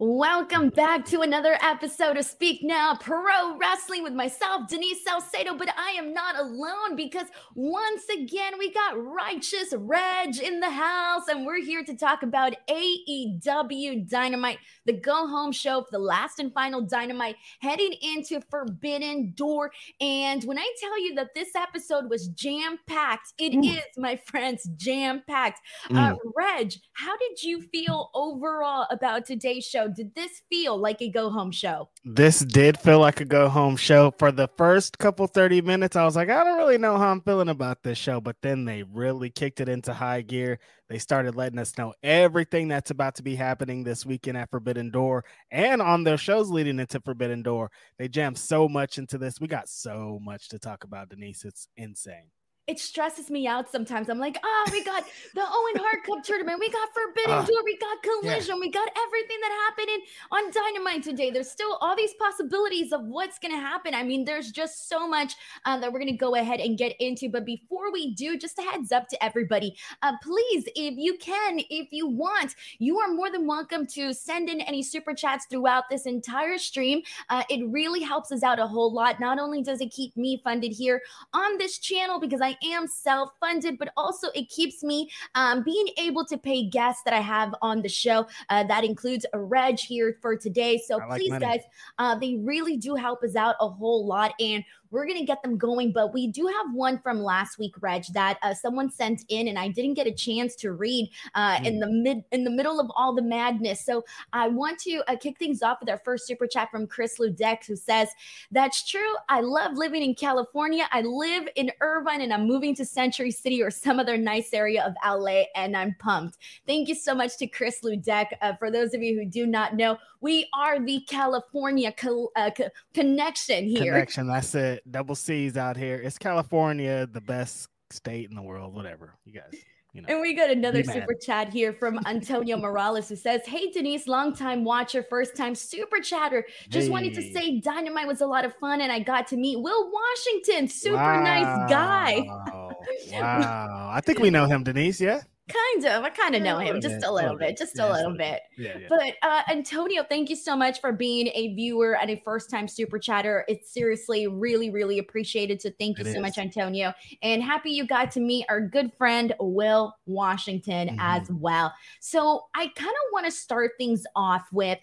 Welcome 0.00 0.70
back 0.70 1.04
to 1.06 1.20
another 1.20 1.56
episode 1.62 2.16
of 2.16 2.24
Speak 2.24 2.64
Now 2.64 2.96
Pro 2.96 3.56
Wrestling 3.56 4.02
with 4.02 4.12
myself, 4.12 4.66
Denise 4.68 5.04
Salcedo. 5.04 5.56
But 5.56 5.72
I 5.78 5.90
am 5.90 6.12
not 6.12 6.36
alone 6.36 6.96
because 6.96 7.28
once 7.54 8.02
again, 8.08 8.54
we 8.58 8.72
got 8.72 9.00
Righteous 9.00 9.72
Reg 9.72 10.36
in 10.42 10.58
the 10.58 10.68
house, 10.68 11.28
and 11.28 11.46
we're 11.46 11.62
here 11.62 11.84
to 11.84 11.96
talk 11.96 12.24
about 12.24 12.54
AEW 12.68 14.10
Dynamite, 14.10 14.58
the 14.84 14.94
go 14.94 15.28
home 15.28 15.52
show 15.52 15.82
for 15.82 15.92
the 15.92 16.00
last 16.00 16.40
and 16.40 16.52
final 16.52 16.80
Dynamite 16.80 17.36
heading 17.60 17.94
into 18.02 18.40
Forbidden 18.50 19.32
Door. 19.36 19.70
And 20.00 20.42
when 20.42 20.58
I 20.58 20.74
tell 20.80 21.00
you 21.00 21.14
that 21.14 21.34
this 21.36 21.54
episode 21.54 22.10
was 22.10 22.26
jam 22.30 22.80
packed, 22.88 23.32
it 23.38 23.52
mm. 23.52 23.76
is, 23.76 23.84
my 23.96 24.16
friends, 24.16 24.68
jam 24.74 25.22
packed. 25.28 25.60
Uh, 25.88 25.94
mm. 25.94 26.12
Uh, 26.14 26.16
Reg, 26.36 26.72
how 26.94 27.16
did 27.16 27.44
you 27.44 27.62
feel 27.62 28.10
overall 28.12 28.88
about 28.90 29.24
today's 29.24 29.64
show? 29.64 29.83
Did 29.88 30.14
this 30.14 30.42
feel 30.50 30.76
like 30.76 31.00
a 31.00 31.08
go 31.08 31.30
home 31.30 31.50
show? 31.50 31.88
This 32.04 32.40
did 32.40 32.78
feel 32.78 33.00
like 33.00 33.20
a 33.20 33.24
go 33.24 33.48
home 33.48 33.76
show. 33.76 34.12
For 34.18 34.32
the 34.32 34.48
first 34.56 34.98
couple 34.98 35.26
30 35.26 35.62
minutes, 35.62 35.96
I 35.96 36.04
was 36.04 36.16
like, 36.16 36.30
I 36.30 36.44
don't 36.44 36.58
really 36.58 36.78
know 36.78 36.96
how 36.96 37.08
I'm 37.08 37.20
feeling 37.20 37.48
about 37.48 37.82
this 37.82 37.98
show. 37.98 38.20
But 38.20 38.36
then 38.42 38.64
they 38.64 38.82
really 38.82 39.30
kicked 39.30 39.60
it 39.60 39.68
into 39.68 39.92
high 39.92 40.22
gear. 40.22 40.58
They 40.88 40.98
started 40.98 41.34
letting 41.34 41.58
us 41.58 41.76
know 41.78 41.94
everything 42.02 42.68
that's 42.68 42.90
about 42.90 43.14
to 43.16 43.22
be 43.22 43.34
happening 43.34 43.84
this 43.84 44.04
weekend 44.04 44.36
at 44.36 44.50
Forbidden 44.50 44.90
Door 44.90 45.24
and 45.50 45.80
on 45.80 46.04
their 46.04 46.18
shows 46.18 46.50
leading 46.50 46.78
into 46.78 47.00
Forbidden 47.00 47.42
Door. 47.42 47.70
They 47.98 48.08
jammed 48.08 48.38
so 48.38 48.68
much 48.68 48.98
into 48.98 49.18
this. 49.18 49.40
We 49.40 49.48
got 49.48 49.68
so 49.68 50.18
much 50.22 50.48
to 50.50 50.58
talk 50.58 50.84
about, 50.84 51.08
Denise. 51.08 51.44
It's 51.44 51.68
insane 51.76 52.33
it 52.66 52.78
stresses 52.78 53.30
me 53.30 53.46
out 53.46 53.70
sometimes. 53.70 54.08
I'm 54.08 54.18
like, 54.18 54.38
oh, 54.42 54.68
we 54.72 54.82
got 54.82 55.04
the 55.34 55.42
Owen 55.42 55.76
Hart 55.76 56.02
Cup 56.04 56.24
tournament, 56.24 56.58
we 56.58 56.70
got 56.70 56.88
Forbidden 56.94 57.34
uh, 57.34 57.44
Door, 57.44 57.64
we 57.64 57.76
got 57.76 58.02
Collision, 58.02 58.56
yeah. 58.56 58.60
we 58.60 58.70
got 58.70 58.88
everything 59.06 59.36
that 59.42 59.66
happened 59.66 59.88
in, 59.88 60.00
on 60.30 60.50
Dynamite 60.50 61.02
today. 61.02 61.30
There's 61.30 61.50
still 61.50 61.76
all 61.82 61.94
these 61.94 62.14
possibilities 62.14 62.92
of 62.92 63.02
what's 63.04 63.38
going 63.38 63.52
to 63.52 63.60
happen. 63.60 63.94
I 63.94 64.02
mean, 64.02 64.24
there's 64.24 64.50
just 64.50 64.88
so 64.88 65.06
much 65.06 65.34
uh, 65.66 65.78
that 65.78 65.92
we're 65.92 65.98
going 65.98 66.12
to 66.12 66.16
go 66.16 66.36
ahead 66.36 66.60
and 66.60 66.78
get 66.78 66.94
into. 67.00 67.28
But 67.28 67.44
before 67.44 67.92
we 67.92 68.14
do, 68.14 68.38
just 68.38 68.58
a 68.58 68.62
heads 68.62 68.92
up 68.92 69.08
to 69.08 69.22
everybody, 69.22 69.76
uh, 70.02 70.12
please, 70.22 70.64
if 70.74 70.94
you 70.96 71.18
can, 71.18 71.60
if 71.68 71.88
you 71.92 72.06
want, 72.06 72.54
you 72.78 72.98
are 72.98 73.12
more 73.12 73.30
than 73.30 73.46
welcome 73.46 73.86
to 73.88 74.14
send 74.14 74.48
in 74.48 74.62
any 74.62 74.82
super 74.82 75.12
chats 75.12 75.46
throughout 75.50 75.84
this 75.90 76.06
entire 76.06 76.56
stream. 76.56 77.02
Uh, 77.28 77.42
it 77.50 77.62
really 77.68 78.00
helps 78.00 78.32
us 78.32 78.42
out 78.42 78.58
a 78.58 78.66
whole 78.66 78.92
lot. 78.92 79.20
Not 79.20 79.38
only 79.38 79.62
does 79.62 79.82
it 79.82 79.90
keep 79.90 80.16
me 80.16 80.40
funded 80.42 80.72
here 80.72 81.02
on 81.34 81.58
this 81.58 81.76
channel 81.78 82.18
because 82.18 82.40
I 82.40 82.53
am 82.62 82.86
self 82.86 83.30
funded, 83.40 83.78
but 83.78 83.92
also 83.96 84.28
it 84.34 84.48
keeps 84.48 84.82
me 84.82 85.10
um, 85.34 85.62
being 85.62 85.88
able 85.98 86.24
to 86.26 86.38
pay 86.38 86.68
guests 86.68 87.02
that 87.04 87.14
I 87.14 87.20
have 87.20 87.54
on 87.62 87.82
the 87.82 87.88
show. 87.88 88.26
Uh, 88.48 88.64
that 88.64 88.84
includes 88.84 89.26
a 89.32 89.38
Reg 89.38 89.78
here 89.78 90.18
for 90.20 90.36
today. 90.36 90.78
So 90.78 90.96
like 90.96 91.20
please, 91.20 91.30
money. 91.30 91.44
guys, 91.44 91.60
uh, 91.98 92.18
they 92.18 92.36
really 92.36 92.76
do 92.76 92.94
help 92.94 93.22
us 93.22 93.36
out 93.36 93.56
a 93.60 93.68
whole 93.68 94.06
lot. 94.06 94.32
And 94.40 94.64
we're 94.94 95.06
going 95.06 95.18
to 95.18 95.24
get 95.24 95.42
them 95.42 95.58
going, 95.58 95.90
but 95.90 96.14
we 96.14 96.28
do 96.28 96.46
have 96.46 96.72
one 96.72 97.00
from 97.00 97.20
last 97.20 97.58
week, 97.58 97.74
Reg, 97.80 98.04
that 98.12 98.38
uh, 98.42 98.54
someone 98.54 98.88
sent 98.88 99.24
in, 99.28 99.48
and 99.48 99.58
I 99.58 99.66
didn't 99.66 99.94
get 99.94 100.06
a 100.06 100.12
chance 100.12 100.54
to 100.56 100.72
read 100.72 101.10
uh, 101.34 101.56
mm. 101.56 101.66
in 101.66 101.80
the 101.80 101.88
mid 101.88 102.22
in 102.30 102.44
the 102.44 102.50
middle 102.50 102.78
of 102.78 102.88
all 102.94 103.12
the 103.12 103.22
madness. 103.22 103.84
So 103.84 104.04
I 104.32 104.46
want 104.46 104.78
to 104.80 105.02
uh, 105.08 105.16
kick 105.16 105.36
things 105.36 105.62
off 105.62 105.78
with 105.80 105.90
our 105.90 106.00
first 106.04 106.28
super 106.28 106.46
chat 106.46 106.70
from 106.70 106.86
Chris 106.86 107.18
Ludeck, 107.18 107.66
who 107.66 107.74
says, 107.74 108.08
"That's 108.52 108.88
true. 108.88 109.14
I 109.28 109.40
love 109.40 109.72
living 109.74 110.04
in 110.04 110.14
California. 110.14 110.86
I 110.92 111.00
live 111.00 111.48
in 111.56 111.72
Irvine, 111.80 112.20
and 112.20 112.32
I'm 112.32 112.46
moving 112.46 112.76
to 112.76 112.84
Century 112.84 113.32
City 113.32 113.60
or 113.60 113.72
some 113.72 113.98
other 113.98 114.16
nice 114.16 114.52
area 114.52 114.84
of 114.84 114.94
LA, 115.04 115.42
and 115.56 115.76
I'm 115.76 115.96
pumped." 115.98 116.38
Thank 116.68 116.88
you 116.88 116.94
so 116.94 117.16
much 117.16 117.36
to 117.38 117.48
Chris 117.48 117.80
Ludeck. 117.84 118.26
Uh, 118.40 118.52
for 118.60 118.70
those 118.70 118.94
of 118.94 119.02
you 119.02 119.18
who 119.18 119.26
do 119.26 119.44
not 119.44 119.74
know, 119.74 119.98
we 120.20 120.48
are 120.56 120.78
the 120.78 121.00
California 121.08 121.90
co- 121.90 122.30
uh, 122.36 122.50
co- 122.56 122.70
connection 122.94 123.64
here. 123.64 123.92
Connection. 123.92 124.28
That's 124.28 124.54
it 124.54 124.83
double 124.90 125.14
C's 125.14 125.56
out 125.56 125.76
here. 125.76 125.96
It's 125.96 126.18
California, 126.18 127.06
the 127.06 127.20
best 127.20 127.68
state 127.90 128.28
in 128.28 128.36
the 128.36 128.42
world, 128.42 128.74
whatever. 128.74 129.14
You 129.24 129.34
guys. 129.34 129.54
You 129.94 130.02
know, 130.02 130.08
and 130.08 130.20
we 130.20 130.34
got 130.34 130.50
another 130.50 130.82
super 130.82 131.14
chat 131.14 131.52
here 131.52 131.72
from 131.72 132.00
Antonio 132.04 132.56
Morales 132.56 133.08
who 133.08 133.14
says, 133.14 133.42
Hey 133.46 133.70
Denise, 133.70 134.08
long 134.08 134.34
time 134.34 134.64
watcher, 134.64 135.04
first 135.08 135.36
time 135.36 135.54
super 135.54 136.00
chatter. 136.00 136.44
Just 136.68 136.86
hey. 136.86 136.92
wanted 136.92 137.14
to 137.14 137.22
say 137.32 137.60
Dynamite 137.60 138.08
was 138.08 138.20
a 138.20 138.26
lot 138.26 138.44
of 138.44 138.52
fun 138.56 138.80
and 138.80 138.90
I 138.90 138.98
got 138.98 139.28
to 139.28 139.36
meet 139.36 139.60
Will 139.60 139.92
Washington. 139.92 140.66
Super 140.66 140.96
wow. 140.96 141.22
nice 141.22 141.70
guy. 141.70 142.24
wow. 142.26 143.90
I 143.92 144.00
think 144.00 144.18
we 144.18 144.30
know 144.32 144.46
him, 144.46 144.64
Denise. 144.64 145.00
Yeah. 145.00 145.20
Kind 145.46 145.84
of. 145.84 146.04
I 146.04 146.10
kind 146.10 146.34
of 146.34 146.42
know 146.42 146.58
him 146.58 146.80
just 146.80 147.04
a 147.04 147.12
little 147.12 147.36
bit, 147.36 147.58
just 147.58 147.78
a 147.78 147.92
little 147.92 148.16
bit. 148.16 148.40
Yeah, 148.56 148.78
yeah. 148.78 148.86
But 148.88 149.14
uh, 149.22 149.42
Antonio, 149.50 150.02
thank 150.02 150.30
you 150.30 150.36
so 150.36 150.56
much 150.56 150.80
for 150.80 150.90
being 150.90 151.26
a 151.34 151.54
viewer 151.54 151.96
and 151.96 152.10
a 152.10 152.22
first 152.24 152.50
time 152.50 152.66
super 152.66 152.98
chatter. 152.98 153.44
It's 153.46 153.72
seriously 153.72 154.26
really, 154.26 154.70
really 154.70 154.98
appreciated. 154.98 155.60
So 155.60 155.70
thank 155.78 155.98
you 155.98 156.06
it 156.06 156.12
so 156.12 156.16
is. 156.16 156.22
much, 156.22 156.38
Antonio. 156.38 156.94
And 157.22 157.42
happy 157.42 157.70
you 157.70 157.86
got 157.86 158.10
to 158.12 158.20
meet 158.20 158.46
our 158.48 158.60
good 158.60 158.92
friend, 158.96 159.34
Will 159.38 159.94
Washington, 160.06 160.88
mm-hmm. 160.88 160.98
as 160.98 161.28
well. 161.30 161.74
So 162.00 162.46
I 162.54 162.68
kind 162.68 162.88
of 162.88 163.12
want 163.12 163.26
to 163.26 163.30
start 163.30 163.72
things 163.76 164.04
off 164.16 164.46
with, 164.50 164.78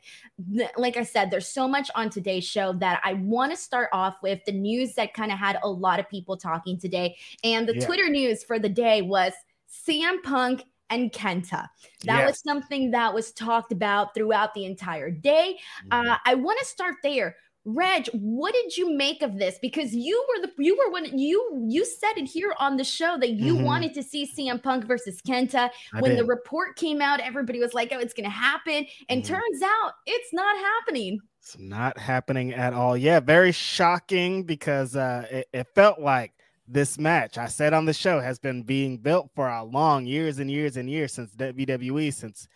like 0.77 0.95
I 0.95 1.03
said, 1.03 1.31
there's 1.31 1.47
so 1.47 1.67
much 1.67 1.89
on 1.95 2.09
today's 2.11 2.45
show 2.45 2.73
that 2.73 3.01
I 3.03 3.13
want 3.13 3.51
to 3.51 3.57
start 3.57 3.89
off 3.93 4.17
with 4.21 4.39
the 4.45 4.51
news 4.51 4.93
that 4.93 5.13
kind 5.13 5.31
of 5.31 5.39
had 5.39 5.57
a 5.63 5.69
lot 5.69 5.99
of 5.99 6.07
people 6.07 6.37
talking 6.37 6.79
today. 6.79 7.17
And 7.43 7.67
the. 7.67 7.81
Twitter 7.81 8.09
news 8.09 8.43
for 8.43 8.59
the 8.59 8.69
day 8.69 9.01
was, 9.01 9.33
CM 9.87 10.21
Punk 10.23 10.63
and 10.89 11.11
Kenta. 11.11 11.67
That 12.03 12.19
yes. 12.19 12.27
was 12.27 12.43
something 12.43 12.91
that 12.91 13.13
was 13.13 13.31
talked 13.31 13.71
about 13.71 14.13
throughout 14.13 14.53
the 14.53 14.65
entire 14.65 15.09
day. 15.09 15.57
Uh, 15.89 16.17
I 16.25 16.35
want 16.35 16.59
to 16.59 16.65
start 16.65 16.95
there. 17.01 17.35
Reg, 17.63 18.09
what 18.13 18.53
did 18.53 18.75
you 18.75 18.95
make 18.95 19.21
of 19.21 19.37
this? 19.37 19.59
Because 19.61 19.93
you 19.93 20.25
were 20.29 20.47
the 20.47 20.63
you 20.63 20.75
were 20.75 20.91
when 20.91 21.17
you 21.17 21.63
you 21.67 21.85
said 21.85 22.13
it 22.17 22.27
here 22.27 22.55
on 22.59 22.75
the 22.75 22.83
show 22.83 23.17
that 23.19 23.33
you 23.33 23.53
mm-hmm. 23.53 23.65
wanted 23.65 23.93
to 23.93 24.03
see 24.03 24.27
CM 24.27 24.61
Punk 24.61 24.85
versus 24.85 25.21
Kenta. 25.27 25.69
I 25.93 26.01
when 26.01 26.11
did. 26.11 26.19
the 26.19 26.25
report 26.25 26.75
came 26.75 27.01
out, 27.01 27.19
everybody 27.19 27.59
was 27.59 27.75
like, 27.75 27.91
"Oh, 27.93 27.99
it's 27.99 28.15
going 28.15 28.23
to 28.23 28.31
happen," 28.31 28.87
and 29.09 29.21
mm-hmm. 29.21 29.33
turns 29.33 29.61
out 29.61 29.93
it's 30.07 30.33
not 30.33 30.57
happening. 30.57 31.19
It's 31.39 31.57
not 31.59 31.99
happening 31.99 32.51
at 32.53 32.73
all. 32.73 32.97
Yeah, 32.97 33.19
very 33.19 33.51
shocking 33.51 34.43
because 34.43 34.95
uh, 34.95 35.27
it, 35.29 35.47
it 35.53 35.67
felt 35.75 35.99
like 35.99 36.33
this 36.71 36.97
match 36.97 37.37
I 37.37 37.47
said 37.47 37.73
on 37.73 37.85
the 37.85 37.93
show 37.93 38.19
has 38.21 38.39
been 38.39 38.63
being 38.63 38.97
built 38.97 39.29
for 39.35 39.49
a 39.49 39.63
long 39.63 40.05
years 40.05 40.39
and 40.39 40.49
years 40.49 40.77
and 40.77 40.89
years 40.89 41.13
since 41.13 41.35
WWE 41.35 42.13
since 42.13 42.47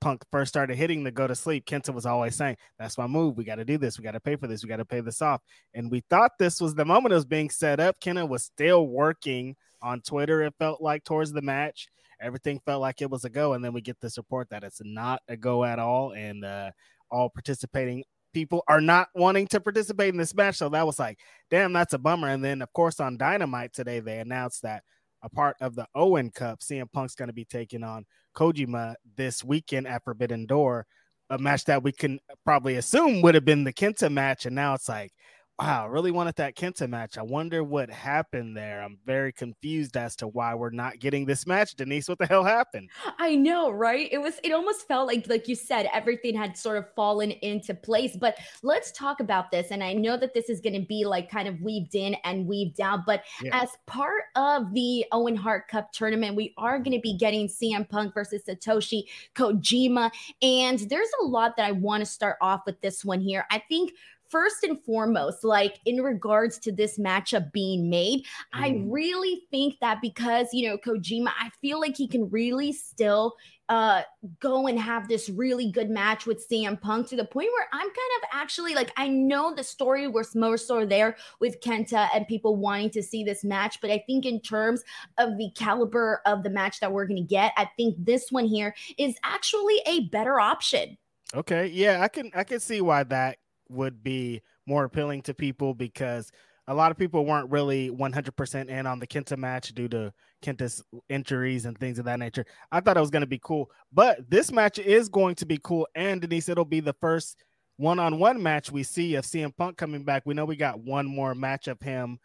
Punk 0.00 0.22
first 0.30 0.50
started 0.50 0.76
hitting 0.76 1.04
the 1.04 1.10
go 1.10 1.26
to 1.26 1.34
sleep. 1.34 1.64
Kenta 1.64 1.94
was 1.94 2.06
always 2.06 2.34
saying, 2.34 2.56
"That's 2.78 2.98
my 2.98 3.06
move. 3.06 3.36
We 3.36 3.44
got 3.44 3.56
to 3.56 3.64
do 3.64 3.78
this. 3.78 3.98
We 3.98 4.04
got 4.04 4.12
to 4.12 4.20
pay 4.20 4.36
for 4.36 4.48
this. 4.48 4.62
We 4.62 4.68
got 4.68 4.78
to 4.78 4.84
pay 4.84 5.00
this 5.00 5.22
off." 5.22 5.40
And 5.74 5.90
we 5.90 6.02
thought 6.10 6.32
this 6.38 6.60
was 6.60 6.74
the 6.74 6.84
moment 6.84 7.12
it 7.12 7.16
was 7.16 7.24
being 7.24 7.48
set 7.48 7.78
up. 7.78 8.00
Kenta 8.00 8.28
was 8.28 8.42
still 8.42 8.88
working 8.88 9.54
on 9.80 10.00
Twitter. 10.00 10.42
It 10.42 10.54
felt 10.58 10.82
like 10.82 11.04
towards 11.04 11.32
the 11.32 11.40
match, 11.40 11.88
everything 12.20 12.60
felt 12.66 12.80
like 12.80 13.00
it 13.00 13.10
was 13.10 13.24
a 13.24 13.30
go, 13.30 13.52
and 13.54 13.64
then 13.64 13.72
we 13.72 13.80
get 13.80 14.00
this 14.00 14.18
report 14.18 14.50
that 14.50 14.64
it's 14.64 14.80
not 14.84 15.22
a 15.28 15.36
go 15.36 15.64
at 15.64 15.78
all, 15.78 16.12
and 16.12 16.44
uh, 16.44 16.72
all 17.10 17.30
participating 17.30 18.02
people 18.32 18.62
are 18.68 18.80
not 18.80 19.08
wanting 19.14 19.46
to 19.48 19.60
participate 19.60 20.08
in 20.08 20.18
this 20.18 20.34
match. 20.34 20.56
So 20.56 20.68
that 20.70 20.86
was 20.86 20.98
like, 20.98 21.18
damn, 21.50 21.72
that's 21.72 21.94
a 21.94 21.98
bummer. 21.98 22.28
And 22.28 22.44
then, 22.44 22.62
of 22.62 22.72
course, 22.72 23.00
on 23.00 23.16
Dynamite 23.16 23.72
today, 23.72 24.00
they 24.00 24.18
announced 24.18 24.62
that 24.62 24.82
a 25.22 25.28
part 25.28 25.56
of 25.60 25.74
the 25.74 25.86
Owen 25.94 26.30
Cup, 26.30 26.60
CM 26.60 26.90
Punk's 26.92 27.14
going 27.14 27.28
to 27.28 27.34
be 27.34 27.44
taking 27.44 27.84
on 27.84 28.04
Kojima 28.34 28.94
this 29.16 29.44
weekend 29.44 29.86
at 29.86 30.04
Forbidden 30.04 30.46
Door, 30.46 30.86
a 31.30 31.38
match 31.38 31.64
that 31.66 31.82
we 31.82 31.92
can 31.92 32.18
probably 32.44 32.76
assume 32.76 33.22
would 33.22 33.34
have 33.34 33.44
been 33.44 33.64
the 33.64 33.72
Kenta 33.72 34.10
match. 34.10 34.46
And 34.46 34.56
now 34.56 34.74
it's 34.74 34.88
like, 34.88 35.12
wow, 35.62 35.88
really 35.88 36.10
wanted 36.10 36.34
that 36.36 36.56
Kenta 36.56 36.88
match. 36.88 37.16
I 37.16 37.22
wonder 37.22 37.62
what 37.62 37.88
happened 37.88 38.56
there. 38.56 38.82
I'm 38.82 38.98
very 39.06 39.32
confused 39.32 39.96
as 39.96 40.16
to 40.16 40.26
why 40.26 40.54
we're 40.54 40.70
not 40.70 40.98
getting 40.98 41.24
this 41.24 41.46
match. 41.46 41.76
Denise, 41.76 42.08
what 42.08 42.18
the 42.18 42.26
hell 42.26 42.42
happened? 42.42 42.90
I 43.18 43.36
know, 43.36 43.70
right? 43.70 44.08
It 44.10 44.18
was 44.18 44.40
it 44.42 44.52
almost 44.52 44.88
felt 44.88 45.06
like 45.06 45.28
like 45.28 45.46
you 45.46 45.54
said 45.54 45.88
everything 45.94 46.34
had 46.34 46.56
sort 46.56 46.78
of 46.78 46.92
fallen 46.94 47.30
into 47.30 47.74
place. 47.74 48.16
But 48.16 48.38
let's 48.62 48.90
talk 48.90 49.20
about 49.20 49.52
this 49.52 49.70
and 49.70 49.84
I 49.84 49.92
know 49.92 50.16
that 50.16 50.34
this 50.34 50.48
is 50.48 50.60
going 50.60 50.80
to 50.80 50.86
be 50.86 51.04
like 51.04 51.30
kind 51.30 51.46
of 51.46 51.60
weaved 51.60 51.94
in 51.94 52.16
and 52.24 52.46
weaved 52.46 52.80
out, 52.80 53.06
but 53.06 53.22
yeah. 53.40 53.62
as 53.62 53.70
part 53.86 54.24
of 54.34 54.72
the 54.74 55.04
Owen 55.12 55.36
Hart 55.36 55.68
Cup 55.68 55.92
tournament, 55.92 56.34
we 56.34 56.54
are 56.58 56.78
going 56.78 56.96
to 56.96 57.00
be 57.00 57.16
getting 57.16 57.46
CM 57.46 57.88
Punk 57.88 58.14
versus 58.14 58.42
Satoshi 58.48 59.04
Kojima 59.36 60.10
and 60.42 60.80
there's 60.80 61.10
a 61.22 61.24
lot 61.24 61.56
that 61.56 61.66
I 61.66 61.72
want 61.72 62.00
to 62.00 62.06
start 62.06 62.36
off 62.40 62.62
with 62.66 62.80
this 62.80 63.04
one 63.04 63.20
here. 63.20 63.46
I 63.50 63.62
think 63.68 63.92
first 64.32 64.64
and 64.64 64.82
foremost, 64.82 65.44
like 65.44 65.78
in 65.84 66.02
regards 66.02 66.58
to 66.60 66.72
this 66.72 66.98
matchup 66.98 67.52
being 67.52 67.88
made, 67.90 68.20
mm. 68.20 68.26
I 68.52 68.82
really 68.86 69.42
think 69.50 69.74
that 69.80 70.00
because, 70.00 70.48
you 70.52 70.68
know, 70.68 70.78
Kojima, 70.78 71.30
I 71.38 71.50
feel 71.60 71.78
like 71.78 71.96
he 71.96 72.08
can 72.08 72.28
really 72.30 72.72
still 72.72 73.34
uh 73.68 74.02
go 74.40 74.66
and 74.66 74.76
have 74.76 75.06
this 75.06 75.28
really 75.28 75.70
good 75.70 75.88
match 75.88 76.26
with 76.26 76.44
CM 76.50 76.80
Punk 76.80 77.06
to 77.08 77.16
the 77.16 77.24
point 77.24 77.48
where 77.52 77.68
I'm 77.72 77.86
kind 77.86 78.12
of 78.16 78.28
actually 78.32 78.74
like 78.74 78.92
I 78.96 79.06
know 79.06 79.54
the 79.54 79.62
story 79.62 80.08
was 80.08 80.34
more 80.34 80.56
so 80.56 80.84
there 80.84 81.16
with 81.38 81.60
Kenta 81.60 82.08
and 82.12 82.26
people 82.26 82.56
wanting 82.56 82.90
to 82.90 83.02
see 83.04 83.22
this 83.22 83.44
match, 83.44 83.80
but 83.80 83.92
I 83.92 84.02
think 84.04 84.26
in 84.26 84.40
terms 84.40 84.82
of 85.18 85.38
the 85.38 85.50
caliber 85.54 86.22
of 86.26 86.42
the 86.42 86.50
match 86.50 86.80
that 86.80 86.90
we're 86.90 87.06
going 87.06 87.22
to 87.22 87.22
get, 87.22 87.52
I 87.56 87.70
think 87.76 87.94
this 87.98 88.32
one 88.32 88.46
here 88.46 88.74
is 88.98 89.14
actually 89.22 89.80
a 89.86 90.08
better 90.08 90.40
option 90.40 90.98
Okay, 91.34 91.68
yeah, 91.68 92.02
I 92.02 92.08
can 92.08 92.30
I 92.34 92.44
can 92.44 92.60
see 92.60 92.80
why 92.82 93.04
that 93.04 93.38
would 93.72 94.02
be 94.02 94.42
more 94.66 94.84
appealing 94.84 95.22
to 95.22 95.34
people 95.34 95.74
because 95.74 96.30
a 96.68 96.74
lot 96.74 96.90
of 96.90 96.96
people 96.96 97.26
weren't 97.26 97.50
really 97.50 97.90
100% 97.90 98.68
in 98.68 98.86
on 98.86 98.98
the 99.00 99.06
Kenta 99.06 99.36
match 99.36 99.74
due 99.74 99.88
to 99.88 100.12
Kenta's 100.42 100.82
injuries 101.08 101.64
and 101.64 101.76
things 101.76 101.98
of 101.98 102.04
that 102.04 102.20
nature. 102.20 102.46
I 102.70 102.80
thought 102.80 102.96
it 102.96 103.00
was 103.00 103.10
going 103.10 103.22
to 103.22 103.26
be 103.26 103.40
cool, 103.42 103.70
but 103.92 104.30
this 104.30 104.52
match 104.52 104.78
is 104.78 105.08
going 105.08 105.34
to 105.36 105.46
be 105.46 105.58
cool. 105.62 105.88
And 105.94 106.20
Denise, 106.20 106.48
it'll 106.48 106.64
be 106.64 106.80
the 106.80 106.94
first 107.00 107.44
one 107.78 107.98
on 107.98 108.18
one 108.18 108.40
match 108.42 108.70
we 108.70 108.84
see 108.84 109.16
of 109.16 109.24
CM 109.24 109.56
Punk 109.56 109.76
coming 109.76 110.04
back. 110.04 110.22
We 110.24 110.34
know 110.34 110.44
we 110.44 110.56
got 110.56 110.80
one 110.80 111.06
more 111.06 111.34
match 111.34 111.66
of 111.66 111.80
him 111.80 112.20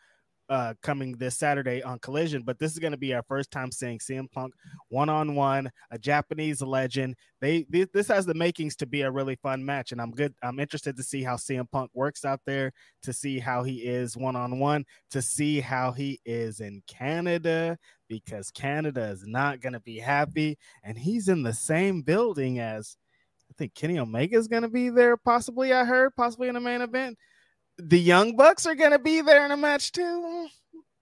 uh, 0.49 0.73
coming 0.81 1.13
this 1.13 1.37
Saturday 1.37 1.83
on 1.83 1.99
Collision, 1.99 2.43
but 2.43 2.57
this 2.59 2.71
is 2.71 2.79
going 2.79 2.91
to 2.91 2.97
be 2.97 3.13
our 3.13 3.23
first 3.23 3.51
time 3.51 3.71
seeing 3.71 3.99
CM 3.99 4.31
Punk 4.31 4.53
one 4.89 5.09
on 5.09 5.35
one, 5.35 5.69
a 5.91 5.97
Japanese 5.97 6.61
legend. 6.61 7.15
They, 7.41 7.65
this 7.69 8.07
has 8.07 8.25
the 8.25 8.33
makings 8.33 8.75
to 8.77 8.85
be 8.85 9.01
a 9.01 9.11
really 9.11 9.35
fun 9.35 9.65
match, 9.65 9.91
and 9.91 10.01
I'm 10.01 10.11
good. 10.11 10.33
I'm 10.41 10.59
interested 10.59 10.95
to 10.97 11.03
see 11.03 11.23
how 11.23 11.35
CM 11.35 11.69
Punk 11.69 11.91
works 11.93 12.25
out 12.25 12.41
there, 12.45 12.71
to 13.03 13.13
see 13.13 13.39
how 13.39 13.63
he 13.63 13.77
is 13.77 14.15
one 14.15 14.35
on 14.35 14.59
one, 14.59 14.85
to 15.11 15.21
see 15.21 15.59
how 15.59 15.91
he 15.91 16.19
is 16.25 16.59
in 16.59 16.81
Canada 16.87 17.77
because 18.09 18.51
Canada 18.51 19.03
is 19.09 19.27
not 19.27 19.59
going 19.59 19.73
to 19.73 19.81
be 19.81 19.97
happy, 19.99 20.57
and 20.83 20.97
he's 20.97 21.27
in 21.27 21.43
the 21.43 21.53
same 21.53 22.01
building 22.01 22.59
as. 22.59 22.95
I 23.49 23.53
think 23.57 23.73
Kenny 23.73 23.97
Omega 23.97 24.35
is 24.35 24.49
going 24.49 24.63
to 24.63 24.69
be 24.69 24.89
there, 24.89 25.15
possibly. 25.15 25.71
I 25.71 25.85
heard, 25.85 26.13
possibly 26.17 26.49
in 26.49 26.57
a 26.57 26.61
main 26.61 26.81
event 26.81 27.17
the 27.77 27.99
Young 27.99 28.35
Bucks 28.35 28.65
are 28.65 28.75
going 28.75 28.91
to 28.91 28.99
be 28.99 29.21
there 29.21 29.45
in 29.45 29.51
a 29.51 29.57
match 29.57 29.91
too. 29.91 30.47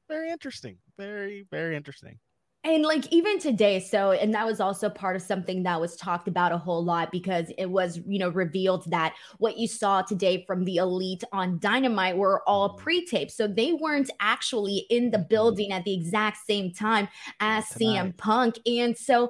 Very 0.08 0.32
interesting. 0.32 0.78
Very, 0.98 1.46
very 1.50 1.76
interesting. 1.76 2.20
And 2.66 2.82
like 2.82 3.06
even 3.12 3.38
today, 3.38 3.80
so 3.80 4.12
and 4.12 4.34
that 4.34 4.44
was 4.44 4.60
also 4.60 4.90
part 4.90 5.16
of 5.16 5.22
something 5.22 5.62
that 5.64 5.80
was 5.80 5.96
talked 5.96 6.28
about 6.28 6.52
a 6.52 6.58
whole 6.58 6.84
lot 6.84 7.12
because 7.12 7.52
it 7.60 7.68
was, 7.68 8.00
you 8.08 8.18
know, 8.18 8.30
revealed 8.30 8.90
that 8.90 9.14
what 9.38 9.60
you 9.60 9.68
saw 9.68 10.02
today 10.02 10.44
from 10.48 10.66
the 10.66 10.78
elite 10.78 11.24
on 11.32 11.60
Dynamite 11.60 12.18
were 12.18 12.42
all 12.50 12.70
mm-hmm. 12.70 12.84
pre-taped. 12.84 13.32
So 13.32 13.48
they 13.48 13.74
weren't 13.74 14.10
actually 14.20 14.88
in 14.90 15.12
the 15.12 15.20
mm-hmm. 15.20 15.28
building 15.28 15.72
at 15.74 15.84
the 15.84 15.94
exact 15.94 16.40
same 16.48 16.74
time 16.74 17.08
as 17.40 17.70
Tonight. 17.70 18.14
CM 18.14 18.18
Punk. 18.18 18.60
And 18.66 18.98
so 18.98 19.30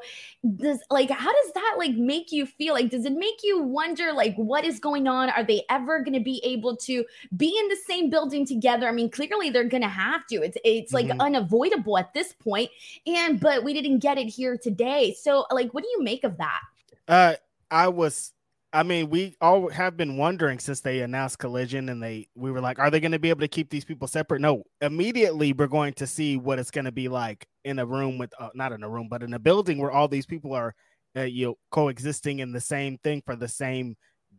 does 0.55 0.79
like 0.89 1.09
how 1.09 1.33
does 1.33 1.53
that 1.55 1.75
like 1.77 1.95
make 1.95 2.31
you 2.31 2.45
feel? 2.45 2.73
Like 2.73 2.89
does 2.89 3.03
it 3.03 3.13
make 3.13 3.41
you 3.43 3.61
wonder 3.61 4.13
like 4.13 4.35
what 4.37 4.63
is 4.63 4.79
going 4.79 5.09
on? 5.09 5.29
Are 5.31 5.43
they 5.43 5.63
ever 5.69 5.99
going 5.99 6.13
to 6.13 6.23
be 6.23 6.39
able 6.45 6.77
to 6.77 7.03
be 7.35 7.47
in 7.47 7.67
the 7.67 7.77
same 7.85 8.09
building 8.09 8.45
together? 8.45 8.87
I 8.87 8.93
mean, 8.93 9.11
clearly 9.11 9.49
they're 9.49 9.65
going 9.65 9.83
to 9.83 9.89
have 9.89 10.25
to. 10.27 10.35
It's 10.35 10.57
it's 10.63 10.93
like 10.93 11.07
mm-hmm. 11.07 11.19
unavoidable 11.19 11.97
at 11.97 12.13
this 12.13 12.31
point. 12.31 12.69
And 13.05 13.24
but 13.33 13.63
we 13.63 13.73
didn't 13.73 13.99
get 13.99 14.17
it 14.17 14.27
here 14.27 14.57
today. 14.57 15.15
So, 15.19 15.45
like, 15.51 15.73
what 15.73 15.83
do 15.83 15.89
you 15.89 16.03
make 16.03 16.23
of 16.23 16.37
that? 16.37 16.59
Uh, 17.07 17.35
I 17.69 17.87
was 17.87 18.33
I 18.75 18.83
mean, 18.83 19.09
we 19.09 19.37
all 19.39 19.69
have 19.69 19.95
been 19.95 20.17
wondering 20.17 20.59
since 20.59 20.81
they 20.81 20.99
announced 20.99 21.39
Collision, 21.39 21.87
and 21.87 22.03
they 22.03 22.27
we 22.35 22.51
were 22.51 22.59
like, 22.59 22.77
are 22.77 22.91
they 22.91 22.99
going 22.99 23.13
to 23.13 23.19
be 23.19 23.29
able 23.29 23.39
to 23.39 23.47
keep 23.47 23.69
these 23.69 23.85
people 23.85 24.05
separate? 24.05 24.41
No, 24.41 24.63
immediately 24.81 25.53
we're 25.53 25.67
going 25.67 25.93
to 25.93 26.05
see 26.05 26.35
what 26.35 26.59
it's 26.59 26.71
going 26.71 26.83
to 26.83 26.91
be 26.91 27.07
like 27.07 27.47
in 27.63 27.79
a 27.79 27.85
room 27.85 28.17
with, 28.17 28.33
uh, 28.37 28.49
not 28.53 28.73
in 28.73 28.83
a 28.83 28.89
room, 28.89 29.07
but 29.09 29.23
in 29.23 29.33
a 29.33 29.39
building 29.39 29.77
where 29.77 29.91
all 29.91 30.09
these 30.09 30.25
people 30.25 30.51
are, 30.51 30.75
uh, 31.15 31.21
you 31.21 31.45
know, 31.45 31.55
coexisting 31.71 32.39
in 32.39 32.51
the 32.51 32.59
same 32.59 32.97
thing 32.97 33.23
for 33.25 33.37
the 33.37 33.47
same 33.47 33.95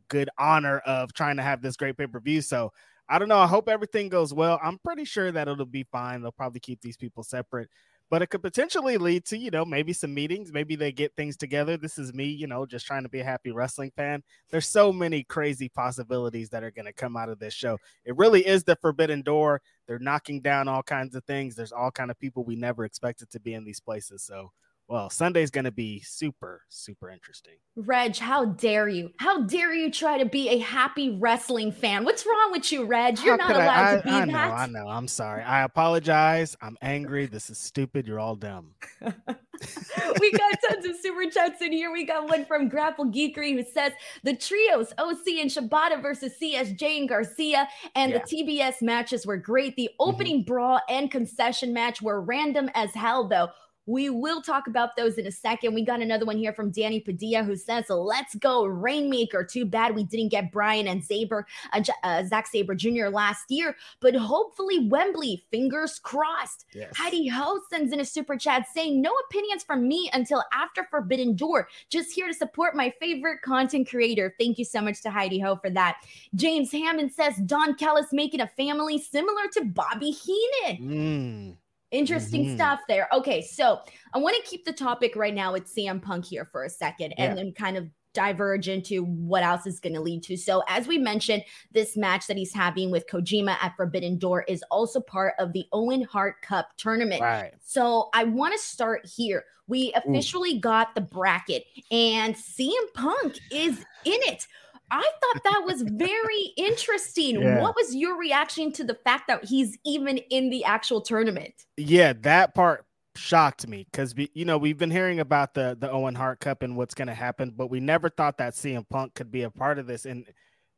good 0.08 0.28
honor 0.38 0.80
of 0.80 1.14
trying 1.14 1.36
to 1.36 1.42
have 1.42 1.62
this 1.62 1.76
great 1.76 1.96
pay 1.96 2.06
per 2.06 2.20
view. 2.20 2.42
So 2.42 2.74
I 3.08 3.18
don't 3.18 3.28
know. 3.28 3.38
I 3.38 3.46
hope 3.46 3.70
everything 3.70 4.10
goes 4.10 4.34
well. 4.34 4.60
I'm 4.62 4.78
pretty 4.84 5.06
sure 5.06 5.32
that 5.32 5.48
it'll 5.48 5.64
be 5.64 5.86
fine. 5.90 6.20
They'll 6.20 6.30
probably 6.30 6.60
keep 6.60 6.82
these 6.82 6.98
people 6.98 7.22
separate 7.22 7.70
but 8.10 8.22
it 8.22 8.28
could 8.28 8.42
potentially 8.42 8.98
lead 8.98 9.24
to 9.26 9.38
you 9.38 9.50
know 9.50 9.64
maybe 9.64 9.92
some 9.92 10.14
meetings 10.14 10.52
maybe 10.52 10.76
they 10.76 10.92
get 10.92 11.14
things 11.16 11.36
together. 11.36 11.76
This 11.76 11.98
is 11.98 12.14
me 12.14 12.24
you 12.26 12.46
know 12.46 12.66
just 12.66 12.86
trying 12.86 13.02
to 13.02 13.08
be 13.08 13.20
a 13.20 13.24
happy 13.24 13.50
wrestling 13.50 13.92
fan. 13.96 14.22
There's 14.50 14.68
so 14.68 14.92
many 14.92 15.24
crazy 15.24 15.68
possibilities 15.68 16.50
that 16.50 16.64
are 16.64 16.70
going 16.70 16.86
to 16.86 16.92
come 16.92 17.16
out 17.16 17.28
of 17.28 17.38
this 17.38 17.54
show. 17.54 17.78
It 18.04 18.16
really 18.16 18.46
is 18.46 18.64
the 18.64 18.76
forbidden 18.76 19.22
door. 19.22 19.60
They're 19.86 19.98
knocking 19.98 20.40
down 20.40 20.68
all 20.68 20.82
kinds 20.82 21.14
of 21.14 21.24
things. 21.24 21.54
There's 21.54 21.72
all 21.72 21.90
kind 21.90 22.10
of 22.10 22.18
people 22.18 22.44
we 22.44 22.56
never 22.56 22.84
expected 22.84 23.30
to 23.30 23.40
be 23.40 23.54
in 23.54 23.64
these 23.64 23.80
places 23.80 24.22
so 24.22 24.50
well, 24.88 25.10
Sunday's 25.10 25.50
going 25.50 25.64
to 25.64 25.72
be 25.72 26.00
super, 26.00 26.62
super 26.68 27.10
interesting. 27.10 27.54
Reg, 27.74 28.16
how 28.16 28.44
dare 28.44 28.88
you? 28.88 29.10
How 29.18 29.42
dare 29.42 29.74
you 29.74 29.90
try 29.90 30.16
to 30.18 30.24
be 30.24 30.48
a 30.50 30.58
happy 30.58 31.18
wrestling 31.18 31.72
fan? 31.72 32.04
What's 32.04 32.24
wrong 32.24 32.52
with 32.52 32.70
you, 32.70 32.84
Reg? 32.84 33.18
You're 33.18 33.40
how 33.40 33.48
not 33.48 33.56
allowed 33.56 33.84
I, 33.84 33.96
to 33.96 34.02
be 34.02 34.10
I, 34.10 34.16
I 34.16 34.26
that. 34.26 34.26
know, 34.26 34.38
I 34.38 34.66
know. 34.66 34.88
I'm 34.88 35.08
sorry. 35.08 35.42
I 35.42 35.62
apologize. 35.62 36.56
I'm 36.60 36.76
angry. 36.82 37.26
This 37.26 37.50
is 37.50 37.58
stupid. 37.58 38.06
You're 38.06 38.20
all 38.20 38.36
dumb. 38.36 38.74
we 39.00 40.32
got 40.32 40.58
tons 40.68 40.86
of 40.86 40.96
super 41.02 41.28
chats 41.30 41.60
in 41.62 41.72
here. 41.72 41.92
We 41.92 42.04
got 42.04 42.28
one 42.28 42.44
from 42.44 42.68
Grapple 42.68 43.06
Geekery 43.06 43.54
who 43.54 43.64
says 43.64 43.92
the 44.22 44.36
trios 44.36 44.92
OC 44.98 45.26
and 45.40 45.50
Shibata 45.50 46.00
versus 46.00 46.32
CSJ 46.40 46.98
and 46.98 47.08
Garcia 47.08 47.68
and 47.96 48.12
yeah. 48.12 48.18
the 48.18 48.36
TBS 48.36 48.82
matches 48.82 49.26
were 49.26 49.36
great. 49.36 49.74
The 49.74 49.90
mm-hmm. 50.00 50.10
opening 50.10 50.36
mm-hmm. 50.40 50.52
brawl 50.52 50.80
and 50.88 51.10
concession 51.10 51.72
match 51.72 52.00
were 52.00 52.20
random 52.20 52.70
as 52.74 52.94
hell, 52.94 53.26
though. 53.28 53.48
We 53.86 54.10
will 54.10 54.42
talk 54.42 54.66
about 54.66 54.96
those 54.96 55.16
in 55.16 55.26
a 55.26 55.32
second. 55.32 55.74
We 55.74 55.84
got 55.84 56.02
another 56.02 56.26
one 56.26 56.36
here 56.36 56.52
from 56.52 56.70
Danny 56.70 57.00
Padilla 57.00 57.44
who 57.44 57.56
says, 57.56 57.84
Let's 57.88 58.34
go, 58.34 58.66
Rainmaker. 58.66 59.44
Too 59.44 59.64
bad 59.64 59.94
we 59.94 60.04
didn't 60.04 60.30
get 60.30 60.52
Bryan 60.52 60.88
and 60.88 61.02
Sabre, 61.02 61.46
uh, 61.72 61.82
uh, 62.02 62.24
Zack 62.24 62.46
Sabre 62.48 62.74
Jr. 62.74 63.06
last 63.06 63.50
year, 63.50 63.76
but 64.00 64.14
hopefully 64.14 64.88
Wembley, 64.88 65.44
fingers 65.50 65.98
crossed. 66.00 66.66
Yes. 66.74 66.92
Heidi 66.96 67.28
Ho 67.28 67.60
sends 67.70 67.92
in 67.92 68.00
a 68.00 68.04
super 68.04 68.36
chat 68.36 68.66
saying, 68.72 69.00
No 69.00 69.12
opinions 69.28 69.62
from 69.62 69.86
me 69.86 70.10
until 70.12 70.42
after 70.52 70.84
Forbidden 70.90 71.36
Door. 71.36 71.68
Just 71.88 72.12
here 72.12 72.26
to 72.26 72.34
support 72.34 72.74
my 72.74 72.92
favorite 73.00 73.42
content 73.42 73.88
creator. 73.88 74.34
Thank 74.38 74.58
you 74.58 74.64
so 74.64 74.80
much 74.80 75.00
to 75.02 75.10
Heidi 75.10 75.38
Ho 75.40 75.56
for 75.56 75.70
that. 75.70 75.98
James 76.34 76.72
Hammond 76.72 77.12
says, 77.12 77.36
Don 77.46 77.74
Callis 77.74 78.12
making 78.12 78.40
a 78.40 78.48
family 78.48 78.98
similar 78.98 79.48
to 79.52 79.64
Bobby 79.64 80.10
Heenan. 80.10 80.78
Mm. 80.80 81.56
Interesting 81.96 82.44
mm-hmm. 82.44 82.56
stuff 82.56 82.80
there. 82.88 83.08
Okay, 83.10 83.40
so 83.40 83.80
I 84.12 84.18
want 84.18 84.36
to 84.36 84.42
keep 84.48 84.66
the 84.66 84.72
topic 84.72 85.16
right 85.16 85.34
now 85.34 85.52
with 85.52 85.64
CM 85.64 86.02
Punk 86.02 86.26
here 86.26 86.44
for 86.44 86.64
a 86.64 86.68
second 86.68 87.14
and 87.16 87.38
then 87.38 87.52
kind 87.52 87.78
of 87.78 87.88
diverge 88.12 88.68
into 88.68 89.04
what 89.04 89.42
else 89.42 89.66
is 89.66 89.78
going 89.80 89.94
to 89.94 90.00
lead 90.00 90.22
to. 90.24 90.36
So, 90.36 90.62
as 90.68 90.86
we 90.86 90.98
mentioned, 90.98 91.42
this 91.72 91.96
match 91.96 92.26
that 92.26 92.36
he's 92.36 92.52
having 92.52 92.90
with 92.90 93.06
Kojima 93.06 93.56
at 93.62 93.76
Forbidden 93.76 94.18
Door 94.18 94.44
is 94.44 94.62
also 94.70 95.00
part 95.00 95.34
of 95.38 95.52
the 95.52 95.66
Owen 95.72 96.02
Hart 96.02 96.42
Cup 96.42 96.68
tournament. 96.76 97.20
Right. 97.20 97.52
So, 97.62 98.08
I 98.14 98.24
want 98.24 98.54
to 98.54 98.58
start 98.58 99.06
here. 99.06 99.44
We 99.68 99.92
officially 99.94 100.56
Ooh. 100.56 100.60
got 100.60 100.94
the 100.94 101.00
bracket, 101.00 101.64
and 101.90 102.34
CM 102.34 102.92
Punk 102.94 103.38
is 103.50 103.78
in 104.04 104.20
it. 104.22 104.46
I 104.90 105.02
thought 105.20 105.42
that 105.44 105.62
was 105.64 105.82
very 105.82 106.52
interesting. 106.56 107.16
Yeah. 107.46 107.60
What 107.60 107.74
was 107.76 107.94
your 107.94 108.18
reaction 108.18 108.72
to 108.72 108.84
the 108.84 108.94
fact 108.94 109.26
that 109.28 109.44
he's 109.44 109.76
even 109.84 110.18
in 110.18 110.48
the 110.50 110.64
actual 110.64 111.00
tournament? 111.00 111.52
Yeah, 111.76 112.12
that 112.20 112.54
part 112.54 112.86
shocked 113.16 113.66
me 113.66 113.86
because 113.90 114.14
you 114.34 114.44
know 114.44 114.58
we've 114.58 114.78
been 114.78 114.90
hearing 114.90 115.20
about 115.20 115.54
the 115.54 115.76
the 115.78 115.90
Owen 115.90 116.14
Hart 116.14 116.40
Cup 116.40 116.62
and 116.62 116.76
what's 116.76 116.94
going 116.94 117.08
to 117.08 117.14
happen, 117.14 117.52
but 117.56 117.70
we 117.70 117.80
never 117.80 118.08
thought 118.08 118.38
that 118.38 118.54
CM 118.54 118.88
Punk 118.88 119.14
could 119.14 119.30
be 119.30 119.42
a 119.42 119.50
part 119.50 119.78
of 119.78 119.86
this. 119.86 120.06
And 120.06 120.26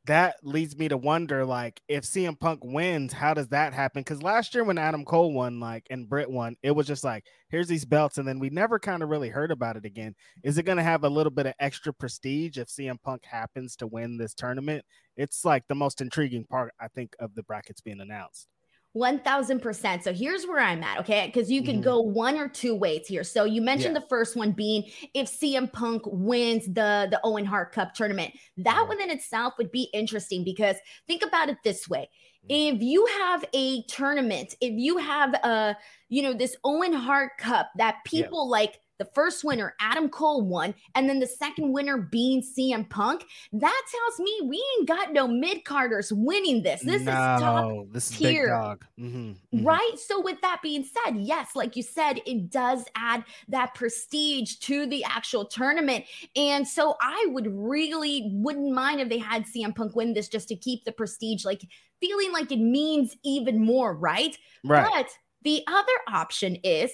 that 0.09 0.37
leads 0.43 0.77
me 0.77 0.89
to 0.89 0.97
wonder 0.97 1.45
like 1.45 1.83
if 1.87 2.03
CM 2.03 2.39
Punk 2.41 2.61
wins, 2.65 3.13
how 3.13 3.35
does 3.35 3.49
that 3.49 3.75
happen? 3.75 4.01
Because 4.01 4.23
last 4.23 4.55
year 4.55 4.65
when 4.65 4.79
Adam 4.79 5.05
Cole 5.05 5.33
won, 5.35 5.61
like 5.61 5.87
and 5.91 6.09
Britt 6.09 6.31
won, 6.31 6.57
it 6.63 6.71
was 6.71 6.87
just 6.87 7.05
like 7.05 7.25
here's 7.51 7.69
these 7.69 7.85
belts, 7.85 8.17
and 8.17 8.27
then 8.27 8.39
we 8.39 8.49
never 8.49 8.79
kind 8.79 9.03
of 9.03 9.11
really 9.11 9.29
heard 9.29 9.51
about 9.51 9.77
it 9.77 9.85
again. 9.85 10.15
Is 10.43 10.57
it 10.57 10.65
going 10.65 10.79
to 10.79 10.85
have 10.85 11.05
a 11.05 11.09
little 11.09 11.31
bit 11.31 11.47
of 11.47 11.55
extra 11.61 11.93
prestige 11.93 12.57
if 12.57 12.69
CM 12.69 13.01
Punk 13.03 13.25
happens 13.25 13.77
to 13.77 13.87
win 13.87 14.17
this 14.17 14.35
tournament? 14.35 14.85
It's 15.17 15.45
like 15.45 15.65
the 15.69 15.75
most 15.75 16.01
intriguing 16.01 16.45
part, 16.45 16.73
I 16.81 16.89
think, 16.89 17.15
of 17.21 17.35
the 17.35 17.43
brackets 17.43 17.83
being 17.83 18.01
announced. 18.01 18.49
1000%. 18.97 20.03
So 20.03 20.13
here's 20.13 20.47
where 20.47 20.61
I'm 20.61 20.83
at, 20.83 20.99
okay? 21.01 21.27
Because 21.27 21.51
you 21.51 21.63
can 21.63 21.77
mm-hmm. 21.77 21.83
go 21.83 22.01
one 22.01 22.37
or 22.37 22.49
two 22.49 22.75
ways 22.75 23.07
here. 23.07 23.23
So 23.23 23.45
you 23.45 23.61
mentioned 23.61 23.95
yeah. 23.95 24.01
the 24.01 24.07
first 24.09 24.37
one 24.37 24.53
being 24.53 24.85
if 25.15 25.29
CM 25.29 25.73
Punk 25.73 26.03
wins 26.07 26.67
the 26.67 27.09
the 27.11 27.21
Owen 27.23 27.45
Hart 27.45 27.73
Cup 27.73 27.95
tournament. 27.95 28.33
That 28.57 28.77
mm-hmm. 28.77 28.89
within 28.89 29.11
itself 29.11 29.55
would 29.59 29.71
be 29.71 29.89
interesting 29.93 30.45
because 30.45 30.77
think 31.07 31.23
about 31.23 31.49
it 31.49 31.59
this 31.65 31.89
way. 31.89 32.09
Mm-hmm. 32.51 32.77
If 32.77 32.83
you 32.83 33.07
have 33.19 33.45
a 33.55 33.83
tournament, 33.85 34.55
if 34.61 34.73
you 34.73 34.99
have 34.99 35.35
a, 35.35 35.77
you 36.09 36.23
know, 36.23 36.33
this 36.33 36.57
Owen 36.65 36.93
Hart 36.93 37.33
Cup 37.39 37.71
that 37.77 37.97
people 38.05 38.47
yeah. 38.47 38.51
like 38.51 38.81
the 38.99 39.05
first 39.07 39.45
winner, 39.45 39.75
Adam 39.81 40.09
Cole, 40.09 40.43
won, 40.43 40.75
and 40.95 41.09
then 41.09 41.21
the 41.21 41.27
second 41.27 41.73
winner 41.73 41.99
being 41.99 42.43
CM 42.43 42.89
Punk. 42.89 43.25
That 43.53 43.83
tells 43.91 44.21
me 44.21 44.41
we 44.45 44.65
ain't 44.79 44.89
got 44.89 45.13
no 45.13 45.27
mid 45.29 45.65
carders 45.65 46.13
winning 46.13 46.63
this. 46.63 46.83
This 46.83 47.03
no, 47.03 47.13
is 47.13 47.41
top 47.41 47.93
this 47.93 48.11
is 48.11 48.19
tier, 48.19 48.49
dog. 48.49 48.85
Mm-hmm, 48.99 49.19
mm-hmm. 49.19 49.67
right? 49.67 49.93
So, 49.97 50.21
with 50.21 50.41
that 50.43 50.61
being 50.63 50.85
said, 50.85 51.17
yes, 51.17 51.51
like 51.55 51.77
you 51.77 51.83
said, 51.83 52.21
it 52.27 52.51
does 52.51 52.85
add 52.95 53.25
that 53.49 53.75
prestige 53.75 54.57
to 54.57 54.87
the 54.87 55.05
actual 55.05 55.45
tournament, 55.45 56.05
and 56.37 56.67
so 56.67 56.97
I 57.01 57.27
would 57.31 57.47
really 57.51 58.31
wouldn't 58.33 58.73
mind 58.73 59.01
if 59.01 59.09
they 59.09 59.19
had 59.19 59.45
CM 59.45 59.75
Punk 59.75 59.95
win 59.95 60.13
this 60.13 60.29
just 60.29 60.49
to 60.49 60.57
keep 60.57 60.85
the 60.85 60.93
prestige, 60.93 61.45
like 61.45 61.63
feeling 62.01 62.33
like 62.33 62.51
it 62.53 62.59
means 62.59 63.17
even 63.25 63.65
more, 63.65 63.95
right? 63.95 64.37
Right. 64.65 64.87
But 64.93 65.11
the 65.43 65.63
other 65.67 65.93
option 66.09 66.57
is 66.57 66.91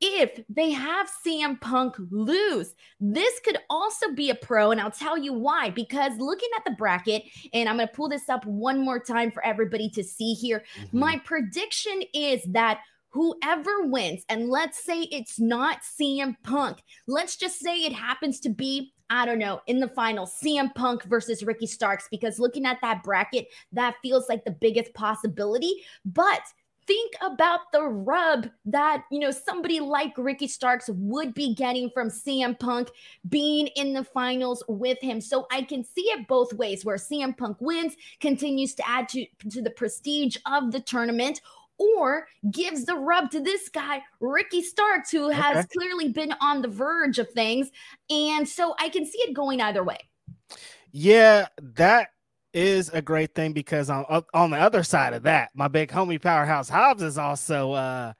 if 0.00 0.40
they 0.48 0.70
have 0.70 1.10
CM 1.26 1.60
Punk 1.60 1.96
lose. 2.10 2.74
This 3.00 3.40
could 3.40 3.58
also 3.70 4.12
be 4.12 4.30
a 4.30 4.34
pro, 4.34 4.70
and 4.70 4.80
I'll 4.80 4.90
tell 4.90 5.16
you 5.16 5.32
why. 5.32 5.70
Because 5.70 6.12
looking 6.18 6.48
at 6.56 6.64
the 6.64 6.76
bracket, 6.76 7.22
and 7.52 7.68
I'm 7.68 7.76
going 7.76 7.88
to 7.88 7.94
pull 7.94 8.08
this 8.08 8.28
up 8.28 8.44
one 8.44 8.84
more 8.84 9.00
time 9.00 9.30
for 9.30 9.44
everybody 9.44 9.88
to 9.90 10.04
see 10.04 10.34
here, 10.34 10.64
mm-hmm. 10.78 10.98
my 10.98 11.20
prediction 11.24 12.02
is 12.14 12.42
that 12.50 12.80
whoever 13.10 13.86
wins, 13.86 14.24
and 14.28 14.50
let's 14.50 14.84
say 14.84 15.02
it's 15.10 15.40
not 15.40 15.78
CM 15.82 16.36
Punk, 16.42 16.82
let's 17.06 17.36
just 17.36 17.58
say 17.60 17.84
it 17.84 17.92
happens 17.92 18.40
to 18.40 18.50
be 18.50 18.92
I 19.08 19.24
don't 19.24 19.38
know, 19.38 19.60
in 19.68 19.78
the 19.78 19.88
final, 19.88 20.26
CM 20.26 20.74
Punk 20.74 21.04
versus 21.04 21.44
Ricky 21.44 21.68
Starks, 21.68 22.08
because 22.10 22.40
looking 22.40 22.66
at 22.66 22.80
that 22.82 23.04
bracket, 23.04 23.46
that 23.72 23.94
feels 24.02 24.28
like 24.28 24.44
the 24.44 24.56
biggest 24.60 24.92
possibility. 24.94 25.72
But 26.04 26.40
think 26.86 27.14
about 27.20 27.72
the 27.72 27.82
rub 27.82 28.48
that 28.64 29.04
you 29.10 29.18
know 29.18 29.30
somebody 29.30 29.80
like 29.80 30.12
Ricky 30.16 30.48
Starks 30.48 30.88
would 30.92 31.34
be 31.34 31.54
getting 31.54 31.90
from 31.90 32.08
CM 32.08 32.58
Punk 32.58 32.90
being 33.28 33.68
in 33.68 33.92
the 33.92 34.04
finals 34.04 34.62
with 34.68 35.00
him. 35.00 35.20
So 35.20 35.46
I 35.50 35.62
can 35.62 35.84
see 35.84 36.02
it 36.02 36.28
both 36.28 36.52
ways 36.52 36.84
where 36.84 36.96
CM 36.96 37.36
Punk 37.36 37.58
wins, 37.60 37.96
continues 38.20 38.74
to 38.74 38.88
add 38.88 39.08
to, 39.10 39.26
to 39.50 39.62
the 39.62 39.70
prestige 39.70 40.36
of 40.46 40.72
the 40.72 40.80
tournament, 40.80 41.40
or 41.78 42.26
gives 42.50 42.84
the 42.84 42.96
rub 42.96 43.30
to 43.30 43.40
this 43.40 43.68
guy, 43.68 44.02
Ricky 44.20 44.62
Starks, 44.62 45.10
who 45.10 45.28
has 45.30 45.58
okay. 45.58 45.68
clearly 45.76 46.08
been 46.08 46.34
on 46.40 46.62
the 46.62 46.68
verge 46.68 47.18
of 47.18 47.30
things. 47.30 47.70
And 48.08 48.48
so 48.48 48.74
I 48.78 48.88
can 48.88 49.04
see 49.04 49.18
it 49.18 49.34
going 49.34 49.60
either 49.60 49.84
way. 49.84 49.98
Yeah, 50.92 51.48
that 51.58 52.10
is 52.56 52.88
a 52.88 53.02
great 53.02 53.34
thing 53.34 53.52
because 53.52 53.90
on 53.90 54.24
on 54.32 54.50
the 54.50 54.56
other 54.56 54.82
side 54.82 55.12
of 55.12 55.24
that, 55.24 55.50
my 55.54 55.68
big 55.68 55.90
homie 55.90 56.20
Powerhouse 56.20 56.70
Hobbs 56.70 57.02
is 57.02 57.18
also 57.18 57.72
uh 57.72 58.12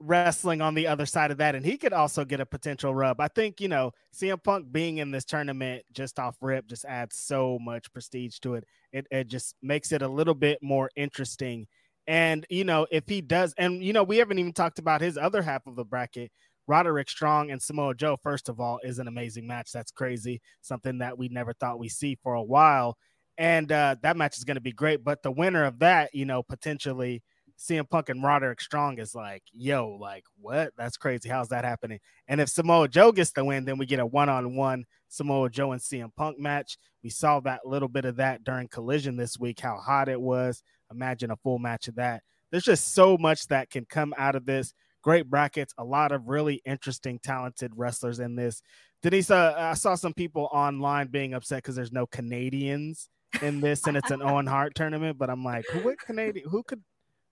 wrestling 0.00 0.60
on 0.60 0.74
the 0.74 0.88
other 0.88 1.06
side 1.06 1.30
of 1.30 1.38
that, 1.38 1.54
and 1.54 1.64
he 1.64 1.78
could 1.78 1.92
also 1.92 2.24
get 2.24 2.40
a 2.40 2.46
potential 2.46 2.92
rub. 2.92 3.20
I 3.20 3.28
think 3.28 3.60
you 3.60 3.68
know 3.68 3.92
CM 4.12 4.42
Punk 4.42 4.72
being 4.72 4.98
in 4.98 5.12
this 5.12 5.24
tournament 5.24 5.84
just 5.92 6.18
off 6.18 6.36
rip 6.40 6.66
just 6.66 6.84
adds 6.84 7.16
so 7.16 7.58
much 7.60 7.92
prestige 7.92 8.40
to 8.40 8.54
it. 8.54 8.64
It 8.92 9.06
it 9.12 9.28
just 9.28 9.54
makes 9.62 9.92
it 9.92 10.02
a 10.02 10.08
little 10.08 10.34
bit 10.34 10.58
more 10.60 10.90
interesting. 10.96 11.68
And 12.08 12.44
you 12.50 12.64
know 12.64 12.88
if 12.90 13.04
he 13.08 13.20
does, 13.20 13.54
and 13.56 13.84
you 13.84 13.92
know 13.92 14.02
we 14.02 14.16
haven't 14.16 14.40
even 14.40 14.52
talked 14.52 14.80
about 14.80 15.00
his 15.00 15.16
other 15.16 15.42
half 15.42 15.64
of 15.68 15.76
the 15.76 15.84
bracket. 15.84 16.32
Roderick 16.66 17.10
Strong 17.10 17.50
and 17.50 17.60
Samoa 17.62 17.94
Joe, 17.94 18.16
first 18.22 18.48
of 18.48 18.58
all, 18.58 18.80
is 18.82 18.98
an 18.98 19.06
amazing 19.06 19.46
match. 19.46 19.70
That's 19.70 19.92
crazy. 19.92 20.40
Something 20.62 20.98
that 20.98 21.18
we 21.18 21.28
never 21.28 21.52
thought 21.52 21.78
we'd 21.78 21.90
see 21.90 22.18
for 22.22 22.34
a 22.34 22.42
while 22.42 22.96
and 23.38 23.70
uh, 23.70 23.96
that 24.02 24.16
match 24.16 24.36
is 24.36 24.44
going 24.44 24.56
to 24.56 24.60
be 24.60 24.72
great. 24.72 25.04
But 25.04 25.22
the 25.22 25.30
winner 25.30 25.64
of 25.64 25.78
that, 25.80 26.14
you 26.14 26.24
know, 26.24 26.42
potentially 26.42 27.22
CM 27.58 27.88
Punk 27.88 28.08
and 28.08 28.22
Roderick 28.22 28.60
Strong 28.60 28.98
is 28.98 29.14
like, 29.14 29.42
yo, 29.52 29.96
like 30.00 30.24
what? 30.40 30.72
That's 30.76 30.96
crazy. 30.96 31.28
How's 31.28 31.48
that 31.48 31.64
happening? 31.64 32.00
And 32.28 32.40
if 32.40 32.48
Samoa 32.48 32.88
Joe 32.88 33.12
gets 33.12 33.32
the 33.32 33.44
win, 33.44 33.64
then 33.64 33.78
we 33.78 33.86
get 33.86 34.00
a 34.00 34.06
one-on-one 34.06 34.84
Samoa 35.08 35.50
Joe 35.50 35.72
and 35.72 35.80
CM 35.80 36.10
Punk 36.16 36.38
match. 36.38 36.78
We 37.02 37.10
saw 37.10 37.40
that 37.40 37.66
little 37.66 37.88
bit 37.88 38.04
of 38.04 38.16
that 38.16 38.44
during 38.44 38.68
Collision 38.68 39.16
this 39.16 39.38
week, 39.38 39.60
how 39.60 39.76
hot 39.76 40.08
it 40.08 40.20
was. 40.20 40.62
Imagine 40.90 41.30
a 41.30 41.36
full 41.36 41.58
match 41.58 41.88
of 41.88 41.96
that. 41.96 42.22
There's 42.50 42.64
just 42.64 42.94
so 42.94 43.16
much 43.18 43.46
that 43.48 43.70
can 43.70 43.84
come 43.84 44.14
out 44.18 44.34
of 44.34 44.46
this. 44.46 44.74
Great 45.02 45.28
brackets, 45.28 45.74
a 45.76 45.84
lot 45.84 46.12
of 46.12 46.28
really 46.28 46.62
interesting, 46.64 47.18
talented 47.22 47.72
wrestlers 47.76 48.20
in 48.20 48.36
this. 48.36 48.62
Denise, 49.02 49.30
uh, 49.30 49.54
I 49.56 49.74
saw 49.74 49.96
some 49.96 50.14
people 50.14 50.48
online 50.50 51.08
being 51.08 51.34
upset 51.34 51.58
because 51.58 51.76
there's 51.76 51.92
no 51.92 52.06
Canadians 52.06 53.10
in 53.42 53.60
this 53.60 53.86
and 53.86 53.96
it's 53.96 54.10
an 54.10 54.22
Owen 54.22 54.46
Hart 54.46 54.74
tournament, 54.74 55.18
but 55.18 55.30
I'm 55.30 55.44
like, 55.44 55.64
who 55.72 55.94
Canadian 55.96 56.48
who 56.48 56.62
could 56.62 56.82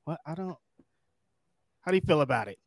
what 0.05 0.19
I 0.27 0.35
don't 0.35 0.57
how 1.83 1.91
do 1.91 1.97
you 1.97 2.03
feel 2.07 2.21
about 2.21 2.49
it? 2.49 2.59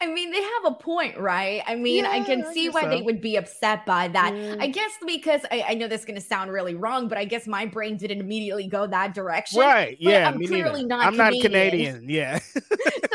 I 0.00 0.06
mean, 0.06 0.30
they 0.30 0.42
have 0.42 0.64
a 0.64 0.72
point, 0.72 1.18
right? 1.18 1.62
I 1.66 1.74
mean, 1.74 2.04
yeah, 2.04 2.10
I 2.10 2.20
can 2.20 2.52
see 2.52 2.68
I 2.68 2.70
why 2.70 2.82
so. 2.82 2.88
they 2.88 3.02
would 3.02 3.20
be 3.20 3.36
upset 3.36 3.84
by 3.84 4.08
that. 4.08 4.34
Yeah. 4.34 4.56
I 4.58 4.66
guess 4.66 4.92
because 5.06 5.42
I, 5.50 5.64
I 5.68 5.74
know 5.74 5.88
this 5.88 6.00
is 6.00 6.04
going 6.06 6.18
to 6.18 6.26
sound 6.26 6.50
really 6.50 6.74
wrong, 6.74 7.06
but 7.06 7.18
I 7.18 7.24
guess 7.24 7.46
my 7.46 7.66
brain 7.66 7.96
didn't 7.96 8.20
immediately 8.20 8.66
go 8.66 8.86
that 8.86 9.14
direction. 9.14 9.60
Right. 9.60 9.96
Yeah. 10.00 10.28
I'm 10.28 10.44
clearly 10.44 10.84
neither. 10.84 10.88
not. 10.88 11.06
I'm 11.06 11.14
Canadian. 11.14 11.42
not 11.42 11.42
Canadian. 11.42 12.08
Yeah. 12.08 12.38
so 12.54 12.60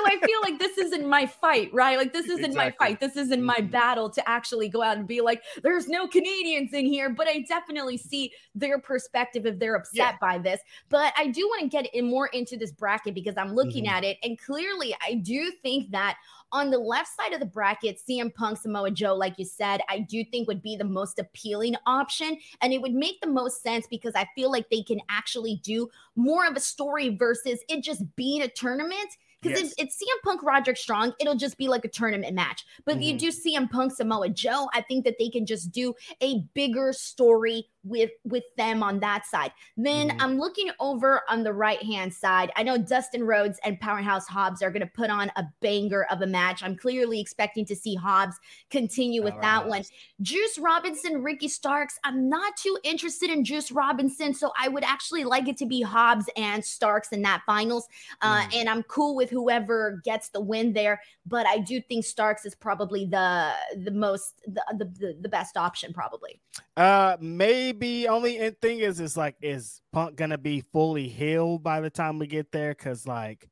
I 0.06 0.20
feel 0.24 0.41
like 0.44 0.60
this 0.60 0.77
isn't 0.77 1.08
my 1.08 1.25
fight, 1.25 1.74
right? 1.74 1.98
Like 1.98 2.13
this 2.13 2.27
isn't 2.27 2.46
exactly. 2.46 2.74
my 2.79 2.88
fight. 2.88 3.00
This 3.00 3.17
isn't 3.17 3.44
my 3.44 3.56
mm-hmm. 3.56 3.72
battle 3.72 4.10
to 4.12 4.29
actually 4.29 4.70
go 4.70 4.84
out 4.84 4.98
and 4.98 5.08
be 5.08 5.22
like, 5.22 5.41
there's 5.63 5.88
no 5.88 6.08
Canadians 6.08 6.72
in 6.74 6.86
here. 6.86 7.10
But 7.10 7.27
I 7.27 7.46
definitely 7.48 7.98
see 7.98 8.32
their 8.53 8.79
perspective 8.79 9.46
if 9.48 9.58
they're 9.58 9.75
upset 9.75 9.96
yeah. 9.96 10.17
by 10.22 10.38
this. 10.38 10.62
But 10.89 11.13
I 11.17 11.27
do 11.27 11.48
want 11.48 11.62
to 11.63 11.67
get 11.67 11.94
in 11.96 12.10
more 12.10 12.27
into 12.27 12.58
this 12.58 12.72
bracket 12.72 13.15
because 13.15 13.38
I'm 13.38 13.56
looking 13.56 13.86
mm-hmm. 13.86 13.96
at 13.96 14.03
it, 14.03 14.17
and 14.24 14.39
clearly 14.39 14.96
I 15.06 15.15
do 15.15 15.51
think 15.63 15.91
that 15.91 16.17
on 16.51 16.70
the 16.70 16.77
left 16.77 17.10
side 17.16 17.34
of 17.34 17.39
the 17.39 17.46
bracket, 17.46 18.00
CM 18.08 18.34
Punk, 18.34 18.58
Samoa 18.58 18.92
Joe, 18.92 19.16
like 19.16 19.38
you 19.38 19.46
said, 19.46 19.82
I 19.89 20.00
do 20.00 20.24
think 20.24 20.48
would 20.48 20.62
be 20.62 20.75
the 20.75 20.86
most 20.86 21.20
appealing 21.20 21.75
option. 21.86 22.38
And 22.62 22.74
it 22.74 22.82
would 22.82 22.94
make 22.94 23.20
the 23.22 23.27
most 23.27 23.62
sense 23.62 23.88
because 23.89 24.13
I 24.16 24.27
feel 24.36 24.51
like 24.51 24.70
they 24.70 24.84
can 24.84 25.00
actually 25.10 25.62
do 25.63 25.89
more 26.16 26.46
of 26.46 26.56
a 26.56 26.60
story 26.60 27.16
versus 27.16 27.60
it 27.70 27.84
just 27.84 28.04
being 28.16 28.42
a 28.42 28.48
tournament 28.48 29.10
because 29.42 29.62
yes. 29.62 29.74
it's, 29.77 30.00
it's 30.00 30.04
CM 30.04 30.24
Punk 30.24 30.44
Roderick 30.44 30.77
Strong, 30.77 31.13
it'll 31.20 31.36
just 31.36 31.58
be 31.58 31.68
like 31.68 31.86
a 31.86 31.89
tournament 31.89 32.34
match. 32.34 32.66
But 32.86 32.94
mm-hmm. 32.94 33.01
if 33.01 33.08
you 33.08 33.32
mm-hmm. 33.32 33.60
do 33.60 33.66
CM 33.66 33.72
Punk 33.72 33.94
Samoa 33.94 34.30
Joe, 34.30 34.68
I 34.74 34.82
think 34.82 35.06
that 35.06 35.16
they 35.20 35.30
can 35.30 35.46
just 35.46 35.72
do 35.72 35.94
a 36.22 36.42
bigger 36.54 36.92
story 36.92 37.68
with 37.88 38.12
with 38.24 38.44
them 38.58 38.84
on 38.84 39.00
that 39.00 39.25
side. 39.25 39.51
Then 39.75 40.10
mm-hmm. 40.10 40.22
I'm 40.22 40.38
looking 40.39 40.70
over 40.79 41.22
on 41.29 41.44
the 41.44 41.53
right 41.53 41.82
hand 41.84 42.13
side. 42.13 42.51
I 42.56 42.63
know 42.63 42.77
Dustin 42.77 43.24
Rhodes 43.24 43.60
and 43.63 43.79
Powerhouse 43.79 44.27
Hobbs 44.27 44.62
are 44.62 44.72
going 44.72 44.82
to 44.82 44.91
put 44.91 45.10
on 45.10 45.32
a 45.36 45.46
banger 45.62 46.06
of 46.12 46.22
a 46.22 46.27
match. 46.27 46.63
I'm 46.63 46.75
clearly 46.75 47.20
expecting 47.20 47.65
to 47.65 47.75
see 47.75 47.96
Hobbs 47.96 48.38
continue 48.70 49.24
with 49.24 49.39
that 49.41 49.67
one. 49.67 49.84
Juice 50.22 50.58
Robinson, 50.58 51.24
Ricky 51.24 51.48
Starks. 51.48 52.00
I'm 52.03 52.29
not 52.29 52.56
too 52.58 52.77
interested 52.84 53.29
in 53.29 53.44
Juice 53.44 53.72
Robinson, 53.72 54.34
so 54.34 54.51
I 54.60 54.67
would 54.67 54.84
actually 54.84 55.24
like 55.24 55.48
it 55.48 55.58
to 55.58 55.65
be 55.65 55.82
Hobbs 55.82 56.29
and 56.36 56.63
Starks 56.63 57.12
in 57.12 57.22
that 57.24 57.41
finals. 57.46 57.88
Uh, 58.22 58.41
mm. 58.41 58.56
And 58.56 58.70
I'm 58.70 58.84
cool 58.84 59.15
with 59.15 59.29
whoever 59.29 60.01
gets 60.03 60.29
the 60.29 60.41
win 60.41 60.74
there, 60.74 61.01
but 61.25 61.46
I 61.46 61.60
do 61.60 61.82
think 61.82 62.06
Starks 62.06 62.46
is 62.46 62.56
probably 62.56 63.06
the 63.06 63.51
the 63.77 63.91
most 63.91 64.41
the 64.48 64.63
the, 64.77 65.17
the 65.22 65.29
best 65.29 65.58
option 65.58 65.94
probably. 65.94 66.39
Uh, 66.75 67.17
maybe 67.20 67.76
only 68.07 68.51
thing 68.62 68.79
is 68.79 69.00
is 69.00 69.17
like 69.17 69.36
is 69.41 69.81
Punk 69.91 70.15
gonna 70.15 70.38
be 70.38 70.62
fully 70.62 71.07
healed 71.07 71.63
by 71.63 71.81
the 71.81 71.89
time 71.89 72.19
we 72.19 72.27
get 72.27 72.51
there? 72.51 72.72
Because 72.72 73.07
like 73.07 73.50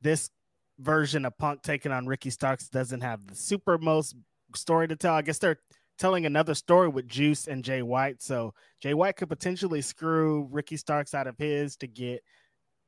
this 0.00 0.30
version 0.78 1.24
of 1.24 1.36
Punk 1.38 1.62
taking 1.62 1.92
on 1.92 2.06
Ricky 2.06 2.30
Starks 2.30 2.68
doesn't 2.68 3.00
have 3.00 3.26
the 3.26 3.34
super 3.34 3.78
most 3.78 4.16
story 4.54 4.88
to 4.88 4.96
tell. 4.96 5.14
I 5.14 5.22
guess 5.22 5.38
they're 5.38 5.58
telling 5.98 6.26
another 6.26 6.54
story 6.54 6.88
with 6.88 7.08
Juice 7.08 7.46
and 7.46 7.64
Jay 7.64 7.82
White. 7.82 8.22
So 8.22 8.54
Jay 8.80 8.94
White 8.94 9.16
could 9.16 9.28
potentially 9.28 9.80
screw 9.80 10.48
Ricky 10.50 10.76
Starks 10.76 11.14
out 11.14 11.26
of 11.26 11.38
his 11.38 11.76
to 11.76 11.86
get 11.86 12.22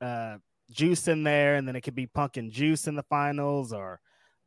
uh 0.01 0.37
Juice 0.71 1.07
in 1.09 1.23
there, 1.23 1.57
and 1.57 1.67
then 1.67 1.77
it 1.77 1.83
could 1.83 1.95
be 1.95 2.07
Punk 2.07 2.37
and 2.37 2.51
Juice 2.51 2.89
in 2.89 2.97
the 2.97 3.05
finals, 3.05 3.73
or 3.73 4.01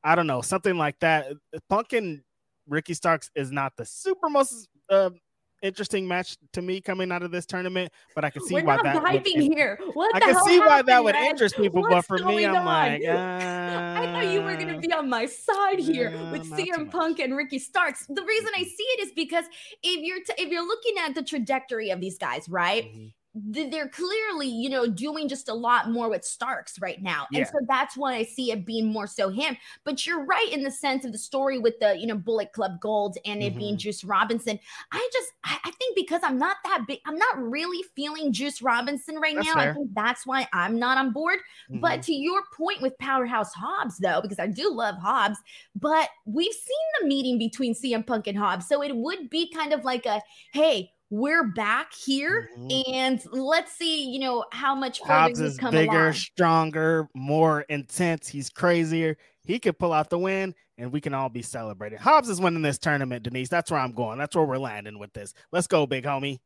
I 0.03 0.15
don't 0.15 0.27
know, 0.27 0.41
something 0.41 0.77
like 0.77 0.99
that. 0.99 1.27
Punk 1.69 1.93
and 1.93 2.21
Ricky 2.67 2.93
Starks 2.93 3.31
is 3.35 3.51
not 3.51 3.73
the 3.77 3.85
super 3.85 4.29
most 4.29 4.67
uh, 4.89 5.11
interesting 5.61 6.07
match 6.07 6.37
to 6.53 6.61
me 6.61 6.81
coming 6.81 7.11
out 7.11 7.23
of 7.23 7.31
this 7.31 7.45
tournament, 7.45 7.91
but 8.15 8.25
I 8.25 8.29
can 8.29 8.43
see 8.43 8.55
We're 8.55 8.63
why 8.63 8.81
that 8.81 8.95
hyping 8.95 9.47
would, 9.47 9.57
here. 9.57 9.79
What 9.93 10.15
I 10.15 10.19
can 10.19 10.43
see 10.45 10.59
why 10.59 10.81
that 10.81 11.03
would 11.03 11.15
interest 11.15 11.55
people, 11.57 11.81
What's 11.81 12.07
but 12.07 12.19
for 12.19 12.25
me, 12.25 12.45
I'm 12.45 12.55
on? 12.55 12.65
like, 12.65 13.01
uh, 13.05 13.11
I 13.15 14.05
thought 14.13 14.33
you 14.33 14.41
were 14.41 14.55
gonna 14.55 14.79
be 14.79 14.91
on 14.93 15.09
my 15.09 15.25
side 15.25 15.79
here 15.79 16.09
uh, 16.15 16.31
with 16.31 16.49
CM 16.49 16.89
Punk 16.91 17.19
and 17.19 17.35
Ricky 17.35 17.59
Starks. 17.59 18.05
The 18.07 18.23
reason 18.23 18.49
I 18.55 18.63
see 18.63 18.83
it 18.83 19.07
is 19.07 19.11
because 19.13 19.45
if 19.83 20.01
you're 20.01 20.19
t- 20.19 20.41
if 20.41 20.49
you're 20.49 20.65
looking 20.65 20.95
at 20.99 21.15
the 21.15 21.23
trajectory 21.23 21.89
of 21.89 21.99
these 21.99 22.17
guys, 22.17 22.47
right? 22.49 22.85
Mm-hmm 22.85 23.07
they're 23.35 23.89
clearly, 23.89 24.47
you 24.47 24.69
know, 24.69 24.87
doing 24.87 25.27
just 25.27 25.49
a 25.49 25.53
lot 25.53 25.91
more 25.91 26.09
with 26.09 26.25
Starks 26.25 26.79
right 26.81 27.01
now. 27.01 27.27
And 27.31 27.45
so 27.45 27.59
that's 27.67 27.95
why 27.95 28.15
I 28.15 28.23
see 28.23 28.51
it 28.51 28.65
being 28.65 28.87
more 28.87 29.05
so 29.05 29.29
him. 29.29 29.55
But 29.83 30.05
you're 30.05 30.25
right 30.25 30.49
in 30.51 30.63
the 30.63 30.71
sense 30.71 31.05
of 31.05 31.11
the 31.11 31.17
story 31.17 31.59
with 31.59 31.79
the, 31.79 31.95
you 31.95 32.07
know, 32.07 32.15
Bullet 32.15 32.53
Club 32.53 32.79
Gold 32.81 33.17
and 33.25 33.43
it 33.43 33.51
mm-hmm. 33.51 33.59
being 33.59 33.77
Juice 33.77 34.03
Robinson. 34.03 34.59
I 34.91 35.09
just, 35.13 35.31
I, 35.43 35.71
think 35.77 35.95
because 35.95 36.21
I'm 36.23 36.39
not 36.39 36.57
that 36.63 36.85
big, 36.87 36.99
I'm 37.05 37.17
not 37.17 37.37
really 37.37 37.83
feeling 37.95 38.33
Juice 38.33 38.63
Robinson 38.63 39.17
right 39.17 39.35
that's 39.35 39.47
now. 39.47 39.53
Fair. 39.53 39.71
I 39.71 39.73
think 39.73 39.89
that's 39.93 40.25
why 40.25 40.47
I'm 40.51 40.79
not 40.79 40.97
on 40.97 41.11
board. 41.13 41.37
Mm-hmm. 41.69 41.81
But 41.81 42.01
to 42.03 42.13
your 42.13 42.41
point 42.57 42.81
with 42.81 42.97
Powerhouse 42.97 43.53
Hobbs, 43.53 43.99
though, 43.99 44.21
because 44.21 44.39
I 44.39 44.47
do 44.47 44.73
love 44.73 44.95
Hobbs, 44.95 45.37
but 45.75 46.09
we've 46.25 46.51
seen 46.51 46.77
the 46.99 47.07
meeting 47.07 47.37
between 47.37 47.75
CM 47.75 48.05
Punk 48.05 48.25
and 48.25 48.37
Hobbs. 48.37 48.67
So 48.67 48.81
it 48.81 48.95
would 48.95 49.29
be 49.29 49.51
kind 49.53 49.71
of 49.71 49.85
like 49.85 50.07
a, 50.07 50.21
hey, 50.51 50.91
we're 51.09 51.47
back 51.47 51.93
here 51.93 52.49
mm-hmm. 52.57 52.93
and 52.93 53.23
let's 53.31 53.71
see 53.73 54.09
you 54.09 54.19
know 54.19 54.45
how 54.51 54.75
much 54.75 54.99
Hobbs 55.01 55.39
is 55.39 55.57
bigger 55.57 55.91
along. 55.91 56.13
stronger 56.13 57.09
more 57.15 57.61
intense 57.61 58.27
he's 58.27 58.49
crazier 58.49 59.17
he 59.43 59.57
could 59.57 59.79
pull 59.79 59.91
out 59.91 60.09
the 60.09 60.19
win 60.19 60.53
and 60.77 60.91
we 60.91 61.01
can 61.01 61.13
all 61.15 61.29
be 61.29 61.41
celebrating 61.41 61.97
Hobbs 61.97 62.29
is 62.29 62.39
winning 62.39 62.61
this 62.61 62.77
tournament 62.77 63.23
denise 63.23 63.49
that's 63.49 63.71
where 63.71 63.79
i'm 63.79 63.91
going 63.91 64.19
that's 64.19 64.35
where 64.35 64.45
we're 64.45 64.57
landing 64.57 64.99
with 64.99 65.11
this 65.13 65.33
let's 65.51 65.67
go 65.67 65.87
big 65.87 66.03
homie 66.03 66.39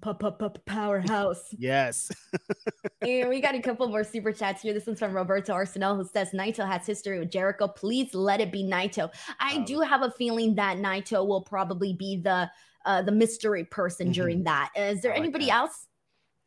powerhouse. 0.00 1.42
Yes. 1.58 2.10
and 3.02 3.28
we 3.28 3.40
got 3.40 3.54
a 3.54 3.60
couple 3.60 3.88
more 3.88 4.04
super 4.04 4.32
chats 4.32 4.62
here. 4.62 4.72
This 4.72 4.86
one's 4.86 4.98
from 4.98 5.12
Roberto 5.12 5.52
Arsenal 5.52 5.96
who 5.96 6.04
says 6.04 6.30
Naito 6.30 6.66
has 6.66 6.86
history 6.86 7.18
with 7.18 7.30
Jericho. 7.30 7.66
Please 7.66 8.14
let 8.14 8.40
it 8.40 8.52
be 8.52 8.62
Naito. 8.62 9.10
I 9.40 9.56
um, 9.56 9.64
do 9.64 9.80
have 9.80 10.02
a 10.02 10.10
feeling 10.12 10.54
that 10.54 10.78
Naito 10.78 11.26
will 11.26 11.42
probably 11.42 11.92
be 11.94 12.20
the 12.22 12.50
uh, 12.88 13.02
the 13.02 13.12
mystery 13.12 13.64
person 13.64 14.06
mm-hmm. 14.06 14.12
during 14.14 14.44
that. 14.44 14.70
Is 14.74 15.02
there 15.02 15.12
like 15.12 15.20
anybody 15.20 15.46
that. 15.46 15.52
else? 15.52 15.86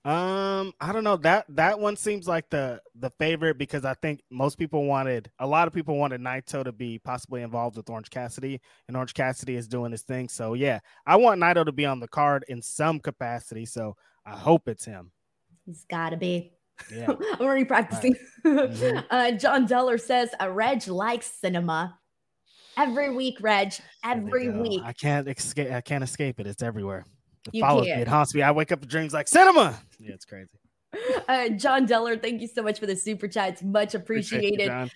Um, 0.04 0.74
I 0.82 0.92
don't 0.92 1.04
know. 1.04 1.18
That 1.18 1.46
that 1.50 1.80
one 1.80 1.96
seems 1.96 2.28
like 2.28 2.50
the 2.50 2.82
the 2.96 3.12
favorite 3.12 3.60
because 3.60 3.86
I 3.86 3.94
think 3.94 4.22
most 4.32 4.58
people 4.58 4.86
wanted 4.86 5.30
a 5.38 5.46
lot 5.46 5.68
of 5.68 5.74
people 5.74 5.96
wanted 5.96 6.20
Naito 6.20 6.64
to 6.64 6.72
be 6.72 6.98
possibly 6.98 7.44
involved 7.44 7.78
with 7.78 7.88
Orange 7.88 8.10
Cassidy, 8.10 8.60
and 8.88 8.98
Orange 8.98 9.14
Cassidy 9.14 9.56
is 9.56 9.68
doing 9.68 9.92
his 9.92 10.02
thing. 10.02 10.28
So 10.28 10.56
yeah, 10.56 10.80
I 11.06 11.18
want 11.18 11.40
Naito 11.40 11.64
to 11.64 11.72
be 11.72 11.86
on 11.86 12.00
the 12.00 12.08
card 12.08 12.44
in 12.48 12.64
some 12.64 13.00
capacity. 13.00 13.66
So 13.66 13.96
I 14.26 14.32
hope 14.32 14.68
it's 14.68 14.86
him. 14.86 15.12
He's 15.68 15.86
gotta 15.88 16.18
be. 16.18 16.54
Yeah. 16.92 17.12
I'm 17.34 17.40
already 17.40 17.66
practicing. 17.66 18.16
Right. 18.44 18.72
Mm-hmm. 18.72 19.00
Uh, 19.12 19.32
John 19.32 19.68
Deller 19.68 20.02
says 20.02 20.32
a 20.40 20.52
Reg 20.52 20.88
likes 20.88 21.28
cinema. 21.28 22.00
Every 22.78 23.14
week, 23.14 23.38
Reg. 23.42 23.74
Every 24.04 24.50
week. 24.50 24.82
I 24.84 24.94
can't 24.94 25.28
escape. 25.28 25.72
I 25.72 25.82
can't 25.82 26.04
escape 26.04 26.40
it. 26.40 26.48
It's 26.48 26.64
everywhere. 26.64 27.06
It 27.48 27.56
you 27.56 27.62
follows 27.62 27.88
can. 27.88 27.98
me. 27.98 28.02
It 28.02 28.08
haunts 28.08 28.34
me. 28.34 28.42
I 28.42 28.52
wake 28.52 28.72
up 28.72 28.82
in 28.82 28.88
dreams 28.88 29.14
like 29.14 29.28
cinema. 29.28 29.80
Yeah, 30.00 30.14
it's 30.14 30.26
crazy. 30.26 30.50
Uh, 31.30 31.48
John 31.50 31.88
Deller, 31.88 32.22
thank 32.22 32.42
you 32.42 32.48
so 32.48 32.62
much 32.62 32.78
for 32.78 32.86
the 32.86 32.96
super 32.98 33.26
chat. 33.26 33.54
It's 33.54 33.64
much 33.64 33.96
appreciated. 33.96 34.66
You, 34.66 34.90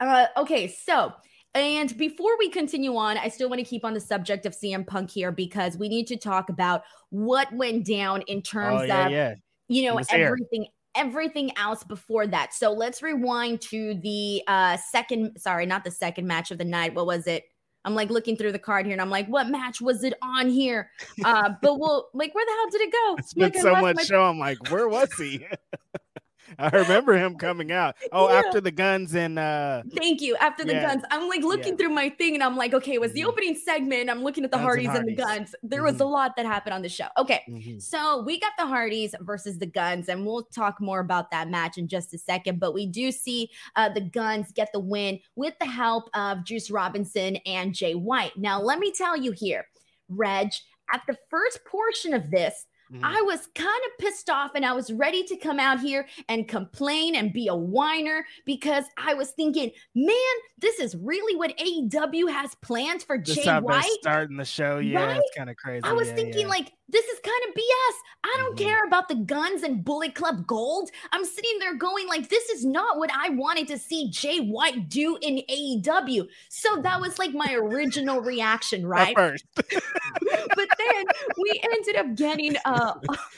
uh, 0.00 0.26
okay, 0.36 0.66
so 0.66 1.12
and 1.56 1.96
before 1.96 2.36
we 2.38 2.50
continue 2.50 2.96
on, 2.96 3.16
I 3.16 3.28
still 3.28 3.48
want 3.48 3.60
to 3.60 3.64
keep 3.64 3.84
on 3.84 3.94
the 3.94 4.00
subject 4.00 4.44
of 4.44 4.52
CM 4.52 4.86
Punk 4.86 5.10
here 5.10 5.32
because 5.32 5.78
we 5.78 5.88
need 5.88 6.06
to 6.08 6.16
talk 6.16 6.50
about 6.50 6.82
what 7.08 7.50
went 7.52 7.86
down 7.86 8.22
in 8.26 8.42
terms 8.42 8.82
oh, 8.82 8.84
yeah, 8.84 9.06
of 9.06 9.12
yeah. 9.12 9.34
you 9.68 9.88
know 9.88 9.98
everything 10.10 10.66
everything 10.96 11.56
else 11.56 11.84
before 11.84 12.26
that. 12.28 12.54
So 12.54 12.72
let's 12.72 13.02
rewind 13.02 13.60
to 13.62 13.94
the 14.02 14.42
uh 14.48 14.76
second 14.76 15.38
sorry, 15.38 15.66
not 15.66 15.84
the 15.84 15.90
second 15.90 16.26
match 16.26 16.50
of 16.50 16.58
the 16.58 16.64
night. 16.64 16.94
What 16.94 17.06
was 17.06 17.26
it? 17.26 17.44
I'm 17.84 17.94
like 17.94 18.10
looking 18.10 18.36
through 18.36 18.50
the 18.50 18.58
card 18.58 18.84
here 18.84 18.92
and 18.94 19.00
I'm 19.00 19.10
like, 19.10 19.28
what 19.28 19.48
match 19.48 19.80
was 19.80 20.02
it 20.02 20.14
on 20.20 20.48
here? 20.48 20.90
Uh, 21.24 21.50
but 21.62 21.78
we'll 21.78 22.08
like, 22.14 22.34
where 22.34 22.44
the 22.44 22.52
hell 22.52 22.70
did 22.70 22.80
it 22.80 22.92
go? 22.92 23.14
It's 23.18 23.32
been 23.34 23.44
like, 23.44 23.56
so 23.62 23.76
much 23.76 23.96
my- 23.96 24.02
show. 24.02 24.22
I'm 24.24 24.38
like, 24.40 24.70
where 24.70 24.88
was 24.88 25.12
he? 25.14 25.46
I 26.58 26.68
remember 26.68 27.14
him 27.14 27.36
coming 27.36 27.72
out. 27.72 27.96
Oh, 28.12 28.28
yeah. 28.28 28.38
after 28.38 28.60
the 28.60 28.70
guns 28.70 29.14
and 29.14 29.38
uh 29.38 29.82
Thank 29.96 30.20
you. 30.20 30.36
After 30.36 30.64
the 30.64 30.74
yeah. 30.74 30.82
guns. 30.82 31.04
I'm 31.10 31.28
like 31.28 31.42
looking 31.42 31.72
yeah. 31.72 31.76
through 31.76 31.90
my 31.90 32.10
thing 32.10 32.34
and 32.34 32.42
I'm 32.42 32.56
like, 32.56 32.74
okay, 32.74 32.94
it 32.94 33.00
was 33.00 33.12
the 33.12 33.20
mm-hmm. 33.20 33.28
opening 33.30 33.54
segment. 33.54 34.10
I'm 34.10 34.22
looking 34.22 34.44
at 34.44 34.50
the 34.50 34.56
guns 34.56 34.66
Hardys 34.66 34.86
and, 34.86 34.96
Hardys 34.96 35.08
and, 35.08 35.18
the 35.18 35.22
guns. 35.22 35.54
There 35.62 35.80
mm-hmm. 35.80 35.86
was 35.86 35.96
a 35.96 36.04
mm-hmm. 36.04 36.12
lot 36.12 36.36
that 36.36 36.46
happened 36.46 36.74
on 36.74 36.82
the 36.82 36.88
show. 36.88 37.08
Okay. 37.18 37.42
Mm-hmm. 37.48 37.78
So 37.78 38.22
we 38.22 38.38
got 38.40 38.52
the 38.58 38.66
Hardys 38.66 39.14
versus 39.20 39.58
the 39.58 39.66
guns, 39.66 40.08
and 40.08 40.24
we'll 40.24 40.44
talk 40.44 40.80
more 40.80 41.00
about 41.00 41.30
that 41.30 41.48
match 41.48 41.78
in 41.78 41.88
just 41.88 42.14
a 42.14 42.18
second. 42.18 42.60
But 42.60 42.74
we 42.74 42.86
do 42.86 43.10
see 43.10 43.50
uh 43.74 43.88
the 43.88 44.00
guns 44.00 44.52
get 44.52 44.68
the 44.72 44.80
win 44.80 45.20
with 45.34 45.54
the 45.60 45.66
help 45.66 46.08
of 46.14 46.44
Juice 46.44 46.70
Robinson 46.70 47.36
and 47.46 47.74
Jay 47.74 47.94
White. 47.94 48.36
Now, 48.36 48.60
let 48.60 48.78
me 48.78 48.92
tell 48.92 49.16
you 49.16 49.32
here, 49.32 49.66
Reg, 50.08 50.50
at 50.92 51.02
the 51.06 51.16
first 51.30 51.64
portion 51.64 52.14
of 52.14 52.30
this, 52.30 52.66
Mm-hmm. 52.92 53.04
I 53.04 53.20
was 53.24 53.48
kind 53.54 53.80
of 53.86 53.98
pissed 53.98 54.30
off 54.30 54.52
and 54.54 54.64
I 54.64 54.72
was 54.72 54.92
ready 54.92 55.24
to 55.24 55.36
come 55.36 55.58
out 55.58 55.80
here 55.80 56.06
and 56.28 56.46
complain 56.46 57.16
and 57.16 57.32
be 57.32 57.48
a 57.48 57.54
whiner 57.54 58.24
because 58.44 58.84
I 58.96 59.14
was 59.14 59.30
thinking, 59.30 59.70
man, 59.94 60.14
this 60.58 60.78
is 60.78 60.94
really 60.96 61.36
what 61.36 61.56
AEW 61.58 62.30
has 62.30 62.54
planned 62.56 63.02
for 63.02 63.18
this 63.18 63.36
Jay 63.36 63.58
White. 63.58 63.84
Starting 64.00 64.36
the 64.36 64.44
show, 64.44 64.78
yeah, 64.78 65.04
right? 65.04 65.16
it's 65.16 65.36
kind 65.36 65.50
of 65.50 65.56
crazy. 65.56 65.84
I 65.84 65.92
was 65.92 66.08
yeah, 66.08 66.14
thinking, 66.14 66.40
yeah. 66.42 66.46
like, 66.48 66.72
this 66.88 67.04
is 67.06 67.18
kind 67.20 67.42
of 67.48 67.54
BS. 67.54 67.96
I 68.24 68.36
don't 68.38 68.56
mm-hmm. 68.56 68.64
care 68.64 68.84
about 68.84 69.08
the 69.08 69.16
guns 69.16 69.62
and 69.62 69.84
Bullet 69.84 70.14
Club 70.14 70.46
Gold. 70.46 70.90
I'm 71.12 71.24
sitting 71.24 71.58
there 71.58 71.74
going 71.74 72.06
like, 72.08 72.28
this 72.28 72.48
is 72.48 72.64
not 72.64 72.98
what 72.98 73.10
I 73.14 73.30
wanted 73.30 73.68
to 73.68 73.78
see 73.78 74.10
Jay 74.10 74.38
White 74.38 74.88
do 74.88 75.18
in 75.20 75.42
AEW. 75.50 76.28
So 76.48 76.76
that 76.82 77.00
was 77.00 77.18
like 77.18 77.32
my 77.32 77.54
original 77.54 78.20
reaction, 78.20 78.86
right? 78.86 79.14
first. 79.16 79.44
but 79.56 80.68
then 80.78 81.04
we 81.38 81.62
ended 81.72 81.96
up 81.96 82.14
getting, 82.14 82.56
uh, 82.64 82.94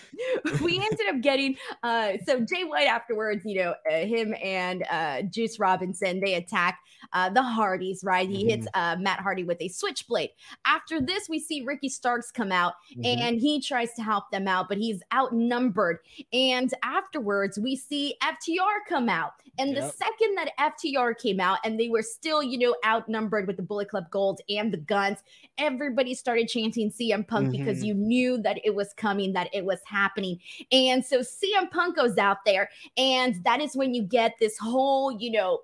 we 0.62 0.76
ended 0.78 1.08
up 1.08 1.20
getting, 1.20 1.56
uh, 1.82 2.12
so 2.26 2.40
Jay 2.40 2.64
White 2.64 2.88
afterwards, 2.88 3.44
you 3.44 3.62
know, 3.62 3.74
uh, 3.90 4.04
him 4.04 4.34
and 4.42 4.84
uh, 4.90 5.22
Juice 5.22 5.58
Robinson, 5.58 6.20
they 6.20 6.34
attack 6.34 6.78
uh, 7.12 7.30
the 7.30 7.42
Hardys, 7.42 8.04
right? 8.04 8.28
He 8.28 8.38
mm-hmm. 8.38 8.48
hits 8.48 8.68
uh, 8.74 8.96
Matt 8.98 9.20
Hardy 9.20 9.44
with 9.44 9.60
a 9.60 9.68
switchblade. 9.68 10.30
After 10.64 11.00
this, 11.00 11.28
we 11.28 11.38
see 11.38 11.64
Ricky 11.64 11.88
Starks 11.88 12.30
come 12.30 12.52
out 12.52 12.74
mm-hmm. 12.92 13.04
and 13.04 13.40
he 13.40 13.60
tries 13.60 13.94
to 13.94 14.02
help 14.02 14.30
them 14.30 14.48
out, 14.48 14.68
but 14.68 14.78
he's 14.78 15.02
outnumbered. 15.12 15.98
And 16.32 16.72
afterwards, 16.82 17.58
we 17.58 17.76
see 17.76 18.14
FTR 18.22 18.86
come 18.88 19.08
out. 19.08 19.32
And 19.58 19.72
yep. 19.72 19.84
the 19.84 19.90
second 19.90 20.36
that 20.36 20.52
FTR 20.58 21.18
came 21.18 21.40
out 21.40 21.58
and 21.64 21.78
they 21.78 21.88
were 21.88 22.02
still, 22.02 22.42
you 22.42 22.58
know, 22.58 22.76
outnumbered 22.86 23.46
with 23.46 23.56
the 23.56 23.62
Bullet 23.62 23.88
Club 23.88 24.08
Gold 24.10 24.40
and 24.48 24.72
the 24.72 24.78
guns, 24.78 25.18
everybody 25.58 26.14
started 26.14 26.48
chanting 26.48 26.90
CM 26.90 27.26
Punk 27.26 27.48
mm-hmm. 27.48 27.64
because 27.64 27.82
you 27.82 27.94
knew 27.94 28.38
that 28.38 28.60
it 28.64 28.74
was 28.74 28.92
coming, 28.94 29.32
that 29.32 29.48
it 29.52 29.64
was 29.64 29.80
happening. 29.84 30.38
And 30.70 31.04
so 31.04 31.20
CM 31.20 31.70
Punk 31.70 31.96
goes 31.96 32.18
out 32.18 32.38
there, 32.44 32.70
and 32.96 33.42
that 33.44 33.60
is 33.60 33.76
when 33.76 33.94
you 33.94 34.02
get 34.02 34.34
this 34.38 34.56
whole, 34.58 35.10
you 35.12 35.32
know, 35.32 35.60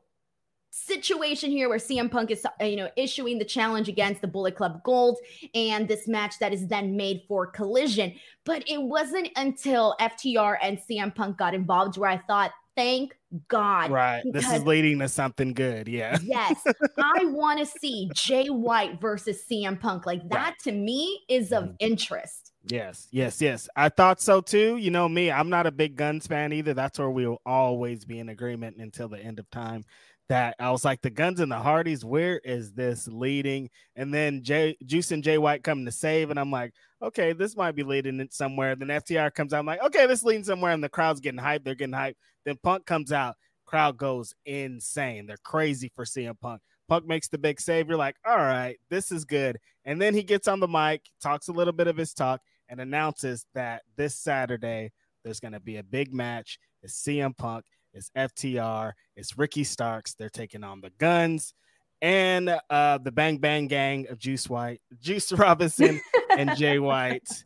situation 0.74 1.50
here 1.50 1.68
where 1.68 1.78
CM 1.78 2.10
Punk 2.10 2.30
is, 2.30 2.44
uh, 2.44 2.64
you 2.64 2.76
know, 2.76 2.88
issuing 2.96 3.38
the 3.38 3.44
challenge 3.44 3.88
against 3.88 4.20
the 4.20 4.26
Bullet 4.26 4.56
Club 4.56 4.82
Gold 4.82 5.18
and 5.54 5.86
this 5.86 6.08
match 6.08 6.38
that 6.40 6.52
is 6.52 6.66
then 6.66 6.96
made 6.96 7.22
for 7.28 7.46
Collision. 7.46 8.12
But 8.44 8.64
it 8.68 8.82
wasn't 8.82 9.28
until 9.36 9.94
FTR 10.00 10.58
and 10.60 10.78
CM 10.78 11.14
Punk 11.14 11.38
got 11.38 11.54
involved 11.54 11.96
where 11.96 12.10
I 12.10 12.18
thought, 12.18 12.50
thank 12.76 13.16
God. 13.46 13.92
Right. 13.92 14.22
This 14.24 14.50
is 14.50 14.64
leading 14.64 14.98
to 14.98 15.08
something 15.08 15.54
good. 15.54 15.86
Yeah. 15.86 16.18
yes. 16.24 16.60
I 16.98 17.24
want 17.26 17.60
to 17.60 17.66
see 17.66 18.10
Jay 18.12 18.48
White 18.48 19.00
versus 19.00 19.44
CM 19.48 19.78
Punk. 19.78 20.06
Like 20.06 20.28
that 20.30 20.36
right. 20.36 20.58
to 20.64 20.72
me 20.72 21.20
is 21.28 21.52
of 21.52 21.64
mm. 21.64 21.76
interest. 21.78 22.50
Yes, 22.66 23.08
yes, 23.10 23.42
yes. 23.42 23.68
I 23.76 23.90
thought 23.90 24.22
so 24.22 24.40
too. 24.40 24.78
You 24.78 24.90
know 24.90 25.06
me, 25.06 25.30
I'm 25.30 25.50
not 25.50 25.66
a 25.66 25.70
big 25.70 25.96
guns 25.96 26.26
fan 26.26 26.50
either. 26.52 26.72
That's 26.72 26.98
where 26.98 27.10
we'll 27.10 27.42
always 27.44 28.06
be 28.06 28.18
in 28.18 28.30
agreement 28.30 28.78
until 28.78 29.06
the 29.06 29.18
end 29.18 29.38
of 29.38 29.50
time 29.50 29.84
that 30.28 30.56
I 30.58 30.70
was 30.70 30.84
like, 30.84 31.02
the 31.02 31.10
Guns 31.10 31.40
and 31.40 31.52
the 31.52 31.58
Hardys, 31.58 32.04
where 32.04 32.38
is 32.38 32.72
this 32.72 33.06
leading? 33.06 33.70
And 33.94 34.12
then 34.12 34.42
Jay, 34.42 34.76
Juice 34.84 35.10
and 35.10 35.22
Jay 35.22 35.38
White 35.38 35.62
come 35.62 35.84
to 35.84 35.92
save, 35.92 36.30
and 36.30 36.40
I'm 36.40 36.50
like, 36.50 36.72
okay, 37.02 37.32
this 37.32 37.56
might 37.56 37.74
be 37.74 37.82
leading 37.82 38.20
it 38.20 38.32
somewhere. 38.32 38.74
Then 38.74 38.88
FTR 38.88 39.34
comes 39.34 39.52
out, 39.52 39.60
I'm 39.60 39.66
like, 39.66 39.82
okay, 39.82 40.06
this 40.06 40.24
leading 40.24 40.44
somewhere, 40.44 40.72
and 40.72 40.82
the 40.82 40.88
crowd's 40.88 41.20
getting 41.20 41.40
hyped. 41.40 41.64
They're 41.64 41.74
getting 41.74 41.94
hyped. 41.94 42.16
Then 42.44 42.56
Punk 42.62 42.86
comes 42.86 43.12
out, 43.12 43.36
crowd 43.66 43.96
goes 43.96 44.34
insane. 44.46 45.26
They're 45.26 45.36
crazy 45.44 45.92
for 45.94 46.04
CM 46.04 46.40
Punk. 46.40 46.62
Punk 46.88 47.06
makes 47.06 47.28
the 47.28 47.38
big 47.38 47.60
save. 47.60 47.88
You're 47.88 47.96
like, 47.96 48.16
all 48.26 48.36
right, 48.36 48.78
this 48.90 49.10
is 49.12 49.24
good. 49.24 49.58
And 49.84 50.00
then 50.00 50.14
he 50.14 50.22
gets 50.22 50.48
on 50.48 50.60
the 50.60 50.68
mic, 50.68 51.02
talks 51.22 51.48
a 51.48 51.52
little 51.52 51.72
bit 51.72 51.86
of 51.86 51.96
his 51.96 52.14
talk, 52.14 52.40
and 52.68 52.80
announces 52.80 53.46
that 53.54 53.82
this 53.96 54.16
Saturday 54.16 54.92
there's 55.22 55.40
going 55.40 55.52
to 55.52 55.60
be 55.60 55.76
a 55.76 55.82
big 55.82 56.12
match. 56.12 56.58
It's 56.82 57.02
CM 57.02 57.36
Punk 57.36 57.64
it's 57.94 58.10
FTR, 58.16 58.92
it's 59.16 59.38
Ricky 59.38 59.64
Starks. 59.64 60.14
They're 60.14 60.28
taking 60.28 60.64
on 60.64 60.80
the 60.80 60.90
Guns 60.98 61.54
and 62.02 62.58
uh, 62.68 62.98
the 62.98 63.12
Bang 63.12 63.38
Bang 63.38 63.68
Gang 63.68 64.06
of 64.08 64.18
Juice 64.18 64.48
White, 64.48 64.80
Juice 65.00 65.32
Robinson, 65.32 66.00
and 66.36 66.54
Jay 66.56 66.78
White. 66.80 67.44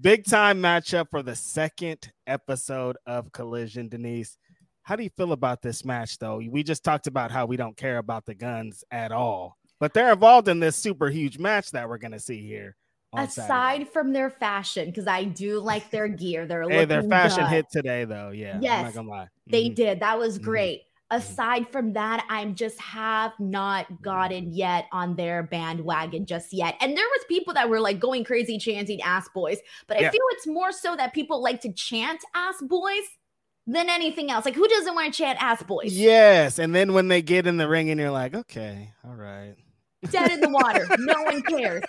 Big 0.00 0.24
time 0.24 0.62
matchup 0.62 1.10
for 1.10 1.22
the 1.22 1.36
second 1.36 2.10
episode 2.26 2.96
of 3.06 3.32
Collision. 3.32 3.88
Denise, 3.88 4.38
how 4.82 4.96
do 4.96 5.02
you 5.02 5.10
feel 5.10 5.32
about 5.32 5.60
this 5.60 5.84
match, 5.84 6.18
though? 6.18 6.40
We 6.48 6.62
just 6.62 6.84
talked 6.84 7.06
about 7.06 7.30
how 7.30 7.44
we 7.44 7.56
don't 7.56 7.76
care 7.76 7.98
about 7.98 8.24
the 8.24 8.34
guns 8.34 8.84
at 8.90 9.12
all, 9.12 9.58
but 9.80 9.92
they're 9.92 10.12
involved 10.12 10.48
in 10.48 10.60
this 10.60 10.76
super 10.76 11.10
huge 11.10 11.38
match 11.38 11.70
that 11.72 11.88
we're 11.88 11.98
going 11.98 12.12
to 12.12 12.20
see 12.20 12.40
here 12.40 12.76
aside 13.14 13.88
from 13.88 14.12
their 14.12 14.30
fashion 14.30 14.86
because 14.86 15.06
i 15.06 15.24
do 15.24 15.60
like 15.60 15.90
their 15.90 16.08
gear 16.08 16.46
they're 16.46 16.68
hey 16.68 16.84
their 16.84 17.02
fashion 17.02 17.40
good. 17.44 17.48
hit 17.48 17.66
today 17.70 18.04
though 18.04 18.30
yeah 18.30 18.58
yes 18.60 18.94
mm-hmm. 18.94 19.24
they 19.46 19.68
did 19.68 20.00
that 20.00 20.18
was 20.18 20.36
mm-hmm. 20.36 20.44
great 20.44 20.80
mm-hmm. 20.80 21.16
aside 21.16 21.68
from 21.70 21.92
that 21.92 22.24
i'm 22.30 22.54
just 22.54 22.80
have 22.80 23.32
not 23.38 23.86
gotten 24.00 24.50
yet 24.50 24.86
on 24.92 25.14
their 25.14 25.42
bandwagon 25.42 26.24
just 26.24 26.52
yet 26.52 26.74
and 26.80 26.96
there 26.96 27.06
was 27.06 27.24
people 27.28 27.52
that 27.52 27.68
were 27.68 27.80
like 27.80 28.00
going 28.00 28.24
crazy 28.24 28.56
chanting 28.56 29.00
ass 29.02 29.28
boys 29.34 29.58
but 29.88 29.98
i 29.98 30.00
yeah. 30.00 30.10
feel 30.10 30.22
it's 30.30 30.46
more 30.46 30.72
so 30.72 30.96
that 30.96 31.12
people 31.12 31.42
like 31.42 31.60
to 31.60 31.72
chant 31.72 32.20
ass 32.34 32.56
boys 32.62 33.04
than 33.66 33.90
anything 33.90 34.30
else 34.30 34.44
like 34.44 34.54
who 34.54 34.66
doesn't 34.66 34.94
want 34.94 35.12
to 35.12 35.16
chant 35.22 35.40
ass 35.40 35.62
boys 35.62 35.92
yes 35.92 36.58
and 36.58 36.74
then 36.74 36.94
when 36.94 37.08
they 37.08 37.20
get 37.20 37.46
in 37.46 37.58
the 37.58 37.68
ring 37.68 37.90
and 37.90 38.00
you're 38.00 38.10
like 38.10 38.34
okay 38.34 38.92
all 39.04 39.14
right 39.14 39.54
dead 40.10 40.30
in 40.32 40.40
the 40.40 40.48
water. 40.48 40.86
no 40.98 41.22
one 41.22 41.42
cares. 41.42 41.82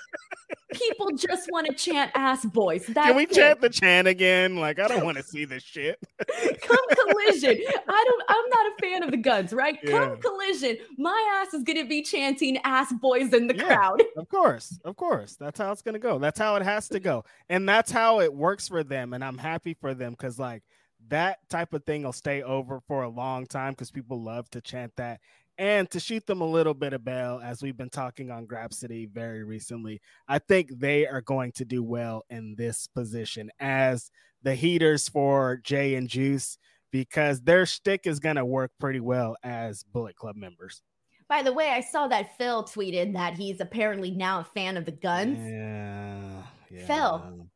People 0.74 1.12
just 1.16 1.50
want 1.52 1.68
to 1.68 1.74
chant 1.74 2.12
ass 2.16 2.46
boys. 2.46 2.86
That's 2.88 3.08
Can 3.08 3.16
we 3.16 3.24
it. 3.24 3.32
chant 3.32 3.62
the 3.62 3.70
chant 3.70 4.08
again? 4.08 4.56
Like, 4.58 4.80
I 4.80 4.88
don't 4.88 5.04
want 5.06 5.18
to 5.18 5.24
see 5.24 5.46
this 5.46 5.64
shit. 5.64 6.00
Come 6.62 6.78
collision. 6.90 7.58
I 7.88 8.06
don't 8.08 8.24
I'm 8.28 8.50
not 8.50 8.66
a 8.68 8.82
fan 8.82 9.04
of 9.04 9.12
the 9.12 9.18
guns, 9.18 9.54
right? 9.54 9.78
Yeah. 9.84 9.92
Come 10.00 10.18
collision. 10.18 10.78
My 10.98 11.42
ass 11.42 11.54
is 11.54 11.64
gonna 11.64 11.86
be 11.86 12.02
chanting 12.02 12.58
ass 12.64 12.92
boys 12.94 13.34
in 13.34 13.48
the 13.48 13.56
Yeah. 13.56 13.66
crowd. 13.66 14.04
Of 14.18 14.30
course, 14.30 14.80
of 14.86 14.96
course. 14.96 15.36
That's 15.40 15.60
how 15.60 15.72
it's 15.72 15.82
gonna 15.82 16.00
go. 16.00 16.18
That's 16.20 16.40
how 16.40 16.56
it 16.56 16.64
has 16.64 16.88
to 16.90 17.00
go. 17.00 17.26
And 17.50 17.68
that's 17.68 17.92
how 17.92 18.20
it 18.22 18.34
works 18.34 18.68
for 18.68 18.84
them. 18.84 19.14
And 19.14 19.24
I'm 19.24 19.38
happy 19.38 19.74
for 19.74 19.94
them 19.94 20.12
because 20.12 20.38
like 20.40 20.64
that 21.10 21.38
type 21.50 21.74
of 21.74 21.84
thing 21.84 22.04
will 22.04 22.14
stay 22.14 22.42
over 22.42 22.80
for 22.88 23.04
a 23.04 23.10
long 23.10 23.46
time 23.46 23.74
because 23.74 23.92
people 23.92 24.22
love 24.24 24.50
to 24.52 24.62
chant 24.62 24.94
that. 24.98 25.20
And 25.58 25.90
to 25.92 26.00
shoot 26.00 26.26
them 26.26 26.42
a 26.42 26.48
little 26.48 26.74
bit 26.74 26.94
of 26.94 27.06
bail, 27.06 27.40
as 27.44 27.62
we've 27.62 27.78
been 27.78 27.90
talking 27.90 28.32
on 28.32 28.46
Grab 28.46 28.74
City 28.74 29.06
very 29.06 29.44
recently, 29.44 30.02
I 30.28 30.40
think 30.40 30.80
they 30.80 31.06
are 31.06 31.22
going 31.22 31.52
to 31.54 31.66
do 31.66 31.84
well 31.84 32.24
in 32.30 32.56
this 32.58 32.88
position 32.88 33.52
as 33.60 34.10
the 34.42 34.56
heaters 34.56 35.08
for 35.08 35.58
Jay 35.64 35.96
and 35.96 36.10
Juice 36.10 36.58
because 36.92 37.42
their 37.42 37.66
stick 37.66 38.02
is 38.06 38.20
going 38.20 38.36
to 38.36 38.46
work 38.46 38.72
pretty 38.80 39.00
well 39.00 39.36
as 39.44 39.84
Bullet 39.84 40.16
Club 40.16 40.36
members. 40.36 40.82
By 41.30 41.42
the 41.42 41.54
way, 41.54 41.70
I 41.70 41.82
saw 41.82 42.08
that 42.08 42.38
Phil 42.38 42.64
tweeted 42.64 43.14
that 43.14 43.36
he's 43.36 43.60
apparently 43.60 44.12
now 44.12 44.42
a 44.42 44.44
fan 44.44 44.78
of 44.78 44.86
the 44.86 44.92
guns. 44.92 45.40
Yeah, 45.40 46.44
yeah. 46.70 46.86
Phil. 46.86 47.48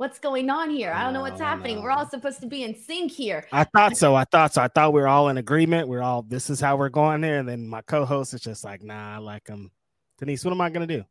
What's 0.00 0.18
going 0.18 0.48
on 0.48 0.70
here? 0.70 0.94
I 0.94 1.04
don't 1.04 1.12
know 1.12 1.20
what's 1.20 1.40
No, 1.40 1.44
happening. 1.44 1.82
We're 1.82 1.90
all 1.90 2.08
supposed 2.08 2.40
to 2.40 2.46
be 2.46 2.62
in 2.62 2.74
sync 2.74 3.12
here. 3.12 3.44
I 3.52 3.64
thought 3.64 3.98
so. 3.98 4.14
I 4.14 4.24
thought 4.24 4.54
so. 4.54 4.62
I 4.62 4.68
thought 4.68 4.94
we 4.94 5.02
were 5.02 5.06
all 5.06 5.28
in 5.28 5.36
agreement. 5.36 5.88
We're 5.88 6.00
all 6.00 6.22
this 6.22 6.48
is 6.48 6.58
how 6.58 6.78
we're 6.78 6.88
going 6.88 7.20
there. 7.20 7.38
And 7.40 7.46
then 7.46 7.68
my 7.68 7.82
co-host 7.82 8.32
is 8.32 8.40
just 8.40 8.64
like, 8.64 8.82
nah, 8.82 9.16
I 9.16 9.18
like 9.18 9.46
him. 9.46 9.70
Denise, 10.16 10.42
what 10.42 10.52
am 10.52 10.60
I 10.62 10.70
gonna 10.70 10.86
do? 10.86 11.04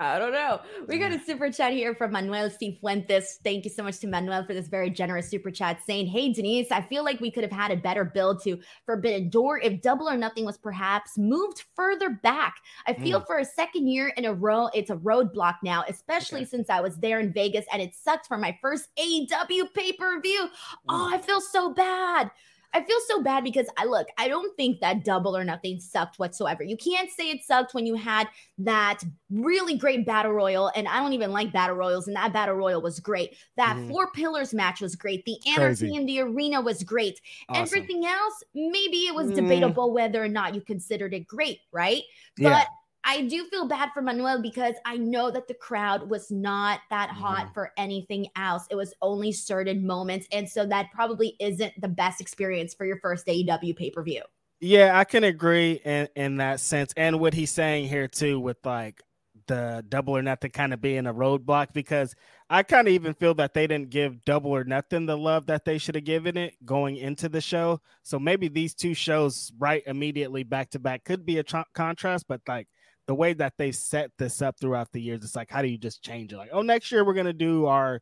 I 0.00 0.18
don't 0.20 0.30
know. 0.30 0.60
We 0.86 0.98
got 0.98 1.10
a 1.10 1.18
super 1.18 1.50
chat 1.50 1.72
here 1.72 1.92
from 1.92 2.12
Manuel 2.12 2.48
Cifuentes. 2.50 3.38
Thank 3.42 3.64
you 3.64 3.70
so 3.70 3.82
much 3.82 3.98
to 3.98 4.06
Manuel 4.06 4.44
for 4.44 4.54
this 4.54 4.68
very 4.68 4.90
generous 4.90 5.28
super 5.28 5.50
chat 5.50 5.80
saying, 5.84 6.06
Hey, 6.06 6.32
Denise, 6.32 6.70
I 6.70 6.82
feel 6.82 7.04
like 7.04 7.20
we 7.20 7.32
could 7.32 7.42
have 7.42 7.52
had 7.52 7.72
a 7.72 7.76
better 7.76 8.04
build 8.04 8.40
to 8.44 8.60
Forbidden 8.86 9.28
Door 9.28 9.58
if 9.60 9.82
Double 9.82 10.08
or 10.08 10.16
Nothing 10.16 10.44
was 10.44 10.56
perhaps 10.56 11.18
moved 11.18 11.64
further 11.74 12.10
back. 12.10 12.54
I 12.86 12.92
feel 12.92 13.18
hmm. 13.18 13.26
for 13.26 13.38
a 13.38 13.44
second 13.44 13.88
year 13.88 14.12
in 14.16 14.24
a 14.24 14.32
row, 14.32 14.68
it's 14.72 14.90
a 14.90 14.96
roadblock 14.96 15.56
now, 15.64 15.84
especially 15.88 16.42
Okay. 16.42 16.50
since 16.50 16.70
I 16.70 16.80
was 16.80 16.96
there 16.98 17.18
in 17.18 17.32
Vegas 17.32 17.66
and 17.72 17.82
it 17.82 17.94
sucked 17.96 18.28
for 18.28 18.38
my 18.38 18.56
first 18.62 18.88
AEW 18.96 19.74
pay 19.74 19.92
per 19.92 20.20
view. 20.20 20.48
Oh, 20.88 21.08
hmm. 21.08 21.14
I 21.14 21.18
feel 21.18 21.40
so 21.40 21.74
bad. 21.74 22.30
I 22.74 22.82
feel 22.82 22.98
so 23.06 23.22
bad 23.22 23.44
because 23.44 23.66
I 23.78 23.86
look, 23.86 24.08
I 24.18 24.28
don't 24.28 24.54
think 24.56 24.80
that 24.80 25.04
double 25.04 25.36
or 25.36 25.42
nothing 25.42 25.80
sucked 25.80 26.18
whatsoever. 26.18 26.62
You 26.62 26.76
can't 26.76 27.10
say 27.10 27.30
it 27.30 27.42
sucked 27.42 27.72
when 27.72 27.86
you 27.86 27.94
had 27.94 28.28
that 28.58 29.02
really 29.30 29.76
great 29.78 30.04
battle 30.04 30.32
royal, 30.32 30.70
and 30.76 30.86
I 30.86 30.98
don't 31.00 31.14
even 31.14 31.32
like 31.32 31.50
battle 31.52 31.76
royals, 31.76 32.06
and 32.06 32.16
that 32.16 32.32
battle 32.32 32.54
royal 32.56 32.82
was 32.82 33.00
great. 33.00 33.36
That 33.56 33.76
Mhm. 33.76 33.88
four 33.90 34.10
pillars 34.12 34.52
match 34.52 34.80
was 34.80 34.96
great. 34.96 35.24
The 35.24 35.38
Crazy. 35.54 35.86
anarchy 35.86 35.94
in 35.96 36.06
the 36.06 36.20
arena 36.20 36.60
was 36.60 36.82
great. 36.82 37.20
Awesome. 37.48 37.62
Everything 37.62 38.04
else, 38.04 38.44
maybe 38.54 39.06
it 39.06 39.14
was 39.14 39.28
Mm. 39.30 39.34
debatable 39.36 39.92
whether 39.92 40.22
or 40.22 40.28
not 40.28 40.54
you 40.54 40.60
considered 40.60 41.14
it 41.14 41.26
great, 41.26 41.60
right? 41.72 42.02
Yeah. 42.36 42.64
I 43.04 43.22
do 43.22 43.44
feel 43.46 43.66
bad 43.66 43.90
for 43.94 44.02
Manuel 44.02 44.42
because 44.42 44.74
I 44.84 44.96
know 44.98 45.30
that 45.30 45.48
the 45.48 45.54
crowd 45.54 46.08
was 46.10 46.30
not 46.30 46.80
that 46.90 47.10
Mm-hmm. 47.12 47.20
hot 47.20 47.54
for 47.54 47.72
anything 47.76 48.26
else. 48.36 48.66
It 48.70 48.74
was 48.76 48.94
only 49.00 49.32
certain 49.32 49.86
moments. 49.86 50.26
And 50.32 50.48
so 50.48 50.66
that 50.66 50.90
probably 50.92 51.36
isn't 51.40 51.80
the 51.80 51.88
best 51.88 52.20
experience 52.20 52.74
for 52.74 52.84
your 52.86 53.00
first 53.00 53.26
AEW 53.26 53.76
pay 53.76 53.90
per 53.90 54.02
view. 54.02 54.22
Yeah, 54.60 54.98
I 54.98 55.04
can 55.04 55.22
agree 55.24 55.80
in 55.84 56.08
in 56.16 56.36
that 56.38 56.60
sense, 56.60 56.92
and 56.96 57.20
what 57.20 57.32
he's 57.34 57.52
saying 57.52 57.88
here 57.88 58.08
too, 58.08 58.40
with 58.40 58.58
like 58.64 59.02
the 59.46 59.84
double 59.88 60.16
or 60.16 60.22
nothing 60.22 60.50
kind 60.50 60.74
of 60.74 60.80
being 60.80 61.06
a 61.06 61.14
roadblock, 61.14 61.68
because 61.72 62.14
I 62.50 62.62
kind 62.64 62.88
of 62.88 62.94
even 62.94 63.14
feel 63.14 63.34
that 63.34 63.54
they 63.54 63.66
didn't 63.68 63.90
give 63.90 64.24
double 64.24 64.50
or 64.50 64.64
nothing 64.64 65.06
the 65.06 65.16
love 65.16 65.46
that 65.46 65.64
they 65.64 65.78
should 65.78 65.94
have 65.94 66.04
given 66.04 66.36
it 66.36 66.54
going 66.64 66.96
into 66.96 67.28
the 67.28 67.40
show. 67.40 67.80
So 68.02 68.18
maybe 68.18 68.48
these 68.48 68.74
two 68.74 68.94
shows 68.94 69.52
right 69.58 69.82
immediately 69.86 70.42
back 70.42 70.70
to 70.70 70.78
back 70.80 71.04
could 71.04 71.24
be 71.24 71.38
a 71.38 71.42
tr- 71.44 71.58
contrast, 71.74 72.26
but 72.28 72.40
like 72.48 72.68
the 73.08 73.14
way 73.14 73.32
that 73.32 73.54
they 73.56 73.72
set 73.72 74.10
this 74.18 74.40
up 74.42 74.60
throughout 74.60 74.92
the 74.92 75.00
years, 75.00 75.24
it's 75.24 75.34
like 75.34 75.50
how 75.50 75.62
do 75.62 75.68
you 75.68 75.78
just 75.78 76.02
change 76.04 76.32
it? 76.32 76.36
Like, 76.36 76.50
oh, 76.52 76.62
next 76.62 76.92
year 76.92 77.04
we're 77.04 77.14
gonna 77.14 77.32
do 77.32 77.66
our 77.66 78.00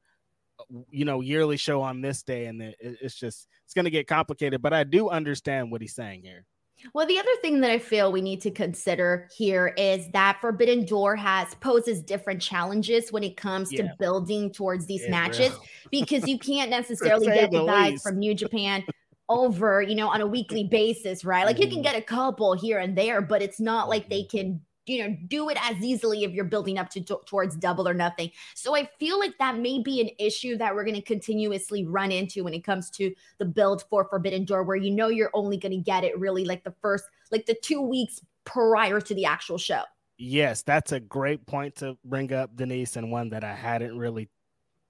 you 0.90 1.04
know 1.04 1.20
yearly 1.20 1.56
show 1.56 1.80
on 1.80 2.00
this 2.02 2.22
day, 2.24 2.46
and 2.46 2.60
it's 2.80 3.14
just 3.14 3.46
it's 3.64 3.72
gonna 3.72 3.88
get 3.88 4.08
complicated. 4.08 4.60
But 4.60 4.72
I 4.74 4.82
do 4.84 5.08
understand 5.08 5.70
what 5.70 5.80
he's 5.80 5.94
saying 5.94 6.22
here. 6.24 6.44
Well, 6.92 7.06
the 7.06 7.18
other 7.18 7.34
thing 7.40 7.60
that 7.60 7.70
I 7.70 7.78
feel 7.78 8.12
we 8.12 8.20
need 8.20 8.40
to 8.42 8.50
consider 8.50 9.28
here 9.34 9.68
is 9.78 10.08
that 10.12 10.38
Forbidden 10.40 10.84
Door 10.84 11.16
has 11.16 11.54
poses 11.54 12.02
different 12.02 12.42
challenges 12.42 13.10
when 13.12 13.22
it 13.22 13.36
comes 13.36 13.72
Yeah. 13.72 13.82
to 13.84 13.94
building 13.98 14.52
towards 14.52 14.86
these 14.86 15.02
Yeah, 15.02 15.10
matches 15.10 15.52
because 15.90 16.26
you 16.26 16.38
can't 16.38 16.68
necessarily 16.82 17.28
get 17.28 17.50
the 17.52 17.64
guys 17.64 17.92
least. 17.92 18.02
from 18.02 18.18
New 18.18 18.34
Japan 18.34 18.84
over, 19.28 19.82
you 19.82 19.94
know, 19.94 20.08
on 20.08 20.20
a 20.20 20.26
weekly 20.26 20.64
basis, 20.64 21.24
right? 21.24 21.46
Like 21.46 21.58
you 21.58 21.68
can 21.68 21.78
Mhm. 21.80 21.84
get 21.84 21.96
a 21.96 22.02
couple 22.02 22.52
here 22.54 22.78
and 22.78 22.96
there, 22.96 23.20
but 23.22 23.40
it's 23.40 23.58
not 23.60 23.88
like 23.88 24.08
they 24.10 24.22
Mm-hmm. 24.22 24.36
can, 24.36 24.60
you 24.86 25.02
know, 25.02 25.16
do 25.26 25.48
it 25.50 25.58
as 25.60 25.76
easily 25.82 26.24
if 26.24 26.32
you're 26.32 26.44
building 26.44 26.78
up 26.78 26.88
to 26.90 27.00
to- 27.02 27.20
towards 27.26 27.56
double 27.56 27.88
or 27.88 27.94
nothing. 27.94 28.30
So 28.54 28.76
I 28.76 28.88
feel 28.98 29.18
like 29.18 29.36
that 29.38 29.58
may 29.58 29.82
be 29.82 30.00
an 30.00 30.10
issue 30.18 30.56
that 30.58 30.74
we're 30.74 30.84
going 30.84 30.96
to 30.96 31.02
continuously 31.02 31.84
run 31.84 32.12
into 32.12 32.44
when 32.44 32.54
it 32.54 32.64
comes 32.64 32.90
to 32.90 33.14
the 33.38 33.44
build 33.44 33.84
for 33.90 34.08
Forbidden 34.08 34.44
Door, 34.44 34.64
where 34.64 34.76
you 34.76 34.90
know 34.90 35.08
you're 35.08 35.30
only 35.34 35.56
going 35.56 35.72
to 35.72 35.78
get 35.78 36.04
it 36.04 36.18
really 36.18 36.44
like 36.44 36.64
the 36.64 36.74
first, 36.80 37.04
like 37.30 37.46
the 37.46 37.56
two 37.62 37.80
weeks 37.80 38.20
prior 38.44 39.00
to 39.00 39.14
the 39.14 39.24
actual 39.24 39.58
show. 39.58 39.82
Yes, 40.18 40.62
that's 40.62 40.92
a 40.92 41.00
great 41.00 41.46
point 41.46 41.76
to 41.76 41.98
bring 42.04 42.32
up, 42.32 42.56
Denise, 42.56 42.96
and 42.96 43.10
one 43.10 43.30
that 43.30 43.44
I 43.44 43.54
hadn't 43.54 43.98
really 43.98 44.30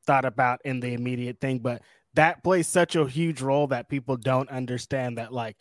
thought 0.06 0.24
about 0.24 0.60
in 0.64 0.78
the 0.78 0.92
immediate 0.92 1.40
thing. 1.40 1.58
But 1.58 1.82
that 2.14 2.44
plays 2.44 2.68
such 2.68 2.94
a 2.94 3.06
huge 3.06 3.42
role 3.42 3.66
that 3.68 3.88
people 3.88 4.16
don't 4.16 4.48
understand 4.50 5.18
that, 5.18 5.32
like, 5.32 5.56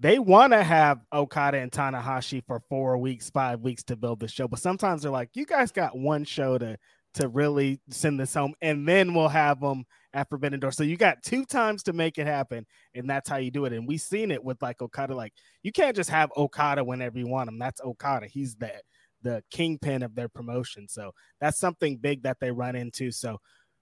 they 0.00 0.18
want 0.18 0.54
to 0.54 0.62
have 0.62 1.00
Okada 1.12 1.58
and 1.58 1.70
Tanahashi 1.70 2.42
for 2.46 2.62
four 2.68 2.96
weeks, 2.96 3.28
five 3.28 3.60
weeks 3.60 3.82
to 3.84 3.96
build 3.96 4.20
the 4.20 4.28
show. 4.28 4.48
But 4.48 4.60
sometimes 4.60 5.02
they're 5.02 5.10
like, 5.10 5.30
you 5.34 5.44
guys 5.44 5.70
got 5.70 5.96
one 5.96 6.24
show 6.24 6.58
to 6.58 6.76
to 7.14 7.28
really 7.28 7.80
send 7.90 8.20
this 8.20 8.32
home, 8.32 8.54
and 8.62 8.86
then 8.86 9.14
we'll 9.14 9.28
have 9.28 9.60
them 9.60 9.84
at 10.14 10.28
Forbidden 10.30 10.60
Door. 10.60 10.72
So 10.72 10.84
you 10.84 10.96
got 10.96 11.22
two 11.24 11.44
times 11.44 11.82
to 11.84 11.92
make 11.92 12.18
it 12.18 12.26
happen, 12.26 12.64
and 12.94 13.10
that's 13.10 13.28
how 13.28 13.36
you 13.36 13.50
do 13.50 13.64
it. 13.64 13.72
And 13.72 13.86
we've 13.86 14.00
seen 14.00 14.30
it 14.30 14.42
with 14.42 14.62
like 14.62 14.80
Okada. 14.80 15.14
Like, 15.14 15.32
you 15.62 15.72
can't 15.72 15.96
just 15.96 16.08
have 16.10 16.30
Okada 16.36 16.84
whenever 16.84 17.18
you 17.18 17.26
want 17.26 17.48
him. 17.48 17.58
That's 17.58 17.80
Okada. 17.80 18.26
He's 18.26 18.54
the 18.54 18.72
the 19.22 19.42
kingpin 19.50 20.02
of 20.02 20.14
their 20.14 20.28
promotion. 20.28 20.88
So 20.88 21.12
that's 21.40 21.58
something 21.58 21.98
big 21.98 22.22
that 22.22 22.38
they 22.40 22.50
run 22.52 22.74
into. 22.74 23.10
So 23.10 23.38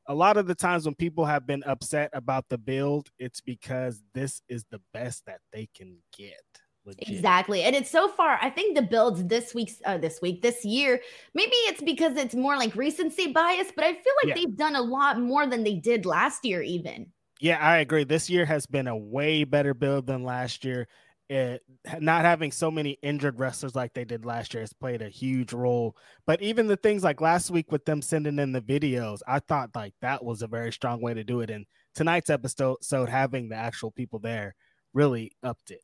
a 0.08 0.14
lot 0.14 0.36
of 0.36 0.46
the 0.46 0.54
times 0.54 0.86
when 0.86 0.94
people 0.94 1.24
have 1.26 1.46
been 1.46 1.62
upset 1.64 2.10
about 2.14 2.48
the 2.48 2.58
build, 2.58 3.10
it's 3.18 3.40
because 3.40 4.02
this 4.14 4.42
is 4.48 4.64
the 4.70 4.80
best 4.92 5.24
that 5.26 5.40
they 5.52 5.68
can 5.74 5.98
get. 6.16 6.40
legit. 6.84 7.08
Exactly. 7.08 7.62
And 7.64 7.76
it's 7.76 7.90
so 7.90 8.08
far, 8.08 8.38
I 8.40 8.48
think 8.48 8.74
the 8.74 8.82
builds 8.82 9.22
this 9.26 9.54
week, 9.54 9.70
uh, 9.84 9.98
this 9.98 10.20
week, 10.22 10.40
this 10.40 10.64
year, 10.64 11.00
maybe 11.34 11.52
it's 11.52 11.82
because 11.82 12.16
it's 12.16 12.34
more 12.34 12.56
like 12.56 12.74
recency 12.74 13.30
bias, 13.32 13.70
but 13.76 13.84
I 13.84 13.92
feel 13.92 14.14
like 14.24 14.28
Yeah. 14.28 14.34
they've 14.36 14.56
done 14.56 14.74
a 14.74 14.80
lot 14.80 15.20
more 15.20 15.46
than 15.46 15.64
they 15.64 15.74
did 15.74 16.06
last 16.06 16.44
year, 16.46 16.62
even. 16.62 17.12
Yeah, 17.40 17.58
I 17.58 17.78
agree. 17.78 18.04
This 18.04 18.28
year 18.30 18.44
has 18.46 18.66
been 18.66 18.88
a 18.88 18.96
way 18.96 19.44
better 19.44 19.74
build 19.74 20.06
than 20.06 20.24
last 20.24 20.64
year. 20.64 20.88
It, 21.28 21.62
not 22.00 22.24
having 22.24 22.52
so 22.52 22.70
many 22.70 22.98
injured 23.02 23.38
wrestlers 23.38 23.74
like 23.74 23.92
they 23.92 24.06
did 24.06 24.24
last 24.24 24.54
year 24.54 24.62
has 24.62 24.72
played 24.72 25.02
a 25.02 25.10
huge 25.10 25.52
role. 25.52 25.94
But 26.26 26.40
even 26.40 26.68
the 26.68 26.76
things 26.76 27.04
like 27.04 27.20
last 27.20 27.50
week 27.50 27.70
with 27.70 27.84
them 27.84 28.00
sending 28.00 28.38
in 28.38 28.52
the 28.52 28.62
videos, 28.62 29.20
I 29.26 29.40
thought 29.40 29.70
like 29.74 29.94
that 30.00 30.24
was 30.24 30.40
a 30.40 30.46
very 30.46 30.72
strong 30.72 31.02
way 31.02 31.12
to 31.14 31.24
do 31.24 31.40
it. 31.40 31.50
And 31.50 31.66
tonight's 31.94 32.30
episode, 32.30 32.78
so 32.82 33.04
having 33.04 33.48
the 33.48 33.56
actual 33.56 33.90
people 33.90 34.20
there 34.20 34.54
really 34.94 35.32
upped 35.42 35.70
it. 35.70 35.82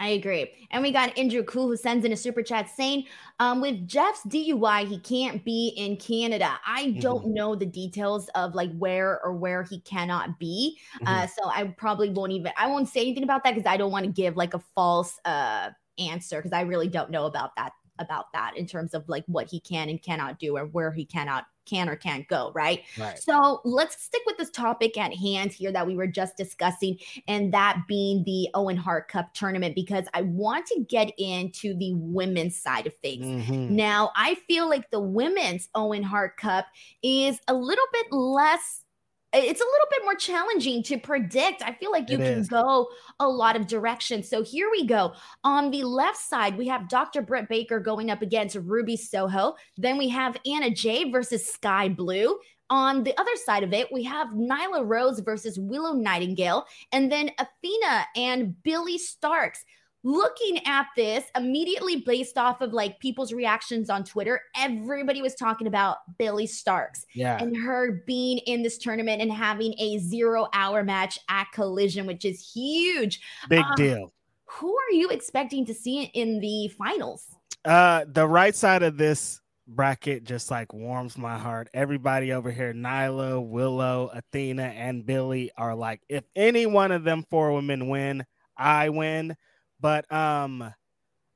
I 0.00 0.08
agree. 0.08 0.50
And 0.70 0.82
we 0.82 0.92
got 0.92 1.16
Andrew 1.18 1.44
Cool 1.44 1.68
who 1.68 1.76
sends 1.76 2.06
in 2.06 2.12
a 2.12 2.16
super 2.16 2.42
chat 2.42 2.70
saying, 2.74 3.04
um, 3.38 3.60
with 3.60 3.86
Jeff's 3.86 4.22
DUI, 4.24 4.88
he 4.88 4.98
can't 4.98 5.44
be 5.44 5.74
in 5.76 5.98
Canada. 5.98 6.58
I 6.66 6.92
don't 6.92 7.28
know 7.34 7.54
the 7.54 7.66
details 7.66 8.28
of 8.34 8.54
like 8.54 8.74
where 8.78 9.20
or 9.22 9.34
where 9.34 9.62
he 9.62 9.80
cannot 9.80 10.38
be. 10.38 10.78
Uh, 11.04 11.26
so 11.26 11.50
I 11.50 11.64
probably 11.76 12.08
won't 12.08 12.32
even 12.32 12.50
I 12.56 12.66
won't 12.66 12.88
say 12.88 13.02
anything 13.02 13.24
about 13.24 13.44
that 13.44 13.54
because 13.54 13.70
I 13.70 13.76
don't 13.76 13.92
want 13.92 14.06
to 14.06 14.10
give 14.10 14.36
like 14.36 14.54
a 14.54 14.60
false 14.74 15.18
uh 15.26 15.70
answer 15.98 16.38
because 16.38 16.52
I 16.52 16.62
really 16.62 16.88
don't 16.88 17.10
know 17.10 17.26
about 17.26 17.54
that 17.56 17.72
about 18.00 18.32
that 18.32 18.56
in 18.56 18.66
terms 18.66 18.94
of 18.94 19.08
like 19.08 19.24
what 19.26 19.48
he 19.48 19.60
can 19.60 19.88
and 19.88 20.02
cannot 20.02 20.38
do 20.40 20.56
or 20.56 20.66
where 20.66 20.90
he 20.90 21.04
cannot 21.04 21.44
can 21.66 21.88
or 21.88 21.94
can't 21.94 22.26
go, 22.26 22.50
right? 22.52 22.82
Right. 22.98 23.16
So 23.18 23.60
let's 23.64 24.02
stick 24.02 24.22
with 24.26 24.36
this 24.36 24.50
topic 24.50 24.98
at 24.98 25.14
hand 25.14 25.52
here 25.52 25.70
that 25.70 25.86
we 25.86 25.94
were 25.94 26.08
just 26.08 26.36
discussing, 26.36 26.98
and 27.28 27.54
that 27.54 27.82
being 27.86 28.24
the 28.24 28.48
Owen 28.54 28.76
Hart 28.76 29.08
Cup 29.08 29.32
tournament, 29.34 29.76
because 29.76 30.06
I 30.12 30.22
want 30.22 30.66
to 30.66 30.84
get 30.88 31.12
into 31.16 31.74
the 31.74 31.94
women's 31.94 32.56
side 32.56 32.88
of 32.88 32.94
things. 32.96 33.46
Mhm. 33.46 33.70
Now, 33.70 34.10
I 34.16 34.34
feel 34.48 34.68
like 34.68 34.90
the 34.90 35.00
women's 35.00 35.68
Owen 35.74 36.02
Hart 36.02 36.36
Cup 36.38 36.66
is 37.02 37.38
a 37.46 37.54
little 37.54 37.86
bit 37.92 38.10
less 38.10 38.84
it's 39.32 39.60
a 39.60 39.64
little 39.64 39.88
bit 39.90 40.02
more 40.04 40.14
challenging 40.14 40.82
to 40.84 40.98
predict. 40.98 41.62
I 41.62 41.72
feel 41.74 41.90
like 41.92 42.10
you 42.10 42.16
it 42.16 42.24
can 42.24 42.38
is. 42.40 42.48
go 42.48 42.88
a 43.20 43.28
lot 43.28 43.56
of 43.56 43.66
directions. 43.66 44.28
So 44.28 44.42
here 44.42 44.68
we 44.70 44.86
go. 44.86 45.12
On 45.44 45.70
the 45.70 45.84
left 45.84 46.18
side, 46.18 46.58
we 46.58 46.66
have 46.68 46.88
Dr. 46.88 47.22
Britt 47.22 47.48
Baker 47.48 47.78
going 47.78 48.10
up 48.10 48.22
against 48.22 48.56
Ruby 48.56 48.96
Soho. 48.96 49.54
Then 49.76 49.98
we 49.98 50.08
have 50.08 50.36
Anna 50.46 50.70
Jay 50.70 51.10
versus 51.10 51.46
Sky 51.46 51.88
Blue. 51.88 52.38
On 52.70 53.02
the 53.02 53.18
other 53.20 53.34
side 53.44 53.64
of 53.64 53.72
it, 53.72 53.88
we 53.92 54.04
have 54.04 54.28
Nyla 54.28 54.82
Rose 54.84 55.18
versus 55.20 55.58
Willow 55.58 55.92
Nightingale, 55.92 56.64
and 56.92 57.10
then 57.10 57.30
Athena 57.38 58.06
and 58.14 58.62
Billie 58.62 58.98
Starkz 58.98 59.58
looking 60.02 60.64
at 60.66 60.86
this 60.96 61.24
immediately 61.36 61.96
based 61.96 62.38
off 62.38 62.60
of 62.60 62.72
like 62.72 62.98
people's 63.00 63.32
reactions 63.32 63.90
on 63.90 64.04
Twitter, 64.04 64.40
everybody 64.56 65.22
was 65.22 65.34
talking 65.34 65.66
about 65.66 65.98
Billie 66.18 66.46
Starkz 66.46 67.04
yeah. 67.14 67.38
and 67.42 67.56
her 67.56 68.02
being 68.06 68.38
in 68.38 68.62
this 68.62 68.78
tournament 68.78 69.20
and 69.20 69.32
having 69.32 69.74
a 69.78 69.98
zero 69.98 70.48
hour 70.52 70.82
match 70.82 71.18
at 71.28 71.46
Collision, 71.52 72.06
which 72.06 72.24
is 72.24 72.50
huge. 72.52 73.20
Big 73.48 73.64
um, 73.64 73.74
deal. 73.76 74.12
Who 74.46 74.76
are 74.76 74.92
you 74.92 75.10
expecting 75.10 75.64
to 75.66 75.74
see 75.74 76.04
in 76.04 76.40
the 76.40 76.68
finals? 76.68 77.26
Uh, 77.64 78.04
the 78.08 78.26
right 78.26 78.54
side 78.54 78.82
of 78.82 78.96
this 78.96 79.40
bracket 79.66 80.24
just 80.24 80.50
like 80.50 80.72
warms 80.72 81.16
my 81.16 81.38
heart. 81.38 81.68
Everybody 81.72 82.32
over 82.32 82.50
here, 82.50 82.72
Nyla, 82.72 83.46
Willow, 83.46 84.10
Athena, 84.12 84.64
and 84.64 85.06
Billie 85.06 85.50
are 85.56 85.74
like, 85.74 86.02
if 86.08 86.24
any 86.34 86.66
one 86.66 86.90
of 86.90 87.04
them 87.04 87.24
four 87.30 87.52
women 87.52 87.88
win, 87.88 88.24
I 88.56 88.88
win. 88.88 89.36
But 89.80 90.10
um, 90.12 90.72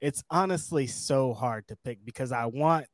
it's 0.01 0.23
honestly 0.31 0.87
so 0.87 1.33
hard 1.33 1.67
to 1.69 1.77
pick 1.85 2.05
because 2.05 2.33
I 2.33 2.47
want 2.47 2.87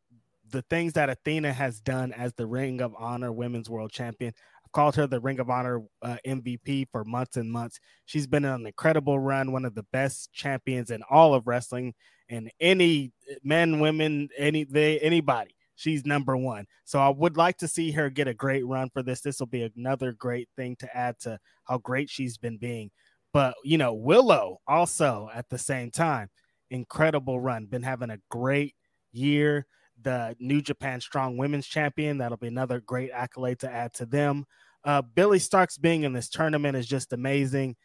the 0.51 0.63
things 0.63 0.95
that 0.95 1.11
Athena 1.11 1.53
has 1.53 1.81
done 1.81 2.13
as 2.13 2.33
the 2.35 2.47
Ring 2.47 2.81
of 2.81 2.95
Honor 2.99 3.33
Women's 3.33 3.71
World 3.71 3.93
Champion. 3.93 4.33
I've 4.65 4.73
called 4.73 4.97
her 4.97 5.07
the 5.07 5.21
Ring 5.21 5.41
of 5.41 5.51
Honor 5.51 5.83
uh, 6.03 6.17
MVP 6.27 6.87
for 6.91 7.05
months 7.05 7.37
and 7.37 7.51
months. 7.51 7.81
She's 8.07 8.27
been 8.27 8.45
on 8.45 8.61
an 8.61 8.67
incredible 8.67 9.19
run, 9.19 9.53
one 9.53 9.65
of 9.65 9.75
the 9.75 9.87
best 9.93 10.33
champions 10.33 10.91
in 10.91 11.03
all 11.11 11.35
of 11.35 11.47
wrestling, 11.47 11.95
and 12.29 12.51
any 12.61 13.13
men, 13.43 13.81
women, 13.81 14.29
any 14.37 14.65
they 14.65 14.99
anybody. 15.01 15.55
She's 15.81 16.05
number 16.05 16.37
one. 16.37 16.67
So 16.85 16.99
I 17.01 17.09
would 17.09 17.39
like 17.39 17.57
to 17.59 17.69
see 17.69 17.91
her 17.93 18.11
get 18.11 18.29
a 18.29 18.35
great 18.35 18.67
run 18.67 18.91
for 18.93 19.03
this. 19.03 19.23
This 19.23 19.41
will 19.41 19.47
be 19.47 19.63
another 19.75 20.13
great 20.13 20.49
thing 20.55 20.77
to 20.81 20.97
add 20.97 21.19
to 21.21 21.39
how 21.65 21.79
great 21.79 22.11
she's 22.11 22.37
been 22.37 22.59
being. 22.59 22.91
But 23.33 23.55
you 23.65 23.79
know, 23.79 23.95
Willow 23.95 24.59
also 24.67 25.31
at 25.33 25.49
the 25.49 25.59
same 25.59 25.91
time, 25.91 26.29
incredible 26.71 27.41
run, 27.41 27.67
been 27.67 27.83
having 27.83 28.11
a 28.11 28.19
great 28.31 28.75
year. 29.13 29.67
The 30.03 30.35
New 30.41 30.63
Japan 30.63 31.01
Strong 31.01 31.37
Women's 31.37 31.67
Champion, 31.67 32.19
that'll 32.19 32.39
be 32.39 32.49
another 32.49 32.81
great 32.81 33.11
accolade 33.13 33.59
to 33.61 33.71
add 33.71 33.93
to 33.95 34.07
them. 34.07 34.47
Uh, 34.83 35.03
Billie 35.03 35.39
Starkz 35.39 35.79
being 35.79 36.05
in 36.05 36.15
this 36.15 36.31
tournament 36.31 36.77
is 36.77 36.87
just 36.87 37.13
amazing. 37.13 37.77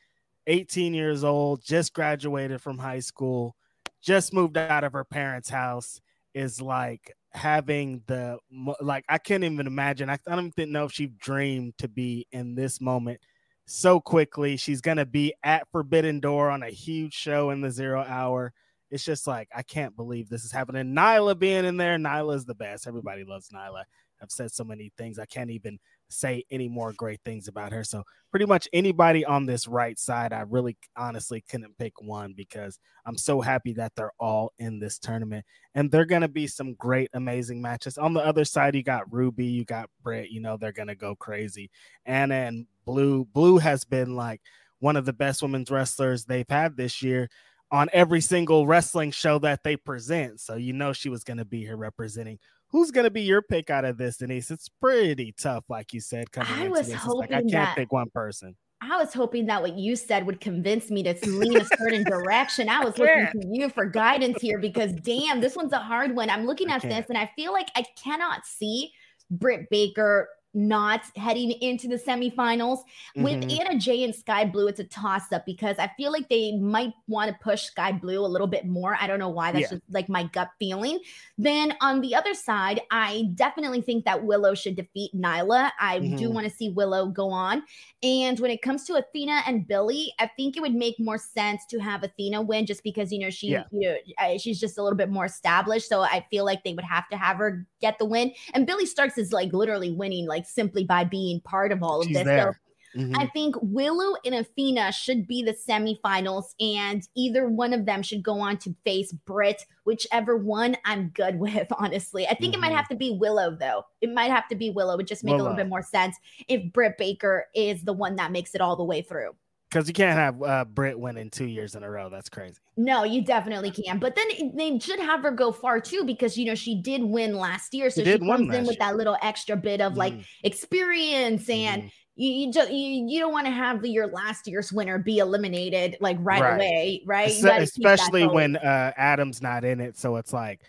18 0.48 0.94
years 0.94 1.24
old, 1.24 1.64
just 1.64 1.94
graduated 1.94 2.62
from 2.62 2.78
high 2.78 3.00
school, 3.00 3.56
just 4.02 4.34
moved 4.34 4.58
out 4.58 4.84
of 4.84 4.94
her 4.94 5.04
parents' 5.04 5.50
house, 5.50 6.00
is 6.34 6.62
like 6.62 7.14
having 7.32 8.02
the 8.08 8.38
like 8.80 9.04
I 9.10 9.18
can't 9.18 9.44
even 9.44 9.68
imagine. 9.68 10.10
I, 10.10 10.18
I 10.28 10.36
don't 10.36 10.54
even 10.58 10.72
know 10.72 10.86
if 10.86 10.94
she 10.94 11.08
dreamed 11.08 11.78
to 11.80 11.88
be 11.88 12.28
in 12.32 12.56
this 12.56 12.80
moment 12.80 13.20
so 13.66 14.00
quickly. 14.00 14.58
She's 14.58 14.82
going 14.82 14.98
to 14.98 15.06
be 15.06 15.34
at 15.44 15.68
Forbidden 15.72 16.20
Door 16.20 16.52
on 16.52 16.64
a 16.64 16.70
huge 16.70 17.14
show 17.14 17.50
in 17.50 17.62
the 17.62 17.72
zero 17.72 18.04
hour. 18.08 18.54
It's 18.92 19.04
just 19.04 19.28
like, 19.28 19.50
I 19.56 19.64
can't 19.64 19.96
believe 19.96 20.30
this 20.30 20.46
is 20.46 20.52
happening. 20.52 20.94
Nyla 20.94 21.38
being 21.38 21.66
in 21.66 21.78
there, 21.78 21.98
Nyla 21.98 22.36
is 22.36 22.46
the 22.46 22.56
best. 22.56 22.88
Everybody 22.88 23.24
loves 23.24 23.50
Nyla. 23.50 23.84
I've 24.22 24.32
said 24.32 24.52
so 24.52 24.64
many 24.64 24.92
things. 24.98 25.20
I 25.20 25.26
can't 25.26 25.50
even 25.50 25.80
say 26.16 26.44
any 26.50 26.68
more 26.68 26.94
great 26.94 27.20
things 27.24 27.48
about 27.48 27.72
her. 27.72 27.84
So 27.84 28.04
pretty 28.32 28.46
much 28.46 28.68
anybody 28.74 29.26
on 29.26 29.46
this 29.46 29.68
right 29.68 29.98
side, 30.00 30.34
I 30.34 30.42
really 30.42 30.78
honestly 30.98 31.44
couldn't 31.50 31.78
pick 31.78 32.02
one 32.02 32.34
because 32.36 32.80
I'm 33.06 33.18
so 33.18 33.42
happy 33.42 33.74
that 33.74 33.94
they're 33.96 34.12
all 34.20 34.54
in 34.60 34.80
this 34.80 34.98
tournament. 35.00 35.46
And 35.76 35.92
they're 35.92 36.06
gonna 36.06 36.28
be 36.28 36.48
some 36.48 36.74
great, 36.74 37.10
amazing 37.14 37.62
matches. 37.62 37.98
On 37.98 38.14
the 38.14 38.26
other 38.26 38.46
side, 38.46 38.76
you 38.76 38.84
got 38.84 39.12
Ruby, 39.12 39.46
you 39.46 39.66
got 39.66 39.90
Britt, 40.04 40.30
you 40.30 40.42
know, 40.42 40.58
they're 40.58 40.72
gonna 40.72 40.96
go 40.96 41.16
crazy. 41.16 41.70
Anna 42.06 42.36
and 42.36 42.68
Blue, 42.86 43.26
Blue 43.26 43.58
has 43.58 43.84
been 43.84 44.16
like 44.16 44.42
one 44.80 44.96
of 44.96 45.06
the 45.06 45.14
best 45.14 45.42
women's 45.42 45.72
wrestlers 45.72 46.26
they've 46.26 46.50
had 46.50 46.78
this 46.78 47.02
year 47.02 47.30
on 47.72 47.90
every 47.94 48.22
single 48.22 48.68
wrestling 48.68 49.12
show 49.12 49.40
that 49.40 49.64
they 49.64 49.76
present. 49.76 50.40
So 50.40 50.56
you 50.56 50.74
know 50.74 50.94
she 50.94 51.10
was 51.10 51.24
going 51.24 51.38
to 51.38 51.46
be 51.46 51.62
here 51.62 51.78
representing 51.78 52.40
Who's 52.70 52.92
going 52.92 53.06
to 53.06 53.12
be 53.12 53.22
your 53.22 53.42
pick 53.42 53.70
out 53.70 53.86
of 53.86 53.98
this, 53.98 54.18
Denise? 54.18 54.52
It's 54.52 54.70
pretty 54.70 55.34
tough, 55.38 55.66
like 55.70 55.94
you 55.94 56.02
said. 56.02 56.32
Coming 56.32 56.52
I 56.54 56.68
was 56.68 56.88
this. 56.88 56.96
hoping 56.96 57.20
like, 57.20 57.32
I 57.32 57.42
can't 57.42 57.52
that, 57.52 57.76
pick 57.76 57.92
one 57.94 58.10
person. 58.10 58.56
I 58.82 58.98
was 58.98 59.14
hoping 59.14 59.46
that 59.46 59.62
what 59.62 59.78
you 59.78 59.96
said 59.96 60.26
would 60.26 60.42
convince 60.42 60.92
me 60.92 61.02
to 61.04 61.16
lean 61.30 61.58
a 61.58 61.66
certain 61.66 62.04
direction. 62.04 62.68
I 62.70 62.84
was 62.84 62.98
looking 62.98 63.28
to 63.32 63.48
you 63.50 63.70
for 63.70 63.86
guidance 63.86 64.42
here 64.42 64.60
because, 64.60 64.92
damn, 64.94 65.42
this 65.42 65.56
one's 65.56 65.74
a 65.74 65.80
hard 65.80 66.16
one. 66.16 66.30
I'm 66.30 66.46
looking 66.46 66.70
at 66.70 66.82
this 66.82 67.06
and 67.08 67.18
I 67.18 67.32
feel 67.36 67.54
like 67.54 67.70
I 67.76 67.86
cannot 68.02 68.46
see 68.46 68.92
Britt 69.32 69.70
Baker 69.72 70.28
not 70.56 71.02
heading 71.16 71.52
into 71.52 71.88
the 71.88 71.98
semifinals. 71.98 72.80
Mm-hmm. 73.16 73.24
With 73.24 73.52
Anna 73.52 73.78
Jay 73.78 74.04
and 74.04 74.16
Sky 74.16 74.46
Blue, 74.46 74.68
it's 74.68 74.80
a 74.80 74.86
toss 74.86 75.32
up 75.32 75.46
because 75.46 75.78
I 75.78 75.92
feel 75.98 76.12
like 76.12 76.30
they 76.30 76.58
might 76.58 76.94
want 77.08 77.32
to 77.32 77.38
push 77.44 77.64
Sky 77.64 77.92
Blue 77.92 78.26
a 78.26 78.28
little 78.28 78.48
bit 78.48 78.66
more. 78.66 78.98
I 79.00 79.08
don't 79.08 79.20
know 79.20 79.30
why. 79.30 79.52
That's 79.52 79.64
yeah. 79.64 79.78
just 79.78 79.84
like 79.92 80.10
my 80.10 80.24
gut 80.24 80.50
feeling. 80.58 81.00
Then 81.38 81.74
on 81.82 82.02
the 82.02 82.16
other 82.16 82.34
side, 82.34 82.82
I 82.92 83.30
definitely 83.36 83.82
think 83.82 84.06
that 84.06 84.24
Willow 84.24 84.56
should 84.56 84.76
defeat 84.76 85.12
Nyla. 85.14 85.72
I 85.80 86.00
mm-hmm. 86.00 86.16
do 86.16 86.32
want 86.32 86.48
to 86.48 86.54
see 86.54 86.70
Willow 86.70 87.08
go 87.08 87.30
on. 87.30 87.64
And 88.02 88.40
when 88.40 88.52
it 88.52 88.62
comes 88.62 88.86
to 88.86 88.96
Athena 88.96 89.42
and 89.48 89.68
Billie, 89.68 90.14
I 90.20 90.30
think 90.38 90.56
it 90.56 90.62
would 90.62 90.76
make 90.76 90.96
more 91.00 91.18
sense 91.18 91.66
to 91.68 91.80
have 91.80 92.04
Athena 92.04 92.42
win 92.42 92.66
just 92.66 92.84
because, 92.84 93.12
you 93.12 93.20
know, 93.20 93.30
she, 93.30 93.50
yeah. 93.50 93.64
you 93.72 93.98
know, 94.20 94.38
she's 94.38 94.60
just 94.60 94.78
a 94.78 94.84
little 94.84 94.98
bit 94.98 95.10
more 95.10 95.26
established. 95.26 95.90
So 95.90 96.02
I 96.02 96.26
feel 96.30 96.46
like 96.46 96.64
they 96.64 96.74
would 96.74 96.86
have 96.86 97.10
to 97.10 97.18
have 97.18 97.38
her 97.38 97.66
get 97.82 97.98
the 98.00 98.06
win. 98.06 98.32
And 98.54 98.66
Billie 98.66 98.86
Starkz 98.86 99.18
is 99.18 99.32
like 99.32 99.54
literally 99.54 99.92
winning 99.92 100.28
like 100.28 100.45
simply 100.48 100.84
by 100.84 101.04
being 101.04 101.42
part 101.42 101.72
of 101.72 101.84
all 101.84 102.02
of 102.02 102.08
She's 102.08 102.18
this. 102.18 102.26
There. 102.26 102.54
So 102.54 102.66
Mm-hmm. 102.96 103.16
I 103.18 103.28
think 103.28 103.56
Willow 103.62 104.16
and 104.24 104.36
Athena 104.36 104.92
should 104.94 105.28
be 105.28 105.44
the 105.44 105.54
semifinals, 105.54 106.56
and 106.60 107.06
either 107.16 107.48
one 107.48 107.74
of 107.74 107.86
them 107.86 108.02
should 108.02 108.24
go 108.24 108.40
on 108.40 108.58
to 108.60 108.76
face 108.86 109.12
Britt. 109.12 109.66
Whichever 109.84 110.38
one 110.38 110.78
I'm 110.86 111.10
good 111.10 111.40
with, 111.40 111.68
honestly. 111.78 112.26
I 112.26 112.36
think 112.36 112.54
mm-hmm. 112.54 112.56
it 112.56 112.62
might 112.62 112.68
mm-hmm. 112.68 112.78
have 112.78 112.88
to 112.90 112.96
be 112.96 113.12
Willow, 113.12 113.56
though. 113.56 113.86
It 114.02 114.14
might 114.14 114.32
have 114.32 114.48
to 114.50 114.56
be 114.56 114.70
Willow. 114.70 114.98
It 114.98 115.08
just 115.08 115.24
make 115.24 115.34
Willow. 115.34 115.44
a 115.44 115.46
little 115.50 115.58
bit 115.58 115.70
more 115.70 115.82
sense 115.82 116.16
if 116.48 116.72
Britt 116.72 116.98
Baker 116.98 117.48
is 117.54 117.84
the 117.84 117.94
one 117.94 118.16
that 118.16 118.32
makes 118.32 118.56
it 118.56 118.62
all 118.62 118.76
the 118.76 118.84
way 118.84 119.02
through 119.02 119.36
because 119.76 119.90
you 119.90 119.94
can't 119.94 120.18
have 120.18 120.42
uh, 120.42 120.64
Britt 120.64 120.98
winning 120.98 121.30
two 121.30 121.48
years 121.48 121.76
in 121.76 121.84
a 121.84 121.90
row. 121.90 122.10
That's 122.10 122.30
crazy. 122.30 122.60
No, 122.78 123.04
you 123.04 123.22
definitely 123.26 123.72
can. 123.72 124.00
But 124.00 124.16
then 124.16 124.54
they 124.56 124.80
should 124.80 125.02
have 125.02 125.22
her 125.24 125.32
go 125.32 125.52
far 125.52 125.82
too, 125.82 126.06
because 126.06 126.38
you 126.38 126.46
know 126.46 126.56
she 126.56 126.82
did 126.82 127.04
win 127.04 127.36
last 127.36 127.74
year, 127.74 127.90
so 127.90 128.02
she, 128.02 128.14
she 128.14 128.20
comes 128.20 128.56
in 128.56 128.62
with 128.62 128.68
year. 128.68 128.78
that 128.80 128.96
little 128.96 129.18
extra 129.22 129.58
bit 129.58 129.82
of 129.82 129.94
mm. 129.94 129.98
like 129.98 130.14
experience 130.44 131.50
and. 131.50 131.84
Mm. 131.84 131.92
You, 132.18 132.32
you 132.32 132.54
just 132.54 132.72
you, 132.72 133.06
you 133.10 133.20
don't 133.20 133.34
want 133.34 133.46
to 133.46 133.52
have 133.52 133.86
your 133.86 134.08
last 134.08 134.48
year's 134.48 134.72
winner 134.72 134.98
be 134.98 135.18
eliminated 135.18 135.98
like 136.00 136.16
right, 136.22 136.42
right. 136.42 136.56
away, 136.56 137.04
right? 137.06 137.30
especially 137.30 138.26
when 138.26 138.56
uh, 138.56 138.94
Adam's 138.96 139.42
not 139.42 139.66
in 139.66 139.82
it, 139.82 139.98
so 139.98 140.16
it's 140.16 140.32
like 140.32 140.62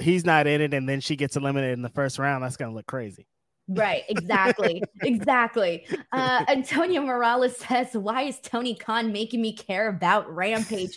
he's 0.00 0.24
not 0.24 0.46
in 0.46 0.60
it, 0.60 0.72
and 0.74 0.88
then 0.88 1.00
she 1.00 1.16
gets 1.16 1.34
eliminated 1.36 1.72
in 1.72 1.82
the 1.82 1.88
first 1.88 2.20
round. 2.20 2.44
That's 2.44 2.56
gonna 2.56 2.72
look 2.72 2.86
crazy. 2.86 3.26
Right, 3.68 4.04
exactly, 4.08 4.80
exactly. 5.02 5.86
Uh, 6.12 6.44
Antonio 6.48 7.02
Morales 7.02 7.56
says, 7.56 7.88
"Why 7.94 8.22
is 8.22 8.38
Tony 8.38 8.76
Khan 8.76 9.10
making 9.12 9.42
me 9.42 9.54
care 9.54 9.88
about 9.88 10.32
Rampage?" 10.32 10.96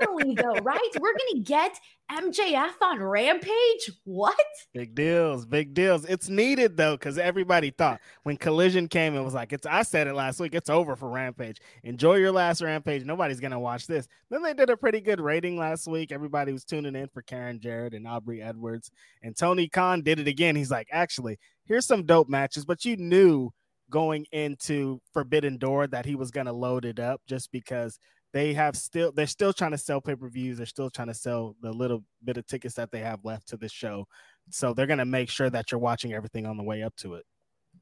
Finally, 0.00 0.34
though, 0.34 0.54
right? 0.62 0.90
We're 0.98 1.12
gonna 1.12 1.42
get 1.44 1.78
MJF 2.10 2.74
on 2.82 3.02
Rampage? 3.02 3.90
What? 4.04 4.36
Big 4.74 4.94
deals, 4.94 5.46
big 5.46 5.72
deals. 5.72 6.04
It's 6.04 6.28
needed 6.28 6.76
though, 6.76 6.96
because 6.96 7.16
everybody 7.16 7.70
thought 7.70 8.00
when 8.24 8.36
Collision 8.36 8.88
came, 8.88 9.14
it 9.14 9.22
was 9.22 9.34
like 9.34 9.52
it's. 9.52 9.66
I 9.66 9.82
said 9.82 10.06
it 10.06 10.14
last 10.14 10.38
week. 10.40 10.54
It's 10.54 10.68
over 10.68 10.96
for 10.96 11.08
Rampage. 11.08 11.60
Enjoy 11.82 12.16
your 12.16 12.32
last 12.32 12.60
Rampage. 12.60 13.04
Nobody's 13.04 13.40
gonna 13.40 13.60
watch 13.60 13.86
this. 13.86 14.06
Then 14.30 14.42
they 14.42 14.52
did 14.52 14.70
a 14.70 14.76
pretty 14.76 15.00
good 15.00 15.20
rating 15.20 15.56
last 15.56 15.86
week. 15.86 16.12
Everybody 16.12 16.52
was 16.52 16.64
tuning 16.64 16.94
in 16.94 17.08
for 17.08 17.22
Karen 17.22 17.60
Jarrett 17.60 17.94
and 17.94 18.06
Aubrey 18.06 18.42
Edwards, 18.42 18.90
and 19.22 19.36
Tony 19.36 19.68
Khan 19.68 20.02
did 20.02 20.18
it 20.18 20.28
again. 20.28 20.56
He's 20.56 20.70
like, 20.70 20.88
actually, 20.92 21.38
here's 21.66 21.86
some 21.86 22.04
dope 22.04 22.28
matches, 22.28 22.64
but 22.64 22.84
you 22.84 22.96
knew 22.96 23.50
going 23.90 24.26
into 24.32 25.00
Forbidden 25.12 25.58
Door 25.58 25.88
that 25.88 26.06
he 26.06 26.14
was 26.14 26.30
gonna 26.30 26.52
load 26.52 26.84
it 26.84 26.98
up 26.98 27.20
just 27.26 27.50
because 27.52 27.98
they 28.32 28.52
have 28.54 28.76
still 28.76 29.12
they're 29.12 29.26
still 29.26 29.52
trying 29.52 29.70
to 29.70 29.78
sell 29.78 30.00
pay-per-views. 30.00 30.56
They're 30.56 30.66
still 30.66 30.90
trying 30.90 31.08
to 31.08 31.14
sell 31.14 31.54
the 31.60 31.72
little 31.72 32.02
bit 32.24 32.36
of 32.36 32.46
tickets 32.46 32.74
that 32.74 32.90
they 32.90 32.98
have 33.00 33.24
left 33.24 33.48
to 33.48 33.56
the 33.56 33.68
show. 33.68 34.06
So 34.50 34.74
they're 34.74 34.88
going 34.88 34.98
to 34.98 35.04
make 35.04 35.30
sure 35.30 35.48
that 35.50 35.70
you're 35.70 35.78
watching 35.78 36.12
everything 36.12 36.44
on 36.44 36.56
the 36.56 36.64
way 36.64 36.82
up 36.82 36.96
to 36.96 37.14
it 37.14 37.24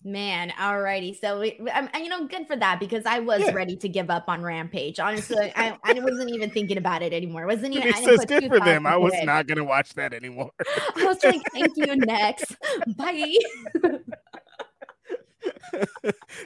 Man, 0.04 0.50
alrighty. 0.50 1.18
So, 1.20 1.38
we, 1.38 1.58
I'm, 1.72 1.88
you 2.02 2.08
know, 2.08 2.26
good 2.26 2.48
for 2.48 2.56
that 2.56 2.80
because 2.80 3.06
I 3.06 3.20
was 3.20 3.40
yeah. 3.40 3.52
ready 3.52 3.76
to 3.76 3.88
give 3.88 4.10
up 4.10 4.24
on 4.26 4.42
Rampage. 4.42 4.98
Honestly, 4.98 5.52
I, 5.56 5.78
I 5.84 5.94
wasn't 5.94 6.30
even 6.30 6.50
thinking 6.50 6.76
about 6.76 7.02
it 7.02 7.12
anymore. 7.12 7.46
Wasn't 7.46 7.72
even. 7.72 7.92
It's 7.94 8.24
good 8.24 8.48
for 8.48 8.58
them. 8.58 8.84
I 8.86 8.96
was 8.96 9.14
it. 9.14 9.24
not 9.24 9.46
going 9.46 9.58
to 9.58 9.64
watch 9.64 9.94
that 9.94 10.12
anymore. 10.12 10.50
I 10.96 11.04
was 11.04 11.22
like, 11.22 11.40
thank 11.52 11.76
you. 11.76 11.94
Next, 11.96 12.56
bye. 12.96 13.36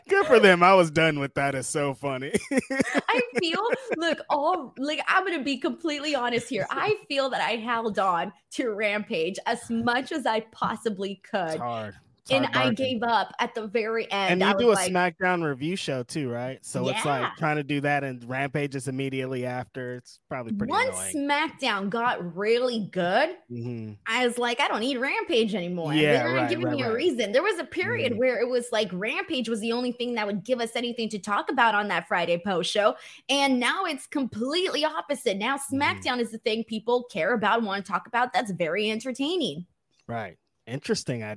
Good 0.09 0.27
for 0.27 0.38
them. 0.38 0.62
I 0.62 0.73
was 0.75 0.90
done 0.90 1.19
with 1.19 1.35
that. 1.35 1.55
It's 1.55 1.69
so 1.69 1.92
funny. 1.95 2.33
I 2.51 3.21
feel 3.38 3.61
look 3.97 4.19
all 4.31 4.73
like 4.79 5.01
I'm 5.07 5.27
gonna 5.27 5.42
be 5.42 5.59
completely 5.59 6.14
honest 6.14 6.49
here. 6.49 6.66
I 6.71 6.95
feel 7.09 7.29
that 7.31 7.42
I 7.42 7.57
held 7.57 7.99
on 7.99 8.33
to 8.53 8.71
Rampage 8.71 9.38
as 9.45 9.69
much 9.69 10.12
as 10.12 10.25
I 10.25 10.40
possibly 10.40 11.21
could. 11.31 11.49
It's 11.49 11.57
hard 11.57 11.97
and 12.30 12.46
I 12.46 12.72
gave 12.72 13.02
up 13.02 13.32
at 13.38 13.54
the 13.54 13.66
very 13.66 14.10
end. 14.10 14.42
And 14.42 14.52
you 14.52 14.66
do 14.66 14.72
a 14.72 14.74
like, 14.74 14.92
SmackDown 14.92 15.42
review 15.42 15.76
show 15.76 16.02
too, 16.02 16.30
right? 16.30 16.64
So 16.64 16.84
yeah. 16.84 16.96
it's 16.96 17.04
like 17.04 17.36
trying 17.36 17.56
to 17.56 17.62
do 17.62 17.80
that 17.82 18.04
and 18.04 18.22
Rampage 18.28 18.74
is 18.74 18.88
immediately 18.88 19.46
after. 19.46 19.94
It's 19.94 20.20
probably 20.28 20.52
pretty. 20.52 20.70
Once 20.70 21.14
annoying. 21.14 21.28
SmackDown 21.28 21.90
got 21.90 22.36
really 22.36 22.88
good, 22.92 23.36
mm-hmm. 23.50 23.92
I 24.06 24.26
was 24.26 24.38
like, 24.38 24.60
I 24.60 24.68
don't 24.68 24.80
need 24.80 24.98
Rampage 24.98 25.54
anymore. 25.54 25.94
Yeah, 25.94 26.24
They're 26.24 26.34
right, 26.34 26.48
giving 26.48 26.66
right, 26.66 26.76
me 26.76 26.82
right. 26.82 26.92
a 26.92 26.94
reason. 26.94 27.32
There 27.32 27.42
was 27.42 27.58
a 27.58 27.64
period 27.64 28.12
mm-hmm. 28.12 28.20
where 28.20 28.40
it 28.40 28.48
was 28.48 28.66
like 28.72 28.88
Rampage 28.92 29.48
was 29.48 29.60
the 29.60 29.72
only 29.72 29.92
thing 29.92 30.14
that 30.14 30.26
would 30.26 30.44
give 30.44 30.60
us 30.60 30.76
anything 30.76 31.08
to 31.10 31.18
talk 31.18 31.50
about 31.50 31.74
on 31.74 31.88
that 31.88 32.08
Friday 32.08 32.40
post 32.44 32.70
show, 32.70 32.96
and 33.28 33.60
now 33.60 33.84
it's 33.84 34.06
completely 34.06 34.84
opposite. 34.84 35.36
Now 35.36 35.56
mm-hmm. 35.56 35.76
SmackDown 35.76 36.02
mm-hmm. 36.02 36.20
is 36.20 36.30
the 36.30 36.38
thing 36.38 36.64
people 36.64 37.04
care 37.04 37.34
about, 37.34 37.62
want 37.62 37.84
to 37.84 37.90
talk 37.90 38.06
about. 38.06 38.32
That's 38.32 38.50
very 38.50 38.90
entertaining. 38.90 39.66
Right. 40.08 40.36
Interesting. 40.66 41.22
I 41.22 41.36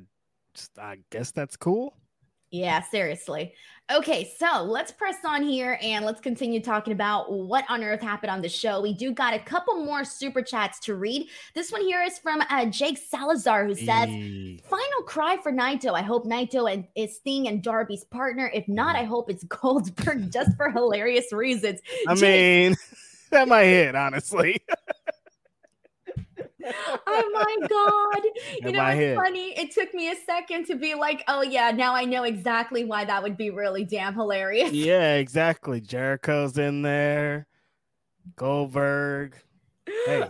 I 0.81 0.97
guess 1.11 1.31
that's 1.31 1.55
cool. 1.57 1.93
Yeah, 2.51 2.81
seriously. 2.81 3.53
Okay, 3.91 4.31
so 4.39 4.63
let's 4.63 4.91
press 4.91 5.17
on 5.23 5.43
here 5.43 5.77
and 5.83 6.03
let's 6.03 6.19
continue 6.19 6.59
talking 6.61 6.93
about 6.93 7.31
what 7.31 7.63
on 7.69 7.83
earth 7.83 8.01
happened 8.01 8.31
on 8.31 8.41
the 8.41 8.49
show. 8.49 8.81
We 8.81 8.93
do 8.93 9.11
got 9.11 9.35
a 9.35 9.39
couple 9.39 9.85
more 9.85 10.03
super 10.03 10.41
chats 10.41 10.79
to 10.81 10.95
read. 10.95 11.27
This 11.53 11.71
one 11.71 11.81
here 11.81 12.01
is 12.01 12.17
from 12.17 12.41
uh, 12.49 12.65
Jake 12.65 12.97
Salazar, 12.97 13.65
who 13.65 13.75
says, 13.75 14.09
e- 14.09 14.59
"Final 14.67 15.03
cry 15.05 15.37
for 15.43 15.51
Naito. 15.51 15.93
I 15.93 16.01
hope 16.01 16.25
Naito 16.25 16.71
and 16.71 16.85
is 16.95 17.17
Sting 17.17 17.47
and 17.47 17.61
Darby's 17.63 18.03
partner. 18.05 18.49
If 18.53 18.67
not, 18.67 18.95
I 18.95 19.03
hope 19.03 19.29
it's 19.29 19.43
Goldberg, 19.61 20.31
just 20.31 20.55
for 20.57 20.71
hilarious 20.71 21.31
reasons." 21.31 21.81
I 22.07 22.15
Jake- 22.15 22.69
mean, 22.69 22.75
that 23.31 23.47
might 23.47 23.65
hit 23.65 23.95
honestly. 23.95 24.59
oh 26.65 27.31
my 27.33 27.67
god. 27.67 28.23
You 28.61 28.73
know 28.73 28.85
it's 28.85 29.19
funny 29.19 29.53
it 29.57 29.71
took 29.71 29.93
me 29.93 30.11
a 30.11 30.15
second 30.25 30.65
to 30.65 30.75
be 30.75 30.93
like 30.95 31.23
oh 31.27 31.41
yeah 31.41 31.71
now 31.71 31.95
i 31.95 32.03
know 32.03 32.23
exactly 32.23 32.83
why 32.83 33.05
that 33.05 33.23
would 33.23 33.37
be 33.37 33.49
really 33.49 33.85
damn 33.85 34.13
hilarious. 34.13 34.71
Yeah 34.71 35.15
exactly. 35.15 35.81
Jericho's 35.81 36.57
in 36.57 36.81
there. 36.81 37.47
Goldberg. 38.35 39.35
Hey 40.05 40.29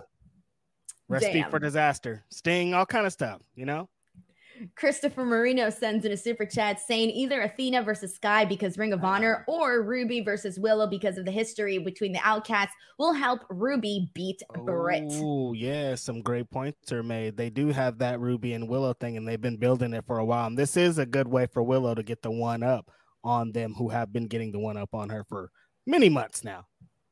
recipe 1.07 1.43
for 1.49 1.59
disaster. 1.59 2.23
Sting 2.29 2.73
all 2.73 2.85
kind 2.85 3.05
of 3.05 3.13
stuff 3.13 3.41
you 3.55 3.65
know 3.65 3.89
Christopher 4.75 5.25
Marino 5.25 5.69
sends 5.69 6.05
in 6.05 6.11
a 6.11 6.17
super 6.17 6.45
chat 6.45 6.79
saying 6.79 7.11
either 7.11 7.41
Athena 7.41 7.83
versus 7.83 8.15
Sky 8.15 8.45
because 8.45 8.77
Ring 8.77 8.93
of 8.93 9.03
Honor 9.03 9.45
ah. 9.47 9.51
or 9.51 9.83
Ruby 9.83 10.21
versus 10.21 10.59
Willow 10.59 10.87
because 10.87 11.17
of 11.17 11.25
the 11.25 11.31
history 11.31 11.77
between 11.77 12.11
the 12.11 12.19
Outcasts 12.23 12.75
will 12.97 13.13
help 13.13 13.41
Ruby 13.49 14.11
beat 14.13 14.41
Britt. 14.53 15.11
Oh, 15.13 15.53
yeah, 15.53 15.95
some 15.95 16.21
great 16.21 16.49
points 16.49 16.91
are 16.91 17.03
made. 17.03 17.37
They 17.37 17.49
do 17.49 17.69
have 17.69 17.97
that 17.99 18.19
Ruby 18.19 18.53
and 18.53 18.67
Willow 18.67 18.93
thing, 18.93 19.17
and 19.17 19.27
they've 19.27 19.39
been 19.39 19.57
building 19.57 19.93
it 19.93 20.05
for 20.05 20.19
a 20.19 20.25
while. 20.25 20.47
And 20.47 20.57
this 20.57 20.77
is 20.77 20.97
a 20.97 21.05
good 21.05 21.27
way 21.27 21.47
for 21.47 21.63
Willow 21.63 21.95
to 21.95 22.03
get 22.03 22.21
the 22.21 22.31
one 22.31 22.63
up 22.63 22.91
on 23.23 23.51
them 23.51 23.73
who 23.73 23.89
have 23.89 24.13
been 24.13 24.27
getting 24.27 24.51
the 24.51 24.59
one 24.59 24.77
up 24.77 24.93
on 24.93 25.09
her 25.09 25.23
for 25.23 25.51
many 25.85 26.09
months 26.09 26.43
now. 26.43 26.65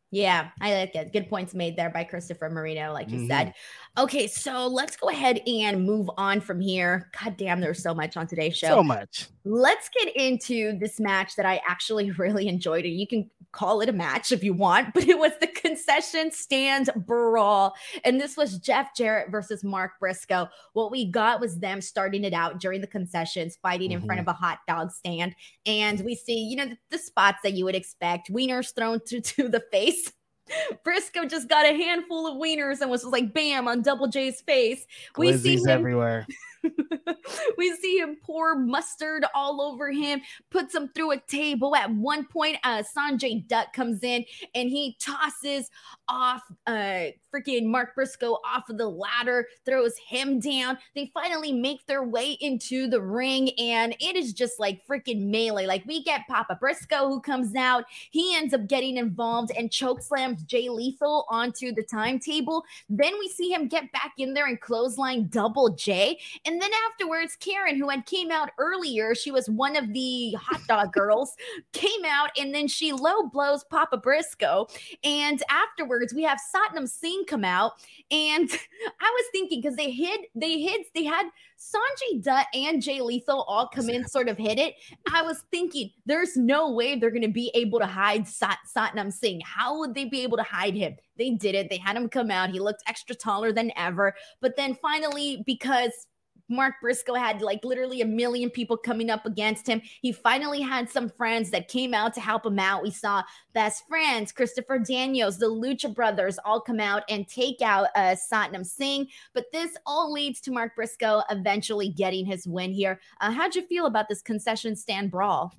Yeah, 0.10 0.50
I 0.62 0.74
like 0.74 0.96
it. 0.96 1.12
Good 1.12 1.30
points 1.30 1.54
made 1.54 1.76
there 1.76 1.89
by 1.89 2.06
Christopher 2.06 2.50
Marino, 2.50 2.93
like 2.93 3.10
you 3.10 3.17
mm-hmm. 3.20 3.28
said. 3.28 3.54
Okay, 3.98 4.28
so 4.28 4.67
let's 4.67 4.96
go 4.96 5.10
ahead 5.10 5.41
and 5.46 5.86
move 5.86 6.10
on 6.17 6.39
from 6.39 6.62
here. 6.62 7.12
God 7.22 7.36
damn, 7.36 7.60
there's 7.60 7.84
so 7.84 7.93
much 7.93 8.15
on 8.15 8.26
today's 8.26 8.58
show. 8.58 8.67
So 8.67 8.84
much. 8.84 9.28
Let's 9.43 9.89
get 9.89 10.15
into 10.15 10.78
this 10.80 11.00
match 11.00 11.36
that 11.36 11.46
I 11.46 11.62
actually 11.67 12.12
really 12.17 12.48
enjoyed. 12.48 12.86
And 12.86 12.93
you 12.93 13.06
can 13.06 13.30
call 13.51 13.81
it 13.81 13.89
a 13.89 13.93
match 13.93 14.31
if 14.31 14.43
you 14.43 14.53
want, 14.53 14.91
but 14.93 15.07
it 15.07 15.17
was 15.17 15.31
the 15.39 15.47
concession 15.47 16.31
stand 16.31 16.89
brawl. 16.95 17.75
And 18.03 18.19
this 18.19 18.38
was 18.38 18.60
Jeff 18.60 18.95
Jarrett 18.95 19.31
versus 19.31 19.63
Mark 19.63 19.91
Briscoe. 19.99 20.47
What 20.73 20.91
we 20.91 21.05
got 21.05 21.39
was 21.39 21.60
them 21.60 21.81
starting 21.81 22.23
it 22.23 22.33
out 22.33 22.60
during 22.60 22.81
the 22.81 22.88
concessions, 22.88 23.57
fighting 23.62 23.89
mm-hmm. 23.89 24.01
in 24.01 24.05
front 24.05 24.21
mm-hmm. 24.21 24.29
of 24.29 24.36
a 24.36 24.38
hot 24.38 24.60
dog 24.67 24.91
stand. 24.91 25.36
And 25.65 25.99
we 26.01 26.15
see, 26.15 26.39
you 26.39 26.55
know, 26.55 26.65
the, 26.65 26.77
the 26.91 26.97
spots 26.97 27.39
that 27.43 27.53
you 27.53 27.65
would 27.65 27.75
expect 27.75 28.31
wieners 28.31 28.73
thrown 28.75 28.99
to, 29.07 29.21
to 29.21 29.49
the 29.49 29.63
face. 29.71 30.12
Briscoe 30.83 31.25
just 31.25 31.49
got 31.49 31.65
a 31.65 31.73
handful 31.73 32.27
of 32.27 32.38
wieners 32.38 32.81
and 32.81 32.89
was 32.89 33.01
just 33.01 33.12
like 33.12 33.33
bam 33.33 33.67
on 33.67 33.81
Double 33.81 34.07
J's 34.07 34.41
face. 34.41 34.86
We 35.17 35.36
see 35.38 35.57
him 35.57 35.67
everywhere. 35.67 36.25
we 37.58 37.76
see 37.76 37.98
him 37.98 38.17
pour 38.24 38.58
mustard 38.58 39.26
all 39.34 39.62
over 39.62 39.91
him, 39.91 40.22
puts 40.50 40.76
him 40.76 40.89
through 40.93 41.12
a 41.12 41.17
table. 41.28 41.76
At 41.76 41.91
one 41.91 42.26
point, 42.26 42.58
uh, 42.63 42.84
Sanjay 42.96 43.48
Dutt 43.48 43.74
comes 43.74 44.04
in 44.04 44.26
and 44.56 44.70
he 44.70 44.98
tosses 45.00 45.70
off 46.10 46.41
uh 46.65 47.08
freaking 47.34 47.65
Mark 47.65 47.93
Briscoe 47.96 48.38
off 48.46 48.70
of 48.70 48.78
the 48.78 48.88
ladder, 48.88 49.48
throws 49.65 49.98
him 49.98 50.39
down. 50.39 50.78
They 50.96 51.12
finally 51.13 51.52
make 51.52 51.86
their 51.86 52.04
way 52.04 52.38
into 52.41 52.88
the 52.88 53.02
ring, 53.02 53.52
and 53.60 53.96
it 54.00 54.15
is 54.15 54.34
just 54.34 54.60
like 54.60 54.86
freaking 54.88 55.28
melee. 55.28 55.65
Like 55.65 55.86
we 55.86 56.04
get 56.04 56.28
Papa 56.28 56.58
Briscoe 56.60 57.08
who 57.08 57.22
comes 57.22 57.56
out, 57.56 57.86
he 58.12 58.36
ends 58.36 58.54
up 58.54 58.67
getting 58.67 58.98
involved 58.98 59.52
and 59.58 59.72
choke 59.72 60.02
slams 60.02 60.43
Jay 60.43 60.70
Lethal 60.70 61.26
onto 61.30 61.74
the 61.74 61.84
timetable. 61.84 62.63
Then 62.89 63.13
we 63.20 63.28
see 63.30 63.52
him 63.52 63.67
get 63.67 63.91
back 63.91 64.13
in 64.17 64.34
there 64.34 64.48
and 64.48 64.60
clothesline 64.60 65.28
Double 65.28 65.70
J, 65.70 66.20
and 66.47 66.62
then 66.62 66.71
afterwards, 66.89 67.36
Karen, 67.36 67.77
who 67.77 67.89
had 67.89 68.05
came 68.05 68.31
out 68.31 68.51
earlier, 68.57 69.13
she 69.13 69.31
was 69.31 69.49
one 69.49 69.75
of 69.75 69.91
the 69.91 70.31
hot 70.39 70.62
dog 70.65 70.93
girls, 70.93 71.36
came 71.73 72.05
out 72.05 72.29
and 72.39 72.55
then 72.55 72.69
she 72.69 72.93
low 72.93 73.23
blows 73.23 73.65
Papa 73.65 73.97
Briscoe. 73.97 74.65
And 75.03 75.43
afterwards, 75.49 76.13
we 76.13 76.23
have 76.23 76.39
Satnam 76.55 76.88
Singh 76.88 77.25
come 77.25 77.43
out. 77.43 77.73
And 78.12 78.49
I 79.01 79.12
was 79.12 79.25
thinking 79.33 79.62
because 79.62 79.75
they 79.75 79.91
hid, 79.91 80.21
they 80.36 80.62
hid, 80.62 80.86
they 80.95 81.03
had 81.03 81.27
Sanjay 81.60 82.23
Dutt 82.23 82.45
and 82.53 82.81
Jay 82.81 83.01
Lethal 83.01 83.43
all 83.43 83.67
come 83.67 83.89
in, 83.89 84.07
sort 84.07 84.29
of 84.29 84.38
hit 84.38 84.57
it. 84.57 84.75
I 85.12 85.23
was 85.23 85.43
thinking 85.51 85.89
there's 86.05 86.38
no 86.38 86.71
way 86.71 86.95
they're 86.95 87.10
going 87.10 87.23
to 87.23 87.27
be 87.27 87.51
able 87.55 87.79
to 87.79 87.86
hide 87.86 88.25
Sat- 88.25 88.60
Satnam 88.73 89.12
Singh. 89.12 89.41
How 89.41 89.79
would 89.79 89.93
they 89.93 90.05
be 90.05 90.21
able 90.23 90.38
to 90.38 90.43
hide 90.43 90.75
him? 90.75 90.95
They 91.17 91.31
did 91.31 91.55
it. 91.55 91.69
They 91.69 91.77
had 91.77 91.97
him 91.97 92.07
come 92.07 92.31
out. 92.31 92.51
He 92.51 92.60
looked 92.60 92.83
extra 92.88 93.15
taller 93.15 93.51
than 93.51 93.71
ever. 93.75 94.15
But 94.39 94.55
then 94.55 94.75
finally, 94.75 95.43
because 95.45 96.07
Mark 96.49 96.75
Briscoe 96.81 97.13
had 97.13 97.41
like 97.41 97.63
literally 97.63 98.01
a 98.01 98.05
million 98.05 98.49
people 98.49 98.77
coming 98.77 99.10
up 99.10 99.25
against 99.25 99.67
him. 99.67 99.81
He 100.01 100.12
finally 100.12 100.62
had 100.62 100.89
some 100.89 101.10
friends 101.10 101.49
that 101.51 101.67
came 101.67 101.93
out 101.93 102.13
to 102.15 102.21
help 102.21 102.45
him 102.45 102.60
out. 102.60 102.83
We 102.83 102.91
saw 102.91 103.23
best 103.53 103.88
friends, 103.88 104.31
Christopher 104.31 104.79
Daniels, 104.79 105.38
the 105.38 105.47
Lucha 105.47 105.93
Brothers 105.93 106.39
all 106.45 106.62
come 106.62 106.79
out 106.79 107.03
and 107.10 107.27
take 107.27 107.62
out 107.62 107.88
uh, 107.95 108.15
Satnam 108.31 108.65
Singh. 108.65 109.07
But 109.33 109.45
this 109.51 109.75
all 109.86 110.12
leads 110.12 110.39
to 110.41 110.51
Mark 110.51 110.75
Briscoe 110.75 111.23
eventually 111.29 111.89
getting 111.89 112.25
his 112.25 112.47
win 112.47 112.71
here. 112.71 112.99
Uh, 113.19 113.31
how'd 113.31 113.55
you 113.55 113.65
feel 113.67 113.86
about 113.86 114.07
this 114.07 114.21
concession 114.21 114.75
stand 114.75 115.12
brawl? 115.12 115.53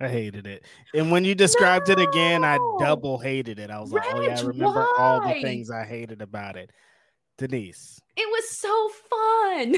I 0.00 0.08
hated 0.08 0.46
it. 0.46 0.64
And 0.94 1.10
when 1.10 1.26
you 1.26 1.34
described 1.34 1.88
no! 1.88 1.92
it 1.92 2.00
again, 2.00 2.42
I 2.42 2.56
double 2.78 3.18
hated 3.18 3.58
it. 3.58 3.70
I 3.70 3.80
was 3.80 3.92
like, 3.92 4.04
oh, 4.14 4.22
yeah, 4.22 4.38
I 4.38 4.40
remember 4.40 4.80
why? 4.80 4.94
all 4.98 5.20
the 5.20 5.42
things 5.42 5.70
I 5.70 5.84
hated 5.84 6.22
about 6.22 6.56
it. 6.56 6.70
Denise. 7.40 8.02
It 8.18 8.28
was 8.28 8.50
so 8.50 8.90
fun. 9.08 9.76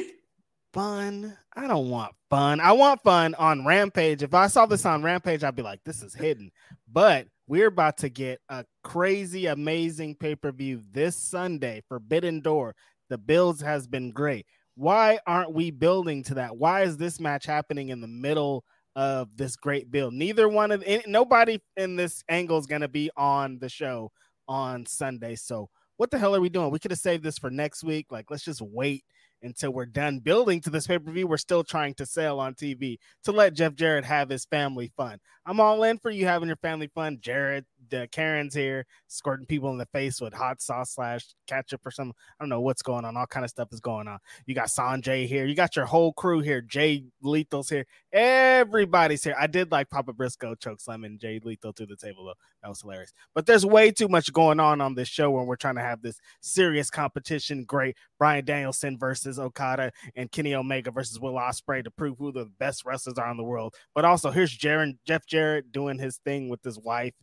Fun. 0.73 1.39
I 1.55 1.69
don't 1.69 1.91
want 1.91 2.13
fun. 2.29 2.59
I 2.59 2.73
want 2.73 3.03
fun 3.03 3.37
on 3.37 3.65
Rampage. 3.65 4.25
If 4.25 4.35
I 4.35 4.49
saw 4.49 4.67
this 4.67 4.85
on 4.85 5.05
Rampage, 5.05 5.45
I'd 5.45 5.55
be 5.55 5.63
like, 5.63 5.79
this 5.85 6.03
is 6.03 6.13
hidden. 6.13 6.51
But 6.91 7.29
we're 7.47 7.69
about 7.69 7.99
to 7.99 8.09
get 8.09 8.41
a 8.49 8.65
crazy, 8.83 9.47
amazing 9.47 10.17
pay 10.17 10.35
per 10.35 10.51
view 10.51 10.83
this 10.91 11.15
Sunday, 11.15 11.85
Forbidden 11.89 12.41
Door. 12.41 12.75
The 13.11 13.19
builds 13.19 13.61
has 13.61 13.87
been 13.87 14.11
great. 14.11 14.45
Why 14.75 15.21
aren't 15.25 15.55
we 15.55 15.71
building 15.71 16.25
to 16.25 16.35
that? 16.35 16.57
Why 16.57 16.83
is 16.83 16.97
this 16.97 17.21
match 17.21 17.47
happening 17.47 17.91
in 17.91 18.01
the 18.01 18.09
middle 18.09 18.65
of 18.97 19.29
this 19.37 19.55
great 19.55 19.89
build? 19.89 20.15
Neither 20.15 20.49
one 20.49 20.73
of 20.73 20.83
nobody 21.07 21.61
in 21.77 21.95
this 21.95 22.25
angle 22.29 22.59
is 22.59 22.67
going 22.67 22.81
to 22.81 22.89
be 22.89 23.09
on 23.17 23.61
the 23.61 23.69
show 23.69 24.11
on 24.49 24.85
Sunday. 24.85 25.37
So 25.37 25.69
what 26.03 26.11
the 26.11 26.19
hell 26.19 26.35
are 26.35 26.41
we 26.41 26.49
doing? 26.49 26.73
We 26.73 26.81
could 26.81 26.91
have 26.91 26.99
saved 26.99 27.23
this 27.23 27.39
for 27.39 27.49
next 27.49 27.85
week. 27.85 28.07
Like, 28.11 28.29
let's 28.29 28.43
just 28.43 28.61
wait 28.61 29.05
until 29.41 29.73
we're 29.73 29.87
done 29.87 30.19
building 30.19 30.61
to 30.63 30.69
this 30.69 30.89
pay 30.89 30.99
per 30.99 31.13
view. 31.13 31.29
We're 31.29 31.37
still 31.37 31.63
trying 31.63 31.95
to 31.95 32.07
sell 32.07 32.41
on 32.41 32.55
TV 32.55 32.99
to 33.23 33.31
let 33.31 33.55
Jeff 33.55 33.77
Jarrett 33.77 34.05
have 34.05 34.29
his 34.29 34.45
family 34.45 34.91
fun. 34.97 35.21
I'm 35.47 35.61
all 35.61 35.85
in 35.85 35.99
for 35.99 36.11
you 36.11 36.27
having 36.27 36.49
your 36.49 36.57
family 36.57 36.91
fun. 36.93 37.19
Jarrett, 37.21 37.67
the 37.91 38.09
Karen's 38.11 38.55
here 38.55 38.87
squirting 39.09 39.47
people 39.47 39.71
in 39.71 39.79
the 39.79 39.87
face 39.87 40.21
with 40.21 40.35
hot 40.35 40.61
sauce 40.61 40.95
slash 40.95 41.27
ketchup 41.47 41.81
or 41.85 41.91
something. 41.91 42.15
I 42.39 42.43
don't 42.43 42.49
know 42.49 42.61
what's 42.61 42.83
going 42.83 43.05
on. 43.05 43.17
All 43.17 43.27
kind 43.27 43.45
of 43.45 43.51
stuff 43.51 43.69
is 43.73 43.81
going 43.81 44.09
on. 44.09 44.19
You 44.47 44.55
got 44.55 44.69
Sanjay 44.69 45.27
here. 45.27 45.47
You 45.47 45.55
got 45.55 45.77
your 45.77 45.87
whole 45.87 46.13
crew 46.13 46.41
here. 46.41 46.61
Jay 46.61 47.05
Lethal's 47.23 47.69
here. 47.71 47.87
Everybody's 48.13 49.25
here. 49.25 49.37
I 49.39 49.47
did 49.47 49.71
like 49.71 49.91
Papa 49.91 50.13
Briscoe 50.13 50.55
choke 50.55 50.81
slamming 50.81 51.19
Jay 51.19 51.41
Lethal 51.43 51.73
to 51.75 51.87
the 51.87 51.97
table 51.97 52.25
though. 52.25 52.35
That 52.63 52.69
was 52.69 52.81
hilarious. 52.81 53.13
But 53.35 53.47
there's 53.47 53.67
way 53.67 53.91
too 53.91 54.09
much 54.09 54.33
going 54.33 54.61
on 54.61 54.81
on 54.81 54.95
this 54.95 55.09
show 55.09 55.31
when 55.31 55.47
we're 55.47 55.57
trying 55.57 55.77
to 55.77 55.83
have 55.83 56.03
this 56.03 56.21
serious 56.41 56.91
competition. 56.91 57.65
Great 57.65 57.97
Bryan 58.19 58.45
Danielson 58.45 58.99
versus 58.99 59.39
Okada 59.39 59.93
and 60.15 60.31
Kenny 60.31 60.55
Omega 60.55 60.91
versus 60.91 61.19
Will 61.19 61.35
Ospreay 61.35 61.83
to 61.85 61.91
prove 61.91 62.19
who 62.19 62.33
the 62.33 62.47
best 62.59 62.85
wrestlers 62.85 63.19
are 63.19 63.31
in 63.31 63.37
the 63.37 63.43
world. 63.43 63.75
But 63.95 64.05
also 64.05 64.31
here's 64.31 64.57
Jaron, 64.57 64.99
Jeff 65.05 65.27
Jarrett 65.27 65.73
doing 65.73 65.99
his 65.99 66.19
thing 66.19 66.49
with 66.49 66.63
his 66.63 66.79
wife 66.79 67.15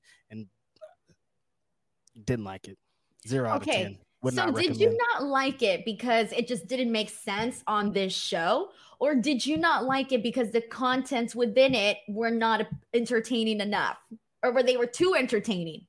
didn't 2.24 2.46
like 2.46 2.68
it. 2.68 2.78
Zero 3.28 3.50
out 3.50 3.62
okay. 3.62 3.72
of 3.72 3.88
ten. 3.88 3.98
Would 4.22 4.34
so 4.34 4.52
did 4.52 4.78
you 4.78 4.98
not 5.14 5.24
like 5.24 5.62
it 5.62 5.86
because 5.86 6.34
it 6.34 6.48
just 6.48 6.68
didn't 6.68 6.92
make 6.92 7.10
sense 7.10 7.64
on 7.68 7.94
this 7.94 8.14
show? 8.14 8.70
Or 9.00 9.16
did 9.16 9.46
you 9.46 9.56
not 9.56 9.86
like 9.86 10.12
it 10.12 10.24
because 10.24 10.52
the 10.52 10.60
contents 10.60 11.34
within 11.34 11.74
it 11.74 12.00
were 12.10 12.32
not 12.32 12.68
entertaining 12.94 13.62
enough? 13.62 13.98
Or 14.44 14.52
were 14.52 14.64
they 14.64 14.76
were 14.76 14.88
too 14.88 15.16
entertaining? 15.18 15.86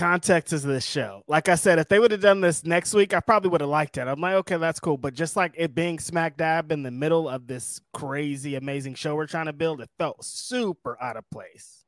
context 0.00 0.52
is 0.52 0.62
this 0.62 0.84
show. 0.84 1.22
Like 1.28 1.48
I 1.48 1.54
said, 1.54 1.78
if 1.78 1.88
they 1.88 1.98
would 1.98 2.10
have 2.10 2.22
done 2.22 2.40
this 2.40 2.64
next 2.64 2.94
week, 2.94 3.12
I 3.12 3.20
probably 3.20 3.50
would 3.50 3.60
have 3.60 3.70
liked 3.70 3.98
it. 3.98 4.08
I'm 4.08 4.20
like, 4.20 4.34
okay, 4.36 4.56
that's 4.56 4.80
cool. 4.80 4.96
But 4.96 5.14
just 5.14 5.36
like 5.36 5.52
it 5.56 5.74
being 5.74 5.98
smack 5.98 6.36
dab 6.36 6.72
in 6.72 6.82
the 6.82 6.90
middle 6.90 7.28
of 7.28 7.46
this 7.46 7.80
crazy, 7.92 8.54
amazing 8.54 8.94
show 8.94 9.14
we're 9.14 9.26
trying 9.26 9.46
to 9.46 9.52
build, 9.52 9.80
it 9.80 9.90
felt 9.98 10.24
super 10.24 10.96
out 11.02 11.16
of 11.16 11.28
place. 11.30 11.84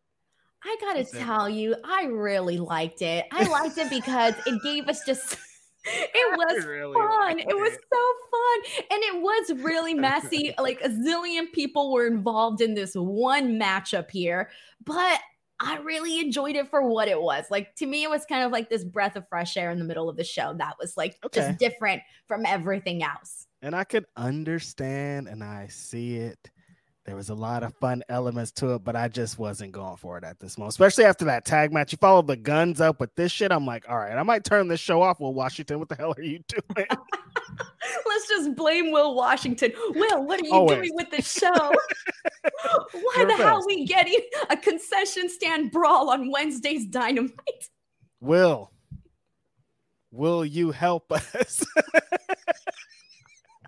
I 0.65 0.77
gotta 0.81 1.05
tell 1.05 1.49
you, 1.49 1.75
I 1.85 2.05
really 2.05 2.59
liked 2.59 3.03
it. 3.03 3.27
I 3.33 3.49
liked 3.49 3.79
it 3.79 3.91
because 3.91 4.35
it 4.47 4.63
gave 4.63 4.89
us 4.89 5.05
just 5.05 5.37
it 5.85 6.39
was 6.57 6.65
really 6.65 6.95
fun. 6.95 7.39
It. 7.39 7.49
it 7.49 7.57
was 7.57 7.73
so 7.73 8.13
fun. 8.31 8.87
And 8.91 9.03
it 9.03 9.23
was 9.23 9.63
really 9.65 9.95
messy. 10.09 10.55
like 10.59 10.81
a 10.83 10.89
zillion 10.89 11.51
people 11.53 11.93
were 11.93 12.07
involved 12.07 12.61
in 12.61 12.75
this 12.75 12.95
one 12.95 13.59
matchup 13.59 14.11
here. 14.11 14.51
But 14.85 15.21
I 15.61 15.79
really 15.79 16.19
enjoyed 16.19 16.57
it 16.57 16.69
for 16.69 16.89
what 16.89 17.09
it 17.09 17.21
was. 17.21 17.45
Like 17.51 17.75
to 17.77 17.87
me, 17.87 18.03
it 18.03 18.11
was 18.11 18.25
kind 18.27 18.45
of 18.45 18.51
like 18.51 18.69
this 18.69 18.85
breath 18.85 19.17
of 19.17 19.29
fresh 19.29 19.57
air 19.57 19.71
in 19.71 19.79
the 19.79 19.85
middle 19.85 20.09
of 20.09 20.17
the 20.17 20.25
show 20.25 20.55
that 20.59 20.75
was 20.81 20.97
like 20.97 21.19
okay. 21.25 21.41
just 21.41 21.59
different 21.59 22.03
from 22.27 22.45
everything 22.47 23.03
else. 23.03 23.47
And 23.63 23.77
I 23.77 23.85
could 23.85 24.07
understand 24.17 25.29
and 25.29 25.45
I 25.45 25.69
see 25.69 26.17
it. 26.17 26.51
There 27.05 27.17
was 27.17 27.31
a 27.31 27.35
lot 27.35 27.65
of 27.65 27.75
fun 27.75 28.05
elements 28.09 28.53
to 28.53 28.75
it, 28.75 28.85
but 28.85 28.95
I 28.95 29.09
just 29.09 29.37
wasn't 29.37 29.73
going 29.73 29.97
for 29.97 30.19
it 30.19 30.25
at 30.25 30.39
this 30.39 30.57
moment, 30.57 30.75
especially 30.75 31.05
after 31.05 31.25
that 31.25 31.45
tag 31.45 31.73
match. 31.73 31.91
You 31.91 31.99
follow 31.99 32.23
the 32.23 32.37
guns 32.37 32.81
up 32.81 33.01
with 33.01 33.13
this 33.17 33.33
shit. 33.33 33.51
I'm 33.51 33.67
like, 33.67 33.89
all 33.89 33.99
right, 33.99 34.17
I 34.17 34.23
might 34.23 34.45
turn 34.45 34.69
this 34.69 34.79
show 34.79 35.03
off. 35.03 35.19
Will 35.19 35.35
Washington, 35.35 35.81
what 35.81 35.89
the 35.89 35.97
hell 35.97 36.15
are 36.17 36.23
you 36.23 36.39
doing? 36.47 36.87
Let's 38.07 38.29
just 38.29 38.55
blame 38.55 38.93
Will 38.93 39.17
Washington. 39.17 39.73
Will, 39.91 40.25
what 40.25 40.41
are 40.41 40.45
you 40.45 40.53
Always. 40.53 40.79
doing 40.79 40.91
with 40.95 41.11
the 41.17 41.23
show? 41.23 41.73
Why 42.93 43.25
the 43.25 43.35
hell 43.37 43.57
are 43.57 43.67
we 43.67 43.85
getting 43.85 44.21
a 44.49 44.57
concession 44.57 45.29
stand 45.29 45.73
brawl 45.73 46.09
on 46.09 46.31
Wednesday's 46.31 46.87
Dynamite? 46.87 47.69
Will, 48.21 48.71
will 50.13 50.45
you 50.45 50.71
help 50.71 51.11
us? 51.11 51.65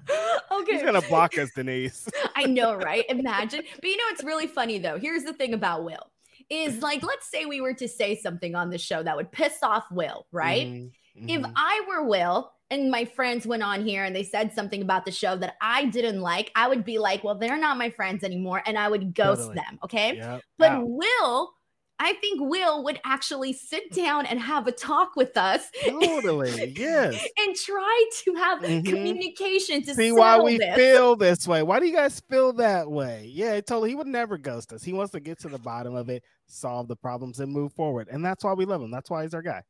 okay. 0.52 0.72
He's 0.72 0.82
gonna 0.82 1.02
block 1.02 1.38
us, 1.38 1.50
Denise. 1.54 2.08
I 2.36 2.44
know, 2.44 2.74
right? 2.74 3.04
Imagine. 3.08 3.62
But 3.76 3.90
you 3.90 3.96
know, 3.96 4.04
it's 4.10 4.24
really 4.24 4.46
funny 4.46 4.78
though. 4.78 4.98
Here's 4.98 5.24
the 5.24 5.32
thing 5.32 5.54
about 5.54 5.84
Will 5.84 6.10
is 6.50 6.82
like, 6.82 7.02
let's 7.02 7.30
say 7.30 7.46
we 7.46 7.60
were 7.60 7.74
to 7.74 7.88
say 7.88 8.16
something 8.16 8.54
on 8.54 8.70
the 8.70 8.78
show 8.78 9.02
that 9.02 9.16
would 9.16 9.32
piss 9.32 9.58
off 9.62 9.84
Will, 9.90 10.26
right? 10.30 10.66
Mm-hmm. 10.66 11.28
If 11.28 11.44
I 11.56 11.82
were 11.88 12.04
Will 12.04 12.52
and 12.70 12.90
my 12.90 13.04
friends 13.04 13.46
went 13.46 13.62
on 13.62 13.84
here 13.84 14.04
and 14.04 14.14
they 14.14 14.24
said 14.24 14.52
something 14.52 14.82
about 14.82 15.04
the 15.04 15.10
show 15.10 15.36
that 15.36 15.54
I 15.60 15.86
didn't 15.86 16.20
like, 16.20 16.50
I 16.54 16.68
would 16.68 16.84
be 16.84 16.98
like, 16.98 17.24
well, 17.24 17.34
they're 17.34 17.58
not 17.58 17.78
my 17.78 17.90
friends 17.90 18.24
anymore. 18.24 18.62
And 18.66 18.78
I 18.78 18.88
would 18.88 19.14
ghost 19.14 19.42
totally. 19.42 19.54
them. 19.56 19.78
Okay. 19.84 20.16
Yep. 20.16 20.42
But 20.58 20.72
wow. 20.72 20.84
Will 20.84 21.54
I 21.98 22.14
think 22.14 22.40
Will 22.40 22.82
would 22.84 23.00
actually 23.04 23.52
sit 23.52 23.92
down 23.92 24.26
and 24.26 24.40
have 24.40 24.66
a 24.66 24.72
talk 24.72 25.14
with 25.14 25.36
us. 25.36 25.70
Totally, 25.84 26.74
yes. 26.76 27.24
and 27.38 27.54
try 27.54 28.10
to 28.24 28.34
have 28.34 28.60
mm-hmm. 28.60 28.84
communication 28.84 29.82
to 29.84 29.94
see 29.94 30.10
why 30.10 30.38
we 30.40 30.58
this. 30.58 30.74
feel 30.74 31.14
this 31.14 31.46
way. 31.46 31.62
Why 31.62 31.78
do 31.78 31.86
you 31.86 31.94
guys 31.94 32.20
feel 32.28 32.52
that 32.54 32.90
way? 32.90 33.30
Yeah, 33.32 33.60
totally. 33.60 33.90
He 33.90 33.94
would 33.94 34.08
never 34.08 34.36
ghost 34.36 34.72
us. 34.72 34.82
He 34.82 34.92
wants 34.92 35.12
to 35.12 35.20
get 35.20 35.38
to 35.40 35.48
the 35.48 35.58
bottom 35.58 35.94
of 35.94 36.08
it, 36.08 36.24
solve 36.48 36.88
the 36.88 36.96
problems, 36.96 37.38
and 37.38 37.52
move 37.52 37.72
forward. 37.72 38.08
And 38.10 38.24
that's 38.24 38.42
why 38.42 38.54
we 38.54 38.64
love 38.64 38.82
him. 38.82 38.90
That's 38.90 39.08
why 39.08 39.22
he's 39.22 39.34
our 39.34 39.42
guy. 39.42 39.62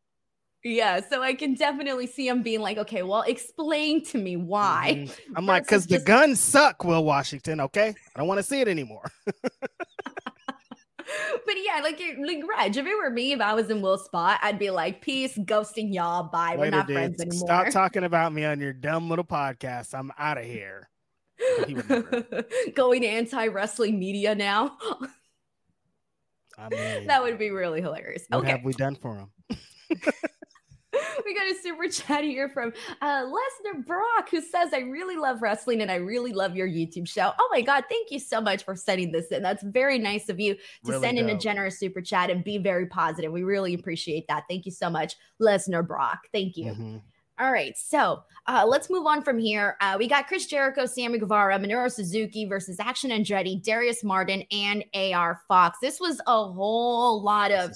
Yeah, 0.65 1.01
so 1.07 1.23
I 1.23 1.35
can 1.35 1.55
definitely 1.55 2.07
see 2.07 2.27
him 2.27 2.43
being 2.43 2.61
like, 2.61 2.79
okay, 2.79 3.03
well, 3.03 3.21
explain 3.21 4.03
to 4.07 4.19
me 4.19 4.39
why. 4.39 5.07
Mm-hmm. 5.07 5.37
I'm 5.37 5.45
like, 5.45 5.65
because 5.65 5.87
just- 5.87 6.07
the 6.07 6.11
guns 6.11 6.41
suck, 6.41 6.85
Will 6.85 7.05
Washington. 7.05 7.61
Okay, 7.61 7.89
I 7.89 8.19
don't 8.19 8.27
want 8.27 8.39
to 8.39 8.43
see 8.43 8.63
it 8.63 8.69
anymore. 8.69 9.05
but 11.47 11.55
yeah, 11.63 11.81
like 11.83 12.01
like 12.19 12.43
Reg, 12.49 12.77
if 12.77 12.87
it 12.87 12.97
were 12.97 13.11
me, 13.11 13.33
if 13.33 13.41
I 13.41 13.55
was 13.55 13.71
in 13.71 13.83
Will's 13.83 14.05
spot, 14.05 14.39
I'd 14.43 14.59
be 14.59 14.71
like, 14.71 15.01
peace, 15.01 15.37
ghosting 15.37 15.93
y'all. 15.93 16.25
Bye. 16.25 16.57
We're 16.59 16.71
not 16.71 16.87
friends 16.87 17.21
anymore. 17.21 17.47
Stop 17.47 17.71
talking 17.71 18.05
about 18.05 18.33
me 18.33 18.45
on 18.45 18.61
your 18.61 18.73
dumb 18.73 19.09
little 19.09 19.25
podcast. 19.25 19.95
I'm 19.95 20.13
out 20.19 20.39
of 20.39 20.45
here. 20.45 20.89
Going 22.75 23.05
anti 23.05 23.47
wrestling 23.49 23.99
media 23.99 24.35
now. 24.35 24.77
I 26.57 26.69
mean, 26.69 27.07
that 27.07 27.23
would 27.23 27.39
be 27.39 27.51
really 27.51 27.81
hilarious. 27.81 28.25
What 28.29 28.41
okay. 28.41 28.51
have 28.51 28.65
we 28.65 28.73
done 28.73 28.97
for 28.97 29.17
him? 29.17 29.31
we 31.25 31.35
got 31.35 31.47
a 31.51 31.55
super 31.55 31.89
chat 31.89 32.25
here 32.25 32.49
from 32.49 32.73
uh, 33.01 33.25
Lesnar 33.25 33.87
Brock, 33.87 34.31
who 34.31 34.41
says, 34.41 34.73
I 34.73 34.81
really 34.81 35.17
love 35.17 35.43
wrestling 35.43 35.81
and 35.83 35.91
I 35.91 35.97
really 35.97 36.33
love 36.33 36.57
your 36.57 36.69
YouTube 36.69 37.09
show. 37.09 37.33
Oh 37.39 37.49
my 37.53 37.61
God, 37.61 37.85
thank 37.89 38.11
you 38.11 38.19
so 38.19 38.41
much 38.41 38.65
for 38.65 38.75
sending 38.75 39.13
this 39.13 39.29
in. 39.29 39.43
That's 39.43 39.63
very 39.63 39.99
nice 39.99 40.29
of 40.29 40.41
you 40.41 40.55
to 40.55 40.61
really 40.87 41.03
send 41.03 41.19
dope. 41.19 41.29
in 41.29 41.37
a 41.37 41.39
generous 41.39 41.79
super 41.79 42.01
chat 42.01 42.31
and 42.31 42.45
be 42.45 42.59
very 42.59 42.87
positive. 42.87 43.33
We 43.33 43.43
really 43.43 43.75
appreciate 43.75 44.27
that. 44.29 44.45
Thank 44.49 44.67
you 44.67 44.73
so 44.73 44.91
much, 44.91 45.17
Lesnar 45.41 45.87
Brock. 45.87 46.29
Thank 46.33 46.57
you. 46.57 46.73
Mm-hmm. 46.73 46.97
All 47.41 47.51
right, 47.51 47.77
so 47.77 48.23
uh, 48.47 48.65
let's 48.65 48.89
move 48.89 49.07
on 49.07 49.21
from 49.21 49.41
here. 49.41 49.77
Uh, 49.81 49.97
we 49.99 50.07
got 50.07 50.29
Chris 50.29 50.47
Jericho, 50.47 50.87
Sammy 50.87 51.19
Guevara, 51.19 51.59
Minoru 51.59 51.91
Suzuki 51.91 52.45
versus 52.45 52.79
Action 52.79 53.11
Andretti, 53.11 53.61
Darius 53.61 54.05
Martin, 54.05 54.45
and 54.53 54.85
AR 54.95 55.41
Fox. 55.49 55.79
This 55.83 55.99
was 55.99 56.21
a 56.29 56.45
whole 56.53 57.21
lot 57.23 57.51
of 57.51 57.73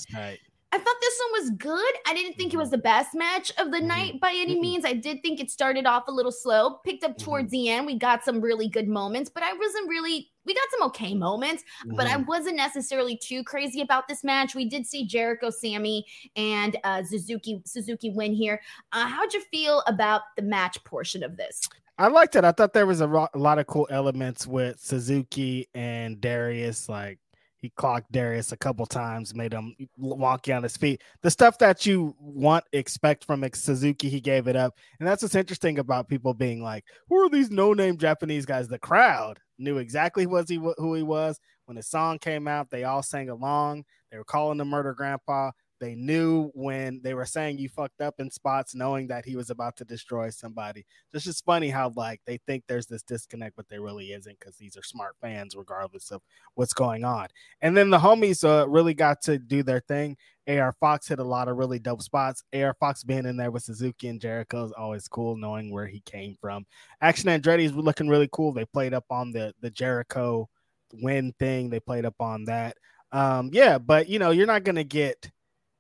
I 0.70 0.76
thought 0.76 0.96
this 1.00 1.20
one 1.30 1.42
was 1.42 1.50
good. 1.52 1.94
I 2.06 2.12
didn't 2.12 2.36
think 2.36 2.48
it 2.48 2.50
mm-hmm. 2.50 2.58
was 2.60 2.70
the 2.70 2.78
best 2.78 3.14
match 3.14 3.50
of 3.58 3.70
the 3.70 3.78
mm-hmm. 3.78 3.86
night 3.86 4.20
by 4.20 4.34
any 4.36 4.60
means. 4.60 4.84
I 4.84 4.92
did 4.92 5.22
think 5.22 5.40
it 5.40 5.50
started 5.50 5.86
off 5.86 6.04
a 6.08 6.12
little 6.12 6.32
slow, 6.32 6.80
picked 6.84 7.04
up 7.04 7.16
towards 7.16 7.46
mm-hmm. 7.46 7.52
the 7.52 7.68
end. 7.70 7.86
We 7.86 7.98
got 7.98 8.22
some 8.22 8.40
really 8.40 8.68
good 8.68 8.86
moments, 8.86 9.30
but 9.32 9.42
I 9.42 9.54
wasn't 9.54 9.88
really, 9.88 10.30
we 10.44 10.54
got 10.54 10.68
some 10.70 10.86
okay 10.88 11.14
moments, 11.14 11.64
but 11.86 12.06
I 12.06 12.16
wasn't 12.18 12.56
necessarily 12.56 13.16
too 13.16 13.42
crazy 13.44 13.80
about 13.80 14.08
this 14.08 14.22
match. 14.22 14.54
We 14.54 14.68
did 14.68 14.86
see 14.86 15.06
Jericho, 15.06 15.48
Sammy, 15.48 16.04
and 16.36 16.76
uh, 16.84 17.02
Suzuki 17.02 17.62
Suzuki 17.64 18.10
win 18.10 18.34
here. 18.34 18.60
Uh, 18.92 19.06
how'd 19.06 19.32
you 19.32 19.42
feel 19.50 19.82
about 19.86 20.22
the 20.36 20.42
match 20.42 20.82
portion 20.84 21.22
of 21.22 21.38
this? 21.38 21.62
I 21.96 22.08
liked 22.08 22.36
it. 22.36 22.44
I 22.44 22.52
thought 22.52 22.74
there 22.74 22.86
was 22.86 23.00
a, 23.00 23.08
ro- 23.08 23.28
a 23.34 23.38
lot 23.38 23.58
of 23.58 23.66
cool 23.66 23.88
elements 23.90 24.46
with 24.46 24.78
Suzuki 24.78 25.66
and 25.74 26.20
Darius, 26.20 26.88
like 26.88 27.18
he 27.60 27.70
clocked 27.70 28.12
Darius 28.12 28.52
a 28.52 28.56
couple 28.56 28.86
times, 28.86 29.34
made 29.34 29.52
him 29.52 29.74
wonky 30.00 30.56
on 30.56 30.62
his 30.62 30.76
feet. 30.76 31.02
The 31.22 31.30
stuff 31.30 31.58
that 31.58 31.84
you 31.86 32.14
want, 32.20 32.64
expect 32.72 33.24
from 33.24 33.44
Suzuki, 33.54 34.08
he 34.08 34.20
gave 34.20 34.46
it 34.46 34.56
up. 34.56 34.74
And 34.98 35.08
that's 35.08 35.22
what's 35.22 35.34
interesting 35.34 35.78
about 35.78 36.08
people 36.08 36.34
being 36.34 36.62
like, 36.62 36.84
who 37.08 37.16
are 37.16 37.28
these 37.28 37.50
no 37.50 37.72
name 37.72 37.98
Japanese 37.98 38.46
guys? 38.46 38.68
The 38.68 38.78
crowd 38.78 39.40
knew 39.58 39.78
exactly 39.78 40.26
was 40.26 40.48
he, 40.48 40.56
who 40.56 40.94
he 40.94 41.02
was. 41.02 41.40
When 41.66 41.76
the 41.76 41.82
song 41.82 42.18
came 42.18 42.48
out, 42.48 42.70
they 42.70 42.84
all 42.84 43.02
sang 43.02 43.28
along. 43.28 43.84
They 44.10 44.18
were 44.18 44.24
calling 44.24 44.56
the 44.58 44.64
Murder 44.64 44.94
Grandpa. 44.94 45.50
They 45.80 45.94
knew 45.94 46.50
when 46.54 47.00
they 47.02 47.14
were 47.14 47.24
saying 47.24 47.58
you 47.58 47.68
fucked 47.68 48.00
up 48.00 48.16
in 48.18 48.30
spots, 48.30 48.74
knowing 48.74 49.08
that 49.08 49.24
he 49.24 49.36
was 49.36 49.50
about 49.50 49.76
to 49.76 49.84
destroy 49.84 50.30
somebody. 50.30 50.84
It's 51.12 51.24
just 51.24 51.44
funny 51.44 51.68
how 51.68 51.92
like 51.96 52.20
they 52.26 52.38
think 52.46 52.64
there's 52.66 52.86
this 52.86 53.02
disconnect, 53.02 53.56
but 53.56 53.68
there 53.68 53.82
really 53.82 54.12
isn't 54.12 54.38
because 54.38 54.56
these 54.56 54.76
are 54.76 54.82
smart 54.82 55.16
fans, 55.20 55.56
regardless 55.56 56.10
of 56.10 56.22
what's 56.54 56.72
going 56.72 57.04
on. 57.04 57.28
And 57.60 57.76
then 57.76 57.90
the 57.90 57.98
homies 57.98 58.44
uh, 58.44 58.68
really 58.68 58.94
got 58.94 59.22
to 59.22 59.38
do 59.38 59.62
their 59.62 59.80
thing. 59.80 60.16
AR 60.48 60.74
Fox 60.80 61.08
hit 61.08 61.18
a 61.18 61.24
lot 61.24 61.48
of 61.48 61.58
really 61.58 61.78
dope 61.78 62.02
spots. 62.02 62.42
AR 62.54 62.74
Fox 62.80 63.04
being 63.04 63.26
in 63.26 63.36
there 63.36 63.50
with 63.50 63.64
Suzuki 63.64 64.08
and 64.08 64.20
Jericho 64.20 64.64
is 64.64 64.72
always 64.72 65.06
cool, 65.06 65.36
knowing 65.36 65.70
where 65.70 65.86
he 65.86 66.00
came 66.00 66.36
from. 66.40 66.64
Action 67.02 67.28
Andretti 67.28 67.64
is 67.64 67.74
looking 67.74 68.08
really 68.08 68.28
cool. 68.32 68.52
They 68.52 68.64
played 68.64 68.94
up 68.94 69.04
on 69.10 69.30
the 69.32 69.52
the 69.60 69.70
Jericho 69.70 70.48
win 70.94 71.34
thing. 71.38 71.68
They 71.68 71.80
played 71.80 72.06
up 72.06 72.16
on 72.20 72.44
that. 72.46 72.76
Um, 73.12 73.50
yeah, 73.52 73.78
but 73.78 74.08
you 74.08 74.18
know, 74.18 74.30
you're 74.30 74.46
not 74.46 74.64
gonna 74.64 74.84
get 74.84 75.30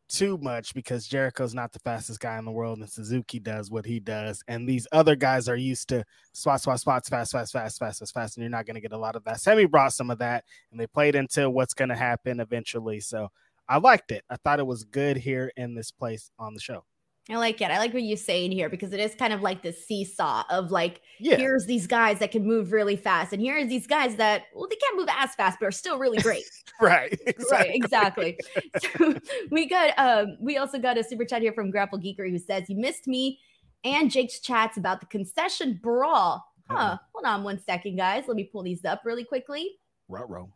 too 0.08 0.38
much 0.38 0.74
because 0.74 1.06
Jericho's 1.06 1.54
not 1.54 1.72
the 1.72 1.78
fastest 1.80 2.20
guy 2.20 2.38
in 2.38 2.44
the 2.44 2.50
world 2.50 2.78
and 2.78 2.88
Suzuki 2.88 3.38
does 3.38 3.70
what 3.70 3.84
he 3.84 4.00
does. 4.00 4.42
And 4.48 4.68
these 4.68 4.86
other 4.92 5.14
guys 5.14 5.48
are 5.48 5.56
used 5.56 5.88
to 5.90 6.04
spot, 6.32 6.60
spot, 6.60 6.80
spots, 6.80 7.08
fast, 7.08 7.32
fast, 7.32 7.52
fast, 7.52 7.78
fast, 7.78 7.98
fast, 7.98 8.14
fast. 8.14 8.36
And 8.36 8.42
you're 8.42 8.50
not 8.50 8.66
going 8.66 8.74
to 8.74 8.80
get 8.80 8.92
a 8.92 8.98
lot 8.98 9.16
of 9.16 9.24
that. 9.24 9.40
Sammy 9.40 9.66
brought 9.66 9.92
some 9.92 10.10
of 10.10 10.18
that 10.18 10.44
and 10.70 10.80
they 10.80 10.86
played 10.86 11.14
into 11.14 11.50
what's 11.50 11.74
going 11.74 11.90
to 11.90 11.96
happen 11.96 12.40
eventually. 12.40 13.00
So 13.00 13.28
I 13.68 13.78
liked 13.78 14.10
it. 14.10 14.24
I 14.30 14.36
thought 14.36 14.60
it 14.60 14.66
was 14.66 14.84
good 14.84 15.18
here 15.18 15.52
in 15.56 15.74
this 15.74 15.90
place 15.90 16.30
on 16.38 16.54
the 16.54 16.60
show. 16.60 16.84
I 17.30 17.36
like 17.36 17.60
it. 17.60 17.70
I 17.70 17.78
like 17.78 17.92
what 17.92 18.02
you're 18.02 18.16
saying 18.16 18.52
here 18.52 18.70
because 18.70 18.92
it 18.92 19.00
is 19.00 19.14
kind 19.14 19.34
of 19.34 19.42
like 19.42 19.62
the 19.62 19.72
seesaw 19.72 20.44
of 20.48 20.70
like, 20.70 21.02
yeah. 21.20 21.36
here's 21.36 21.66
these 21.66 21.86
guys 21.86 22.18
that 22.20 22.30
can 22.30 22.46
move 22.46 22.72
really 22.72 22.96
fast, 22.96 23.34
and 23.34 23.42
here's 23.42 23.68
these 23.68 23.86
guys 23.86 24.16
that 24.16 24.44
well, 24.54 24.66
they 24.68 24.76
can't 24.76 24.96
move 24.96 25.08
as 25.14 25.34
fast, 25.34 25.58
but 25.60 25.66
are 25.66 25.70
still 25.70 25.98
really 25.98 26.18
great. 26.18 26.44
right. 26.80 27.18
Exactly. 27.26 27.56
Right. 27.56 27.74
Exactly. 27.74 28.38
so 28.96 29.14
we 29.50 29.66
got 29.66 29.92
um, 29.98 30.38
we 30.40 30.56
also 30.56 30.78
got 30.78 30.96
a 30.96 31.04
super 31.04 31.24
chat 31.24 31.42
here 31.42 31.52
from 31.52 31.70
Grapple 31.70 31.98
Geekery 31.98 32.30
who 32.30 32.38
says, 32.38 32.64
You 32.68 32.76
missed 32.76 33.06
me 33.06 33.38
and 33.84 34.10
Jake's 34.10 34.40
chats 34.40 34.76
about 34.76 35.00
the 35.00 35.06
concession 35.06 35.78
brawl. 35.82 36.44
Huh. 36.68 36.76
Uh-huh. 36.76 36.98
Hold 37.14 37.24
on 37.26 37.44
one 37.44 37.60
second, 37.60 37.96
guys. 37.96 38.24
Let 38.26 38.36
me 38.36 38.44
pull 38.44 38.62
these 38.62 38.84
up 38.84 39.02
really 39.04 39.24
quickly. 39.24 39.78
Ruh-roh. 40.08 40.50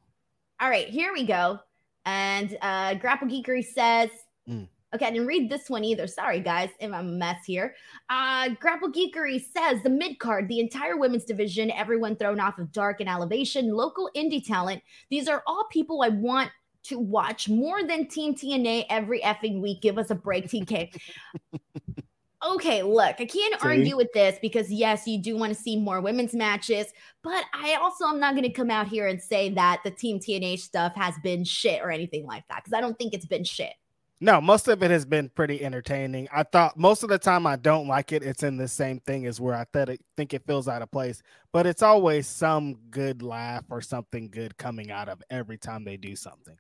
All 0.61 0.71
right, 0.71 0.89
here 0.89 1.13
we 1.13 1.25
go. 1.25 1.59
And 2.07 2.57
uh 2.63 2.95
Grapple 2.95 3.29
Geekery 3.29 3.65
says, 3.65 4.11
mm. 4.49 4.67
Okay, 4.95 5.07
I 5.07 5.11
didn't 5.11 5.27
read 5.27 5.49
this 5.49 5.71
one 5.71 5.85
either. 5.85 6.07
Sorry, 6.07 6.41
guys, 6.41 6.69
if 6.79 6.93
I'm 6.93 6.95
a 6.95 7.03
mess 7.03 7.45
here. 7.47 7.75
Uh, 8.11 8.51
Grapple 8.61 8.93
Geekery 8.93 9.43
says 9.43 9.83
the 9.83 9.89
mid 9.89 10.19
card, 10.19 10.49
the 10.49 10.61
entire 10.61 10.99
women's 10.99 11.25
division, 11.25 11.71
everyone 11.71 12.15
thrown 12.17 12.39
off 12.39 12.59
of 12.59 12.73
Dark 12.73 13.01
and 13.01 13.09
Elevation, 13.09 13.73
local 13.75 14.11
indie 14.15 14.45
talent. 14.45 14.83
These 15.09 15.29
are 15.29 15.43
all 15.47 15.67
people 15.71 16.03
I 16.03 16.11
want 16.11 16.51
to 16.85 16.99
watch 16.99 17.49
more 17.49 17.83
than 17.83 18.07
Team 18.07 18.35
TNA 18.35 18.87
every 18.91 19.21
effing 19.21 19.63
week. 19.63 19.81
Give 19.81 19.99
us 19.99 20.11
a 20.11 20.15
break, 20.15 20.49
TK. 20.49 20.95
okay, 22.47 22.83
look, 22.83 23.17
I 23.19 23.25
can't 23.25 23.61
see? 23.61 23.67
argue 23.67 23.97
with 23.97 24.13
this 24.13 24.39
because 24.43 24.71
yes, 24.71 25.07
you 25.07 25.23
do 25.23 25.37
want 25.37 25.55
to 25.55 25.59
see 25.59 25.77
more 25.77 26.01
women's 26.01 26.35
matches, 26.35 26.87
but 27.23 27.45
I 27.55 27.77
also 27.81 28.07
am 28.07 28.21
not 28.21 28.35
going 28.35 28.45
to 28.45 28.53
come 28.53 28.71
out 28.71 28.89
here 28.89 29.07
and 29.07 29.23
say 29.23 29.51
that 29.51 29.81
the 29.85 29.91
Team 29.91 30.19
TNA 30.19 30.59
stuff 30.59 30.93
has 30.97 31.15
been 31.23 31.45
shit 31.45 31.81
or 31.81 31.91
anything 31.91 32.27
like 32.27 32.45
that 32.49 32.63
because 32.63 32.77
I 32.77 32.81
don't 32.81 32.99
think 32.99 33.15
it's 33.15 33.27
been 33.27 33.45
shit. 33.45 33.73
No, 34.23 34.41
most 34.41 34.69
of 34.69 34.85
it 34.85 34.93
has 34.93 35.05
been 35.05 35.31
pretty 35.31 35.65
entertaining. 35.65 36.29
I 36.33 36.45
thought 36.45 36.79
most 36.79 37.03
of 37.03 37.09
the 37.09 37.19
time 37.19 37.45
I 37.45 37.57
don't 37.57 37.89
like 37.89 38.13
it. 38.13 38.23
It's 38.23 38.45
in 38.45 38.57
the 38.57 38.69
same 38.69 39.01
thing 39.01 39.27
as 39.27 39.41
where 39.41 39.57
I 39.57 39.65
th- 39.73 39.99
think 40.17 40.33
it 40.33 40.47
feels 40.47 40.69
out 40.69 40.81
of 40.81 40.93
place, 40.93 41.25
but 41.53 41.67
it's 41.67 41.83
always 41.83 42.29
some 42.29 42.77
good 42.91 43.21
laugh 43.21 43.65
or 43.69 43.81
something 43.81 44.29
good 44.31 44.57
coming 44.57 44.93
out 44.93 45.09
of 45.09 45.21
every 45.29 45.59
time 45.59 45.83
they 45.83 45.97
do 45.97 46.15
something. 46.15 46.55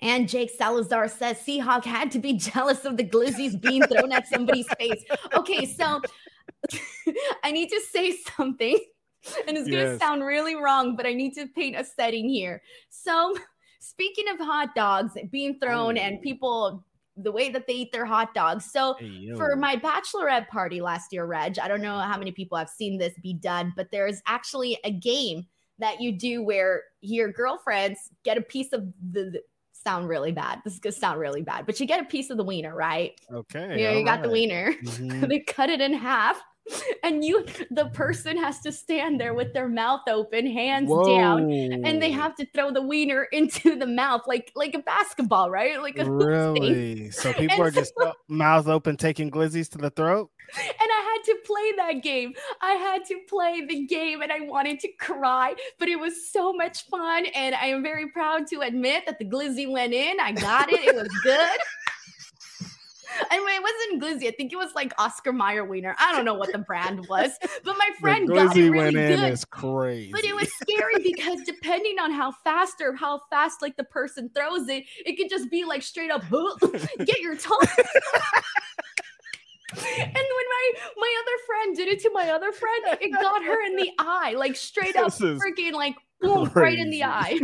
And 0.00 0.30
Jake 0.30 0.48
Salazar 0.48 1.08
says 1.08 1.36
Seahawk 1.46 1.84
had 1.84 2.10
to 2.12 2.18
be 2.18 2.32
jealous 2.38 2.86
of 2.86 2.96
the 2.96 3.04
glizzies 3.04 3.60
being 3.60 3.82
thrown 3.82 4.10
at 4.10 4.26
somebody's 4.26 4.68
face. 4.78 5.04
Okay, 5.34 5.66
so 5.66 6.00
I 7.44 7.52
need 7.52 7.68
to 7.68 7.82
say 7.92 8.16
something, 8.34 8.78
and 9.46 9.58
it's 9.58 9.68
going 9.68 9.84
to 9.84 9.98
sound 9.98 10.24
really 10.24 10.56
wrong, 10.56 10.96
but 10.96 11.04
I 11.04 11.12
need 11.12 11.34
to 11.34 11.48
paint 11.48 11.76
a 11.76 11.84
setting 11.84 12.30
here. 12.30 12.62
So 12.88 13.34
Speaking 13.88 14.28
of 14.28 14.38
hot 14.38 14.74
dogs 14.74 15.12
being 15.30 15.58
thrown 15.58 15.96
oh. 15.96 16.00
and 16.00 16.20
people 16.20 16.84
the 17.16 17.32
way 17.32 17.50
that 17.50 17.66
they 17.66 17.72
eat 17.72 17.92
their 17.92 18.04
hot 18.04 18.32
dogs. 18.34 18.70
So 18.70 18.94
hey, 18.98 19.32
for 19.34 19.56
my 19.56 19.76
bachelorette 19.76 20.48
party 20.48 20.80
last 20.80 21.12
year, 21.12 21.24
Reg, 21.24 21.58
I 21.58 21.66
don't 21.68 21.80
know 21.80 21.98
how 21.98 22.18
many 22.18 22.30
people 22.30 22.56
have 22.56 22.68
seen 22.68 22.98
this 22.98 23.14
be 23.22 23.34
done, 23.34 23.72
but 23.76 23.88
there's 23.90 24.20
actually 24.26 24.78
a 24.84 24.92
game 24.92 25.46
that 25.78 26.00
you 26.00 26.12
do 26.12 26.42
where 26.42 26.82
your 27.00 27.32
girlfriends 27.32 28.10
get 28.24 28.36
a 28.36 28.42
piece 28.42 28.72
of 28.72 28.92
the, 29.10 29.30
the 29.30 29.42
sound 29.72 30.08
really 30.08 30.32
bad. 30.32 30.60
This 30.64 30.74
is 30.74 30.80
gonna 30.80 30.92
sound 30.92 31.18
really 31.18 31.42
bad, 31.42 31.66
but 31.66 31.80
you 31.80 31.86
get 31.86 32.00
a 32.00 32.04
piece 32.04 32.30
of 32.30 32.36
the 32.36 32.44
wiener, 32.44 32.74
right? 32.74 33.18
Okay. 33.32 33.80
Yeah, 33.80 33.92
you, 33.92 34.04
got 34.04 34.20
right. 34.20 34.22
the 34.22 34.30
wiener. 34.30 34.74
Mm-hmm. 34.84 35.28
they 35.28 35.40
cut 35.40 35.70
it 35.70 35.80
in 35.80 35.92
half 35.92 36.40
and 37.02 37.24
you 37.24 37.44
the 37.70 37.86
person 37.86 38.36
has 38.36 38.60
to 38.60 38.72
stand 38.72 39.20
there 39.20 39.34
with 39.34 39.52
their 39.52 39.68
mouth 39.68 40.02
open 40.08 40.46
hands 40.46 40.88
Whoa. 40.88 41.04
down 41.04 41.50
and 41.50 42.02
they 42.02 42.10
have 42.10 42.34
to 42.36 42.46
throw 42.46 42.70
the 42.70 42.82
wiener 42.82 43.24
into 43.32 43.76
the 43.76 43.86
mouth 43.86 44.22
like 44.26 44.52
like 44.54 44.74
a 44.74 44.80
basketball 44.80 45.50
right? 45.50 45.80
Like 45.80 45.98
a 45.98 46.10
really? 46.10 47.10
So 47.10 47.32
people 47.34 47.56
and 47.56 47.60
are 47.62 47.72
so, 47.72 47.80
just 47.80 47.94
uh, 48.00 48.12
mouth 48.28 48.68
open 48.68 48.96
taking 48.96 49.30
glizzies 49.30 49.68
to 49.70 49.78
the 49.78 49.90
throat? 49.90 50.30
And 50.56 50.64
i 50.80 51.14
had 51.14 51.24
to 51.24 51.38
play 51.44 51.72
that 51.76 52.02
game. 52.02 52.32
I 52.62 52.72
had 52.72 53.04
to 53.06 53.18
play 53.28 53.66
the 53.66 53.86
game 53.86 54.22
and 54.22 54.32
i 54.32 54.40
wanted 54.40 54.80
to 54.80 54.88
cry 54.98 55.54
but 55.78 55.88
it 55.88 55.98
was 55.98 56.30
so 56.30 56.52
much 56.52 56.86
fun 56.86 57.26
and 57.34 57.54
i 57.54 57.66
am 57.66 57.82
very 57.82 58.10
proud 58.10 58.46
to 58.48 58.60
admit 58.60 59.04
that 59.06 59.18
the 59.18 59.24
glizzy 59.24 59.70
went 59.70 59.92
in. 59.92 60.18
I 60.20 60.32
got 60.32 60.72
it. 60.72 60.80
It 60.80 60.94
was 60.94 61.08
good 61.22 61.58
Anyway, 63.30 63.50
it 63.52 63.62
wasn't 63.62 64.02
Glizzy. 64.02 64.28
I 64.28 64.32
think 64.32 64.52
it 64.52 64.56
was 64.56 64.74
like 64.74 64.92
Oscar 64.98 65.32
Mayer 65.32 65.64
Wiener. 65.64 65.94
I 65.98 66.12
don't 66.12 66.24
know 66.24 66.34
what 66.34 66.52
the 66.52 66.58
brand 66.58 67.06
was, 67.08 67.32
but 67.64 67.76
my 67.78 67.90
friend 68.00 68.28
got 68.28 68.56
it 68.56 68.70
really 68.70 68.92
good. 68.92 69.32
Is 69.32 69.44
crazy. 69.44 70.12
But 70.12 70.24
it 70.24 70.34
was 70.34 70.48
scary 70.62 71.02
because 71.02 71.40
depending 71.44 71.98
on 71.98 72.12
how 72.12 72.32
fast 72.44 72.80
or 72.80 72.94
how 72.94 73.20
fast 73.30 73.62
like 73.62 73.76
the 73.76 73.84
person 73.84 74.30
throws 74.34 74.68
it, 74.68 74.84
it 75.04 75.16
could 75.16 75.28
just 75.28 75.50
be 75.50 75.64
like 75.64 75.82
straight 75.82 76.10
up, 76.10 76.22
get 76.30 77.20
your 77.20 77.36
tongue. 77.36 77.58
and 79.74 80.14
when 80.14 80.14
my 80.14 80.72
my 80.96 81.22
other 81.22 81.38
friend 81.46 81.76
did 81.76 81.88
it 81.88 82.00
to 82.00 82.10
my 82.12 82.30
other 82.30 82.52
friend, 82.52 82.98
it 83.00 83.12
got 83.12 83.42
her 83.44 83.66
in 83.66 83.76
the 83.76 83.90
eye, 83.98 84.34
like 84.36 84.56
straight 84.56 84.96
up, 84.96 85.12
freaking 85.12 85.72
like 85.72 85.96
boom, 86.20 86.50
right 86.54 86.78
in 86.78 86.90
the 86.90 87.04
eye. 87.04 87.38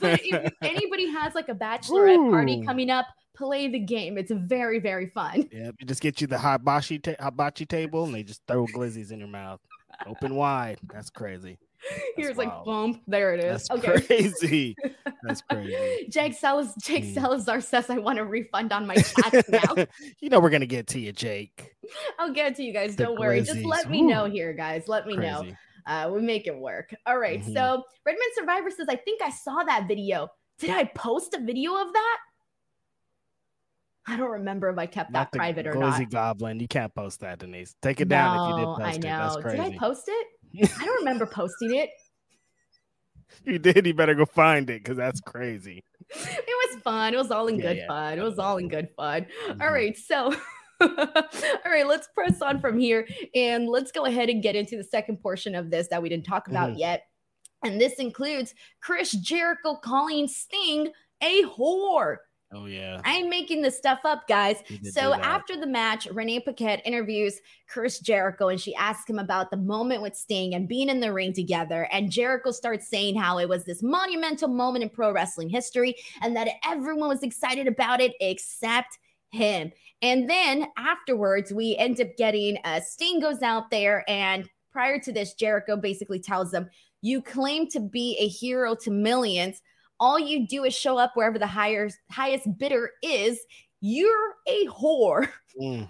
but 0.00 0.20
if 0.22 0.52
anybody 0.62 1.10
has 1.10 1.34
like 1.34 1.48
a 1.48 1.54
bachelorette 1.54 2.28
Ooh. 2.28 2.30
party 2.30 2.62
coming 2.64 2.90
up, 2.90 3.06
play 3.38 3.68
the 3.68 3.78
game. 3.78 4.18
It's 4.18 4.32
very, 4.32 4.80
very 4.80 5.06
fun. 5.06 5.48
Yeah, 5.52 5.70
just 5.86 6.02
get 6.02 6.20
you 6.20 6.26
the 6.26 6.38
hibachi 6.38 6.98
ta- 6.98 7.14
hibachi 7.20 7.64
table 7.64 8.04
and 8.04 8.14
they 8.14 8.24
just 8.24 8.42
throw 8.48 8.66
glizzies 8.66 9.12
in 9.12 9.20
your 9.20 9.28
mouth. 9.28 9.60
Open 10.06 10.34
wide. 10.34 10.78
That's 10.92 11.10
crazy. 11.10 11.58
That's 11.90 12.02
Here's 12.16 12.36
wild. 12.36 12.48
like 12.48 12.64
boom. 12.64 13.00
There 13.06 13.34
it 13.34 13.44
is. 13.44 13.68
That's 13.68 13.70
okay. 13.70 14.00
crazy. 14.00 14.76
That's 15.22 15.42
crazy. 15.42 16.08
Jake 16.10 16.38
Salaz- 16.38 16.76
Jake 16.82 17.04
mm. 17.04 17.14
Salazar 17.14 17.60
says 17.60 17.88
I 17.88 17.98
want 17.98 18.18
a 18.18 18.24
refund 18.24 18.72
on 18.72 18.86
my 18.86 18.94
tax 18.96 19.48
now. 19.48 19.86
you 20.20 20.28
know 20.28 20.40
we're 20.40 20.50
gonna 20.50 20.66
get 20.66 20.88
to 20.88 21.00
you, 21.00 21.12
Jake. 21.12 21.76
I'll 22.18 22.32
get 22.32 22.56
to 22.56 22.64
you 22.64 22.72
guys. 22.72 22.96
The 22.96 23.04
Don't 23.04 23.18
worry. 23.18 23.40
Just 23.42 23.64
let 23.64 23.88
me 23.88 24.02
Ooh. 24.02 24.08
know 24.08 24.24
here, 24.24 24.52
guys. 24.52 24.88
Let 24.88 25.06
me 25.06 25.14
crazy. 25.16 25.30
know. 25.30 25.44
Uh, 25.86 26.10
we 26.12 26.20
make 26.20 26.46
it 26.46 26.56
work. 26.56 26.94
All 27.06 27.18
right, 27.18 27.40
mm-hmm. 27.40 27.54
So 27.54 27.82
Redmond 28.04 28.32
Survivor 28.34 28.70
says, 28.70 28.88
I 28.90 28.96
think 28.96 29.22
I 29.22 29.30
saw 29.30 29.62
that 29.64 29.88
video. 29.88 30.28
Did 30.58 30.70
I 30.70 30.84
post 30.84 31.34
a 31.34 31.40
video 31.40 31.80
of 31.80 31.92
that? 31.94 32.18
I 34.08 34.16
don't 34.16 34.30
remember 34.30 34.70
if 34.70 34.78
I 34.78 34.86
kept 34.86 35.10
not 35.10 35.30
that 35.32 35.36
private 35.36 35.66
or 35.66 35.74
not. 35.74 35.94
Crazy 35.94 36.06
goblin, 36.06 36.60
you 36.60 36.66
can't 36.66 36.94
post 36.94 37.20
that, 37.20 37.40
Denise. 37.40 37.74
Take 37.82 38.00
it 38.00 38.08
no, 38.08 38.16
down 38.16 38.36
if 38.36 38.50
you 38.50 38.56
did 38.56 38.64
post 38.64 38.80
it. 38.80 39.06
I 39.06 39.18
know. 39.18 39.36
It. 39.36 39.50
Did 39.50 39.60
I 39.60 39.78
post 39.78 40.04
it? 40.08 40.26
I 40.80 40.84
don't 40.84 40.98
remember 40.98 41.26
posting 41.32 41.74
it. 41.74 41.90
You 43.44 43.58
did. 43.58 43.86
You 43.86 43.92
better 43.92 44.14
go 44.14 44.24
find 44.24 44.70
it 44.70 44.82
because 44.82 44.96
that's 44.96 45.20
crazy. 45.20 45.84
It 46.08 46.72
was 46.72 46.82
fun. 46.82 47.12
It 47.12 47.18
was 47.18 47.30
all 47.30 47.48
in 47.48 47.56
yeah, 47.56 47.62
good 47.62 47.76
yeah. 47.76 47.86
fun. 47.86 48.18
It 48.18 48.22
was 48.22 48.38
all 48.38 48.56
in 48.56 48.68
good 48.68 48.88
fun. 48.96 49.26
Mm-hmm. 49.46 49.62
All 49.62 49.72
right, 49.72 49.96
so. 49.96 50.34
all 50.80 50.88
right, 51.66 51.88
let's 51.88 52.08
press 52.14 52.40
on 52.40 52.60
from 52.60 52.78
here 52.78 53.04
and 53.34 53.68
let's 53.68 53.90
go 53.90 54.04
ahead 54.04 54.28
and 54.28 54.44
get 54.44 54.54
into 54.54 54.76
the 54.76 54.84
second 54.84 55.20
portion 55.20 55.56
of 55.56 55.70
this 55.72 55.88
that 55.88 56.00
we 56.00 56.08
didn't 56.08 56.24
talk 56.24 56.46
about 56.46 56.70
mm-hmm. 56.70 56.78
yet. 56.78 57.02
And 57.64 57.80
this 57.80 57.94
includes 57.94 58.54
Chris 58.80 59.10
Jericho 59.10 59.74
calling 59.74 60.28
Sting 60.28 60.92
a 61.20 61.42
whore. 61.42 62.18
Oh 62.50 62.64
yeah. 62.64 63.00
I'm 63.04 63.28
making 63.28 63.60
this 63.60 63.76
stuff 63.76 64.00
up, 64.04 64.26
guys. 64.26 64.56
So 64.90 65.12
after 65.12 65.54
the 65.54 65.66
match, 65.66 66.06
Renee 66.06 66.40
Paquette 66.40 66.80
interviews 66.86 67.40
Chris 67.68 67.98
Jericho 67.98 68.48
and 68.48 68.58
she 68.58 68.74
asks 68.74 69.08
him 69.08 69.18
about 69.18 69.50
the 69.50 69.58
moment 69.58 70.00
with 70.00 70.16
Sting 70.16 70.54
and 70.54 70.66
being 70.66 70.88
in 70.88 71.00
the 71.00 71.12
ring 71.12 71.34
together. 71.34 71.88
And 71.92 72.10
Jericho 72.10 72.50
starts 72.50 72.88
saying 72.88 73.16
how 73.16 73.36
it 73.38 73.50
was 73.50 73.64
this 73.64 73.82
monumental 73.82 74.48
moment 74.48 74.82
in 74.82 74.88
pro 74.88 75.12
wrestling 75.12 75.50
history 75.50 75.94
and 76.22 76.34
that 76.36 76.48
everyone 76.64 77.10
was 77.10 77.22
excited 77.22 77.66
about 77.66 78.00
it 78.00 78.14
except 78.18 78.98
him. 79.30 79.70
And 80.00 80.30
then 80.30 80.68
afterwards, 80.78 81.52
we 81.52 81.76
end 81.76 82.00
up 82.00 82.16
getting 82.16 82.56
uh, 82.64 82.80
Sting 82.80 83.20
goes 83.20 83.42
out 83.42 83.70
there 83.70 84.04
and 84.08 84.48
prior 84.72 84.98
to 85.00 85.12
this, 85.12 85.34
Jericho 85.34 85.76
basically 85.76 86.20
tells 86.20 86.50
them, 86.50 86.70
"You 87.02 87.20
claim 87.20 87.68
to 87.68 87.80
be 87.80 88.16
a 88.18 88.28
hero 88.28 88.74
to 88.76 88.90
millions, 88.90 89.60
all 90.00 90.18
you 90.18 90.46
do 90.46 90.64
is 90.64 90.74
show 90.74 90.98
up 90.98 91.12
wherever 91.14 91.38
the 91.38 91.46
highest 91.46 91.98
highest 92.10 92.46
bidder 92.58 92.90
is. 93.02 93.38
You're 93.80 94.34
a 94.46 94.66
whore. 94.66 95.28
Mm. 95.60 95.88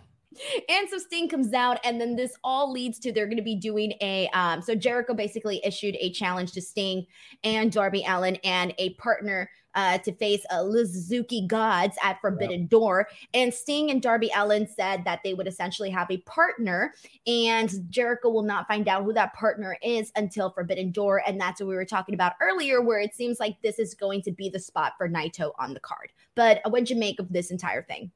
And 0.68 0.88
so 0.88 0.98
Sting 0.98 1.28
comes 1.28 1.52
out, 1.52 1.78
and 1.84 2.00
then 2.00 2.16
this 2.16 2.32
all 2.42 2.72
leads 2.72 2.98
to 3.00 3.12
they're 3.12 3.26
going 3.26 3.36
to 3.36 3.42
be 3.42 3.56
doing 3.56 3.92
a. 4.00 4.28
Um, 4.32 4.62
so 4.62 4.74
Jericho 4.74 5.12
basically 5.12 5.61
issued 5.64 5.96
a 6.00 6.11
challenge 6.12 6.52
to 6.52 6.62
Sting 6.62 7.04
and 7.44 7.70
Darby 7.70 8.04
Allin 8.06 8.36
and 8.44 8.72
a 8.78 8.94
partner 8.94 9.50
uh, 9.75 9.99
to 9.99 10.12
face 10.12 10.45
uh, 10.51 10.59
Lizuki 10.59 11.47
Gods 11.47 11.97
at 12.03 12.21
Forbidden 12.21 12.62
yep. 12.62 12.71
Door. 12.71 13.09
And 13.35 13.53
Sting 13.53 13.91
and 13.91 14.03
Darby 14.03 14.31
Allin 14.35 14.66
said 14.66 15.05
that 15.05 15.21
they 15.25 15.35
would 15.35 15.47
essentially 15.47 15.91
have 15.91 16.11
a 16.11 16.19
partner, 16.19 16.95
and 17.27 17.71
Jericho 17.91 18.31
will 18.31 18.43
not 18.43 18.66
find 18.66 18.89
out 18.89 19.05
who 19.05 19.12
that 19.12 19.35
partner 19.35 19.77
is 19.83 20.12
until 20.16 20.51
Forbidden 20.51 20.91
Door. 20.91 21.23
And 21.27 21.41
that's 21.41 21.61
what 21.61 21.69
we 21.69 21.75
were 21.75 21.85
talking 21.85 22.14
about 22.14 22.35
earlier, 22.41 22.83
where 22.83 23.01
it 23.01 23.14
seems 23.14 23.41
like 23.41 23.61
this 23.62 23.79
is 23.79 23.95
going 23.95 24.23
to 24.23 24.33
be 24.33 24.49
the 24.49 24.59
spot 24.59 24.93
for 24.99 25.09
Naito 25.09 25.53
on 25.59 25.75
the 25.75 25.81
card. 25.81 26.11
But 26.35 26.61
uh, 26.64 26.71
what'd 26.71 26.91
you 26.91 26.97
make 26.97 27.21
of 27.21 27.33
this 27.33 27.51
entire 27.51 27.83
thing? 27.83 28.11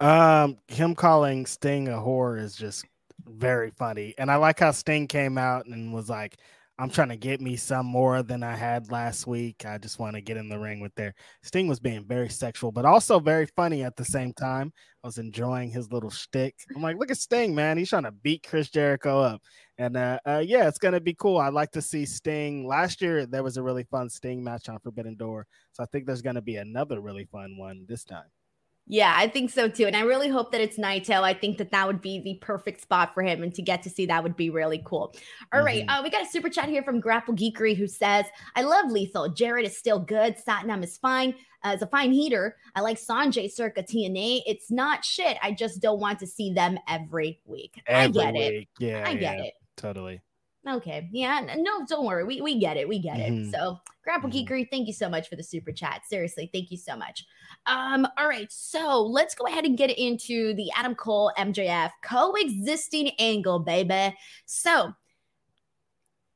Um, 0.00 0.58
him 0.68 0.94
calling 0.94 1.46
Sting 1.46 1.88
a 1.88 1.92
whore 1.92 2.38
is 2.38 2.56
just 2.56 2.84
very 3.26 3.70
funny, 3.70 4.14
and 4.18 4.30
I 4.30 4.36
like 4.36 4.60
how 4.60 4.70
Sting 4.70 5.06
came 5.06 5.38
out 5.38 5.66
and 5.66 5.94
was 5.94 6.10
like, 6.10 6.36
I'm 6.76 6.90
trying 6.90 7.10
to 7.10 7.16
get 7.16 7.40
me 7.40 7.54
some 7.54 7.86
more 7.86 8.24
than 8.24 8.42
I 8.42 8.56
had 8.56 8.90
last 8.90 9.28
week. 9.28 9.64
I 9.64 9.78
just 9.78 10.00
want 10.00 10.16
to 10.16 10.20
get 10.20 10.36
in 10.36 10.48
the 10.48 10.58
ring 10.58 10.80
with 10.80 10.92
there. 10.96 11.14
Sting 11.42 11.68
was 11.68 11.78
being 11.78 12.04
very 12.04 12.28
sexual, 12.28 12.72
but 12.72 12.84
also 12.84 13.20
very 13.20 13.46
funny 13.54 13.84
at 13.84 13.94
the 13.94 14.04
same 14.04 14.32
time. 14.32 14.72
I 15.04 15.06
was 15.06 15.18
enjoying 15.18 15.70
his 15.70 15.92
little 15.92 16.10
shtick. 16.10 16.56
I'm 16.74 16.82
like, 16.82 16.98
look 16.98 17.12
at 17.12 17.18
Sting, 17.18 17.54
man. 17.54 17.78
He's 17.78 17.90
trying 17.90 18.02
to 18.02 18.10
beat 18.10 18.44
Chris 18.48 18.70
Jericho 18.70 19.20
up. 19.20 19.42
And 19.78 19.96
uh, 19.96 20.18
uh, 20.26 20.42
yeah, 20.44 20.66
it's 20.66 20.78
gonna 20.78 21.00
be 21.00 21.14
cool. 21.14 21.38
I'd 21.38 21.54
like 21.54 21.70
to 21.72 21.82
see 21.82 22.04
Sting. 22.04 22.66
Last 22.66 23.00
year 23.00 23.24
there 23.24 23.44
was 23.44 23.56
a 23.56 23.62
really 23.62 23.84
fun 23.84 24.10
Sting 24.10 24.42
match 24.42 24.68
on 24.68 24.80
Forbidden 24.80 25.14
Door, 25.14 25.46
so 25.72 25.84
I 25.84 25.86
think 25.86 26.06
there's 26.06 26.22
gonna 26.22 26.42
be 26.42 26.56
another 26.56 27.00
really 27.00 27.26
fun 27.26 27.56
one 27.56 27.84
this 27.88 28.02
time. 28.02 28.26
Yeah, 28.86 29.14
I 29.16 29.28
think 29.28 29.50
so 29.50 29.68
too. 29.68 29.86
And 29.86 29.96
I 29.96 30.02
really 30.02 30.28
hope 30.28 30.52
that 30.52 30.60
it's 30.60 30.76
Naito. 30.76 31.22
I 31.22 31.32
think 31.32 31.56
that 31.56 31.70
that 31.70 31.86
would 31.86 32.02
be 32.02 32.20
the 32.20 32.34
perfect 32.42 32.82
spot 32.82 33.14
for 33.14 33.22
him. 33.22 33.42
And 33.42 33.54
to 33.54 33.62
get 33.62 33.82
to 33.84 33.90
see 33.90 34.04
that 34.06 34.22
would 34.22 34.36
be 34.36 34.50
really 34.50 34.82
cool. 34.84 35.14
All 35.52 35.60
mm-hmm. 35.60 35.66
right, 35.66 35.84
uh, 35.88 36.02
we 36.02 36.10
got 36.10 36.22
a 36.22 36.26
super 36.26 36.50
chat 36.50 36.68
here 36.68 36.82
from 36.82 37.00
Grapple 37.00 37.34
Geekery 37.34 37.74
who 37.74 37.86
says, 37.86 38.26
I 38.54 38.62
love 38.62 38.90
Lethal. 38.90 39.30
Jarrett 39.30 39.64
is 39.64 39.78
still 39.78 39.98
good. 39.98 40.36
Satnam 40.36 40.84
is 40.84 40.98
fine. 40.98 41.34
Uh, 41.64 41.68
as 41.68 41.82
a 41.82 41.86
fine 41.86 42.12
heater, 42.12 42.56
I 42.74 42.82
like 42.82 42.98
Sanjay 42.98 43.50
circa 43.50 43.82
TNA. 43.82 44.42
It's 44.46 44.70
not 44.70 45.02
shit. 45.02 45.38
I 45.42 45.52
just 45.52 45.80
don't 45.80 46.00
want 46.00 46.18
to 46.18 46.26
see 46.26 46.52
them 46.52 46.78
every 46.86 47.40
week. 47.46 47.80
Every 47.86 48.20
I 48.20 48.24
get 48.24 48.34
week. 48.34 48.68
it. 48.80 48.84
Yeah. 48.84 49.04
I 49.06 49.14
get 49.14 49.38
yeah, 49.38 49.44
it. 49.44 49.54
Totally. 49.78 50.20
Okay. 50.66 51.08
Yeah. 51.12 51.40
No, 51.56 51.84
don't 51.86 52.06
worry. 52.06 52.24
We, 52.24 52.40
we 52.40 52.58
get 52.58 52.76
it. 52.76 52.88
We 52.88 52.98
get 52.98 53.18
mm-hmm. 53.18 53.48
it. 53.48 53.52
So, 53.52 53.78
Grapple 54.02 54.30
mm-hmm. 54.30 54.52
Geekery, 54.52 54.68
thank 54.70 54.86
you 54.86 54.92
so 54.92 55.08
much 55.08 55.28
for 55.28 55.36
the 55.36 55.42
super 55.42 55.72
chat. 55.72 56.02
Seriously, 56.08 56.50
thank 56.52 56.70
you 56.70 56.76
so 56.76 56.96
much. 56.96 57.24
Um, 57.66 58.06
all 58.18 58.28
right. 58.28 58.50
So, 58.50 59.02
let's 59.02 59.34
go 59.34 59.46
ahead 59.46 59.64
and 59.64 59.76
get 59.76 59.90
into 59.90 60.54
the 60.54 60.70
Adam 60.76 60.94
Cole 60.94 61.32
MJF 61.38 61.90
coexisting 62.02 63.10
angle, 63.18 63.58
baby. 63.58 64.16
So, 64.46 64.94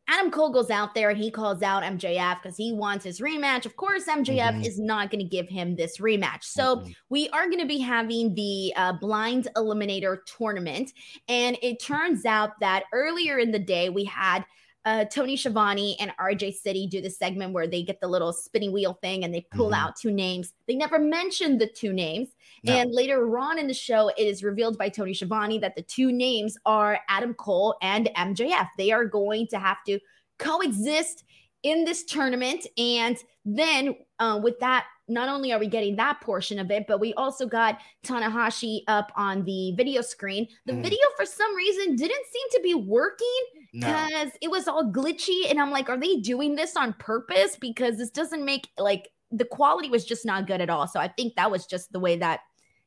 Adam 0.09 0.31
Cole 0.31 0.51
goes 0.51 0.71
out 0.71 0.95
there 0.95 1.11
and 1.11 1.19
he 1.19 1.31
calls 1.31 1.63
out 1.63 1.83
MJF 1.83 2.43
because 2.43 2.57
he 2.57 2.73
wants 2.73 3.05
his 3.05 3.21
rematch. 3.21 3.67
Of 3.67 3.77
course, 3.77 4.07
MJF 4.07 4.39
mm-hmm. 4.39 4.63
is 4.63 4.79
not 4.79 5.11
going 5.11 5.23
to 5.23 5.29
give 5.29 5.49
him 5.49 5.77
this 5.77 5.99
rematch. 5.99 6.45
So 6.45 6.77
mm-hmm. 6.77 6.91
we 7.11 7.29
are 7.29 7.47
going 7.47 7.61
to 7.61 7.67
be 7.67 7.79
having 7.79 8.35
the 8.35 8.73
uh, 8.75 8.95
blind 8.95 9.49
eliminator 9.55 10.19
tournament. 10.25 10.93
And 11.29 11.59
it 11.63 11.81
turns 11.81 12.25
out 12.25 12.59
that 12.61 12.85
earlier 12.93 13.39
in 13.39 13.53
the 13.53 13.59
day, 13.59 13.91
we 13.91 14.05
had 14.05 14.47
uh, 14.89 15.05
Tony 15.05 15.37
Schiavone 15.37 15.97
and 16.01 16.15
RJ 16.19 16.55
City 16.55 16.87
do 16.87 17.03
the 17.03 17.11
segment 17.11 17.53
where 17.53 17.67
they 17.67 17.83
get 17.83 18.01
the 18.01 18.09
little 18.09 18.33
spinning 18.33 18.73
wheel 18.73 18.95
thing 19.03 19.23
and 19.23 19.35
they 19.35 19.47
pull 19.53 19.67
mm-hmm. 19.67 19.87
out 19.87 19.97
two 19.97 20.11
names. 20.11 20.55
They 20.67 20.77
never 20.77 20.99
mentioned 20.99 21.61
the 21.61 21.67
two 21.67 21.93
names. 21.93 22.31
No. 22.65 22.73
And 22.73 22.91
later 22.91 23.37
on 23.39 23.59
in 23.59 23.67
the 23.67 23.75
show, 23.75 24.09
it 24.09 24.23
is 24.23 24.43
revealed 24.43 24.79
by 24.79 24.89
Tony 24.89 25.13
Schiavone 25.13 25.59
that 25.59 25.77
the 25.77 25.83
two 25.83 26.11
names 26.11 26.57
are 26.65 27.01
Adam 27.11 27.35
Cole 27.35 27.77
and 27.83 28.09
MJF. 28.17 28.67
They 28.79 28.91
are 28.91 29.05
going 29.05 29.47
to 29.49 29.59
have 29.59 29.77
to 29.85 29.99
coexist 30.39 31.25
in 31.63 31.85
this 31.85 32.05
tournament. 32.05 32.67
And 32.79 33.19
then 33.45 33.95
uh, 34.19 34.41
with 34.43 34.59
that, 34.61 34.87
not 35.09 35.29
only 35.29 35.53
are 35.53 35.59
we 35.59 35.67
getting 35.67 35.97
that 35.97 36.21
portion 36.21 36.59
of 36.59 36.71
it, 36.71 36.87
but 36.87 37.01
we 37.01 37.15
also 37.15 37.47
got 37.47 37.79
Tanahashi 38.05 38.81
up 38.89 39.11
on 39.17 39.45
the 39.45 39.73
video 39.73 40.03
screen. 40.03 40.47
The 40.67 40.75
mm. 40.75 40.83
video, 40.83 40.99
for 41.17 41.25
some 41.25 41.55
reason, 41.57 41.97
didn't 41.97 42.27
seem 42.31 42.49
to 42.53 42.61
be 42.63 42.75
working 42.75 43.27
because 43.73 44.11
no. 44.11 44.31
it 44.43 44.51
was 44.51 44.69
all 44.69 44.85
glitchy. 44.85 45.51
And 45.51 45.61
I'm 45.61 45.71
like, 45.71 45.89
are 45.89 45.99
they 45.99 46.17
doing 46.17 46.55
this 46.55 46.77
on 46.77 46.93
purpose? 46.95 47.57
Because 47.57 47.97
this 47.97 48.11
doesn't 48.11 48.45
make 48.45 48.69
like 48.79 49.09
the 49.31 49.45
quality 49.45 49.91
was 49.91 50.05
just 50.05 50.25
not 50.25 50.47
good 50.47 50.61
at 50.61 50.71
all. 50.71 50.87
So 50.87 51.01
I 51.01 51.09
think 51.09 51.37
that 51.37 51.51
was 51.51 51.67
just 51.67 51.93
the 51.93 52.01
way 52.01 52.17
that 52.17 52.41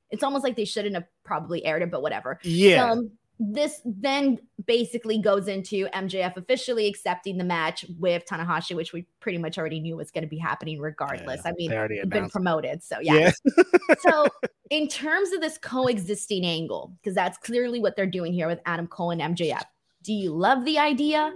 it's 0.09 0.23
almost 0.23 0.43
like 0.43 0.55
they 0.55 0.65
shouldn't 0.65 0.95
have 0.95 1.05
probably 1.23 1.65
aired 1.65 1.81
it, 1.81 1.91
but 1.91 2.01
whatever. 2.01 2.39
Yeah. 2.43 2.91
Um, 2.91 3.11
this 3.43 3.81
then 3.83 4.37
basically 4.67 5.17
goes 5.17 5.47
into 5.47 5.87
MJF 5.87 6.37
officially 6.37 6.87
accepting 6.87 7.39
the 7.39 7.43
match 7.43 7.83
with 7.97 8.23
Tanahashi, 8.25 8.75
which 8.75 8.93
we 8.93 9.07
pretty 9.19 9.39
much 9.39 9.57
already 9.57 9.79
knew 9.79 9.97
was 9.97 10.11
going 10.11 10.23
to 10.23 10.29
be 10.29 10.37
happening 10.37 10.79
regardless. 10.79 11.41
Yeah, 11.43 11.49
I 11.49 11.53
mean, 11.57 11.71
it's 11.71 12.07
been 12.07 12.29
promoted. 12.29 12.83
So, 12.83 12.97
yeah. 13.01 13.31
yeah. 13.47 13.95
so, 14.01 14.27
in 14.69 14.87
terms 14.87 15.31
of 15.31 15.41
this 15.41 15.57
coexisting 15.57 16.45
angle, 16.45 16.93
because 17.01 17.15
that's 17.15 17.39
clearly 17.39 17.79
what 17.79 17.95
they're 17.95 18.05
doing 18.05 18.31
here 18.31 18.47
with 18.47 18.59
Adam 18.67 18.85
Cole 18.85 19.09
and 19.09 19.35
MJF, 19.35 19.63
do 20.03 20.13
you 20.13 20.31
love 20.35 20.63
the 20.63 20.77
idea 20.77 21.33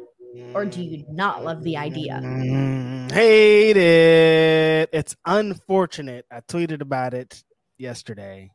or 0.53 0.64
do 0.64 0.84
you 0.84 1.06
not 1.10 1.43
love 1.43 1.64
the 1.64 1.76
idea? 1.76 2.22
Mm, 2.24 3.12
hate 3.12 3.78
it. 3.78 4.89
It's 4.93 5.16
unfortunate. 5.26 6.26
I 6.30 6.41
tweeted 6.41 6.82
about 6.82 7.16
it 7.16 7.43
yesterday. 7.80 8.51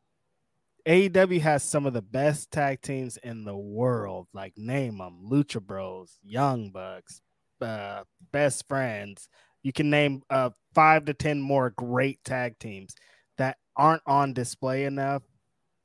AEW 0.87 1.41
has 1.41 1.63
some 1.63 1.87
of 1.87 1.93
the 1.93 2.03
best 2.03 2.51
tag 2.51 2.81
teams 2.81 3.17
in 3.19 3.45
the 3.45 3.57
world. 3.57 4.29
Like 4.33 4.55
name 4.57 4.99
them: 4.99 5.21
Lucha 5.31 5.61
Bros, 5.61 6.19
Young 6.23 6.71
Bucks, 6.71 7.21
uh, 7.61 8.05
Best 8.33 8.67
Friends. 8.69 9.29
You 9.63 9.73
can 9.73 9.91
name 9.91 10.23
uh, 10.31 10.51
five 10.75 11.05
to 11.07 11.15
ten 11.15 11.41
more 11.41 11.71
great 11.71 12.23
tag 12.25 12.59
teams 12.59 12.95
that 13.39 13.57
aren't 13.77 14.03
on 14.07 14.33
display 14.33 14.85
enough. 14.85 15.23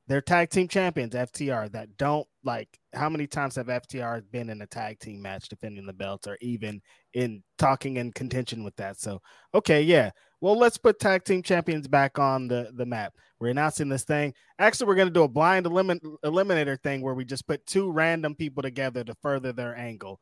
They're 0.08 0.20
tag 0.20 0.50
team 0.50 0.68
champions, 0.68 1.14
FTR. 1.14 1.72
That 1.72 1.96
don't 1.96 2.26
like. 2.44 2.68
How 2.94 3.08
many 3.08 3.26
times 3.26 3.56
have 3.56 3.66
FTR 3.66 4.22
been 4.30 4.50
in 4.50 4.62
a 4.62 4.66
tag 4.66 5.00
team 5.00 5.20
match 5.20 5.48
defending 5.48 5.86
the 5.86 5.92
belts, 5.92 6.28
or 6.28 6.38
even 6.40 6.80
in 7.12 7.42
talking 7.58 7.96
in 7.96 8.12
contention 8.12 8.62
with 8.62 8.76
that? 8.76 9.00
So, 9.00 9.20
okay, 9.52 9.82
yeah, 9.82 10.10
well, 10.40 10.58
let's 10.58 10.76
put 10.76 10.98
tag 10.98 11.24
team 11.24 11.42
champions 11.42 11.88
back 11.88 12.18
on 12.18 12.48
the, 12.48 12.70
the 12.74 12.86
map. 12.86 13.14
We're 13.38 13.48
announcing 13.48 13.88
this 13.88 14.04
thing. 14.04 14.34
Actually, 14.58 14.88
we're 14.88 14.94
going 14.96 15.08
to 15.08 15.14
do 15.14 15.22
a 15.22 15.28
blind 15.28 15.66
elimin- 15.66 16.16
eliminator 16.24 16.80
thing 16.80 17.02
where 17.02 17.14
we 17.14 17.24
just 17.24 17.46
put 17.46 17.66
two 17.66 17.90
random 17.90 18.34
people 18.34 18.62
together 18.62 19.04
to 19.04 19.14
further 19.22 19.52
their 19.52 19.76
angle. 19.76 20.20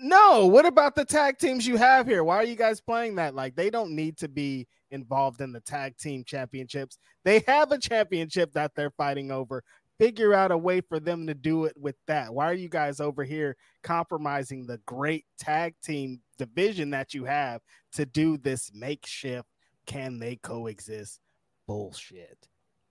No, 0.00 0.46
what 0.46 0.66
about 0.66 0.94
the 0.94 1.04
tag 1.04 1.38
teams 1.38 1.66
you 1.66 1.76
have 1.76 2.06
here? 2.06 2.24
Why 2.24 2.36
are 2.36 2.44
you 2.44 2.56
guys 2.56 2.80
playing 2.80 3.16
that? 3.16 3.34
Like, 3.34 3.54
they 3.54 3.70
don't 3.70 3.92
need 3.92 4.16
to 4.18 4.28
be 4.28 4.66
involved 4.90 5.40
in 5.40 5.52
the 5.52 5.60
tag 5.60 5.96
team 5.98 6.24
championships. 6.24 6.98
They 7.24 7.44
have 7.46 7.72
a 7.72 7.78
championship 7.78 8.52
that 8.54 8.72
they're 8.74 8.90
fighting 8.90 9.30
over. 9.30 9.62
Figure 9.98 10.34
out 10.34 10.50
a 10.50 10.58
way 10.58 10.80
for 10.80 10.98
them 10.98 11.26
to 11.28 11.34
do 11.34 11.64
it 11.66 11.74
with 11.78 11.96
that. 12.08 12.34
Why 12.34 12.46
are 12.46 12.54
you 12.54 12.68
guys 12.68 13.00
over 13.00 13.22
here 13.22 13.56
compromising 13.82 14.66
the 14.66 14.78
great 14.86 15.24
tag 15.38 15.74
team 15.82 16.20
division 16.36 16.90
that 16.90 17.14
you 17.14 17.24
have 17.24 17.60
to 17.92 18.04
do 18.04 18.36
this 18.36 18.72
makeshift 18.74 19.48
can 19.86 20.18
they 20.18 20.36
coexist 20.36 21.20
bullshit. 21.66 22.48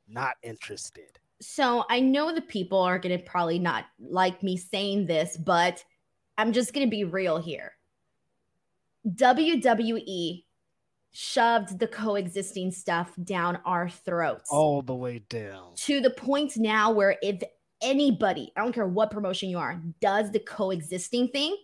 Not 0.07 0.35
interested. 0.43 1.19
So 1.41 1.83
I 1.89 1.99
know 1.99 2.33
the 2.33 2.41
people 2.41 2.79
are 2.79 2.99
going 2.99 3.17
to 3.17 3.23
probably 3.23 3.59
not 3.59 3.85
like 3.99 4.43
me 4.43 4.57
saying 4.57 5.07
this, 5.07 5.37
but 5.37 5.83
I'm 6.37 6.53
just 6.53 6.73
going 6.73 6.87
to 6.87 6.91
be 6.91 7.03
real 7.03 7.37
here. 7.37 7.73
WWE 9.07 10.43
shoved 11.13 11.79
the 11.79 11.87
coexisting 11.87 12.71
stuff 12.71 13.11
down 13.23 13.59
our 13.65 13.89
throats. 13.89 14.49
All 14.51 14.81
the 14.81 14.95
way 14.95 15.19
down. 15.29 15.75
To 15.75 16.01
the 16.01 16.09
point 16.09 16.57
now 16.57 16.91
where 16.91 17.17
if 17.21 17.41
anybody, 17.81 18.51
I 18.57 18.61
don't 18.61 18.73
care 18.73 18.87
what 18.87 19.11
promotion 19.11 19.49
you 19.49 19.59
are, 19.59 19.79
does 20.01 20.31
the 20.31 20.39
coexisting 20.39 21.29
thing, 21.29 21.55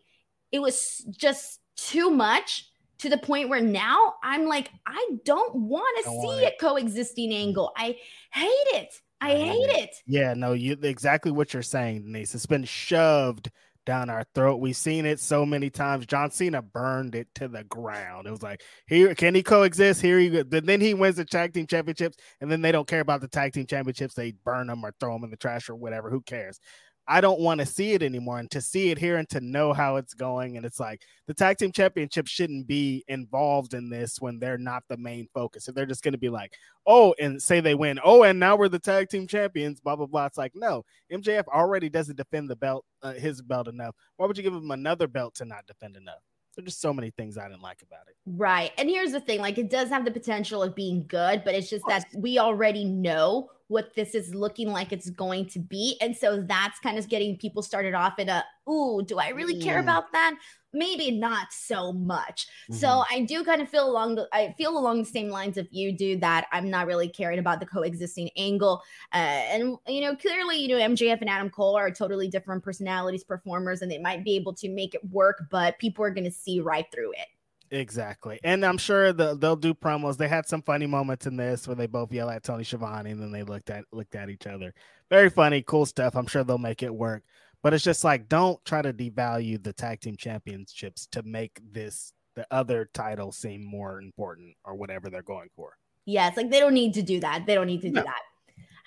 it 0.51 0.59
was 0.59 1.05
just 1.09 1.59
too 1.75 2.09
much 2.09 2.69
to 2.99 3.09
the 3.09 3.17
point 3.17 3.49
where 3.49 3.61
now 3.61 4.15
I'm 4.23 4.45
like, 4.45 4.69
I 4.85 5.09
don't 5.25 5.55
want 5.55 6.03
to 6.03 6.09
see 6.09 6.45
a 6.45 6.51
coexisting 6.59 7.31
mm-hmm. 7.31 7.47
angle. 7.47 7.71
I 7.75 7.95
hate 8.31 8.67
it. 8.73 8.93
I, 9.21 9.31
hate 9.31 9.69
it. 9.69 9.95
Yeah, 10.05 10.33
no, 10.33 10.53
you 10.53 10.77
exactly 10.81 11.31
what 11.31 11.53
you're 11.53 11.61
saying, 11.61 12.03
Denise. 12.03 12.33
It's 12.33 12.45
been 12.45 12.63
shoved 12.63 13.51
down 13.89 14.07
our 14.11 14.23
throat. 14.35 14.57
We've 14.57 14.77
seen 14.77 15.07
it 15.07 15.19
so 15.19 15.47
many 15.47 15.71
times. 15.71 16.05
John 16.05 16.29
Cena 16.29 16.61
burned 16.61 17.15
it 17.15 17.27
to 17.33 17.47
the 17.47 17.63
ground. 17.63 18.27
It 18.27 18.29
was 18.29 18.43
like, 18.43 18.61
here 18.85 19.15
can 19.15 19.33
he 19.33 19.41
coexist? 19.41 19.99
Here 19.99 20.19
he 20.19 20.29
then 20.29 20.79
he 20.79 20.93
wins 20.93 21.15
the 21.15 21.25
tag 21.25 21.55
team 21.55 21.65
championships, 21.65 22.15
and 22.39 22.51
then 22.51 22.61
they 22.61 22.71
don't 22.71 22.87
care 22.87 22.99
about 22.99 23.21
the 23.21 23.27
tag 23.27 23.53
team 23.53 23.65
championships. 23.65 24.13
They 24.13 24.33
burn 24.45 24.67
them 24.67 24.85
or 24.85 24.93
throw 24.99 25.13
them 25.13 25.23
in 25.23 25.31
the 25.31 25.37
trash 25.37 25.69
or 25.69 25.75
whatever. 25.75 26.11
Who 26.11 26.21
cares? 26.21 26.59
I 27.09 27.21
don't 27.21 27.39
want 27.39 27.59
to 27.59 27.65
see 27.65 27.93
it 27.93 28.03
anymore. 28.03 28.37
And 28.37 28.51
to 28.51 28.61
see 28.61 28.91
it 28.91 28.99
here 28.99 29.17
and 29.17 29.27
to 29.29 29.41
know 29.41 29.73
how 29.73 29.95
it's 29.95 30.13
going, 30.13 30.57
and 30.57 30.65
it's 30.65 30.79
like 30.79 31.01
the 31.25 31.33
tag 31.33 31.57
team 31.57 31.71
championship 31.71 32.27
shouldn't 32.27 32.67
be 32.67 33.03
involved 33.07 33.73
in 33.73 33.89
this 33.89 34.21
when 34.21 34.37
they're 34.37 34.59
not 34.59 34.83
the 34.87 34.97
main 34.97 35.27
focus. 35.33 35.67
If 35.67 35.73
they're 35.73 35.87
just 35.87 36.03
going 36.03 36.13
to 36.13 36.19
be 36.19 36.29
like, 36.29 36.53
oh, 36.85 37.15
and 37.19 37.41
say 37.41 37.61
they 37.61 37.73
win, 37.73 37.99
oh, 38.03 38.23
and 38.23 38.39
now 38.39 38.55
we're 38.55 38.69
the 38.69 38.77
tag 38.77 39.09
team 39.09 39.25
champions, 39.25 39.81
blah 39.81 39.95
blah 39.95 40.05
blah. 40.05 40.27
It's 40.27 40.37
like 40.37 40.51
no, 40.53 40.85
MJF 41.11 41.47
already 41.47 41.89
doesn't 41.89 42.15
defend 42.15 42.47
the 42.47 42.55
belt, 42.55 42.85
uh, 43.01 43.13
his 43.13 43.41
belt 43.41 43.67
enough. 43.67 43.95
Why 44.17 44.27
would 44.27 44.37
you 44.37 44.43
give 44.43 44.53
him 44.53 44.69
another 44.69 45.07
belt 45.07 45.33
to 45.35 45.45
not 45.45 45.65
defend 45.65 45.97
enough? 45.97 46.21
There's 46.55 46.65
just 46.65 46.81
so 46.81 46.93
many 46.93 47.09
things 47.11 47.37
I 47.37 47.47
didn't 47.47 47.61
like 47.61 47.81
about 47.81 48.07
it. 48.07 48.15
Right. 48.25 48.71
And 48.77 48.89
here's 48.89 49.13
the 49.13 49.21
thing 49.21 49.39
like, 49.39 49.57
it 49.57 49.69
does 49.69 49.89
have 49.89 50.05
the 50.05 50.11
potential 50.11 50.61
of 50.61 50.75
being 50.75 51.05
good, 51.07 51.43
but 51.43 51.55
it's 51.55 51.69
just 51.69 51.85
that 51.87 52.05
we 52.15 52.37
already 52.37 52.83
know 52.83 53.49
what 53.69 53.93
this 53.95 54.15
is 54.15 54.33
looking 54.33 54.69
like 54.69 54.91
it's 54.91 55.11
going 55.11 55.45
to 55.45 55.59
be. 55.59 55.95
And 56.01 56.17
so 56.17 56.41
that's 56.41 56.79
kind 56.79 56.97
of 56.97 57.07
getting 57.07 57.37
people 57.37 57.61
started 57.61 57.93
off 57.93 58.17
in 58.17 58.27
a, 58.27 58.43
ooh, 58.67 59.03
do 59.05 59.19
I 59.19 59.29
really 59.29 59.61
care 59.61 59.77
mm. 59.77 59.83
about 59.83 60.11
that? 60.11 60.35
Maybe 60.73 61.11
not 61.11 61.53
so 61.53 61.93
much. 61.93 62.47
Mm-hmm. 62.63 62.79
So 62.79 63.03
I 63.09 63.21
do 63.21 63.43
kind 63.43 63.61
of 63.61 63.69
feel 63.69 63.87
along 63.87 64.15
the, 64.15 64.27
I 64.33 64.55
feel 64.57 64.75
along 64.75 64.99
the 64.99 65.09
same 65.09 65.29
lines 65.29 65.57
of 65.57 65.67
you 65.69 65.95
do 65.95 66.17
that 66.17 66.47
I'm 66.51 66.69
not 66.69 66.87
really 66.87 67.07
caring 67.07 67.37
about 67.37 67.59
the 67.59 67.67
coexisting 67.67 68.31
angle. 68.35 68.81
Uh, 69.13 69.17
and, 69.17 69.77
you 69.87 70.01
know, 70.01 70.15
clearly, 70.15 70.57
you 70.57 70.69
know, 70.69 70.77
MJF 70.77 71.21
and 71.21 71.29
Adam 71.29 71.51
Cole 71.51 71.77
are 71.77 71.91
totally 71.91 72.27
different 72.27 72.63
personalities, 72.63 73.23
performers, 73.23 73.83
and 73.83 73.91
they 73.91 73.99
might 73.99 74.23
be 74.23 74.35
able 74.35 74.53
to 74.55 74.69
make 74.69 74.95
it 74.95 75.01
work, 75.11 75.43
but 75.51 75.77
people 75.77 76.03
are 76.03 76.11
going 76.11 76.25
to 76.25 76.31
see 76.31 76.59
right 76.59 76.85
through 76.91 77.11
it. 77.11 77.27
Exactly. 77.71 78.39
And 78.43 78.65
I'm 78.65 78.77
sure 78.77 79.13
the, 79.13 79.35
they'll 79.35 79.55
do 79.55 79.73
promos. 79.73 80.17
They 80.17 80.27
had 80.27 80.47
some 80.47 80.61
funny 80.61 80.87
moments 80.87 81.27
in 81.27 81.37
this 81.37 81.67
where 81.67 81.75
they 81.75 81.87
both 81.87 82.11
yell 82.11 82.29
at 82.29 82.43
Tony 82.43 82.63
Schiavone 82.63 83.11
and 83.11 83.21
then 83.21 83.31
they 83.31 83.43
looked 83.43 83.69
at 83.69 83.85
looked 83.91 84.15
at 84.15 84.29
each 84.29 84.47
other. 84.47 84.73
Very 85.09 85.29
funny, 85.29 85.61
cool 85.61 85.85
stuff. 85.85 86.15
I'm 86.15 86.27
sure 86.27 86.43
they'll 86.43 86.57
make 86.57 86.83
it 86.83 86.93
work. 86.93 87.23
But 87.61 87.73
it's 87.73 87.83
just 87.83 88.03
like 88.03 88.27
don't 88.27 88.63
try 88.65 88.81
to 88.81 88.93
devalue 88.93 89.61
the 89.61 89.73
tag 89.73 90.01
team 90.01 90.15
championships 90.15 91.07
to 91.11 91.21
make 91.23 91.59
this 91.71 92.13
the 92.35 92.47
other 92.51 92.89
title 92.93 93.31
seem 93.31 93.63
more 93.63 94.01
important 94.01 94.55
or 94.63 94.75
whatever 94.75 95.09
they're 95.09 95.21
going 95.21 95.49
for. 95.55 95.73
Yes, 96.05 96.37
like 96.37 96.49
they 96.49 96.59
don't 96.59 96.73
need 96.73 96.93
to 96.95 97.03
do 97.03 97.19
that. 97.19 97.45
They 97.45 97.55
don't 97.55 97.67
need 97.67 97.81
to 97.81 97.89
do 97.89 97.95
no. 97.95 98.03
that. 98.03 98.21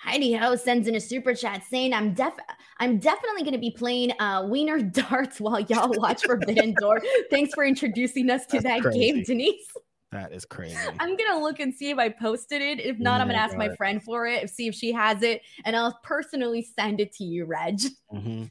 Heidi 0.03 0.33
Ho 0.33 0.55
sends 0.57 0.89
in 0.89 0.95
a 0.95 0.99
super 0.99 1.33
chat 1.33 1.63
saying, 1.63 1.93
"I'm 1.93 2.13
def, 2.13 2.33
I'm 2.79 2.99
definitely 2.99 3.43
going 3.43 3.53
to 3.53 3.59
be 3.59 3.71
playing 3.71 4.11
uh, 4.19 4.45
Wiener 4.49 4.81
darts 4.81 5.39
while 5.39 5.61
y'all 5.61 5.93
watch 5.95 6.23
Forbidden 6.25 6.75
Door. 6.79 7.01
Thanks 7.29 7.53
for 7.53 7.63
introducing 7.63 8.29
us 8.29 8.45
to 8.47 8.59
That's 8.59 8.63
that 8.63 8.81
crazy. 8.81 8.99
game, 8.99 9.23
Denise." 9.23 9.71
That 10.11 10.31
is 10.31 10.45
crazy. 10.45 10.77
I'm 10.99 11.17
gonna 11.17 11.41
look 11.41 11.59
and 11.59 11.73
see 11.73 11.89
if 11.89 11.97
I 11.97 12.09
posted 12.09 12.61
it. 12.61 12.79
If 12.79 12.99
not, 12.99 13.19
I'm 13.19 13.27
gonna 13.27 13.39
ask 13.39 13.57
my 13.57 13.73
friend 13.75 14.03
for 14.03 14.27
it, 14.27 14.47
see 14.49 14.67
if 14.67 14.75
she 14.75 14.91
has 14.91 15.23
it, 15.23 15.41
and 15.65 15.75
I'll 15.75 15.97
personally 16.03 16.67
send 16.77 16.99
it 16.99 17.13
to 17.13 17.23
you, 17.23 17.45
Reg. 17.45 17.79
Mm-hmm. 18.13 18.43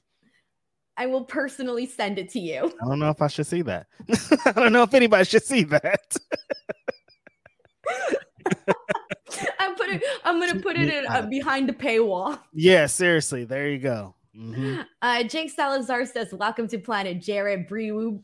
I 0.97 1.07
will 1.07 1.25
personally 1.25 1.87
send 1.87 2.19
it 2.19 2.31
to 2.31 2.41
you. 2.41 2.73
I 2.83 2.89
don't 2.89 2.99
know 2.99 3.11
if 3.11 3.23
I 3.23 3.29
should 3.29 3.47
see 3.47 3.63
that. 3.63 3.87
I 4.45 4.53
don't 4.53 4.73
know 4.73 4.83
if 4.83 4.93
anybody 4.93 5.25
should 5.25 5.45
see 5.45 5.63
that. 5.65 6.17
I'm. 9.93 10.01
I'm 10.25 10.41
gonna 10.41 10.61
put 10.61 10.77
it 10.77 10.93
in 10.93 11.07
uh, 11.07 11.23
behind 11.23 11.69
the 11.69 11.73
paywall. 11.73 12.39
Yeah, 12.55 12.87
seriously. 12.87 13.45
There 13.45 13.69
you 13.69 13.79
go. 13.79 14.15
Mm-hmm. 14.37 14.83
Uh, 15.03 15.23
Jake 15.25 15.51
Salazar 15.51 16.07
says, 16.07 16.33
"Welcome 16.33 16.69
to 16.69 16.79
Planet 16.79 17.21
Jared 17.21 17.69
Brew, 17.69 18.23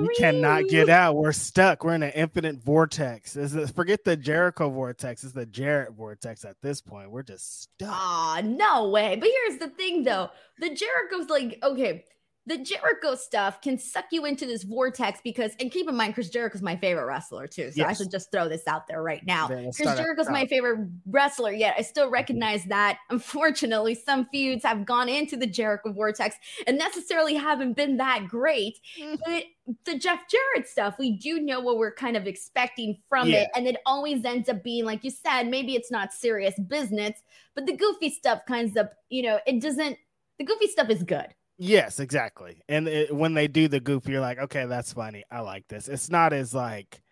we 0.00 0.08
cannot 0.16 0.68
get 0.68 0.88
out. 0.88 1.16
We're 1.16 1.32
stuck. 1.32 1.82
We're 1.82 1.94
in 1.94 2.02
an 2.02 2.12
infinite 2.12 2.56
vortex. 2.56 3.36
Is 3.36 3.70
forget 3.70 4.04
the 4.04 4.16
Jericho 4.16 4.68
vortex. 4.68 5.24
It's 5.24 5.32
the 5.32 5.46
Jarrett 5.46 5.94
vortex. 5.94 6.44
At 6.44 6.56
this 6.62 6.80
point, 6.80 7.10
we're 7.10 7.22
just 7.22 7.62
stuck. 7.62 7.88
Ah, 7.90 8.42
no 8.44 8.90
way. 8.90 9.16
But 9.16 9.30
here's 9.30 9.58
the 9.58 9.68
thing, 9.68 10.04
though. 10.04 10.28
The 10.58 10.74
Jericho's 10.74 11.30
like, 11.30 11.58
okay, 11.62 12.04
the 12.48 12.56
Jericho 12.56 13.14
stuff 13.14 13.60
can 13.60 13.78
suck 13.78 14.06
you 14.10 14.24
into 14.24 14.46
this 14.46 14.62
vortex 14.62 15.20
because, 15.22 15.52
and 15.60 15.70
keep 15.70 15.86
in 15.86 15.94
mind, 15.94 16.14
Chris 16.14 16.30
Jericho's 16.30 16.62
my 16.62 16.76
favorite 16.76 17.04
wrestler 17.04 17.46
too. 17.46 17.70
So 17.70 17.76
yes. 17.76 17.86
I 17.86 17.92
should 17.92 18.10
just 18.10 18.32
throw 18.32 18.48
this 18.48 18.66
out 18.66 18.86
there 18.88 19.02
right 19.02 19.24
now. 19.26 19.48
Chris 19.48 19.76
Jericho's 19.76 20.30
my 20.30 20.46
favorite 20.46 20.88
wrestler, 21.06 21.52
yet 21.52 21.74
I 21.76 21.82
still 21.82 22.06
mm-hmm. 22.06 22.14
recognize 22.14 22.64
that 22.64 23.00
unfortunately 23.10 23.94
some 23.94 24.26
feuds 24.32 24.64
have 24.64 24.86
gone 24.86 25.10
into 25.10 25.36
the 25.36 25.46
Jericho 25.46 25.92
vortex 25.92 26.36
and 26.66 26.78
necessarily 26.78 27.34
haven't 27.34 27.74
been 27.74 27.98
that 27.98 28.28
great. 28.28 28.80
Mm-hmm. 28.98 29.16
But 29.26 29.44
the 29.84 29.98
Jeff 29.98 30.20
Jarrett 30.30 30.66
stuff, 30.66 30.98
we 30.98 31.18
do 31.18 31.40
know 31.40 31.60
what 31.60 31.76
we're 31.76 31.92
kind 31.92 32.16
of 32.16 32.26
expecting 32.26 32.98
from 33.10 33.28
yeah. 33.28 33.42
it. 33.42 33.50
And 33.54 33.66
it 33.66 33.76
always 33.84 34.24
ends 34.24 34.48
up 34.48 34.64
being, 34.64 34.86
like 34.86 35.04
you 35.04 35.10
said, 35.10 35.48
maybe 35.48 35.74
it's 35.74 35.90
not 35.90 36.14
serious 36.14 36.58
business, 36.58 37.20
but 37.54 37.66
the 37.66 37.76
goofy 37.76 38.08
stuff 38.08 38.40
kinds 38.48 38.74
of, 38.78 38.88
you 39.10 39.22
know, 39.22 39.38
it 39.46 39.60
doesn't, 39.60 39.98
the 40.38 40.44
goofy 40.44 40.68
stuff 40.68 40.88
is 40.88 41.02
good. 41.02 41.26
Yes, 41.58 41.98
exactly. 41.98 42.62
And 42.68 42.86
it, 42.86 43.14
when 43.14 43.34
they 43.34 43.48
do 43.48 43.66
the 43.66 43.80
goof, 43.80 44.06
you're 44.06 44.20
like, 44.20 44.38
okay, 44.38 44.64
that's 44.66 44.92
funny. 44.92 45.24
I 45.28 45.40
like 45.40 45.66
this. 45.66 45.88
It's 45.88 46.08
not 46.08 46.32
as 46.32 46.54
like 46.54 47.02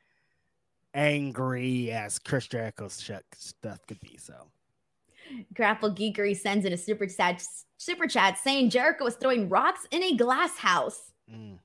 angry 0.94 1.90
as 1.90 2.20
Chris 2.20 2.46
Jericho's 2.46 2.92
stuff 3.34 3.86
could 3.88 4.00
be. 4.00 4.16
So, 4.18 4.34
Grapple 5.52 5.90
Geekery 5.90 6.36
sends 6.36 6.64
in 6.64 6.72
a 6.72 6.76
super 6.76 7.06
chat, 7.08 7.42
super 7.76 8.06
chat 8.06 8.38
saying 8.38 8.70
Jericho 8.70 9.04
was 9.04 9.16
throwing 9.16 9.48
rocks 9.48 9.84
in 9.90 10.04
a 10.04 10.16
glass 10.16 10.56
house. 10.56 11.10
Mm. 11.28 11.58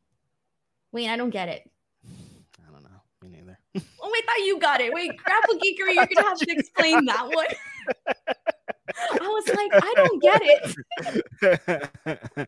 Wait, 0.91 1.07
I 1.07 1.17
don't 1.17 1.29
get 1.29 1.49
it. 1.49 1.69
I 2.09 2.71
don't 2.71 2.83
know. 2.83 2.89
Me 3.21 3.29
neither. 3.29 3.59
oh, 4.01 4.11
I 4.11 4.21
thought 4.25 4.45
you 4.45 4.59
got 4.59 4.81
it. 4.81 4.91
Wait, 4.91 5.11
Grapple 5.17 5.55
Geekery, 5.55 5.93
you're 5.93 6.07
gonna 6.07 6.27
have 6.27 6.39
to 6.39 6.51
explain 6.57 7.05
that 7.05 7.27
one. 7.27 7.45
I 8.97 9.27
was 9.27 9.47
like, 9.47 9.71
I 9.73 9.93
don't 9.95 10.21
get 10.21 10.41
it. 10.43 10.75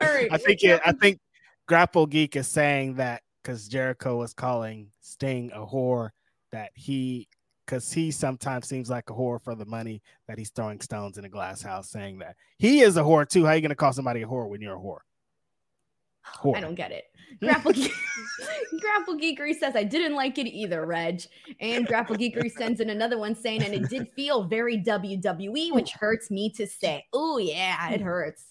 All 0.00 0.14
right. 0.14 0.28
I 0.30 0.38
think 0.38 0.62
it, 0.62 0.80
I 0.84 0.92
think 0.92 1.18
Grapple 1.66 2.06
Geek 2.06 2.36
is 2.36 2.48
saying 2.48 2.94
that 2.94 3.22
because 3.42 3.68
Jericho 3.68 4.16
was 4.16 4.32
calling 4.32 4.88
Sting 5.00 5.50
a 5.52 5.66
whore, 5.66 6.10
that 6.52 6.70
he 6.74 7.28
because 7.66 7.92
he 7.92 8.10
sometimes 8.10 8.68
seems 8.68 8.88
like 8.88 9.10
a 9.10 9.12
whore 9.12 9.42
for 9.42 9.54
the 9.54 9.66
money 9.66 10.02
that 10.28 10.38
he's 10.38 10.50
throwing 10.50 10.80
stones 10.80 11.18
in 11.18 11.24
a 11.24 11.28
glass 11.28 11.62
house, 11.62 11.90
saying 11.90 12.18
that 12.18 12.36
he 12.58 12.80
is 12.80 12.96
a 12.96 13.02
whore 13.02 13.28
too. 13.28 13.44
How 13.44 13.52
are 13.52 13.56
you 13.56 13.62
gonna 13.62 13.74
call 13.74 13.92
somebody 13.92 14.22
a 14.22 14.26
whore 14.26 14.48
when 14.48 14.60
you're 14.60 14.76
a 14.76 14.80
whore? 14.80 15.00
I 16.54 16.60
don't 16.60 16.74
get 16.74 16.92
it. 16.92 17.04
Grapple, 17.40 17.72
Ge- 17.72 17.90
Grapple 18.80 19.18
Geekery 19.18 19.54
says, 19.54 19.76
I 19.76 19.84
didn't 19.84 20.14
like 20.14 20.38
it 20.38 20.46
either, 20.46 20.86
Reg. 20.86 21.22
And 21.60 21.86
Grapple 21.86 22.16
Geekery 22.16 22.50
sends 22.50 22.80
in 22.80 22.88
another 22.88 23.18
one 23.18 23.34
saying, 23.34 23.62
and 23.62 23.74
it 23.74 23.90
did 23.90 24.08
feel 24.14 24.44
very 24.44 24.78
WWE, 24.78 25.72
which 25.72 25.92
hurts 25.92 26.30
me 26.30 26.50
to 26.50 26.66
say. 26.66 27.04
Oh, 27.12 27.38
yeah, 27.38 27.90
it 27.90 28.00
hurts. 28.00 28.44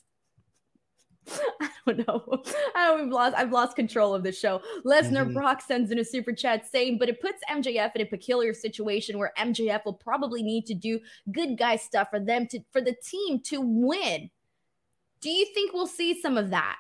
I 1.62 1.70
don't 1.86 2.08
know. 2.08 2.44
I 2.76 2.88
don't, 2.88 3.02
I've 3.02 3.12
lost. 3.12 3.36
I've 3.36 3.52
lost 3.52 3.76
control 3.76 4.14
of 4.14 4.24
the 4.24 4.32
show. 4.32 4.62
Lesnar 4.86 5.24
mm-hmm. 5.24 5.34
Brock 5.34 5.62
sends 5.62 5.92
in 5.92 6.00
a 6.00 6.06
super 6.06 6.34
chat 6.34 6.68
saying, 6.68 6.98
but 7.00 7.10
it 7.10 7.22
puts 7.22 7.42
MJF 7.50 7.96
in 7.96 8.02
a 8.02 8.06
peculiar 8.06 8.54
situation 8.54 9.18
where 9.18 9.34
MJF 9.38 9.86
will 9.86 9.94
probably 9.94 10.44
need 10.44 10.66
to 10.68 10.74
do 10.74 11.00
good 11.32 11.58
guy 11.58 11.78
stuff 11.78 12.10
for 12.12 12.20
them 12.20 12.48
to 12.48 12.60
for 12.72 12.82
the 12.82 12.96
team 13.04 13.40
to 13.46 13.62
win. 13.62 14.30
Do 15.22 15.30
you 15.30 15.48
think 15.54 15.74
we'll 15.74 15.88
see 15.88 16.22
some 16.22 16.38
of 16.38 16.52
that? 16.52 16.78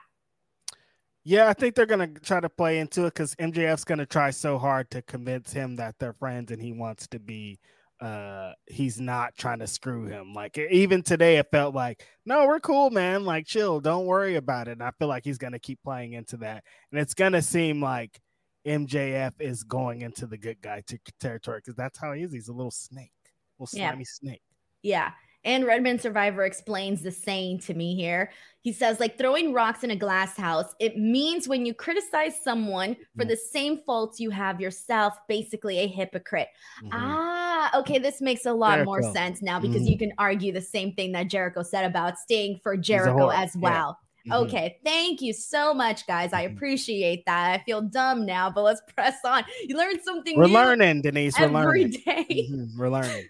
Yeah, 1.27 1.49
I 1.49 1.53
think 1.53 1.73
they're 1.73 1.87
gonna 1.87 2.07
try 2.07 2.39
to 2.39 2.49
play 2.49 2.77
into 2.77 3.05
it 3.05 3.15
because 3.15 3.33
MJF's 3.35 3.83
gonna 3.83 4.05
try 4.05 4.29
so 4.29 4.59
hard 4.59 4.91
to 4.91 5.01
convince 5.01 5.51
him 5.51 5.75
that 5.77 5.95
they're 5.99 6.13
friends 6.13 6.51
and 6.51 6.61
he 6.61 6.71
wants 6.71 7.07
to 7.07 7.19
be. 7.19 7.59
Uh, 7.99 8.51
he's 8.67 8.99
not 8.99 9.35
trying 9.35 9.57
to 9.57 9.65
screw 9.65 10.05
him. 10.05 10.33
Like 10.33 10.57
even 10.57 11.01
today, 11.01 11.37
it 11.37 11.47
felt 11.49 11.73
like, 11.73 12.05
no, 12.25 12.45
we're 12.45 12.59
cool, 12.59 12.91
man. 12.91 13.25
Like 13.25 13.47
chill, 13.47 13.79
don't 13.79 14.05
worry 14.05 14.35
about 14.35 14.67
it. 14.67 14.73
And 14.73 14.83
I 14.83 14.91
feel 14.99 15.07
like 15.07 15.23
he's 15.25 15.39
gonna 15.39 15.57
keep 15.57 15.81
playing 15.83 16.13
into 16.13 16.37
that, 16.37 16.63
and 16.91 17.01
it's 17.01 17.15
gonna 17.15 17.41
seem 17.41 17.81
like 17.81 18.19
MJF 18.67 19.33
is 19.39 19.63
going 19.63 20.01
into 20.01 20.27
the 20.27 20.37
good 20.37 20.61
guy 20.61 20.83
t- 20.85 20.99
territory 21.19 21.59
because 21.59 21.75
that's 21.75 21.97
how 21.97 22.13
he 22.13 22.21
is. 22.21 22.33
He's 22.33 22.49
a 22.49 22.53
little 22.53 22.69
snake, 22.69 23.11
little 23.57 23.67
slimy 23.67 23.99
yeah. 23.99 24.03
snake. 24.05 24.41
Yeah, 24.83 25.11
and 25.45 25.65
Redman 25.65 25.99
Survivor 25.99 26.43
explains 26.43 27.01
the 27.01 27.11
saying 27.11 27.59
to 27.59 27.73
me 27.73 27.95
here. 27.95 28.31
He 28.61 28.73
says, 28.73 28.99
like 28.99 29.15
throwing 29.15 29.53
rocks 29.53 29.83
in 29.83 29.91
a 29.91 29.95
glass 29.95 30.35
house, 30.35 30.73
it 30.79 30.97
means 30.97 31.47
when 31.47 31.67
you 31.67 31.73
criticize 31.75 32.33
someone 32.43 32.95
for 33.15 33.23
mm. 33.23 33.29
the 33.29 33.37
same 33.37 33.81
faults 33.85 34.19
you 34.19 34.31
have 34.31 34.59
yourself, 34.59 35.13
basically 35.27 35.77
a 35.77 35.87
hypocrite. 35.87 36.47
Mm-hmm. 36.83 36.89
Ah, 36.91 37.79
okay. 37.79 37.99
This 37.99 38.21
makes 38.21 38.47
a 38.47 38.53
lot 38.53 38.77
Jericho. 38.77 38.85
more 38.85 39.13
sense 39.13 39.43
now 39.43 39.59
because 39.59 39.83
mm-hmm. 39.83 39.91
you 39.91 39.97
can 39.99 40.13
argue 40.17 40.51
the 40.51 40.61
same 40.61 40.93
thing 40.93 41.11
that 41.11 41.29
Jericho 41.29 41.61
said 41.61 41.85
about 41.85 42.17
Sting 42.17 42.59
for 42.63 42.75
Jericho 42.75 43.29
as 43.29 43.55
well. 43.55 43.99
Yeah. 44.25 44.33
Mm-hmm. 44.33 44.43
Okay, 44.45 44.79
thank 44.83 45.21
you 45.21 45.33
so 45.33 45.71
much, 45.71 46.07
guys. 46.07 46.33
I 46.33 46.45
mm-hmm. 46.45 46.55
appreciate 46.55 47.23
that. 47.27 47.51
I 47.51 47.63
feel 47.63 47.83
dumb 47.83 48.25
now, 48.25 48.49
but 48.49 48.63
let's 48.63 48.81
press 48.95 49.17
on. 49.23 49.43
You 49.63 49.77
learned 49.77 50.01
something. 50.03 50.35
We're 50.37 50.47
learning, 50.47 51.03
Denise. 51.03 51.39
We're 51.39 51.47
learning. 51.47 51.91
Day. 51.91 52.47
Mm-hmm. 52.51 52.79
We're 52.79 52.89
learning. 52.89 53.27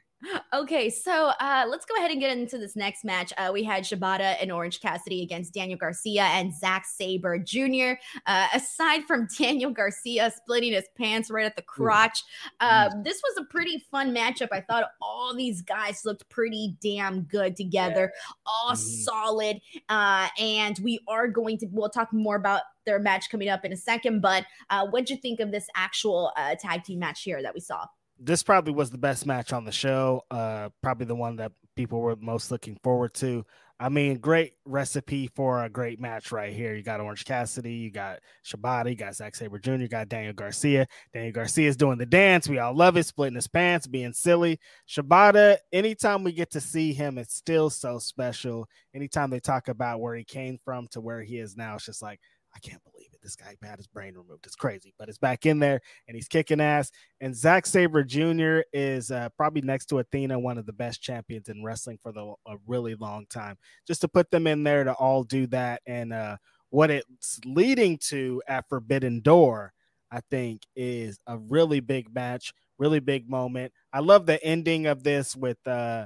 Okay, 0.55 0.89
so 0.89 1.33
uh, 1.41 1.65
let's 1.67 1.85
go 1.85 1.95
ahead 1.97 2.11
and 2.11 2.19
get 2.21 2.37
into 2.37 2.57
this 2.57 2.77
next 2.77 3.03
match. 3.03 3.33
Uh, 3.37 3.49
we 3.51 3.61
had 3.61 3.83
Shibata 3.83 4.37
and 4.39 4.53
Orange 4.53 4.79
Cassidy 4.79 5.21
against 5.21 5.53
Daniel 5.53 5.77
Garcia 5.77 6.23
and 6.23 6.55
Zack 6.55 6.85
Sabre 6.85 7.37
Jr. 7.37 7.99
Uh, 8.25 8.47
aside 8.53 9.03
from 9.03 9.27
Daniel 9.37 9.71
Garcia 9.71 10.31
splitting 10.33 10.71
his 10.71 10.85
pants 10.97 11.29
right 11.29 11.45
at 11.45 11.57
the 11.57 11.61
crotch, 11.61 12.23
uh, 12.61 12.89
this 13.03 13.21
was 13.21 13.43
a 13.43 13.51
pretty 13.51 13.83
fun 13.91 14.15
matchup. 14.15 14.47
I 14.53 14.61
thought 14.61 14.85
all 15.01 15.35
these 15.35 15.61
guys 15.61 16.05
looked 16.05 16.29
pretty 16.29 16.77
damn 16.81 17.23
good 17.23 17.57
together, 17.57 18.13
all 18.45 18.71
mm-hmm. 18.71 18.75
solid. 18.77 19.59
Uh, 19.89 20.29
and 20.39 20.79
we 20.81 21.01
are 21.09 21.27
going 21.27 21.57
to, 21.57 21.67
we'll 21.69 21.89
talk 21.89 22.13
more 22.13 22.37
about 22.37 22.61
their 22.85 22.99
match 22.99 23.29
coming 23.29 23.49
up 23.49 23.65
in 23.65 23.73
a 23.73 23.77
second. 23.77 24.21
But 24.21 24.45
uh, 24.69 24.87
what'd 24.87 25.09
you 25.09 25.17
think 25.17 25.41
of 25.41 25.51
this 25.51 25.67
actual 25.75 26.31
tag 26.61 26.85
team 26.85 26.99
match 26.99 27.23
here 27.23 27.41
that 27.41 27.53
we 27.53 27.59
saw? 27.59 27.87
This 28.19 28.43
probably 28.43 28.73
was 28.73 28.91
the 28.91 28.97
best 28.97 29.25
match 29.25 29.53
on 29.53 29.65
the 29.65 29.71
show. 29.71 30.23
Uh, 30.31 30.69
probably 30.81 31.05
the 31.05 31.15
one 31.15 31.35
that 31.37 31.51
people 31.75 31.99
were 31.99 32.15
most 32.15 32.51
looking 32.51 32.77
forward 32.83 33.13
to. 33.15 33.45
I 33.77 33.89
mean, 33.89 34.19
great 34.19 34.53
recipe 34.63 35.27
for 35.35 35.65
a 35.65 35.69
great 35.69 35.99
match 35.99 36.31
right 36.31 36.53
here. 36.53 36.73
You 36.73 36.81
got 36.81 37.01
Orange 37.01 37.25
Cassidy, 37.25 37.73
you 37.73 37.91
got 37.91 38.19
Shibata, 38.45 38.89
you 38.89 38.95
got 38.95 39.15
Zack 39.15 39.35
Sabre 39.35 39.59
Jr., 39.59 39.73
you 39.73 39.87
got 39.89 40.07
Daniel 40.07 40.31
Garcia. 40.31 40.87
Daniel 41.13 41.33
Garcia 41.33 41.67
is 41.67 41.75
doing 41.75 41.97
the 41.97 42.05
dance. 42.05 42.47
We 42.47 42.57
all 42.57 42.73
love 42.73 42.95
it, 42.95 43.05
splitting 43.05 43.35
his 43.35 43.47
pants, 43.47 43.85
being 43.85 44.13
silly. 44.13 44.61
Shibata, 44.87 45.57
anytime 45.73 46.23
we 46.23 46.31
get 46.31 46.51
to 46.51 46.61
see 46.61 46.93
him, 46.93 47.17
it's 47.17 47.35
still 47.35 47.69
so 47.69 47.99
special. 47.99 48.69
Anytime 48.93 49.29
they 49.29 49.41
talk 49.41 49.67
about 49.67 49.99
where 49.99 50.15
he 50.15 50.23
came 50.23 50.57
from 50.63 50.87
to 50.91 51.01
where 51.01 51.21
he 51.21 51.37
is 51.37 51.57
now, 51.57 51.75
it's 51.75 51.85
just 51.85 52.01
like, 52.01 52.21
I 52.55 52.59
can't 52.59 52.81
believe 52.83 53.09
it. 53.11 53.19
This 53.21 53.35
guy 53.35 53.55
had 53.61 53.77
his 53.77 53.87
brain 53.87 54.15
removed. 54.15 54.45
It's 54.45 54.55
crazy, 54.55 54.93
but 54.97 55.09
it's 55.09 55.17
back 55.17 55.45
in 55.45 55.59
there 55.59 55.81
and 56.07 56.15
he's 56.15 56.27
kicking 56.27 56.61
ass. 56.61 56.89
And 57.19 57.35
Zack 57.35 57.65
Sabre 57.65 58.03
Jr. 58.03 58.59
is 58.71 59.11
uh, 59.11 59.29
probably 59.35 59.61
next 59.61 59.87
to 59.87 59.99
Athena, 59.99 60.39
one 60.39 60.57
of 60.57 60.65
the 60.65 60.73
best 60.73 61.01
champions 61.01 61.49
in 61.49 61.63
wrestling 61.63 61.99
for 62.01 62.11
the, 62.11 62.33
a 62.47 62.55
really 62.65 62.95
long 62.95 63.25
time. 63.29 63.57
Just 63.85 64.01
to 64.01 64.07
put 64.07 64.31
them 64.31 64.47
in 64.47 64.63
there 64.63 64.83
to 64.83 64.93
all 64.93 65.23
do 65.23 65.47
that 65.47 65.81
and 65.85 66.13
uh, 66.13 66.37
what 66.69 66.91
it's 66.91 67.39
leading 67.45 67.97
to 68.09 68.41
at 68.47 68.69
Forbidden 68.69 69.21
Door, 69.21 69.73
I 70.11 70.21
think, 70.31 70.61
is 70.75 71.19
a 71.27 71.37
really 71.37 71.81
big 71.81 72.13
match, 72.13 72.53
really 72.77 72.99
big 72.99 73.29
moment. 73.29 73.73
I 73.91 73.99
love 73.99 74.25
the 74.25 74.41
ending 74.43 74.85
of 74.85 75.03
this 75.03 75.35
with 75.35 75.57
uh, 75.67 76.05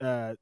uh, 0.00 0.34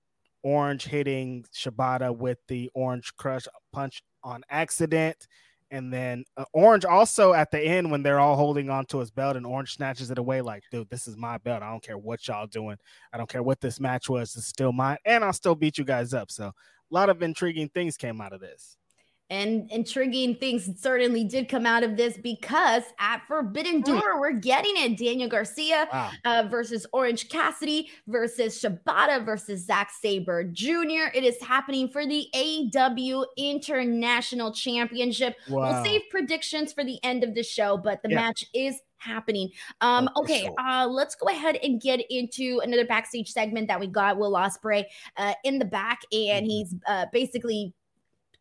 Orange 0.42 0.84
hitting 0.84 1.44
Shibata 1.54 2.16
with 2.16 2.38
the 2.48 2.70
Orange 2.74 3.12
Crush 3.16 3.46
punch 3.72 4.02
on 4.22 4.42
accident. 4.50 5.26
And 5.72 5.92
then 5.92 6.24
uh, 6.36 6.44
Orange 6.52 6.84
also 6.84 7.32
at 7.32 7.52
the 7.52 7.60
end 7.60 7.90
when 7.90 8.02
they're 8.02 8.18
all 8.18 8.34
holding 8.34 8.70
on 8.70 8.86
to 8.86 8.98
his 8.98 9.12
belt 9.12 9.36
and 9.36 9.46
Orange 9.46 9.74
snatches 9.74 10.10
it 10.10 10.18
away 10.18 10.40
like, 10.40 10.64
dude, 10.72 10.90
this 10.90 11.06
is 11.06 11.16
my 11.16 11.38
belt. 11.38 11.62
I 11.62 11.70
don't 11.70 11.82
care 11.82 11.98
what 11.98 12.26
y'all 12.26 12.48
doing. 12.48 12.76
I 13.12 13.18
don't 13.18 13.28
care 13.28 13.42
what 13.42 13.60
this 13.60 13.78
match 13.78 14.08
was. 14.08 14.34
It's 14.34 14.46
still 14.46 14.72
mine, 14.72 14.98
and 15.04 15.24
I'll 15.24 15.32
still 15.32 15.54
beat 15.54 15.78
you 15.78 15.84
guys 15.84 16.12
up. 16.12 16.32
So 16.32 16.46
a 16.46 16.52
lot 16.90 17.08
of 17.08 17.22
intriguing 17.22 17.68
things 17.68 17.96
came 17.96 18.20
out 18.20 18.32
of 18.32 18.40
this 18.40 18.78
and 19.30 19.70
intriguing 19.70 20.34
things 20.34 20.68
certainly 20.80 21.24
did 21.24 21.48
come 21.48 21.64
out 21.64 21.84
of 21.84 21.96
this 21.96 22.18
because 22.18 22.82
at 22.98 23.22
Forbidden 23.28 23.80
Door, 23.80 24.20
we're 24.20 24.32
getting 24.32 24.74
it. 24.76 24.98
Daniel 24.98 25.28
Garcia 25.28 25.88
wow. 25.92 26.10
uh, 26.24 26.48
versus 26.50 26.86
Orange 26.92 27.28
Cassidy 27.28 27.88
versus 28.08 28.60
Shibata 28.60 29.24
versus 29.24 29.64
Zack 29.64 29.90
Sabre 29.90 30.44
Jr. 30.44 31.10
It 31.14 31.24
is 31.24 31.40
happening 31.40 31.88
for 31.88 32.04
the 32.04 32.26
AEW 32.34 33.24
International 33.36 34.52
Championship. 34.52 35.36
Wow. 35.48 35.72
We'll 35.72 35.84
save 35.84 36.02
predictions 36.10 36.72
for 36.72 36.84
the 36.84 36.98
end 37.04 37.22
of 37.22 37.34
the 37.34 37.44
show, 37.44 37.76
but 37.76 38.02
the 38.02 38.10
yeah. 38.10 38.16
match 38.16 38.44
is 38.52 38.80
happening. 39.00 39.50
Um, 39.80 40.08
okay, 40.16 40.48
uh, 40.58 40.86
let's 40.86 41.14
go 41.14 41.28
ahead 41.28 41.56
and 41.62 41.80
get 41.80 42.00
into 42.10 42.60
another 42.62 42.84
backstage 42.84 43.30
segment 43.30 43.68
that 43.68 43.80
we 43.80 43.86
got 43.86 44.18
Will 44.18 44.32
Ospreay 44.32 44.84
uh, 45.16 45.34
in 45.44 45.58
the 45.58 45.64
back, 45.64 46.00
and 46.12 46.44
mm-hmm. 46.44 46.50
he's 46.50 46.74
uh, 46.86 47.06
basically 47.12 47.72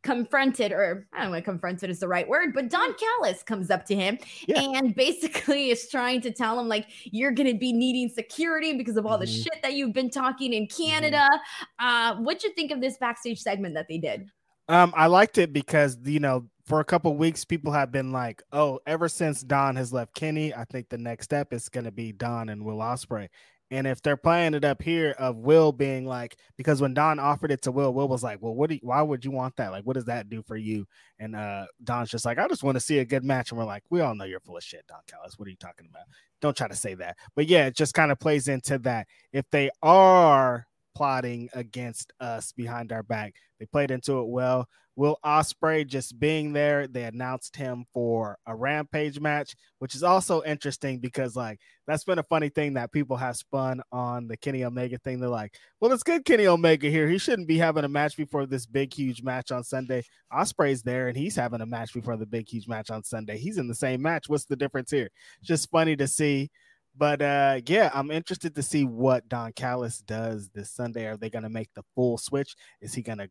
confronted, 0.03 0.71
or 0.71 1.07
I 1.13 1.21
don't 1.21 1.31
know 1.31 1.37
if 1.37 1.43
confronted 1.43 1.89
is 1.89 1.99
the 1.99 2.07
right 2.07 2.27
word, 2.27 2.53
but 2.53 2.69
Don 2.69 2.93
Callis 2.95 3.43
comes 3.43 3.69
up 3.69 3.85
to 3.85 3.95
him 3.95 4.17
yeah. 4.47 4.61
and 4.61 4.95
basically 4.95 5.69
is 5.69 5.89
trying 5.89 6.21
to 6.21 6.31
tell 6.31 6.59
him, 6.59 6.67
like, 6.67 6.87
you're 7.03 7.31
going 7.31 7.51
to 7.51 7.57
be 7.57 7.73
needing 7.73 8.09
security 8.09 8.77
because 8.77 8.97
of 8.97 9.05
all 9.05 9.13
mm-hmm. 9.13 9.21
the 9.21 9.27
shit 9.27 9.61
that 9.61 9.73
you've 9.73 9.93
been 9.93 10.09
talking 10.09 10.53
in 10.53 10.67
mm-hmm. 10.67 10.83
Canada. 10.83 11.27
Mm-hmm. 11.31 11.85
Uh, 11.85 12.21
what'd 12.21 12.43
you 12.43 12.53
think 12.53 12.71
of 12.71 12.81
this 12.81 12.97
backstage 12.97 13.39
segment 13.39 13.75
that 13.75 13.87
they 13.87 13.97
did? 13.97 14.29
Um, 14.67 14.93
I 14.95 15.07
liked 15.07 15.39
it 15.39 15.51
because, 15.51 15.97
you 16.03 16.19
know, 16.19 16.47
for 16.65 16.79
a 16.79 16.85
couple 16.85 17.15
weeks, 17.17 17.43
people 17.43 17.71
have 17.71 17.91
been 17.91 18.11
like, 18.11 18.43
"Oh, 18.51 18.79
ever 18.85 19.09
since 19.09 19.41
Don 19.41 19.75
has 19.75 19.91
left 19.91 20.13
Kenny, 20.13 20.53
I 20.53 20.63
think 20.65 20.89
the 20.89 20.99
next 20.99 21.25
step 21.25 21.51
is 21.51 21.67
going 21.67 21.85
to 21.85 21.91
be 21.91 22.11
Don 22.11 22.49
and 22.49 22.63
Will 22.63 22.77
Ospreay." 22.77 23.29
And 23.71 23.85
if 23.85 24.01
they're 24.01 24.17
playing 24.17 24.55
it 24.55 24.65
up 24.65 24.81
here 24.81 25.15
of 25.19 25.37
Will 25.37 25.71
being 25.71 26.05
like, 26.05 26.37
because 26.57 26.81
when 26.81 26.93
Don 26.93 27.19
offered 27.19 27.51
it 27.51 27.61
to 27.63 27.71
Will, 27.71 27.93
Will 27.93 28.07
was 28.07 28.23
like, 28.23 28.41
"Well, 28.41 28.55
what? 28.55 28.69
Do 28.69 28.75
you, 28.75 28.81
why 28.83 29.01
would 29.01 29.23
you 29.23 29.31
want 29.31 29.55
that? 29.57 29.71
Like, 29.71 29.85
what 29.85 29.93
does 29.93 30.05
that 30.05 30.29
do 30.29 30.41
for 30.41 30.57
you?" 30.57 30.87
And 31.19 31.35
uh, 31.35 31.65
Don's 31.83 32.09
just 32.09 32.25
like, 32.25 32.39
"I 32.39 32.47
just 32.47 32.63
want 32.63 32.75
to 32.75 32.81
see 32.81 32.99
a 32.99 33.05
good 33.05 33.23
match." 33.23 33.51
And 33.51 33.59
we're 33.59 33.65
like, 33.65 33.83
"We 33.89 34.01
all 34.01 34.15
know 34.15 34.25
you're 34.25 34.39
full 34.39 34.57
of 34.57 34.63
shit, 34.63 34.87
Don 34.87 35.01
Callis. 35.07 35.37
What 35.37 35.47
are 35.47 35.51
you 35.51 35.57
talking 35.57 35.87
about? 35.89 36.05
Don't 36.41 36.57
try 36.57 36.67
to 36.67 36.75
say 36.75 36.95
that." 36.95 37.17
But 37.35 37.47
yeah, 37.47 37.67
it 37.67 37.75
just 37.75 37.93
kind 37.93 38.11
of 38.11 38.19
plays 38.19 38.47
into 38.47 38.79
that. 38.79 39.07
If 39.31 39.45
they 39.51 39.69
are 39.83 40.65
plotting 40.95 41.49
against 41.53 42.13
us 42.19 42.51
behind 42.51 42.91
our 42.91 43.03
back, 43.03 43.33
they 43.59 43.65
played 43.65 43.91
into 43.91 44.19
it 44.19 44.27
well. 44.27 44.67
Will 44.99 45.17
Ospreay 45.23 45.87
just 45.87 46.19
being 46.19 46.51
there, 46.51 46.85
they 46.85 47.05
announced 47.05 47.55
him 47.55 47.85
for 47.93 48.37
a 48.45 48.53
Rampage 48.53 49.17
match, 49.21 49.55
which 49.77 49.95
is 49.95 50.03
also 50.03 50.43
interesting 50.43 50.99
because 50.99 51.37
like 51.37 51.57
that's 51.87 52.03
been 52.03 52.19
a 52.19 52.23
funny 52.23 52.49
thing 52.49 52.73
that 52.73 52.91
people 52.91 53.15
have 53.15 53.37
spun 53.37 53.81
on 53.93 54.27
the 54.27 54.35
Kenny 54.35 54.65
Omega 54.65 54.97
thing. 54.97 55.21
They're 55.21 55.29
like, 55.29 55.55
"Well, 55.79 55.93
it's 55.93 56.03
good 56.03 56.25
Kenny 56.25 56.47
Omega 56.47 56.89
here. 56.89 57.07
He 57.07 57.17
shouldn't 57.17 57.47
be 57.47 57.57
having 57.57 57.85
a 57.85 57.87
match 57.87 58.17
before 58.17 58.45
this 58.45 58.65
big 58.65 58.93
huge 58.93 59.23
match 59.23 59.53
on 59.53 59.63
Sunday. 59.63 60.03
Ospreay's 60.33 60.83
there 60.83 61.07
and 61.07 61.15
he's 61.15 61.37
having 61.37 61.61
a 61.61 61.65
match 61.65 61.93
before 61.93 62.17
the 62.17 62.25
big 62.25 62.49
huge 62.49 62.67
match 62.67 62.89
on 62.91 63.01
Sunday. 63.05 63.37
He's 63.37 63.57
in 63.57 63.69
the 63.69 63.75
same 63.75 64.01
match. 64.01 64.27
What's 64.27 64.45
the 64.45 64.57
difference 64.57 64.91
here?" 64.91 65.07
Just 65.41 65.69
funny 65.69 65.95
to 65.95 66.09
see. 66.09 66.51
But 66.99 67.21
uh, 67.21 67.61
yeah, 67.65 67.89
I'm 67.93 68.11
interested 68.11 68.53
to 68.55 68.61
see 68.61 68.83
what 68.83 69.29
Don 69.29 69.53
Callis 69.53 69.99
does 69.99 70.49
this 70.53 70.69
Sunday. 70.69 71.05
Are 71.05 71.15
they 71.15 71.29
going 71.29 71.43
to 71.43 71.49
make 71.49 71.69
the 71.73 71.83
full 71.95 72.17
switch? 72.17 72.55
Is 72.81 72.93
he 72.93 73.01
going 73.01 73.19
to 73.19 73.29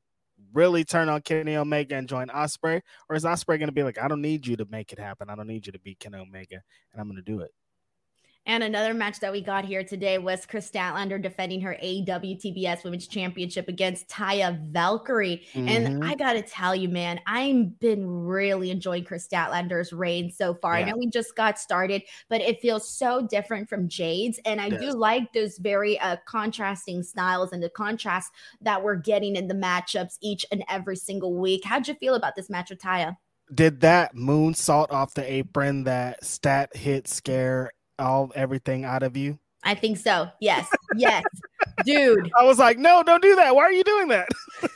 really 0.54 0.84
turn 0.84 1.10
on 1.10 1.20
Kenny 1.20 1.54
Omega 1.54 1.94
and 1.96 2.08
join 2.08 2.28
Ospreay, 2.28 2.80
or 3.10 3.16
is 3.16 3.24
Ospreay 3.24 3.58
going 3.58 3.68
to 3.68 3.72
be 3.72 3.82
like, 3.82 3.98
I 3.98 4.08
don't 4.08 4.22
need 4.22 4.46
you 4.46 4.56
to 4.56 4.66
make 4.70 4.90
it 4.90 4.98
happen. 4.98 5.28
I 5.28 5.34
don't 5.34 5.48
need 5.48 5.66
you 5.66 5.72
to 5.72 5.78
beat 5.80 5.98
Kenny 6.00 6.16
Omega, 6.16 6.62
and 6.92 7.00
I'm 7.00 7.08
going 7.08 7.22
to 7.22 7.22
do 7.22 7.40
it. 7.40 7.50
And 8.48 8.62
another 8.62 8.94
match 8.94 9.20
that 9.20 9.30
we 9.30 9.42
got 9.42 9.66
here 9.66 9.84
today 9.84 10.16
was 10.16 10.46
Kris 10.46 10.70
Statlander 10.70 11.20
defending 11.20 11.60
her 11.60 11.76
AEW 11.82 12.40
TBS 12.40 12.82
Women's 12.82 13.06
Championship 13.06 13.68
against 13.68 14.08
Taya 14.08 14.58
Valkyrie. 14.70 15.46
Mm-hmm. 15.52 15.68
And 15.68 16.02
I 16.02 16.14
got 16.14 16.32
to 16.32 16.40
tell 16.40 16.74
you, 16.74 16.88
man, 16.88 17.20
I've 17.26 17.78
been 17.78 18.08
really 18.08 18.70
enjoying 18.70 19.04
Kris 19.04 19.28
Statlander's 19.28 19.92
reign 19.92 20.32
so 20.32 20.54
far. 20.54 20.78
Yeah. 20.78 20.86
I 20.86 20.88
know 20.88 20.96
we 20.96 21.08
just 21.10 21.36
got 21.36 21.58
started, 21.58 22.02
but 22.30 22.40
it 22.40 22.62
feels 22.62 22.88
so 22.88 23.26
different 23.26 23.68
from 23.68 23.86
Jade's. 23.86 24.40
And 24.46 24.62
I 24.62 24.70
do 24.70 24.92
like 24.92 25.30
those 25.34 25.58
very 25.58 26.00
uh, 26.00 26.16
contrasting 26.24 27.02
styles 27.02 27.52
and 27.52 27.62
the 27.62 27.68
contrast 27.68 28.32
that 28.62 28.82
we're 28.82 28.96
getting 28.96 29.36
in 29.36 29.46
the 29.48 29.54
matchups 29.54 30.16
each 30.22 30.46
and 30.50 30.64
every 30.70 30.96
single 30.96 31.34
week. 31.34 31.64
How'd 31.66 31.86
you 31.86 31.94
feel 31.96 32.14
about 32.14 32.34
this 32.34 32.48
match 32.48 32.70
with 32.70 32.80
Taya? 32.80 33.14
Did 33.54 33.80
that 33.80 34.14
moonsault 34.14 34.90
off 34.90 35.12
the 35.12 35.30
apron, 35.30 35.84
that 35.84 36.24
stat 36.24 36.74
hit 36.74 37.08
scare 37.08 37.72
all 37.98 38.32
everything 38.34 38.84
out 38.84 39.02
of 39.02 39.16
you? 39.16 39.38
I 39.64 39.74
think 39.74 39.98
so. 39.98 40.28
Yes. 40.40 40.68
Yes. 40.96 41.24
Dude. 41.84 42.30
I 42.38 42.44
was 42.44 42.58
like, 42.58 42.78
no, 42.78 43.02
don't 43.02 43.22
do 43.22 43.36
that. 43.36 43.54
Why 43.54 43.62
are 43.64 43.72
you 43.72 43.84
doing 43.84 44.08
that? 44.08 44.28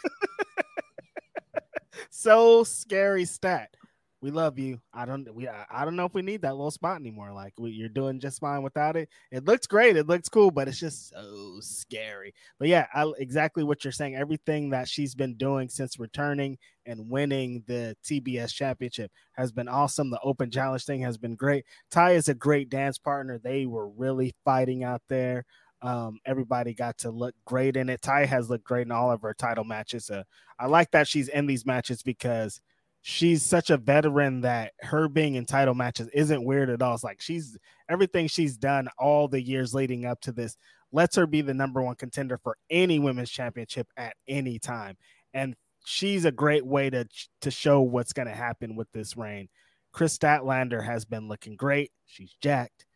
so 2.11 2.64
scary 2.64 3.25
stat 3.25 3.77
we 4.23 4.31
love 4.31 4.57
you. 4.57 4.81
I 4.95 5.05
don't 5.05 5.29
we 5.35 5.49
I 5.49 5.85
don't 5.85 5.97
know 5.97 6.07
if 6.07 6.14
we 6.14 6.23
need 6.23 6.43
that 6.43 6.55
little 6.55 6.70
spot 6.70 7.01
anymore. 7.01 7.33
Like 7.33 7.55
we, 7.59 7.73
you're 7.73 7.89
doing 7.89 8.20
just 8.20 8.39
fine 8.39 8.62
without 8.62 8.97
it. 8.97 9.09
It 9.33 9.45
looks 9.45 9.66
great. 9.66 9.97
It 9.97 10.07
looks 10.07 10.29
cool, 10.29 10.53
but 10.53 10.68
it's 10.68 10.79
just 10.79 11.11
so 11.11 11.59
scary. 11.61 12.33
But 12.61 12.68
yeah, 12.68 12.87
I, 12.95 13.11
exactly 13.18 13.64
what 13.64 13.85
you're 13.85 13.93
saying. 13.93 14.14
Everything 14.14 14.70
that 14.70 14.89
she's 14.89 15.16
been 15.16 15.35
doing 15.35 15.68
since 15.68 15.99
returning 15.99 16.57
and 16.87 17.11
winning 17.11 17.64
the 17.66 17.97
TBS 18.05 18.55
championship 18.55 19.11
has 19.33 19.51
been 19.51 19.68
awesome. 19.68 20.11
The 20.11 20.20
open 20.23 20.53
challenge 20.53 20.85
thing 20.85 21.01
has 21.01 21.18
been 21.18 21.35
great. 21.35 21.64
Ty 21.91 22.12
is 22.12 22.29
a 22.29 22.35
great 22.35 22.70
dance 22.70 22.99
partner. 22.99 23.39
They 23.39 23.66
were 23.66 23.89
really 23.89 24.33
fighting 24.45 24.85
out 24.85 25.03
there. 25.09 25.45
Um, 25.83 26.20
everybody 26.25 26.75
got 26.75 26.99
to 26.99 27.11
look 27.11 27.35
great 27.45 27.77
in 27.77 27.89
it. 27.89 28.03
Ty 28.03 28.27
has 28.27 28.49
looked 28.49 28.62
great 28.62 28.87
in 28.87 28.93
all 28.93 29.11
of 29.11 29.23
her 29.23 29.35
title 29.35 29.64
matches. 29.64 30.11
Uh, 30.11 30.23
I 30.61 30.66
like 30.66 30.93
that 30.93 31.09
she's 31.09 31.27
in 31.27 31.47
these 31.47 31.66
matches 31.66 32.05
because 32.05 32.61
she's 33.03 33.42
such 33.42 33.70
a 33.70 33.76
veteran 33.76 34.40
that 34.42 34.72
her 34.80 35.09
being 35.09 35.34
in 35.34 35.44
title 35.44 35.74
matches 35.74 36.09
isn't 36.14 36.44
weird 36.44 36.70
at 36.70 36.80
all. 36.80 36.94
It's 36.94 37.05
like 37.05 37.20
she's 37.20 37.59
everything 37.88 38.28
she's 38.28 38.57
done 38.57 38.88
all 38.98 39.28
the 39.28 39.42
years 39.42 39.74
leading 39.74 40.07
up 40.07 40.20
to 40.22 40.32
this 40.32 40.57
lets 40.92 41.16
her 41.16 41.26
be 41.26 41.40
the 41.40 41.55
number 41.55 41.82
one 41.82 41.96
contender 41.96 42.38
for 42.38 42.57
any 42.70 42.98
women's 42.98 43.30
championship 43.30 43.88
at 43.96 44.14
any 44.28 44.59
time. 44.59 44.96
And 45.34 45.57
she's 45.84 46.24
a 46.24 46.32
great 46.32 46.64
way 46.64 46.90
to 46.90 47.07
to 47.40 47.50
show 47.50 47.80
what's 47.80 48.12
going 48.12 48.28
to 48.28 48.34
happen 48.34 48.76
with 48.76 48.90
this 48.92 49.16
reign. 49.16 49.48
Kris 49.92 50.16
Statlander 50.16 50.84
has 50.84 51.05
been 51.05 51.28
looking 51.28 51.57
great. 51.57 51.90
She's 52.07 52.34
jacked, 52.40 52.86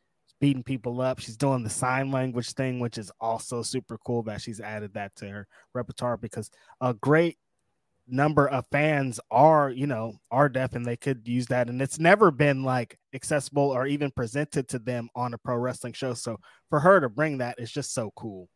beating 0.41 0.63
people 0.63 1.01
up. 1.01 1.19
She's 1.19 1.37
doing 1.37 1.63
the 1.65 1.71
sign 1.71 2.11
language 2.11 2.53
thing, 2.53 2.79
which 2.79 2.97
is 2.97 3.11
also 3.21 3.63
super 3.63 3.99
cool 3.99 4.23
that 4.25 4.41
she's 4.41 4.61
added 4.61 4.95
that 4.95 5.15
to 5.17 5.29
her 5.29 5.47
repertoire 5.75 6.17
because 6.17 6.51
a 6.81 6.95
great 6.95 7.39
number 8.09 8.49
of 8.49 8.65
fans 8.71 9.19
are 9.31 9.71
you 9.71 9.87
know 9.87 10.15
are 10.31 10.49
deaf 10.49 10.75
and 10.75 10.87
they 10.87 10.97
could 10.97 11.27
use 11.27 11.47
that 11.47 11.69
and 11.69 11.83
it's 11.83 11.99
never 11.99 12.31
been 12.31 12.63
like 12.63 12.97
accessible 13.15 13.71
or 13.71 13.87
even 13.87 14.11
presented 14.13 14.69
to 14.69 14.79
them 14.79 15.09
on 15.17 15.35
a 15.35 15.39
pro 15.39 15.57
wrestling 15.57 15.93
show 15.93 16.15
so 16.15 16.39
for 16.69 16.79
her 16.79 17.01
to 17.01 17.09
bring 17.09 17.39
that 17.39 17.59
is 17.59 17.71
just 17.71 17.93
so 17.93 18.13
cool 18.17 18.49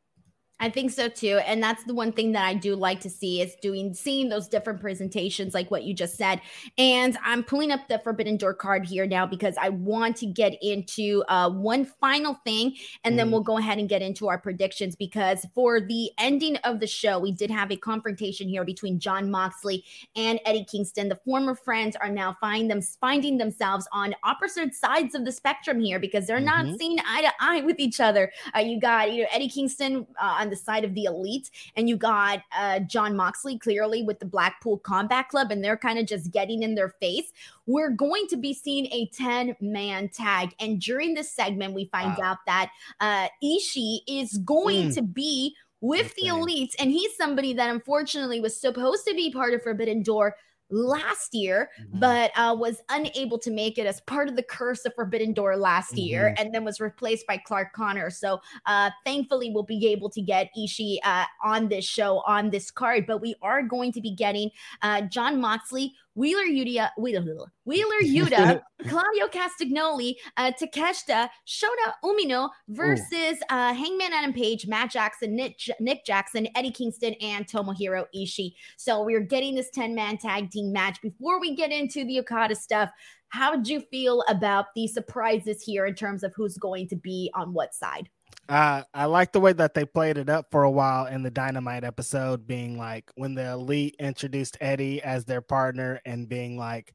I 0.61 0.69
think 0.69 0.91
so 0.91 1.09
too. 1.09 1.41
And 1.47 1.63
that's 1.63 1.83
the 1.85 1.95
one 1.95 2.13
thing 2.13 2.33
that 2.33 2.45
I 2.45 2.55
do 2.55 2.77
like 2.77 3.01
to 3.01 3.11
see 3.11 3.41
is 3.41 3.57
doing 3.63 3.95
seeing 3.95 4.29
those 4.29 4.47
different 4.47 4.81
presentations 4.81 5.55
like 5.55 5.71
what 5.71 5.85
you 5.85 5.95
just 5.95 6.17
said. 6.17 6.43
And 6.77 7.17
I'm 7.25 7.43
pulling 7.43 7.73
up 7.73 7.89
the 7.89 7.99
Forbidden 7.99 8.37
Door 8.37 8.55
card 8.55 8.85
here 8.85 9.07
now 9.07 9.27
because 9.27 9.55
I 9.59 9.71
want 9.71 10.17
to 10.19 10.27
get 10.27 10.55
into 10.63 11.25
uh, 11.29 11.51
one 11.51 11.87
final 11.87 12.35
thing 12.45 12.77
and 13.05 13.15
mm. 13.15 13.17
then 13.17 13.31
we'll 13.31 13.41
go 13.41 13.57
ahead 13.57 13.79
and 13.79 13.89
get 13.89 14.03
into 14.03 14.29
our 14.29 14.39
predictions 14.39 14.95
because 14.97 15.47
for 15.55 15.81
the 15.81 16.11
ending 16.19 16.57
of 16.59 16.79
the 16.79 16.87
show, 16.87 17.19
we 17.19 17.33
did 17.33 17.51
have 17.51 17.73
a 17.73 17.77
confrontation 17.77 18.47
here 18.47 18.65
between 18.65 19.01
Jon 19.01 19.31
Moxley 19.31 19.85
and 20.15 20.39
Eddie 20.45 20.65
Kingston. 20.65 21.09
The 21.09 21.21
former 21.25 21.55
friends 21.55 21.97
are 21.97 22.11
now 22.11 22.37
find 22.39 22.71
them 22.71 22.83
finding 22.83 23.39
themselves 23.39 23.89
on 23.93 24.15
opposite 24.25 24.75
sides 24.75 25.15
of 25.15 25.25
the 25.25 25.33
spectrum 25.33 25.81
here 25.81 25.99
because 25.99 26.27
they're 26.27 26.37
mm-hmm. 26.37 26.69
not 26.69 26.79
seeing 26.79 26.99
eye 27.01 27.23
to 27.23 27.33
eye 27.41 27.63
with 27.63 27.81
each 27.81 27.99
other. 27.99 28.31
Uh, 28.55 28.61
you 28.61 28.79
got 28.79 29.13
you 29.13 29.23
know 29.23 29.29
Eddie 29.33 29.49
Kingston 29.49 30.07
uh, 30.21 30.37
on 30.41 30.50
the 30.51 30.57
side 30.57 30.85
of 30.85 30.95
the 30.95 31.05
elite, 31.05 31.51
and 31.77 31.89
you 31.89 31.97
got 31.97 32.43
uh, 32.57 32.81
Jon 32.81 33.17
Moxley 33.17 33.59
clearly 33.59 34.03
with 34.03 34.19
the 34.19 34.27
Blackpool 34.27 34.79
Combat 34.79 35.29
Club, 35.29 35.51
and 35.51 35.65
they're 35.65 35.77
kind 35.77 35.99
of 35.99 36.07
just 36.07 36.31
getting 36.31 36.63
in 36.63 36.75
their 36.75 36.91
face. 37.01 37.33
We're 37.67 37.91
going 37.91 38.27
to 38.29 38.37
be 38.37 38.53
seeing 38.53 38.87
a 38.87 39.09
10 39.15 39.57
man 39.61 40.09
tag. 40.09 40.55
And 40.61 40.81
during 40.81 41.15
this 41.15 41.33
segment, 41.33 41.75
we 41.75 41.87
find 41.87 42.17
wow. 42.19 42.25
out 42.25 42.39
that 42.47 42.71
uh, 43.01 43.29
Ishii 43.43 44.01
is 44.07 44.39
going 44.39 44.91
mm. 44.91 44.95
to 44.95 45.03
be 45.03 45.55
with 45.81 46.15
the 46.17 46.27
elites, 46.27 46.75
and 46.79 46.91
he's 46.91 47.17
somebody 47.17 47.55
that 47.55 47.71
unfortunately 47.71 48.41
was 48.41 48.61
supposed 48.61 49.07
to 49.07 49.15
be 49.15 49.33
part 49.33 49.55
of 49.55 49.63
Forbidden 49.63 50.03
Door 50.03 50.37
last 50.71 51.35
year, 51.35 51.71
mm-hmm. 51.81 52.01
but 52.01 52.31
uh, 52.37 52.55
was 52.59 52.83
unable 52.89 53.39
to 53.39 53.51
make 53.51 53.79
it 53.79 53.87
as 53.87 54.01
part 54.03 54.29
of 54.29 54.37
the 54.37 54.43
curse 54.43 54.85
of 54.85 54.95
Forbidden 54.95 55.33
Door 55.33 55.57
last 55.57 55.91
mm-hmm. 55.91 55.99
year, 55.99 56.35
and 56.39 56.55
then 56.55 56.65
was 56.65 56.81
replaced 56.81 57.27
by 57.27 57.37
Clark 57.37 57.73
Connor. 57.73 58.11
So 58.11 58.41
uh, 58.67 58.91
thankfully, 59.05 59.51
we'll 59.51 59.63
be 59.63 59.87
able 59.89 60.11
to 60.11 60.23
get 60.23 60.51
Ishii 60.57 60.99
uh, 61.05 61.25
on 61.45 61.69
this 61.69 61.85
show 61.85 62.23
on 62.27 62.51
this 62.51 62.71
card. 62.71 63.07
But 63.07 63.21
we 63.21 63.35
are 63.43 63.63
going 63.63 63.93
to 63.93 64.01
be 64.01 64.15
getting 64.15 64.51
uh, 64.83 65.03
Jon 65.03 65.41
Moxley, 65.41 65.95
Wheeler 66.15 66.45
Yuta, 66.45 66.91
Wheeler, 66.99 67.47
Wheeler 67.65 68.01
Yuta, 68.03 68.61
Claudio 68.89 69.29
Castagnoli, 69.29 70.15
uh, 70.37 70.53
Takeshita, 70.61 71.29
Shota 71.47 71.93
Umino 72.05 72.51
versus 72.69 73.39
uh, 73.49 73.73
Hangman 73.73 74.13
Adam 74.13 74.33
Page, 74.33 74.67
Matt 74.67 74.91
Jackson, 74.91 75.37
Nick, 75.37 75.57
Nick 75.79 76.05
Jackson, 76.05 76.49
Eddie 76.57 76.73
Kingston, 76.73 77.15
and 77.21 77.47
Tomohiro 77.47 78.07
Ishii. 78.15 78.55
So 78.77 79.03
we're 79.03 79.21
getting 79.21 79.55
this 79.55 79.71
10 79.71 79.95
man 79.95 80.19
tag 80.19 80.51
team 80.51 80.73
match. 80.73 81.01
Before 81.01 81.41
we 81.41 81.55
get 81.55 81.71
into 81.71 82.05
the 82.05 82.19
Okada 82.21 82.55
stuff, 82.55 82.91
how 83.29 83.55
did 83.55 83.69
you 83.69 83.81
feel 83.81 84.25
about 84.29 84.67
the 84.75 84.89
surprises 84.89 85.63
here 85.63 85.87
in 85.87 85.95
terms 85.95 86.25
of 86.25 86.35
who's 86.35 86.57
going 86.59 86.89
to 86.89 86.97
be 86.97 87.31
on 87.35 87.53
what 87.53 87.75
side? 87.75 88.09
Uh, 88.51 88.83
I 88.93 89.05
like 89.05 89.31
the 89.31 89.39
way 89.39 89.53
that 89.53 89.75
they 89.75 89.85
played 89.85 90.19
it 90.19 90.29
up 90.29 90.49
for 90.51 90.65
a 90.65 90.71
while 90.71 91.07
in 91.07 91.23
the 91.23 91.31
Dynamite 91.31 91.85
episode, 91.85 92.49
being 92.49 92.77
like 92.77 93.09
when 93.15 93.37
the 93.37 93.53
Elite 93.53 93.95
introduced 94.01 94.59
Eddie 94.61 95.01
as 95.05 95.25
their 95.25 95.41
partner 95.41 96.01
and 96.05 96.29
being 96.29 96.59
like, 96.59 96.93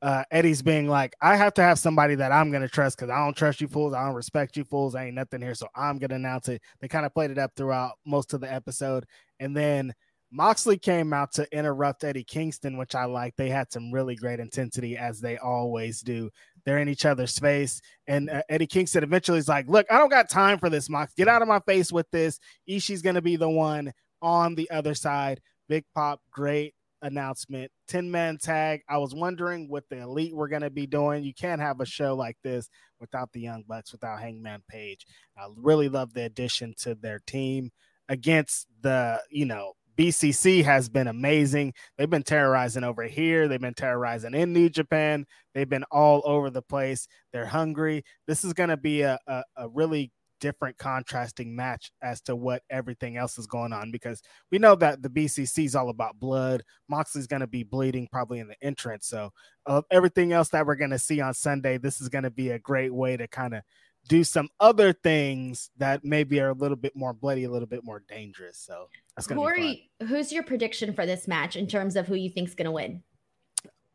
uh, 0.00 0.24
Eddie's 0.30 0.62
being 0.62 0.88
like, 0.88 1.14
I 1.20 1.36
have 1.36 1.52
to 1.54 1.62
have 1.62 1.78
somebody 1.78 2.14
that 2.14 2.32
I'm 2.32 2.50
going 2.50 2.62
to 2.62 2.68
trust 2.68 2.96
because 2.96 3.10
I 3.10 3.18
don't 3.18 3.36
trust 3.36 3.60
you 3.60 3.68
fools. 3.68 3.92
I 3.92 4.06
don't 4.06 4.14
respect 4.14 4.56
you 4.56 4.64
fools. 4.64 4.94
I 4.94 5.04
ain't 5.04 5.16
nothing 5.16 5.42
here. 5.42 5.54
So 5.54 5.68
I'm 5.76 5.98
going 5.98 6.10
to 6.10 6.16
announce 6.16 6.48
it. 6.48 6.62
They 6.80 6.88
kind 6.88 7.04
of 7.04 7.12
played 7.12 7.30
it 7.30 7.38
up 7.38 7.52
throughout 7.56 7.98
most 8.06 8.32
of 8.32 8.40
the 8.40 8.50
episode. 8.50 9.04
And 9.38 9.54
then 9.54 9.92
Moxley 10.36 10.76
came 10.76 11.14
out 11.14 11.32
to 11.32 11.50
interrupt 11.50 12.04
Eddie 12.04 12.22
Kingston, 12.22 12.76
which 12.76 12.94
I 12.94 13.06
like. 13.06 13.34
They 13.36 13.48
had 13.48 13.72
some 13.72 13.90
really 13.90 14.14
great 14.14 14.38
intensity 14.38 14.94
as 14.94 15.18
they 15.18 15.38
always 15.38 16.02
do. 16.02 16.28
They're 16.66 16.76
in 16.76 16.90
each 16.90 17.06
other's 17.06 17.38
face. 17.38 17.80
And 18.06 18.28
uh, 18.28 18.42
Eddie 18.50 18.66
Kingston 18.66 19.02
eventually 19.02 19.38
is 19.38 19.48
like, 19.48 19.66
Look, 19.66 19.86
I 19.90 19.96
don't 19.96 20.10
got 20.10 20.28
time 20.28 20.58
for 20.58 20.68
this, 20.68 20.90
Mox. 20.90 21.14
Get 21.14 21.26
out 21.26 21.40
of 21.40 21.48
my 21.48 21.60
face 21.60 21.90
with 21.90 22.10
this. 22.10 22.38
Ishii's 22.68 23.00
going 23.00 23.14
to 23.14 23.22
be 23.22 23.36
the 23.36 23.48
one 23.48 23.94
on 24.20 24.54
the 24.54 24.68
other 24.70 24.94
side. 24.94 25.40
Big 25.70 25.86
Pop, 25.94 26.20
great 26.30 26.74
announcement. 27.00 27.70
10 27.88 28.10
man 28.10 28.36
tag. 28.36 28.82
I 28.90 28.98
was 28.98 29.14
wondering 29.14 29.70
what 29.70 29.84
the 29.88 30.02
elite 30.02 30.36
were 30.36 30.48
going 30.48 30.62
to 30.62 30.70
be 30.70 30.86
doing. 30.86 31.24
You 31.24 31.32
can't 31.32 31.62
have 31.62 31.80
a 31.80 31.86
show 31.86 32.14
like 32.14 32.36
this 32.44 32.68
without 33.00 33.32
the 33.32 33.40
Young 33.40 33.64
Bucks, 33.66 33.90
without 33.90 34.20
Hangman 34.20 34.64
Page. 34.68 35.06
I 35.38 35.46
really 35.56 35.88
love 35.88 36.12
the 36.12 36.24
addition 36.24 36.74
to 36.80 36.94
their 36.94 37.20
team 37.26 37.70
against 38.10 38.66
the, 38.82 39.22
you 39.30 39.46
know, 39.46 39.72
BCC 39.96 40.62
has 40.64 40.88
been 40.88 41.08
amazing. 41.08 41.72
They've 41.96 42.10
been 42.10 42.22
terrorizing 42.22 42.84
over 42.84 43.04
here. 43.04 43.48
They've 43.48 43.60
been 43.60 43.74
terrorizing 43.74 44.34
in 44.34 44.52
New 44.52 44.68
Japan. 44.68 45.26
They've 45.54 45.68
been 45.68 45.84
all 45.90 46.22
over 46.24 46.50
the 46.50 46.62
place. 46.62 47.08
They're 47.32 47.46
hungry. 47.46 48.04
This 48.26 48.44
is 48.44 48.52
going 48.52 48.70
to 48.70 48.76
be 48.76 49.02
a, 49.02 49.18
a, 49.26 49.42
a, 49.56 49.68
really 49.68 50.12
different 50.38 50.76
contrasting 50.76 51.56
match 51.56 51.90
as 52.02 52.20
to 52.20 52.36
what 52.36 52.62
everything 52.68 53.16
else 53.16 53.38
is 53.38 53.46
going 53.46 53.72
on 53.72 53.90
because 53.90 54.20
we 54.50 54.58
know 54.58 54.74
that 54.74 55.02
the 55.02 55.08
BCC 55.08 55.64
is 55.64 55.74
all 55.74 55.88
about 55.88 56.18
blood. 56.18 56.62
Moxley's 56.88 57.26
going 57.26 57.40
to 57.40 57.46
be 57.46 57.62
bleeding 57.62 58.06
probably 58.12 58.40
in 58.40 58.48
the 58.48 58.56
entrance. 58.62 59.06
So, 59.06 59.30
of 59.64 59.84
everything 59.90 60.32
else 60.32 60.50
that 60.50 60.66
we're 60.66 60.76
going 60.76 60.90
to 60.90 60.98
see 60.98 61.20
on 61.20 61.34
Sunday, 61.34 61.78
this 61.78 62.00
is 62.00 62.08
going 62.08 62.24
to 62.24 62.30
be 62.30 62.50
a 62.50 62.58
great 62.58 62.92
way 62.92 63.16
to 63.16 63.26
kind 63.28 63.54
of 63.54 63.62
do 64.08 64.24
some 64.24 64.48
other 64.60 64.92
things 64.92 65.70
that 65.78 66.04
maybe 66.04 66.40
are 66.40 66.50
a 66.50 66.54
little 66.54 66.76
bit 66.76 66.94
more 66.94 67.12
bloody, 67.12 67.44
a 67.44 67.50
little 67.50 67.68
bit 67.68 67.84
more 67.84 68.02
dangerous. 68.08 68.58
So 68.58 68.88
that's 69.16 69.26
gonna 69.26 69.40
Corey, 69.40 69.90
who's 70.06 70.32
your 70.32 70.42
prediction 70.42 70.92
for 70.92 71.06
this 71.06 71.26
match 71.26 71.56
in 71.56 71.66
terms 71.66 71.96
of 71.96 72.06
who 72.06 72.14
you 72.14 72.30
think's 72.30 72.54
gonna 72.54 72.72
win? 72.72 73.02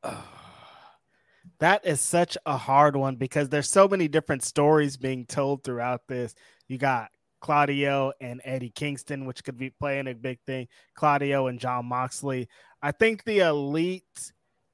that 1.60 1.86
is 1.86 2.02
such 2.02 2.38
a 2.46 2.58
hard 2.58 2.96
one 2.96 3.16
because 3.16 3.50
there's 3.50 3.70
so 3.70 3.88
many 3.88 4.08
different 4.08 4.44
stories 4.44 4.98
being 4.98 5.26
told 5.26 5.64
throughout 5.64 6.02
this. 6.08 6.36
You 6.68 6.78
got 6.78 7.10
Claudio 7.40 8.14
and 8.22 8.42
Eddie 8.44 8.72
Kingston, 8.74 9.26
which 9.26 9.44
could 9.44 9.58
be 9.58 9.70
playing 9.70 10.08
a 10.08 10.14
big 10.14 10.40
thing. 10.46 10.68
Claudio 10.96 11.48
and 11.48 11.60
Jon 11.60 11.86
Moxley. 11.86 12.48
I 12.82 12.92
think 12.92 13.24
the 13.24 13.40
elite 13.40 14.32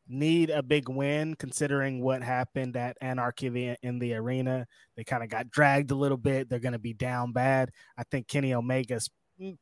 need 0.10 0.50
a 0.50 0.64
big 0.64 0.90
win 0.90 1.36
considering 1.36 2.02
what 2.02 2.22
happened 2.24 2.76
at 2.78 2.98
Anarchy 3.02 3.76
in 3.82 4.00
the 4.00 4.14
arena. 4.16 4.66
They 4.96 5.04
kind 5.04 5.24
of 5.24 5.30
got 5.30 5.50
dragged 5.50 5.92
a 5.92 5.96
little 5.96 6.18
bit. 6.18 6.50
They're 6.50 6.60
going 6.60 6.74
to 6.74 6.80
be 6.80 6.94
down 6.94 7.32
bad. 7.32 7.72
I 7.98 8.04
think 8.04 8.28
Kenny 8.28 8.54
Omega's 8.54 9.10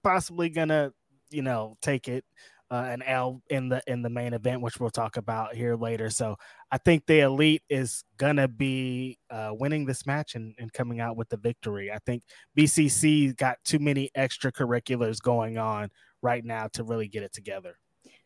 possibly 0.03 0.49
going 0.49 0.69
to, 0.69 0.93
you 1.29 1.41
know, 1.41 1.77
take 1.81 2.07
it 2.07 2.23
uh, 2.71 2.87
an 2.89 3.03
L 3.03 3.41
in 3.49 3.69
the 3.69 3.81
in 3.87 4.01
the 4.01 4.09
main 4.09 4.33
event, 4.33 4.61
which 4.61 4.79
we'll 4.79 4.89
talk 4.89 5.17
about 5.17 5.55
here 5.55 5.75
later. 5.75 6.09
So 6.09 6.35
I 6.71 6.77
think 6.77 7.05
the 7.05 7.19
elite 7.19 7.61
is 7.69 8.03
gonna 8.17 8.47
be 8.47 9.19
uh, 9.29 9.51
winning 9.53 9.85
this 9.85 10.05
match 10.05 10.35
and, 10.35 10.55
and 10.57 10.73
coming 10.73 10.99
out 10.99 11.15
with 11.15 11.29
the 11.29 11.37
victory. 11.37 11.91
I 11.91 11.99
think 12.05 12.23
BCC 12.57 13.35
got 13.37 13.57
too 13.63 13.79
many 13.79 14.09
extracurriculars 14.17 15.21
going 15.21 15.57
on 15.57 15.89
right 16.21 16.43
now 16.43 16.67
to 16.73 16.83
really 16.83 17.07
get 17.07 17.23
it 17.23 17.33
together. 17.33 17.77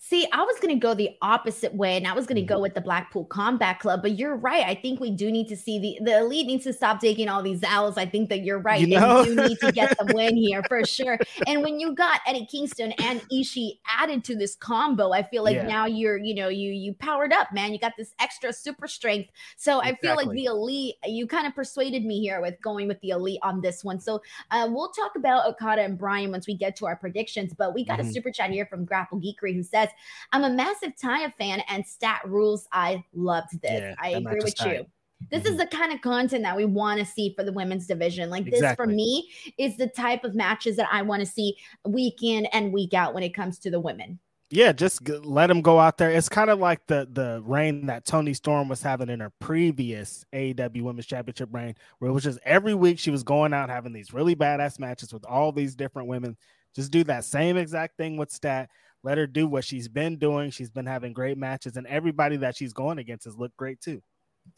See, 0.01 0.25
I 0.31 0.43
was 0.43 0.57
going 0.61 0.73
to 0.73 0.79
go 0.79 0.93
the 0.93 1.09
opposite 1.21 1.75
way, 1.75 1.97
and 1.97 2.07
I 2.07 2.13
was 2.13 2.25
going 2.25 2.37
to 2.37 2.41
go 2.41 2.55
mm-hmm. 2.55 2.61
with 2.61 2.73
the 2.73 2.79
Blackpool 2.79 3.25
Combat 3.25 3.79
Club. 3.79 4.01
But 4.01 4.17
you're 4.17 4.37
right. 4.37 4.65
I 4.65 4.73
think 4.73 5.01
we 5.01 5.11
do 5.11 5.29
need 5.29 5.49
to 5.49 5.57
see 5.57 5.77
the 5.77 5.99
the 6.05 6.19
elite 6.19 6.47
needs 6.47 6.63
to 6.63 6.73
stop 6.73 7.01
taking 7.01 7.27
all 7.27 7.43
these 7.43 7.61
L's. 7.63 7.97
I 7.97 8.05
think 8.05 8.29
that 8.29 8.45
you're 8.45 8.59
right. 8.59 8.79
You 8.79 8.97
know? 8.97 9.25
do 9.25 9.35
need 9.35 9.59
to 9.59 9.73
get 9.73 9.97
the 9.97 10.09
win 10.15 10.37
here 10.37 10.63
for 10.69 10.85
sure. 10.85 11.19
And 11.47 11.61
when 11.63 11.81
you 11.81 11.93
got 11.93 12.21
Eddie 12.25 12.45
Kingston 12.45 12.93
and 13.03 13.19
Ishii 13.29 13.79
added 13.99 14.23
to 14.23 14.37
this 14.37 14.55
combo, 14.55 15.11
I 15.11 15.21
feel 15.21 15.43
like 15.43 15.57
yeah. 15.57 15.67
now 15.67 15.85
you're 15.85 16.17
you 16.17 16.33
know 16.33 16.47
you 16.47 16.71
you 16.71 16.93
powered 16.93 17.33
up, 17.33 17.51
man. 17.51 17.73
You 17.73 17.79
got 17.79 17.97
this 17.97 18.13
extra 18.21 18.53
super 18.53 18.87
strength. 18.87 19.31
So 19.57 19.81
exactly. 19.81 20.09
I 20.09 20.15
feel 20.15 20.15
like 20.15 20.33
the 20.33 20.45
elite. 20.45 20.95
You 21.03 21.27
kind 21.27 21.45
of 21.45 21.53
persuaded 21.53 22.05
me 22.05 22.21
here 22.21 22.39
with 22.39 22.55
going 22.61 22.87
with 22.87 23.01
the 23.01 23.09
elite 23.09 23.39
on 23.43 23.59
this 23.59 23.83
one. 23.83 23.99
So 23.99 24.21
uh, 24.51 24.65
we'll 24.71 24.91
talk 24.91 25.17
about 25.17 25.45
Okada 25.45 25.81
and 25.81 25.97
Bryan 25.97 26.31
once 26.31 26.47
we 26.47 26.55
get 26.55 26.77
to 26.77 26.85
our 26.85 26.95
predictions. 26.95 27.53
But 27.53 27.75
we 27.75 27.83
got 27.83 27.99
mm-hmm. 27.99 28.11
a 28.11 28.13
super 28.13 28.31
chat 28.31 28.51
here 28.51 28.65
from 28.65 28.85
Grapple 28.85 29.19
Geekery 29.19 29.53
who 29.53 29.61
says. 29.61 29.88
I'm 30.31 30.43
a 30.43 30.49
massive 30.49 30.93
Taya 31.01 31.33
fan 31.37 31.61
and 31.69 31.85
stat 31.85 32.21
rules. 32.25 32.67
I 32.71 33.03
loved 33.13 33.61
this. 33.61 33.71
Yeah, 33.71 33.95
I 34.01 34.09
agree 34.09 34.39
with 34.43 34.59
you. 34.65 34.85
This 35.29 35.43
mm-hmm. 35.43 35.51
is 35.51 35.57
the 35.57 35.67
kind 35.67 35.91
of 35.91 36.01
content 36.01 36.43
that 36.43 36.55
we 36.55 36.65
want 36.65 36.99
to 36.99 37.05
see 37.05 37.33
for 37.35 37.43
the 37.43 37.51
women's 37.51 37.87
division. 37.87 38.29
Like 38.29 38.47
exactly. 38.47 38.67
this 38.67 38.75
for 38.75 38.87
me 38.87 39.29
is 39.57 39.77
the 39.77 39.87
type 39.87 40.23
of 40.23 40.33
matches 40.33 40.77
that 40.77 40.87
I 40.91 41.01
want 41.01 41.19
to 41.19 41.25
see 41.25 41.57
week 41.85 42.23
in 42.23 42.45
and 42.47 42.71
week 42.71 42.93
out 42.93 43.13
when 43.13 43.23
it 43.23 43.33
comes 43.33 43.59
to 43.59 43.71
the 43.71 43.79
women. 43.79 44.19
Yeah, 44.51 44.71
just 44.71 45.07
let 45.07 45.47
them 45.47 45.61
go 45.61 45.79
out 45.79 45.99
there. 45.99 46.09
It's 46.09 46.29
kind 46.29 46.49
of 46.49 46.57
like 46.57 46.87
the 46.87 47.07
the 47.11 47.41
reign 47.45 47.85
that 47.85 48.05
Toni 48.05 48.33
Storm 48.33 48.67
was 48.67 48.81
having 48.81 49.09
in 49.09 49.19
her 49.19 49.31
previous 49.39 50.25
AEW 50.33 50.81
Women's 50.81 51.05
Championship 51.05 51.49
reign, 51.51 51.75
where 51.99 52.09
it 52.09 52.13
was 52.13 52.23
just 52.23 52.39
every 52.43 52.73
week 52.73 52.97
she 52.97 53.11
was 53.11 53.21
going 53.21 53.53
out 53.53 53.69
having 53.69 53.93
these 53.93 54.11
really 54.11 54.35
badass 54.35 54.79
matches 54.79 55.13
with 55.13 55.23
all 55.25 55.51
these 55.51 55.75
different 55.75 56.07
women. 56.07 56.35
Just 56.75 56.91
do 56.91 57.03
that 57.03 57.25
same 57.25 57.57
exact 57.57 57.97
thing 57.97 58.17
with 58.17 58.31
Stat. 58.31 58.69
Let 59.03 59.17
her 59.17 59.27
do 59.27 59.47
what 59.47 59.63
she's 59.63 59.87
been 59.87 60.17
doing. 60.17 60.51
She's 60.51 60.69
been 60.69 60.85
having 60.85 61.13
great 61.13 61.37
matches, 61.37 61.77
and 61.77 61.87
everybody 61.87 62.37
that 62.37 62.55
she's 62.55 62.73
going 62.73 62.97
against 62.97 63.25
has 63.25 63.37
looked 63.37 63.57
great 63.57 63.79
too. 63.81 64.01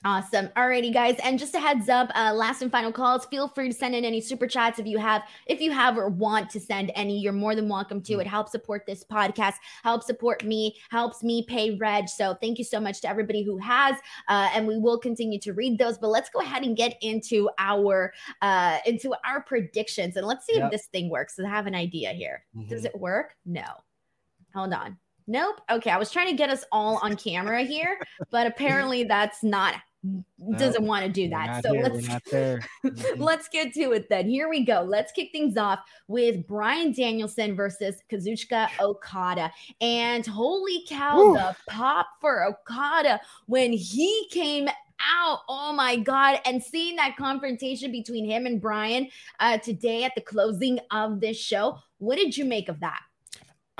Awesome. 0.04 0.48
Alrighty, 0.56 0.94
guys. 0.94 1.18
And 1.24 1.38
just 1.38 1.54
a 1.54 1.60
heads 1.60 1.90
up, 1.90 2.10
uh, 2.16 2.34
last 2.34 2.62
and 2.62 2.72
final 2.72 2.92
calls. 2.92 3.26
Feel 3.26 3.48
free 3.48 3.68
to 3.68 3.74
send 3.74 3.94
in 3.94 4.04
any 4.06 4.22
super 4.22 4.48
chats 4.48 4.80
if 4.80 4.88
you 4.88 4.98
have, 4.98 5.24
if 5.48 5.62
you 5.62 5.72
have 5.72 5.98
or 5.98 6.10
want 6.10 6.50
to 6.52 6.60
send 6.60 6.92
any. 6.96 7.20
You're 7.20 7.34
more 7.34 7.56
than 7.56 7.70
welcome 7.70 8.02
to. 8.04 8.20
It 8.20 8.28
helps 8.28 8.52
support 8.52 8.86
this 8.88 9.04
podcast, 9.04 9.56
helps 9.84 10.08
support 10.08 10.44
me, 10.44 10.76
helps 10.90 11.24
me 11.24 11.46
pay 11.48 11.76
Reg. 11.76 12.10
So 12.10 12.36
thank 12.42 12.58
you 12.58 12.64
so 12.64 12.80
much 12.80 13.02
to 13.02 13.10
everybody 13.10 13.44
who 13.44 13.58
has, 13.58 13.98
uh, 14.28 14.50
and 14.54 14.66
we 14.66 14.78
will 14.78 14.98
continue 14.98 15.40
to 15.42 15.54
read 15.54 15.78
those. 15.78 15.98
But 15.98 16.08
let's 16.08 16.30
go 16.30 16.40
ahead 16.40 16.64
and 16.64 16.76
get 16.76 16.96
into 17.02 17.50
our 17.60 18.14
uh, 18.42 18.78
into 18.86 19.14
our 19.26 19.42
predictions, 19.42 20.16
and 20.16 20.26
let's 20.26 20.46
see 20.46 20.56
yep. 20.56 20.66
if 20.66 20.72
this 20.72 20.88
thing 20.88 21.10
works. 21.10 21.36
So 21.36 21.46
I 21.46 21.50
have 21.50 21.68
an 21.68 21.76
idea 21.76 22.12
here. 22.12 22.44
Mm-hmm. 22.56 22.70
Does 22.70 22.86
it 22.86 22.98
work? 22.98 23.36
No. 23.46 23.66
Hold 24.54 24.74
on. 24.74 24.98
Nope. 25.28 25.62
Okay, 25.72 25.92
I 25.92 25.98
was 25.98 26.12
trying 26.12 26.28
to 26.28 26.36
get 26.36 26.50
us 26.50 26.64
all 26.72 27.00
on 27.02 27.16
camera 27.16 27.64
here, 27.64 28.00
but 28.32 28.48
apparently 28.48 29.04
that's 29.06 29.44
not 29.44 29.76
doesn't 30.58 30.84
want 30.84 31.06
to 31.06 31.12
do 31.12 31.30
that. 31.30 31.64
So 31.64 31.74
here, 31.74 31.84
let's 31.84 33.06
let's 33.18 33.48
get 33.48 33.74
to 33.76 33.92
it 33.92 34.10
then. 34.10 34.28
Here 34.28 34.50
we 34.50 34.66
go. 34.66 34.82
Let's 34.82 35.12
kick 35.12 35.30
things 35.32 35.58
off 35.58 35.80
with 36.08 36.48
Bryan 36.48 36.92
Danielson 36.92 37.56
versus 37.56 38.02
Kazuchika 38.12 38.68
Okada. 38.80 39.52
And 39.80 40.26
holy 40.26 40.84
cow, 40.88 41.18
Woo. 41.18 41.34
the 41.34 41.56
pop 41.70 42.08
for 42.20 42.46
Okada 42.46 43.22
when 43.46 43.72
he 43.72 44.28
came 44.32 44.68
out. 44.68 45.40
Oh 45.48 45.72
my 45.72 45.98
God. 45.98 46.40
And 46.46 46.64
seeing 46.64 46.96
that 46.96 47.16
confrontation 47.16 47.92
between 47.92 48.26
him 48.26 48.48
and 48.48 48.60
Bryan 48.60 49.08
uh, 49.40 49.60
today 49.60 50.04
at 50.04 50.16
the 50.16 50.22
closing 50.22 50.80
of 50.90 51.20
this 51.20 51.38
show, 51.38 51.78
what 52.00 52.16
did 52.16 52.36
you 52.36 52.46
make 52.46 52.70
of 52.70 52.80
that? 52.80 53.02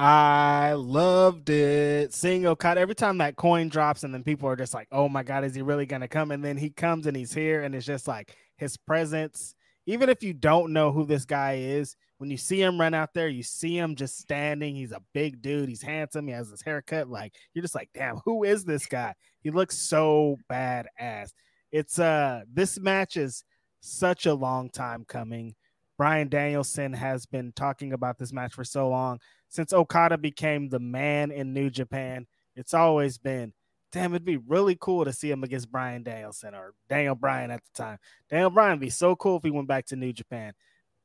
I 0.04 0.74
loved 0.74 1.52
it. 1.52 2.12
Seeing 2.12 2.48
Okada 2.48 2.82
every 2.82 2.96
time 2.96 3.20
that 3.20 3.36
coin 3.36 3.70
drops, 3.70 4.04
and 4.04 4.12
then 4.12 4.24
people 4.24 4.50
are 4.50 4.56
just 4.56 4.74
like, 4.74 4.88
"Oh 4.92 5.08
my 5.08 5.22
god, 5.22 5.44
is 5.44 5.54
he 5.54 5.62
really 5.62 5.86
gonna 5.86 6.08
come?" 6.08 6.32
And 6.32 6.44
then 6.44 6.58
he 6.58 6.72
comes 6.72 7.06
and 7.06 7.16
he's 7.16 7.32
here, 7.36 7.62
and 7.62 7.76
it's 7.76 7.86
just 7.86 8.08
like 8.08 8.36
his 8.58 8.78
presence. 8.78 9.54
Even 9.86 10.10
if 10.10 10.24
you 10.24 10.34
don't 10.34 10.74
know 10.74 10.92
who 10.92 11.06
this 11.06 11.24
guy 11.24 11.58
is, 11.58 11.96
when 12.18 12.32
you 12.32 12.38
see 12.38 12.60
him 12.60 12.80
run 12.80 12.96
out 12.96 13.14
there, 13.14 13.28
you 13.28 13.44
see 13.44 13.78
him 13.78 13.96
just 13.96 14.18
standing. 14.18 14.74
He's 14.74 14.92
a 14.92 15.04
big 15.14 15.40
dude. 15.40 15.70
He's 15.70 15.84
handsome. 15.84 16.26
He 16.26 16.34
has 16.34 16.50
his 16.50 16.64
haircut. 16.64 17.08
Like 17.08 17.36
you're 17.54 17.62
just 17.62 17.76
like, 17.76 17.90
damn, 17.94 18.18
who 18.26 18.44
is 18.44 18.66
this 18.66 18.88
guy? 18.88 19.14
He 19.42 19.52
looks 19.52 19.78
so 19.78 20.38
badass. 20.52 21.32
It's 21.72 22.00
uh, 22.00 22.42
this 22.52 22.80
match 22.80 23.18
is 23.18 23.44
such 23.82 24.26
a 24.26 24.34
long 24.34 24.72
time 24.72 25.06
coming. 25.08 25.54
Bryan 26.00 26.30
Danielson 26.30 26.94
has 26.94 27.28
been 27.28 27.52
talking 27.56 27.94
about 27.94 28.18
this 28.18 28.34
match 28.34 28.56
for 28.56 28.64
so 28.64 28.90
long 28.90 29.20
since 29.52 29.74
Okada 29.74 30.18
became 30.18 30.70
the 30.70 30.80
man 30.80 31.30
in 31.30 31.54
New 31.54 31.70
Japan, 31.70 32.26
it's 32.56 32.74
always 32.74 33.18
been, 33.18 33.52
damn, 33.92 34.14
it'd 34.14 34.24
be 34.24 34.38
really 34.38 34.78
cool 34.80 35.04
to 35.04 35.12
see 35.12 35.30
him 35.30 35.44
against 35.44 35.70
Bryan 35.70 36.04
Danielson 36.04 36.56
or 36.56 36.74
Daniel 36.88 37.16
Bryan 37.16 37.52
at 37.52 37.62
the 37.66 37.84
time. 37.84 37.98
Daniel 38.30 38.50
Bryan 38.50 38.72
would 38.72 38.80
be 38.80 38.90
so 38.90 39.14
cool 39.18 39.36
if 39.36 39.44
he 39.44 39.52
went 39.52 39.68
back 39.68 39.86
to 39.88 39.98
New 39.98 40.14
Japan. 40.14 40.54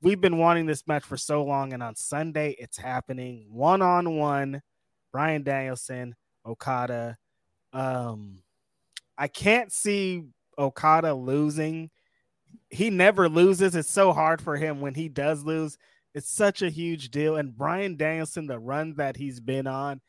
We've 0.00 0.20
been 0.20 0.38
wanting 0.38 0.66
this 0.66 0.86
match 0.86 1.02
for 1.02 1.16
so 1.16 1.42
long, 1.42 1.72
and 1.72 1.82
on 1.82 1.96
Sunday, 1.96 2.54
it's 2.56 2.78
happening 2.78 3.48
one 3.50 3.82
on 3.82 4.16
one. 4.16 4.62
Bryan 5.10 5.42
Danielson, 5.42 6.14
Okada. 6.46 7.16
Um, 7.72 8.44
I 9.18 9.26
can't 9.26 9.72
see 9.72 10.22
Okada 10.56 11.14
losing. 11.14 11.90
He 12.70 12.90
never 12.90 13.28
loses. 13.28 13.74
It's 13.74 13.90
so 13.90 14.12
hard 14.12 14.40
for 14.40 14.56
him 14.56 14.80
when 14.80 14.94
he 14.94 15.08
does 15.08 15.42
lose 15.42 15.76
it's 16.16 16.30
such 16.30 16.62
a 16.62 16.70
huge 16.70 17.10
deal. 17.10 17.36
And 17.36 17.54
Bryan 17.54 17.96
Danielson, 17.96 18.46
the 18.46 18.58
run 18.58 18.94
that 18.94 19.18
he's 19.18 19.38
been 19.38 19.66
on, 19.66 20.00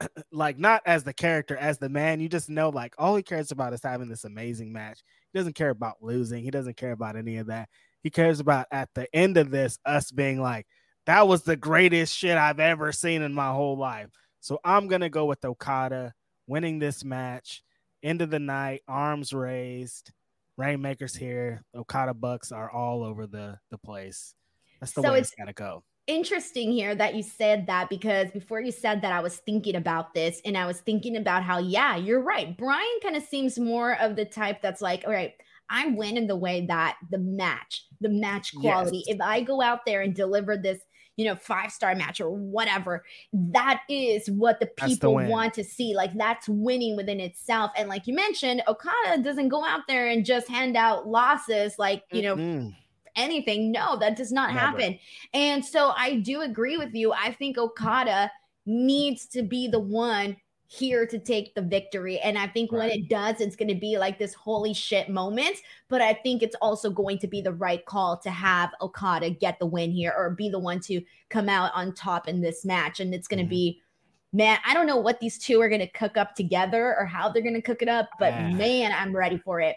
like 0.32 0.58
not 0.58 0.82
as 0.84 1.04
the 1.04 1.14
character, 1.14 1.56
as 1.56 1.78
the 1.78 1.88
man, 1.88 2.18
you 2.18 2.28
just 2.28 2.50
know 2.50 2.68
like 2.68 2.96
all 2.98 3.14
he 3.14 3.22
cares 3.22 3.52
about 3.52 3.72
is 3.72 3.80
having 3.82 4.08
this 4.08 4.24
amazing 4.24 4.72
match. 4.72 5.04
He 5.32 5.38
doesn't 5.38 5.54
care 5.54 5.70
about 5.70 6.02
losing. 6.02 6.42
He 6.42 6.50
doesn't 6.50 6.76
care 6.76 6.90
about 6.90 7.14
any 7.14 7.36
of 7.36 7.46
that. 7.46 7.68
He 8.02 8.10
cares 8.10 8.40
about 8.40 8.66
at 8.72 8.88
the 8.96 9.06
end 9.14 9.36
of 9.36 9.52
this, 9.52 9.78
us 9.86 10.10
being 10.10 10.42
like, 10.42 10.66
that 11.06 11.28
was 11.28 11.44
the 11.44 11.54
greatest 11.54 12.12
shit 12.12 12.36
I've 12.36 12.58
ever 12.58 12.90
seen 12.90 13.22
in 13.22 13.32
my 13.32 13.52
whole 13.52 13.78
life. 13.78 14.10
So 14.40 14.58
I'm 14.64 14.88
gonna 14.88 15.08
go 15.08 15.26
with 15.26 15.44
Okada 15.44 16.12
winning 16.48 16.80
this 16.80 17.04
match. 17.04 17.62
End 18.02 18.20
of 18.20 18.30
the 18.30 18.40
night, 18.40 18.82
arms 18.88 19.32
raised, 19.32 20.10
Rainmakers 20.56 21.14
here. 21.14 21.62
Okada 21.72 22.14
Bucks 22.14 22.50
are 22.50 22.70
all 22.70 23.04
over 23.04 23.28
the 23.28 23.58
the 23.70 23.78
place. 23.78 24.34
That's 24.80 24.92
the 24.92 25.02
so 25.02 25.12
way 25.12 25.20
it's, 25.20 25.28
it's 25.28 25.38
gotta 25.38 25.52
go. 25.52 25.82
Interesting 26.06 26.70
here 26.70 26.94
that 26.94 27.14
you 27.14 27.22
said 27.22 27.66
that 27.66 27.88
because 27.88 28.30
before 28.30 28.60
you 28.60 28.70
said 28.70 29.02
that, 29.02 29.12
I 29.12 29.20
was 29.20 29.38
thinking 29.38 29.74
about 29.74 30.14
this 30.14 30.40
and 30.44 30.56
I 30.56 30.66
was 30.66 30.80
thinking 30.80 31.16
about 31.16 31.42
how, 31.42 31.58
yeah, 31.58 31.96
you're 31.96 32.22
right. 32.22 32.56
Bryan 32.56 33.00
kind 33.02 33.16
of 33.16 33.24
seems 33.24 33.58
more 33.58 33.98
of 34.00 34.14
the 34.14 34.24
type 34.24 34.62
that's 34.62 34.80
like, 34.80 35.04
all 35.04 35.12
right, 35.12 35.32
I 35.68 35.88
win 35.88 36.16
in 36.16 36.28
the 36.28 36.36
way 36.36 36.64
that 36.66 36.96
the 37.10 37.18
match, 37.18 37.86
the 38.00 38.08
match 38.08 38.54
quality. 38.54 39.02
Yes. 39.06 39.16
If 39.16 39.20
I 39.20 39.40
go 39.40 39.60
out 39.60 39.80
there 39.84 40.02
and 40.02 40.14
deliver 40.14 40.56
this, 40.56 40.78
you 41.16 41.24
know, 41.24 41.34
five 41.34 41.72
star 41.72 41.94
match 41.96 42.20
or 42.20 42.30
whatever, 42.30 43.04
that 43.32 43.82
is 43.88 44.30
what 44.30 44.60
the 44.60 44.66
people 44.66 45.18
the 45.18 45.28
want 45.28 45.54
to 45.54 45.64
see. 45.64 45.94
Like 45.94 46.16
that's 46.16 46.48
winning 46.48 46.94
within 46.94 47.18
itself. 47.18 47.72
And 47.76 47.88
like 47.88 48.06
you 48.06 48.14
mentioned, 48.14 48.62
Okada 48.68 49.22
doesn't 49.24 49.48
go 49.48 49.64
out 49.64 49.80
there 49.88 50.08
and 50.08 50.24
just 50.24 50.46
hand 50.46 50.76
out 50.76 51.08
losses 51.08 51.80
like, 51.80 52.04
you 52.12 52.22
know, 52.22 52.36
mm-hmm 52.36 52.68
anything. 53.16 53.72
No, 53.72 53.96
that 53.96 54.16
does 54.16 54.32
not 54.32 54.50
Never. 54.50 54.60
happen. 54.60 54.98
And 55.34 55.64
so 55.64 55.92
I 55.96 56.16
do 56.16 56.42
agree 56.42 56.76
with 56.76 56.94
you. 56.94 57.12
I 57.12 57.32
think 57.32 57.58
Okada 57.58 58.30
needs 58.66 59.26
to 59.28 59.42
be 59.42 59.68
the 59.68 59.80
one 59.80 60.36
here 60.68 61.06
to 61.06 61.18
take 61.18 61.54
the 61.54 61.62
victory. 61.62 62.18
And 62.18 62.36
I 62.36 62.48
think 62.48 62.72
right. 62.72 62.78
when 62.78 62.90
it 62.90 63.08
does, 63.08 63.40
it's 63.40 63.56
going 63.56 63.68
to 63.68 63.74
be 63.74 63.98
like 63.98 64.18
this 64.18 64.34
holy 64.34 64.74
shit 64.74 65.08
moment. 65.08 65.56
But 65.88 66.00
I 66.00 66.12
think 66.12 66.42
it's 66.42 66.56
also 66.60 66.90
going 66.90 67.18
to 67.18 67.28
be 67.28 67.40
the 67.40 67.52
right 67.52 67.84
call 67.86 68.18
to 68.18 68.30
have 68.30 68.70
Okada 68.80 69.30
get 69.30 69.58
the 69.58 69.66
win 69.66 69.92
here 69.92 70.12
or 70.16 70.30
be 70.30 70.48
the 70.48 70.58
one 70.58 70.80
to 70.80 71.00
come 71.28 71.48
out 71.48 71.70
on 71.74 71.94
top 71.94 72.26
in 72.28 72.40
this 72.40 72.64
match. 72.64 72.98
And 72.98 73.14
it's 73.14 73.28
going 73.28 73.38
to 73.38 73.44
mm-hmm. 73.44 73.50
be, 73.50 73.82
man, 74.32 74.58
I 74.66 74.74
don't 74.74 74.88
know 74.88 74.96
what 74.96 75.20
these 75.20 75.38
two 75.38 75.60
are 75.60 75.68
going 75.68 75.80
to 75.80 75.86
cook 75.86 76.16
up 76.16 76.34
together 76.34 76.96
or 76.98 77.06
how 77.06 77.28
they're 77.28 77.42
going 77.42 77.54
to 77.54 77.62
cook 77.62 77.82
it 77.82 77.88
up, 77.88 78.10
but 78.18 78.34
man, 78.34 78.92
I'm 78.92 79.14
ready 79.14 79.38
for 79.38 79.60
it. 79.60 79.76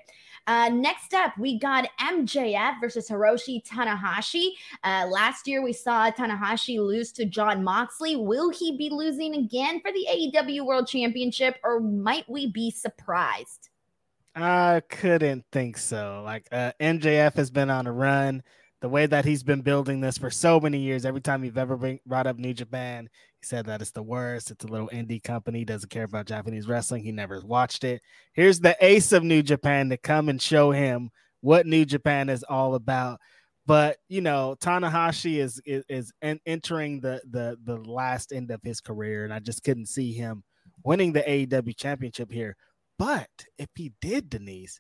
Uh, 0.50 0.68
next 0.70 1.14
up, 1.14 1.38
we 1.38 1.60
got 1.60 1.88
MJF 2.02 2.82
versus 2.82 3.08
Hiroshi 3.08 3.64
Tanahashi. 3.64 4.50
Uh, 4.84 5.06
last 5.08 5.48
year, 5.48 5.62
we 5.62 5.72
saw 5.72 6.10
Tanahashi 6.10 6.84
lose 6.84 7.12
to 7.12 7.26
Jon 7.26 7.64
Moxley. 7.64 8.16
Will 8.16 8.50
he 8.50 8.76
be 8.76 8.90
losing 8.90 9.36
again 9.36 9.80
for 9.80 9.92
the 9.92 10.08
AEW 10.10 10.66
World 10.66 10.88
Championship, 10.88 11.58
or 11.64 11.80
might 11.80 12.28
we 12.28 12.48
be 12.48 12.72
surprised? 12.72 13.70
I 14.36 14.82
couldn't 14.90 15.46
think 15.52 15.78
so. 15.78 16.24
Like 16.26 16.48
uh, 16.52 16.72
MJF 16.80 17.36
has 17.36 17.52
been 17.52 17.70
on 17.70 17.86
a 17.86 17.92
run. 17.92 18.42
The 18.82 18.90
way 18.90 19.06
that 19.06 19.26
he's 19.26 19.44
been 19.44 19.62
building 19.62 20.00
this 20.00 20.18
for 20.18 20.32
so 20.32 20.60
many 20.60 20.80
years, 20.80 21.06
every 21.06 21.22
time 21.22 21.44
you've 21.44 21.60
ever 21.60 21.78
bring, 21.78 22.00
brought 22.08 22.26
up 22.26 22.40
New 22.40 22.56
Japan, 22.56 23.08
he 23.42 23.46
said 23.46 23.66
that 23.68 23.82
it's 23.82 23.92
the 23.92 24.04
worst. 24.04 24.52
It's 24.52 24.66
a 24.66 24.68
little 24.68 24.90
indie 24.90 25.24
company, 25.24 25.64
doesn't 25.64 25.90
care 25.90 26.04
about 26.04 26.28
Japanese 26.28 26.68
wrestling. 26.68 27.04
He 27.04 27.12
never 27.12 27.42
watched 27.42 27.84
it. 27.84 28.02
Here's 28.34 28.60
the 28.60 28.76
ace 28.82 29.12
of 29.12 29.24
New 29.24 29.42
Japan 29.42 29.90
to 29.90 29.98
come 29.98 30.30
and 30.30 30.42
show 30.42 30.72
him 30.72 31.10
what 31.42 31.66
New 31.66 31.86
Japan 31.86 32.30
is 32.30 32.44
all 32.44 32.76
about. 32.76 33.20
But 33.66 33.98
you 34.08 34.22
know, 34.22 34.56
Tanahashi 34.60 35.38
is 35.38 35.62
is, 35.66 35.84
is 35.88 36.12
entering 36.46 37.00
the 37.02 37.22
the 37.30 37.58
the 37.64 37.78
last 37.78 38.34
end 38.34 38.52
of 38.52 38.62
his 38.64 38.82
career, 38.82 39.24
and 39.24 39.34
I 39.34 39.40
just 39.40 39.64
couldn't 39.64 39.86
see 39.86 40.12
him 40.12 40.44
winning 40.84 41.14
the 41.14 41.22
AEW 41.22 41.78
championship 41.78 42.32
here. 42.32 42.56
But 42.98 43.30
if 43.58 43.70
he 43.76 43.94
did, 44.02 44.30
Denise, 44.30 44.80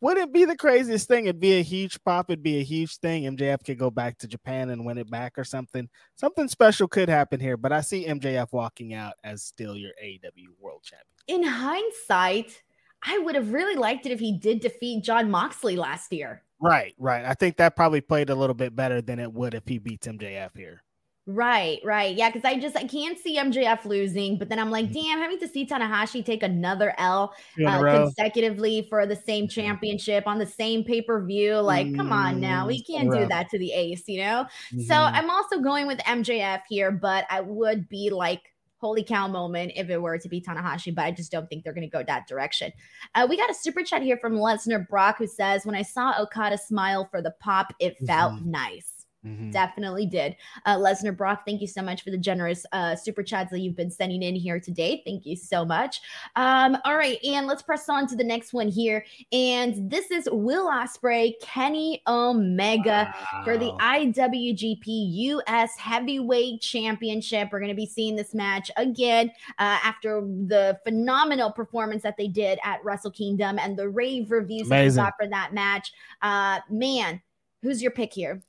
wouldn't 0.00 0.28
it 0.28 0.32
be 0.32 0.44
the 0.44 0.56
craziest 0.56 1.08
thing. 1.08 1.24
It'd 1.24 1.40
be 1.40 1.58
a 1.58 1.62
huge 1.62 2.02
pop. 2.04 2.30
It'd 2.30 2.42
be 2.42 2.58
a 2.58 2.64
huge 2.64 2.98
thing. 2.98 3.24
MJF 3.24 3.64
could 3.64 3.78
go 3.78 3.90
back 3.90 4.18
to 4.18 4.28
Japan 4.28 4.70
and 4.70 4.84
win 4.84 4.98
it 4.98 5.10
back 5.10 5.38
or 5.38 5.44
something. 5.44 5.88
Something 6.16 6.48
special 6.48 6.88
could 6.88 7.08
happen 7.08 7.40
here, 7.40 7.56
but 7.56 7.72
I 7.72 7.80
see 7.80 8.06
MJF 8.06 8.52
walking 8.52 8.94
out 8.94 9.14
as 9.24 9.42
still 9.42 9.76
your 9.76 9.92
AEW 10.02 10.48
world 10.60 10.82
champion. 10.82 11.06
In 11.26 11.42
hindsight, 11.48 12.62
I 13.02 13.18
would 13.18 13.34
have 13.34 13.52
really 13.52 13.76
liked 13.76 14.06
it 14.06 14.12
if 14.12 14.20
he 14.20 14.36
did 14.36 14.60
defeat 14.60 15.04
Jon 15.04 15.30
Moxley 15.30 15.76
last 15.76 16.12
year. 16.12 16.42
Right, 16.60 16.94
right. 16.98 17.24
I 17.24 17.34
think 17.34 17.56
that 17.56 17.76
probably 17.76 18.00
played 18.00 18.30
a 18.30 18.34
little 18.34 18.54
bit 18.54 18.74
better 18.74 19.02
than 19.02 19.18
it 19.18 19.32
would 19.32 19.54
if 19.54 19.66
he 19.66 19.78
beats 19.78 20.06
MJF 20.06 20.56
here. 20.56 20.82
Right, 21.26 21.80
right. 21.82 22.14
Yeah, 22.14 22.28
because 22.28 22.44
I 22.44 22.58
just 22.58 22.76
I 22.76 22.84
can't 22.84 23.18
see 23.18 23.38
MJF 23.38 23.86
losing, 23.86 24.36
but 24.36 24.50
then 24.50 24.58
I'm 24.58 24.70
like, 24.70 24.86
mm-hmm. 24.86 25.08
damn, 25.08 25.18
having 25.20 25.38
to 25.38 25.48
see 25.48 25.64
Tanahashi 25.64 26.22
take 26.22 26.42
another 26.42 26.94
L 26.98 27.34
uh, 27.66 27.78
consecutively 27.80 28.86
for 28.90 29.06
the 29.06 29.16
same 29.16 29.44
mm-hmm. 29.44 29.60
championship 29.60 30.26
on 30.26 30.38
the 30.38 30.46
same 30.46 30.84
pay-per-view. 30.84 31.54
Like, 31.60 31.86
mm-hmm. 31.86 31.96
come 31.96 32.12
on 32.12 32.40
now. 32.40 32.66
We 32.66 32.82
mm-hmm. 32.82 32.92
can't 32.92 33.10
do 33.10 33.26
that 33.26 33.48
to 33.50 33.58
the 33.58 33.72
ace, 33.72 34.02
you 34.06 34.20
know? 34.20 34.44
Mm-hmm. 34.74 34.82
So 34.82 34.94
I'm 34.94 35.30
also 35.30 35.60
going 35.60 35.86
with 35.86 35.98
MJF 36.00 36.60
here, 36.68 36.90
but 36.90 37.24
I 37.30 37.40
would 37.40 37.88
be 37.88 38.10
like 38.10 38.42
holy 38.84 39.02
cow 39.02 39.26
moment 39.26 39.72
if 39.76 39.88
it 39.88 40.02
were 40.02 40.18
to 40.18 40.28
be 40.28 40.42
Tanahashi, 40.42 40.94
but 40.94 41.06
I 41.06 41.10
just 41.10 41.32
don't 41.32 41.48
think 41.48 41.64
they're 41.64 41.72
going 41.72 41.88
to 41.88 41.90
go 41.90 42.04
that 42.06 42.28
direction. 42.28 42.70
Uh, 43.14 43.26
we 43.26 43.38
got 43.38 43.48
a 43.48 43.54
super 43.54 43.82
chat 43.82 44.02
here 44.02 44.18
from 44.18 44.34
Lesnar 44.34 44.86
Brock 44.86 45.16
who 45.16 45.26
says, 45.26 45.64
When 45.64 45.74
I 45.74 45.80
saw 45.80 46.20
Okada 46.20 46.58
smile 46.58 47.08
for 47.10 47.22
the 47.22 47.32
pop, 47.40 47.72
it 47.80 47.96
felt 48.06 48.34
mm-hmm. 48.34 48.50
nice. 48.50 48.93
Mm-hmm. 49.24 49.50
Definitely 49.50 50.06
did. 50.06 50.36
Uh, 50.66 50.76
Lesnar 50.76 51.16
Brock, 51.16 51.44
thank 51.46 51.60
you 51.60 51.66
so 51.66 51.82
much 51.82 52.02
for 52.02 52.10
the 52.10 52.18
generous 52.18 52.66
uh, 52.72 52.94
super 52.94 53.22
chats 53.22 53.50
that 53.50 53.60
you've 53.60 53.76
been 53.76 53.90
sending 53.90 54.22
in 54.22 54.34
here 54.34 54.60
today. 54.60 55.02
Thank 55.04 55.24
you 55.24 55.34
so 55.34 55.64
much. 55.64 56.00
Um, 56.36 56.76
all 56.84 56.96
right, 56.96 57.18
and 57.24 57.46
let's 57.46 57.62
press 57.62 57.88
on 57.88 58.06
to 58.08 58.16
the 58.16 58.24
next 58.24 58.52
one 58.52 58.68
here. 58.68 59.04
And 59.32 59.90
this 59.90 60.10
is 60.10 60.28
Will 60.30 60.70
Ospreay, 60.70 61.32
Kenny 61.40 62.02
Omega 62.06 63.14
wow. 63.32 63.44
for 63.44 63.56
the 63.56 63.72
IWGP 63.80 64.82
US 64.84 65.76
Heavyweight 65.78 66.60
Championship. 66.60 67.48
We're 67.50 67.60
going 67.60 67.70
to 67.70 67.74
be 67.74 67.86
seeing 67.86 68.16
this 68.16 68.34
match 68.34 68.70
again 68.76 69.30
uh, 69.58 69.78
after 69.82 70.20
the 70.20 70.78
phenomenal 70.84 71.50
performance 71.50 72.02
that 72.02 72.16
they 72.18 72.28
did 72.28 72.58
at 72.62 72.84
Wrestle 72.84 73.10
Kingdom 73.10 73.58
and 73.58 73.76
the 73.76 73.88
rave 73.88 74.30
reviews 74.30 74.68
that 74.68 74.84
we 74.84 74.90
got 74.90 75.14
for 75.18 75.26
that 75.28 75.54
match. 75.54 75.92
Uh, 76.20 76.60
man, 76.68 77.22
who's 77.62 77.80
your 77.80 77.90
pick 77.90 78.12
here? 78.12 78.42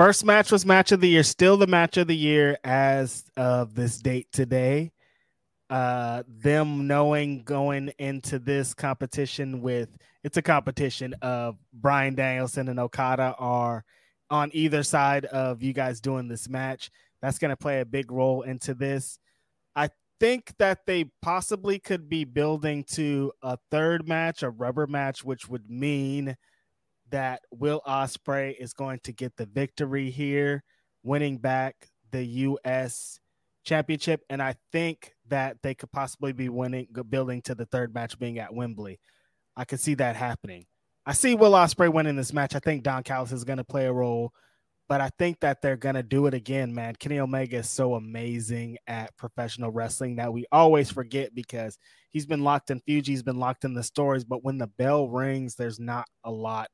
First 0.00 0.24
match 0.24 0.50
was 0.50 0.64
match 0.64 0.92
of 0.92 1.02
the 1.02 1.10
year, 1.10 1.22
still 1.22 1.58
the 1.58 1.66
match 1.66 1.98
of 1.98 2.06
the 2.06 2.16
year 2.16 2.56
as 2.64 3.22
of 3.36 3.74
this 3.74 3.98
date 3.98 4.28
today. 4.32 4.92
Uh, 5.68 6.22
them 6.26 6.86
knowing 6.86 7.42
going 7.42 7.92
into 7.98 8.38
this 8.38 8.72
competition 8.72 9.60
with 9.60 9.90
it's 10.24 10.38
a 10.38 10.42
competition 10.42 11.14
of 11.20 11.58
Bryan 11.74 12.14
Danielson 12.14 12.70
and 12.70 12.80
Okada 12.80 13.34
are 13.38 13.84
on 14.30 14.48
either 14.54 14.82
side 14.82 15.26
of 15.26 15.62
you 15.62 15.74
guys 15.74 16.00
doing 16.00 16.28
this 16.28 16.48
match. 16.48 16.90
That's 17.20 17.36
going 17.36 17.50
to 17.50 17.56
play 17.58 17.80
a 17.80 17.84
big 17.84 18.10
role 18.10 18.40
into 18.40 18.72
this. 18.72 19.18
I 19.76 19.90
think 20.18 20.54
that 20.56 20.86
they 20.86 21.10
possibly 21.20 21.78
could 21.78 22.08
be 22.08 22.24
building 22.24 22.84
to 22.92 23.32
a 23.42 23.58
third 23.70 24.08
match, 24.08 24.42
a 24.42 24.48
rubber 24.48 24.86
match, 24.86 25.26
which 25.26 25.46
would 25.46 25.68
mean 25.68 26.38
that 27.10 27.42
Will 27.50 27.80
Ospreay 27.86 28.54
is 28.58 28.72
going 28.72 29.00
to 29.04 29.12
get 29.12 29.36
the 29.36 29.46
victory 29.46 30.10
here, 30.10 30.62
winning 31.02 31.38
back 31.38 31.88
the 32.10 32.24
U.S. 32.24 33.20
championship. 33.64 34.22
And 34.28 34.42
I 34.42 34.56
think 34.72 35.14
that 35.28 35.58
they 35.62 35.74
could 35.74 35.92
possibly 35.92 36.32
be 36.32 36.48
winning, 36.48 36.88
building 37.08 37.42
to 37.42 37.54
the 37.54 37.66
third 37.66 37.94
match 37.94 38.18
being 38.18 38.38
at 38.38 38.54
Wembley. 38.54 38.98
I 39.56 39.64
could 39.64 39.80
see 39.80 39.94
that 39.94 40.16
happening. 40.16 40.66
I 41.06 41.12
see 41.12 41.34
Will 41.34 41.52
Ospreay 41.52 41.92
winning 41.92 42.16
this 42.16 42.32
match. 42.32 42.54
I 42.54 42.60
think 42.60 42.82
Don 42.82 43.02
Callis 43.02 43.32
is 43.32 43.44
going 43.44 43.56
to 43.56 43.64
play 43.64 43.86
a 43.86 43.92
role, 43.92 44.32
but 44.88 45.00
I 45.00 45.10
think 45.18 45.40
that 45.40 45.62
they're 45.62 45.76
going 45.76 45.94
to 45.94 46.02
do 46.02 46.26
it 46.26 46.34
again, 46.34 46.74
man. 46.74 46.94
Kenny 46.94 47.18
Omega 47.18 47.58
is 47.58 47.70
so 47.70 47.94
amazing 47.94 48.76
at 48.86 49.16
professional 49.16 49.70
wrestling 49.70 50.16
that 50.16 50.32
we 50.32 50.44
always 50.52 50.90
forget 50.90 51.34
because 51.34 51.78
he's 52.10 52.26
been 52.26 52.44
locked 52.44 52.70
in 52.70 52.80
Fuji, 52.80 53.12
he's 53.12 53.22
been 53.22 53.38
locked 53.38 53.64
in 53.64 53.74
the 53.74 53.82
stories, 53.82 54.24
but 54.24 54.44
when 54.44 54.58
the 54.58 54.66
bell 54.66 55.08
rings, 55.08 55.54
there's 55.54 55.80
not 55.80 56.06
a 56.22 56.30
lot 56.30 56.68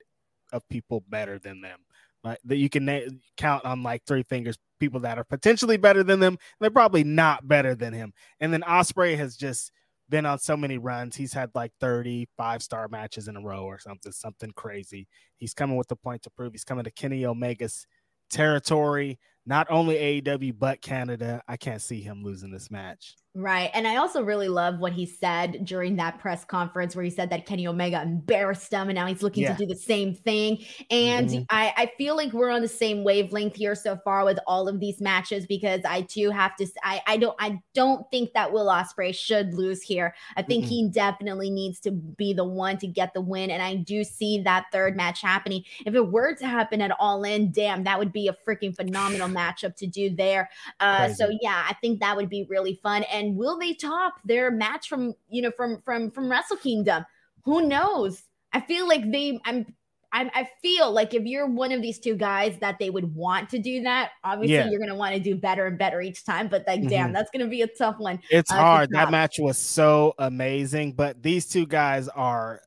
of 0.53 0.69
people 0.69 1.03
better 1.09 1.39
than 1.39 1.61
them. 1.61 1.81
Like 2.25 2.39
that 2.45 2.57
you 2.57 2.69
can 2.69 2.85
na- 2.85 3.01
count 3.37 3.65
on 3.65 3.83
like 3.83 4.03
three 4.05 4.23
fingers 4.25 4.59
people 4.81 5.01
that 5.01 5.19
are 5.19 5.25
potentially 5.25 5.77
better 5.77 6.03
than 6.03 6.21
them. 6.21 6.39
They're 6.61 6.71
probably 6.71 7.05
not 7.05 7.47
better 7.49 7.75
than 7.75 7.93
him. 7.93 8.13
And 8.41 8.53
then 8.53 8.63
Ospreay 8.63 9.17
has 9.17 9.37
just 9.37 9.73
been 10.09 10.27
on 10.27 10.39
so 10.39 10.57
many 10.57 10.79
runs. 10.79 11.17
He's 11.17 11.33
had 11.33 11.51
like 11.55 11.73
35 11.81 12.63
star 12.63 12.89
matches 12.89 13.29
in 13.29 13.37
a 13.37 13.41
row 13.41 13.65
or 13.65 13.79
something, 13.79 14.13
something 14.13 14.53
crazy. 14.53 15.09
He's 15.37 15.55
coming 15.55 15.77
with 15.77 15.89
the 15.89 15.97
point 15.97 16.23
to 16.23 16.31
prove. 16.31 16.53
He's 16.53 16.65
coming 16.65 16.85
to 16.85 16.91
Kenny 16.91 17.25
Omega's 17.25 17.87
territory, 18.31 19.19
not 19.45 19.67
only 19.71 19.97
AEW, 19.97 20.59
but 20.59 20.83
Canada. 20.83 21.43
I 21.49 21.57
can't 21.57 21.83
see 21.83 22.01
him 22.01 22.23
losing 22.23 22.51
this 22.51 22.71
match. 22.71 23.17
Right. 23.39 23.71
And 23.75 23.87
I 23.87 23.97
also 23.97 24.23
really 24.23 24.49
love 24.49 24.79
what 24.79 24.95
he 24.95 25.05
said 25.05 25.67
during 25.67 25.97
that 25.97 26.19
press 26.19 26.43
conference 26.43 26.97
where 26.97 27.05
he 27.05 27.11
said 27.11 27.29
that 27.29 27.45
Kenny 27.45 27.67
Omega 27.67 28.01
embarrassed 28.01 28.73
him 28.73 28.89
and 28.89 28.95
now 28.95 29.05
he's 29.05 29.23
looking 29.23 29.43
yeah. 29.43 29.55
to 29.55 29.59
do 29.59 29.67
the 29.67 29.77
same 29.77 30.15
thing. 30.15 30.65
And 30.91 31.29
mm-hmm. 31.29 31.43
I, 31.51 31.75
I 31.77 31.93
feel 31.99 32.17
like 32.17 32.33
we're 32.33 32.49
on 32.49 32.63
the 32.63 32.69
same 32.69 33.05
wavelength 33.05 33.55
here 33.55 33.75
so 33.75 33.99
far 34.05 34.25
with 34.25 34.39
all 34.47 34.69
of 34.69 34.81
these 34.81 35.03
matches 35.03 35.45
because 35.45 35.83
I 35.85 36.01
too 36.01 36.31
have 36.31 36.57
to 36.57 36.67
I, 36.83 37.03
I 37.07 37.17
don't 37.19 37.37
I 37.39 37.61
don't 37.75 38.11
think 38.11 38.33
that 38.33 38.51
Will 38.51 38.69
Ospreay 38.69 39.15
should 39.15 39.53
lose 39.53 39.83
here. 39.83 40.15
I 40.39 40.41
think 40.41 40.65
mm-hmm. 40.65 40.71
he 40.71 40.89
definitely 40.89 41.51
needs 41.51 41.79
to 41.81 41.91
be 41.91 42.33
the 42.33 42.45
one 42.45 42.79
to 42.79 42.87
get 42.87 43.13
the 43.13 43.21
win. 43.21 43.51
And 43.51 43.63
I 43.63 43.75
do 43.75 44.03
see 44.03 44.41
that 44.45 44.65
third 44.73 44.97
match 44.97 45.21
happening. 45.21 45.63
If 45.85 45.95
it 45.95 46.11
were 46.11 46.35
to 46.37 46.47
happen 46.47 46.81
at 46.81 46.93
all 46.99 47.23
in, 47.25 47.53
damn, 47.53 47.85
that 47.85 47.99
would 47.99 48.13
be 48.13 48.29
a 48.29 48.37
freaking 48.49 48.75
phenomenal 48.75 49.29
matchup 49.29 49.77
to 49.77 49.87
do 49.87 50.09
there. 50.09 50.49
Uh, 50.81 51.13
so 51.13 51.29
yeah, 51.43 51.67
I 51.69 51.75
think 51.83 52.01
that 52.01 52.17
would 52.17 52.31
be 52.31 52.47
really 52.49 52.81
fun. 52.83 53.03
And 53.13 53.26
and 53.27 53.37
will 53.37 53.59
they 53.59 53.75
top 53.75 54.15
their 54.25 54.51
match 54.51 54.89
from 54.89 55.15
you 55.29 55.43
know 55.43 55.51
from 55.51 55.83
from 55.85 56.11
from 56.11 56.31
Wrestle 56.31 56.57
Kingdom? 56.57 57.05
Who 57.45 57.67
knows? 57.67 58.23
I 58.53 58.61
feel 58.61 58.89
like 58.89 59.11
they. 59.11 59.41
I'm. 59.45 59.75
I, 60.13 60.31
I 60.35 60.49
feel 60.63 60.93
like 60.93 61.13
if 61.13 61.25
you're 61.25 61.49
one 61.49 61.73
of 61.73 61.83
these 61.83 61.99
two 61.99 62.15
guys 62.15 62.57
that 62.61 62.79
they 62.79 62.89
would 62.91 63.15
want 63.15 63.51
to 63.51 63.59
do 63.59 63.83
that, 63.83 64.13
obviously 64.25 64.55
yeah. 64.55 64.71
you're 64.71 64.79
going 64.79 64.89
to 64.89 64.95
want 64.95 65.15
to 65.15 65.21
do 65.21 65.35
better 65.35 65.67
and 65.67 65.77
better 65.77 66.01
each 66.01 66.25
time. 66.25 66.49
But 66.49 66.65
like, 66.67 66.81
mm-hmm. 66.81 66.89
damn, 66.89 67.13
that's 67.13 67.29
going 67.31 67.45
to 67.45 67.51
be 67.51 67.63
a 67.63 67.67
tough 67.67 67.99
one. 67.99 68.21
It's 68.31 68.51
uh, 68.51 68.55
hard. 68.55 68.91
That 68.93 69.11
match 69.11 69.39
was 69.39 69.59
so 69.59 70.15
amazing, 70.19 70.93
but 70.93 71.23
these 71.23 71.47
two 71.47 71.67
guys 71.67 72.09
are 72.09 72.63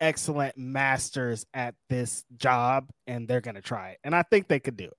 excellent 0.00 0.56
masters 0.56 1.46
at 1.54 1.74
this 1.88 2.24
job, 2.36 2.88
and 3.06 3.28
they're 3.28 3.42
going 3.42 3.56
to 3.56 3.62
try 3.62 3.90
it. 3.90 3.98
And 4.02 4.16
I 4.16 4.22
think 4.22 4.48
they 4.48 4.58
could 4.58 4.76
do 4.76 4.86
it. 4.86 4.97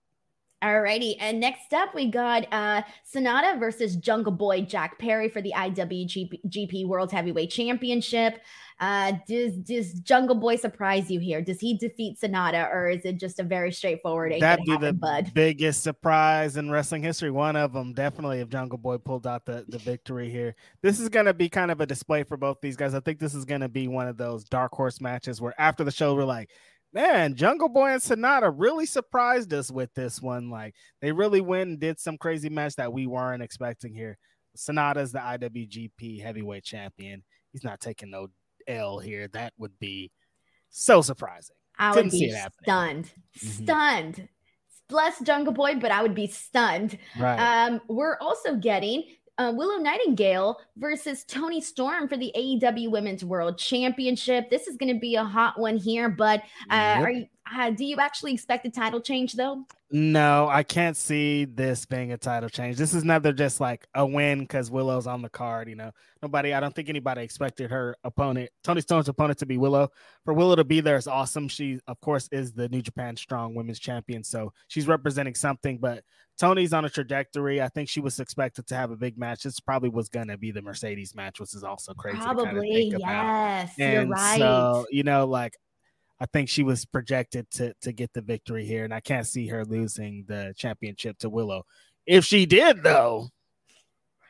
Alrighty, 0.61 1.15
and 1.21 1.39
next 1.39 1.73
up 1.73 1.95
we 1.95 2.11
got 2.11 2.45
uh 2.51 2.81
Sanada 3.09 3.57
versus 3.57 3.95
Jungle 3.95 4.33
Boy 4.33 4.61
Jack 4.61 4.99
Perry 4.99 5.29
for 5.29 5.41
the 5.41 5.53
IWGP 5.55 6.85
World 6.85 7.11
Heavyweight 7.13 7.49
Championship. 7.49 8.41
Uh, 8.81 9.13
does 9.25 9.55
does 9.55 9.93
Jungle 9.93 10.35
Boy 10.35 10.57
surprise 10.57 11.09
you 11.09 11.21
here? 11.21 11.41
Does 11.41 11.61
he 11.61 11.77
defeat 11.77 12.17
Sanada, 12.19 12.69
or 12.69 12.89
is 12.89 13.05
it 13.05 13.19
just 13.19 13.39
a 13.39 13.43
very 13.43 13.71
straightforward? 13.71 14.33
That'd 14.37 14.65
be 14.65 14.75
the 14.75 14.91
bud? 14.91 15.31
biggest 15.33 15.81
surprise 15.81 16.57
in 16.57 16.69
wrestling 16.69 17.03
history. 17.03 17.31
One 17.31 17.55
of 17.55 17.71
them, 17.71 17.93
definitely, 17.93 18.41
if 18.41 18.49
Jungle 18.49 18.77
Boy 18.77 18.97
pulled 18.97 19.27
out 19.27 19.45
the 19.45 19.63
the 19.69 19.77
victory 19.79 20.29
here. 20.29 20.55
This 20.81 20.99
is 20.99 21.07
gonna 21.07 21.33
be 21.33 21.47
kind 21.47 21.71
of 21.71 21.79
a 21.79 21.85
display 21.85 22.23
for 22.23 22.35
both 22.35 22.59
these 22.61 22.75
guys. 22.75 22.93
I 22.93 22.99
think 22.99 23.19
this 23.19 23.33
is 23.33 23.45
gonna 23.45 23.69
be 23.69 23.87
one 23.87 24.09
of 24.09 24.17
those 24.17 24.43
dark 24.43 24.73
horse 24.73 24.99
matches 24.99 25.39
where 25.39 25.53
after 25.59 25.85
the 25.85 25.91
show 25.91 26.15
we're 26.15 26.25
like 26.25 26.49
man, 26.93 27.35
Jungle 27.35 27.69
Boy 27.69 27.91
and 27.91 28.01
Sanada 28.01 28.53
really 28.55 28.85
surprised 28.85 29.53
us 29.53 29.71
with 29.71 29.93
this 29.93 30.21
one. 30.21 30.49
Like 30.49 30.75
they 31.01 31.11
really 31.11 31.41
went 31.41 31.69
and 31.69 31.79
did 31.79 31.99
some 31.99 32.17
crazy 32.17 32.49
match 32.49 32.75
that 32.75 32.93
we 32.93 33.07
weren't 33.07 33.43
expecting 33.43 33.93
here. 33.93 34.17
Sanada's 34.57 35.11
the 35.11 35.19
IWGP 35.19 36.21
heavyweight 36.21 36.63
champion. 36.63 37.23
He's 37.51 37.63
not 37.63 37.79
taking 37.79 38.11
no 38.11 38.27
L 38.67 38.99
here. 38.99 39.27
That 39.29 39.53
would 39.57 39.77
be 39.79 40.11
so 40.69 41.01
surprising. 41.01 41.55
I 41.77 41.93
Couldn't 41.93 42.11
would 42.11 42.19
be 42.19 42.35
stunned. 42.63 43.05
Mm-hmm. 43.05 43.63
Stunned. 43.63 44.29
Bless 44.89 45.19
Jungle 45.19 45.53
Boy, 45.53 45.75
but 45.75 45.91
I 45.91 46.01
would 46.01 46.15
be 46.15 46.27
stunned. 46.27 46.97
Right. 47.17 47.67
Um, 47.67 47.79
we're 47.87 48.17
also 48.19 48.55
getting 48.55 49.03
uh, 49.39 49.53
Willow 49.55 49.77
Nightingale 49.77 50.59
versus 50.77 51.23
Toni 51.23 51.61
Storm 51.61 52.09
for 52.09 52.17
the 52.17 52.31
AEW 52.35 52.91
Women's 52.91 53.23
World 53.23 53.57
Championship. 53.57 54.49
This 54.49 54.67
is 54.67 54.75
going 54.75 54.93
to 54.93 54.99
be 54.99 55.15
a 55.15 55.23
hot 55.23 55.57
one 55.57 55.77
here, 55.77 56.09
but 56.09 56.41
uh, 56.69 56.75
yep. 56.75 56.99
are 56.99 57.11
you, 57.11 57.25
uh, 57.57 57.71
do 57.71 57.85
you 57.85 57.97
actually 57.97 58.33
expect 58.33 58.65
a 58.65 58.69
title 58.69 59.01
change 59.01 59.33
though? 59.33 59.65
No, 59.91 60.47
I 60.47 60.61
can't 60.61 60.95
see 60.95 61.45
this 61.45 61.85
being 61.85 62.11
a 62.11 62.17
title 62.17 62.49
change. 62.49 62.77
This 62.77 62.93
is 62.93 63.03
never 63.03 63.31
just 63.31 63.59
like 63.59 63.87
a 63.95 64.05
win 64.05 64.41
because 64.41 64.69
Willow's 64.69 65.07
on 65.07 65.23
the 65.23 65.29
card. 65.29 65.67
You 65.67 65.75
know, 65.75 65.91
nobody. 66.21 66.53
I 66.53 66.59
don't 66.59 66.75
think 66.75 66.89
anybody 66.89 67.23
expected 67.23 67.71
her 67.71 67.95
opponent, 68.03 68.51
Toni 68.63 68.81
Storm's 68.81 69.09
opponent, 69.09 69.39
to 69.39 69.47
be 69.47 69.57
Willow. 69.57 69.89
For 70.25 70.33
Willow 70.33 70.55
to 70.55 70.63
be 70.63 70.79
there 70.79 70.97
is 70.97 71.07
awesome. 71.07 71.47
She, 71.47 71.79
of 71.87 71.99
course, 72.01 72.29
is 72.31 72.53
the 72.53 72.69
New 72.69 72.83
Japan 72.83 73.15
Strong 73.15 73.55
Women's 73.55 73.79
Champion, 73.79 74.23
so 74.23 74.53
she's 74.67 74.87
representing 74.87 75.33
something. 75.33 75.79
But 75.79 76.03
Toni's 76.39 76.71
on 76.71 76.85
a 76.85 76.89
trajectory. 76.89 77.59
I 77.59 77.67
think 77.69 77.89
she 77.89 77.99
was 77.99 78.19
expected 78.19 78.67
to 78.67 78.75
have 78.75 78.91
a 78.91 78.95
big 78.95 79.17
match. 79.17 79.41
This 79.41 79.59
probably 79.59 79.89
was 79.89 80.07
going 80.07 80.27
to 80.27 80.37
be 80.37 80.51
the 80.51 80.61
Mercedes 80.61 81.15
match, 81.15 81.39
which 81.39 81.55
is 81.55 81.63
also 81.63 81.95
crazy. 81.95 82.19
Probably, 82.19 82.93
yes. 82.95 83.73
And 83.79 83.93
you're 83.93 84.07
right. 84.07 84.37
So 84.37 84.85
you 84.91 85.01
know, 85.01 85.25
like 85.25 85.57
I 86.21 86.25
think 86.25 86.49
she 86.49 86.63
was 86.63 86.85
projected 86.85 87.49
to 87.51 87.73
to 87.81 87.91
get 87.91 88.11
the 88.13 88.21
victory 88.21 88.65
here, 88.65 88.83
and 88.83 88.93
I 88.93 88.99
can't 88.99 89.27
see 89.27 89.47
her 89.47 89.63
losing 89.63 90.25
the 90.27 90.53
championship 90.57 91.17
to 91.19 91.29
Willow. 91.29 91.63
If 92.05 92.25
she 92.25 92.45
did, 92.45 92.83
though, 92.83 93.29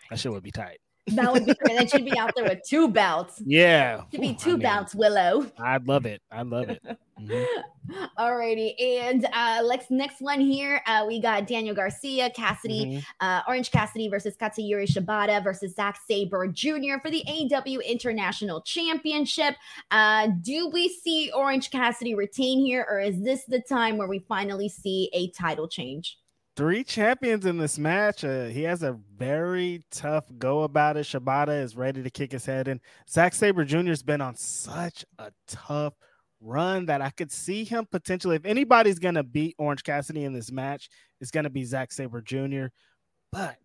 that 0.09 0.19
shit 0.19 0.31
would 0.31 0.43
be 0.43 0.51
tight. 0.51 0.79
That 1.15 1.33
would 1.33 1.45
be 1.45 1.53
great. 1.53 1.77
then 1.77 1.87
she'd 1.87 2.05
be 2.05 2.17
out 2.17 2.31
there 2.35 2.45
with 2.45 2.59
two 2.65 2.87
belts. 2.87 3.41
Yeah. 3.45 4.03
She'd 4.11 4.21
be 4.21 4.33
two 4.33 4.51
I 4.51 4.53
mean, 4.53 4.61
belts, 4.61 4.95
Willow. 4.95 5.51
I'd 5.59 5.87
love 5.87 6.05
it. 6.05 6.21
I 6.31 6.41
love 6.41 6.69
it. 6.69 6.81
Mm-hmm. 7.19 7.91
Alrighty. 8.19 8.73
And 8.79 9.25
uh 9.33 9.61
let's 9.63 9.89
next 9.89 10.21
one 10.21 10.39
here. 10.39 10.81
Uh 10.85 11.05
we 11.07 11.19
got 11.19 11.47
Daniel 11.47 11.75
Garcia, 11.75 12.29
Cassidy, 12.29 12.85
mm-hmm. 12.85 12.99
uh 13.19 13.41
Orange 13.47 13.71
Cassidy 13.71 14.07
versus 14.07 14.35
Katsuyori 14.37 14.87
Shibata 14.87 15.43
versus 15.43 15.75
Zack 15.75 15.99
Sabre 16.07 16.47
Jr. 16.47 16.99
for 17.01 17.09
the 17.09 17.23
AW 17.27 17.79
International 17.79 18.61
Championship. 18.61 19.55
Uh 19.91 20.27
do 20.41 20.69
we 20.69 20.89
see 20.89 21.31
Orange 21.33 21.71
Cassidy 21.71 22.15
retain 22.15 22.59
here, 22.59 22.85
or 22.89 22.99
is 22.99 23.21
this 23.21 23.43
the 23.45 23.59
time 23.59 23.97
where 23.97 24.07
we 24.07 24.19
finally 24.19 24.69
see 24.69 25.09
a 25.13 25.29
title 25.31 25.67
change? 25.67 26.17
Three 26.59 26.83
champions 26.83 27.45
in 27.45 27.57
this 27.57 27.79
match. 27.79 28.25
Uh, 28.25 28.47
he 28.47 28.63
has 28.63 28.83
a 28.83 28.99
very 29.17 29.81
tough 29.91 30.25
go 30.37 30.63
about 30.63 30.97
it. 30.97 31.05
Shibata 31.05 31.63
is 31.63 31.77
ready 31.77 32.03
to 32.03 32.09
kick 32.09 32.33
his 32.33 32.45
head 32.45 32.67
in. 32.67 32.81
Zack 33.09 33.33
Sabre 33.33 33.63
Jr. 33.63 33.87
has 33.87 34.03
been 34.03 34.19
on 34.19 34.35
such 34.35 35.05
a 35.19 35.31
tough 35.47 35.93
run 36.41 36.85
that 36.87 37.01
I 37.01 37.11
could 37.11 37.31
see 37.31 37.63
him 37.63 37.87
potentially. 37.89 38.35
If 38.35 38.45
anybody's 38.45 38.99
gonna 38.99 39.23
beat 39.23 39.55
Orange 39.57 39.83
Cassidy 39.83 40.25
in 40.25 40.33
this 40.33 40.51
match, 40.51 40.89
it's 41.21 41.31
gonna 41.31 41.49
be 41.49 41.63
Zack 41.63 41.93
Sabre 41.93 42.21
Jr. 42.21 42.65
But 43.31 43.55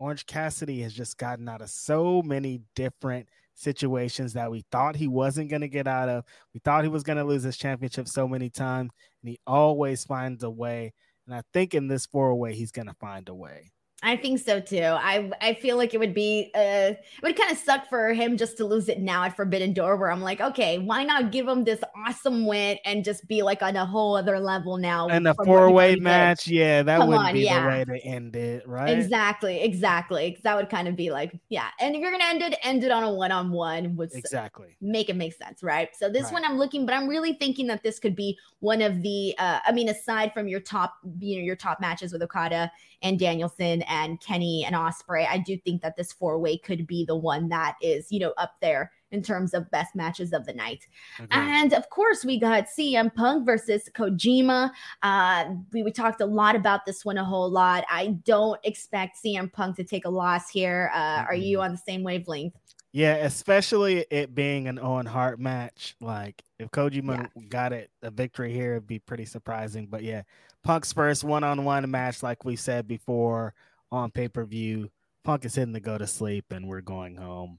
Orange 0.00 0.26
Cassidy 0.26 0.82
has 0.82 0.92
just 0.92 1.16
gotten 1.16 1.48
out 1.48 1.62
of 1.62 1.70
so 1.70 2.22
many 2.22 2.60
different 2.74 3.28
situations 3.54 4.32
that 4.32 4.50
we 4.50 4.64
thought 4.72 4.96
he 4.96 5.06
wasn't 5.06 5.50
going 5.50 5.60
to 5.60 5.68
get 5.68 5.86
out 5.86 6.08
of. 6.08 6.24
We 6.54 6.60
thought 6.60 6.84
he 6.84 6.88
was 6.88 7.02
going 7.02 7.18
to 7.18 7.24
lose 7.24 7.42
his 7.42 7.58
championship 7.58 8.08
so 8.08 8.26
many 8.26 8.48
times, 8.48 8.90
and 9.22 9.28
he 9.28 9.38
always 9.46 10.04
finds 10.04 10.42
a 10.42 10.50
way. 10.50 10.94
And 11.30 11.38
I 11.38 11.42
think 11.52 11.74
in 11.76 11.86
this 11.86 12.06
four 12.06 12.30
oh 12.30 12.34
way, 12.34 12.56
he's 12.56 12.72
going 12.72 12.88
to 12.88 12.94
find 12.94 13.28
a 13.28 13.34
way. 13.36 13.70
I 14.02 14.16
think 14.16 14.40
so 14.40 14.60
too. 14.60 14.82
I 14.82 15.30
I 15.42 15.54
feel 15.54 15.76
like 15.76 15.92
it 15.92 15.98
would 15.98 16.14
be 16.14 16.50
uh 16.54 16.92
it 16.92 17.22
would 17.22 17.36
kind 17.36 17.52
of 17.52 17.58
suck 17.58 17.88
for 17.88 18.14
him 18.14 18.38
just 18.38 18.56
to 18.56 18.64
lose 18.64 18.88
it 18.88 19.00
now 19.00 19.24
at 19.24 19.36
Forbidden 19.36 19.74
Door 19.74 19.98
where 19.98 20.10
I'm 20.10 20.22
like, 20.22 20.40
okay, 20.40 20.78
why 20.78 21.04
not 21.04 21.30
give 21.30 21.46
him 21.46 21.64
this 21.64 21.80
awesome 22.06 22.46
win 22.46 22.78
and 22.86 23.04
just 23.04 23.28
be 23.28 23.42
like 23.42 23.62
on 23.62 23.76
a 23.76 23.84
whole 23.84 24.16
other 24.16 24.40
level 24.40 24.78
now? 24.78 25.08
And 25.08 25.28
a 25.28 25.34
four 25.44 25.70
way 25.70 25.96
match, 25.96 26.48
yeah, 26.48 26.82
that 26.82 27.06
would 27.06 27.32
be 27.32 27.40
yeah. 27.40 27.60
the 27.60 27.68
way 27.68 27.84
to 27.84 28.06
end 28.06 28.36
it, 28.36 28.66
right? 28.66 28.88
Exactly, 28.88 29.60
exactly. 29.60 30.32
Cause 30.32 30.42
that 30.44 30.56
would 30.56 30.70
kind 30.70 30.88
of 30.88 30.96
be 30.96 31.10
like, 31.10 31.38
yeah. 31.50 31.68
And 31.78 31.94
if 31.94 32.00
you're 32.00 32.12
gonna 32.12 32.24
end 32.24 32.42
it, 32.42 32.58
end 32.62 32.84
it 32.84 32.90
on 32.90 33.02
a 33.02 33.12
one 33.12 33.32
on 33.32 33.50
one 33.50 33.96
would 33.96 34.14
exactly 34.14 34.76
make 34.80 35.10
it 35.10 35.16
make 35.16 35.34
sense, 35.34 35.62
right? 35.62 35.94
So 35.94 36.08
this 36.08 36.24
right. 36.24 36.34
one 36.34 36.44
I'm 36.46 36.56
looking, 36.56 36.86
but 36.86 36.94
I'm 36.94 37.06
really 37.06 37.34
thinking 37.34 37.66
that 37.66 37.82
this 37.82 37.98
could 37.98 38.16
be 38.16 38.38
one 38.60 38.80
of 38.80 39.02
the 39.02 39.34
uh 39.38 39.58
I 39.66 39.72
mean, 39.72 39.90
aside 39.90 40.32
from 40.32 40.48
your 40.48 40.60
top, 40.60 40.94
you 41.18 41.36
know, 41.36 41.42
your 41.42 41.56
top 41.56 41.82
matches 41.82 42.14
with 42.14 42.22
Okada 42.22 42.72
and 43.02 43.18
Danielson 43.18 43.82
and 43.90 44.20
Kenny 44.20 44.64
and 44.64 44.74
Ospreay, 44.74 45.26
I 45.28 45.38
do 45.38 45.58
think 45.58 45.82
that 45.82 45.96
this 45.96 46.12
four 46.12 46.38
way 46.38 46.56
could 46.56 46.86
be 46.86 47.04
the 47.04 47.16
one 47.16 47.48
that 47.48 47.76
is, 47.82 48.10
you 48.10 48.20
know, 48.20 48.32
up 48.38 48.54
there 48.62 48.92
in 49.10 49.22
terms 49.22 49.54
of 49.54 49.70
best 49.70 49.94
matches 49.94 50.32
of 50.32 50.46
the 50.46 50.52
night. 50.52 50.86
Okay. 51.18 51.28
And 51.32 51.74
of 51.74 51.90
course, 51.90 52.24
we 52.24 52.38
got 52.38 52.66
CM 52.66 53.12
Punk 53.12 53.44
versus 53.44 53.88
Kojima. 53.94 54.70
Uh, 55.02 55.44
we, 55.72 55.82
we 55.82 55.90
talked 55.90 56.20
a 56.20 56.26
lot 56.26 56.54
about 56.54 56.86
this 56.86 57.04
one 57.04 57.18
a 57.18 57.24
whole 57.24 57.50
lot. 57.50 57.84
I 57.90 58.18
don't 58.24 58.60
expect 58.64 59.18
CM 59.24 59.52
Punk 59.52 59.76
to 59.76 59.84
take 59.84 60.04
a 60.04 60.10
loss 60.10 60.48
here. 60.48 60.90
Uh, 60.94 60.98
mm-hmm. 60.98 61.26
Are 61.26 61.34
you 61.34 61.60
on 61.60 61.72
the 61.72 61.78
same 61.78 62.02
wavelength? 62.04 62.54
Yeah, 62.92 63.14
especially 63.16 64.04
it 64.10 64.34
being 64.34 64.66
an 64.66 64.78
Owen 64.78 65.06
Hart 65.06 65.38
match. 65.38 65.94
Like 66.00 66.42
if 66.58 66.70
Kojima 66.70 67.28
yeah. 67.34 67.42
got 67.48 67.72
it 67.72 67.90
a 68.02 68.10
victory 68.10 68.52
here, 68.52 68.72
it'd 68.72 68.86
be 68.86 68.98
pretty 68.98 69.24
surprising. 69.24 69.86
But 69.86 70.02
yeah, 70.02 70.22
Punk's 70.64 70.92
first 70.92 71.22
one-on-one 71.22 71.88
match, 71.90 72.22
like 72.22 72.44
we 72.44 72.56
said 72.56 72.88
before 72.88 73.54
on 73.92 74.10
pay-per-view. 74.10 74.90
Punk 75.24 75.44
is 75.44 75.54
hitting 75.54 75.72
the 75.72 75.80
go 75.80 75.98
to 75.98 76.06
sleep, 76.06 76.46
and 76.50 76.66
we're 76.66 76.80
going 76.80 77.16
home 77.16 77.58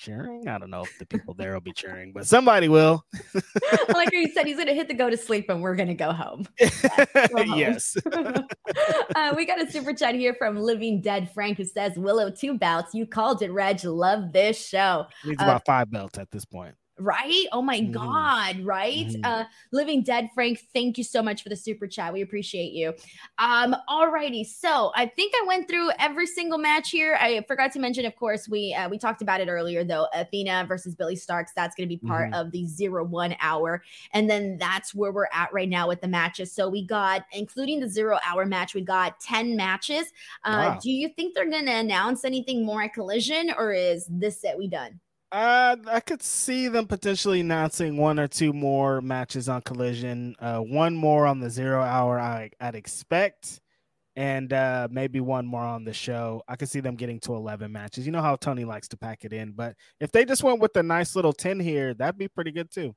cheering. 0.00 0.48
I 0.48 0.58
don't 0.58 0.70
know 0.70 0.82
if 0.82 0.98
the 0.98 1.04
people 1.04 1.34
there 1.34 1.52
will 1.52 1.60
be 1.60 1.72
cheering, 1.72 2.12
but 2.12 2.26
somebody 2.26 2.68
will. 2.68 3.04
like 3.94 4.12
you 4.12 4.28
said, 4.32 4.46
he's 4.46 4.56
going 4.56 4.68
to 4.68 4.74
hit 4.74 4.88
the 4.88 4.94
go 4.94 5.10
to 5.10 5.16
sleep 5.16 5.50
and 5.50 5.60
we're 5.60 5.76
going 5.76 5.88
to 5.88 5.94
go 5.94 6.12
home. 6.12 6.46
Yes. 7.54 7.96
uh, 8.12 9.34
we 9.36 9.44
got 9.44 9.60
a 9.60 9.70
super 9.70 9.92
chat 9.92 10.14
here 10.14 10.34
from 10.34 10.56
Living 10.56 11.00
Dead 11.00 11.30
Frank 11.32 11.58
who 11.58 11.64
says, 11.64 11.96
Willow, 11.96 12.30
two 12.30 12.56
belts. 12.56 12.94
You 12.94 13.06
called 13.06 13.42
it, 13.42 13.50
Reg. 13.50 13.84
Love 13.84 14.32
this 14.32 14.66
show. 14.66 15.06
Needs 15.24 15.40
uh, 15.40 15.44
about 15.44 15.66
five 15.66 15.90
belts 15.90 16.18
at 16.18 16.30
this 16.30 16.44
point 16.44 16.74
right? 17.00 17.46
Oh 17.52 17.62
my 17.62 17.80
mm. 17.80 17.92
God, 17.92 18.60
right? 18.60 19.08
Mm. 19.08 19.20
Uh, 19.24 19.44
Living 19.72 20.02
Dead 20.02 20.28
Frank, 20.34 20.66
thank 20.72 20.98
you 20.98 21.04
so 21.04 21.22
much 21.22 21.42
for 21.42 21.48
the 21.48 21.56
super 21.56 21.86
chat. 21.86 22.12
We 22.12 22.20
appreciate 22.20 22.72
you. 22.72 22.94
Um, 23.38 23.74
alrighty. 23.88 24.46
So 24.46 24.92
I 24.94 25.06
think 25.06 25.32
I 25.42 25.46
went 25.46 25.68
through 25.68 25.90
every 25.98 26.26
single 26.26 26.58
match 26.58 26.90
here. 26.90 27.16
I 27.20 27.44
forgot 27.48 27.72
to 27.72 27.78
mention, 27.78 28.04
of 28.04 28.14
course, 28.16 28.48
we 28.48 28.74
uh, 28.74 28.88
we 28.88 28.98
talked 28.98 29.22
about 29.22 29.40
it 29.40 29.48
earlier 29.48 29.84
though. 29.84 30.06
Athena 30.14 30.66
versus 30.68 30.94
Billie 30.94 31.16
Starkz. 31.16 31.48
That's 31.56 31.74
gonna 31.74 31.88
be 31.88 31.96
part 31.96 32.30
mm. 32.30 32.40
of 32.40 32.50
the 32.50 32.66
zero 32.66 33.04
one 33.04 33.34
hour. 33.40 33.82
And 34.12 34.28
then 34.28 34.58
that's 34.58 34.94
where 34.94 35.12
we're 35.12 35.28
at 35.32 35.52
right 35.52 35.68
now 35.68 35.88
with 35.88 36.00
the 36.00 36.08
matches. 36.08 36.52
So 36.52 36.68
we 36.68 36.84
got, 36.84 37.24
including 37.32 37.80
the 37.80 37.88
zero 37.88 38.18
hour 38.26 38.46
match, 38.46 38.74
we 38.74 38.82
got 38.82 39.20
10 39.20 39.56
matches. 39.56 40.12
Uh, 40.44 40.72
wow. 40.72 40.78
do 40.82 40.90
you 40.90 41.08
think 41.08 41.34
they're 41.34 41.50
gonna 41.50 41.72
announce 41.72 42.24
anything 42.24 42.64
more 42.64 42.82
at 42.82 42.92
collision 42.92 43.52
or 43.56 43.72
is 43.72 44.06
this 44.10 44.44
it 44.44 44.56
we 44.56 44.68
done? 44.68 45.00
Uh, 45.32 45.76
I 45.86 46.00
could 46.00 46.22
see 46.22 46.66
them 46.66 46.86
potentially 46.88 47.40
announcing 47.40 47.96
one 47.96 48.18
or 48.18 48.26
two 48.26 48.52
more 48.52 49.00
matches 49.00 49.48
on 49.48 49.62
Collision. 49.62 50.34
Uh, 50.40 50.58
one 50.58 50.96
more 50.96 51.24
on 51.26 51.38
the 51.38 51.48
zero 51.48 51.82
hour, 51.82 52.18
I, 52.18 52.50
I'd 52.60 52.74
expect, 52.74 53.60
and 54.16 54.52
uh, 54.52 54.88
maybe 54.90 55.20
one 55.20 55.46
more 55.46 55.62
on 55.62 55.84
the 55.84 55.92
show. 55.92 56.42
I 56.48 56.56
could 56.56 56.68
see 56.68 56.80
them 56.80 56.96
getting 56.96 57.20
to 57.20 57.34
11 57.34 57.70
matches. 57.70 58.06
You 58.06 58.12
know 58.12 58.22
how 58.22 58.34
Tony 58.34 58.64
likes 58.64 58.88
to 58.88 58.96
pack 58.96 59.24
it 59.24 59.32
in, 59.32 59.52
but 59.52 59.76
if 60.00 60.10
they 60.10 60.24
just 60.24 60.42
went 60.42 60.60
with 60.60 60.76
a 60.76 60.82
nice 60.82 61.14
little 61.14 61.32
10 61.32 61.60
here, 61.60 61.94
that'd 61.94 62.18
be 62.18 62.26
pretty 62.26 62.50
good 62.50 62.72
too. 62.72 62.96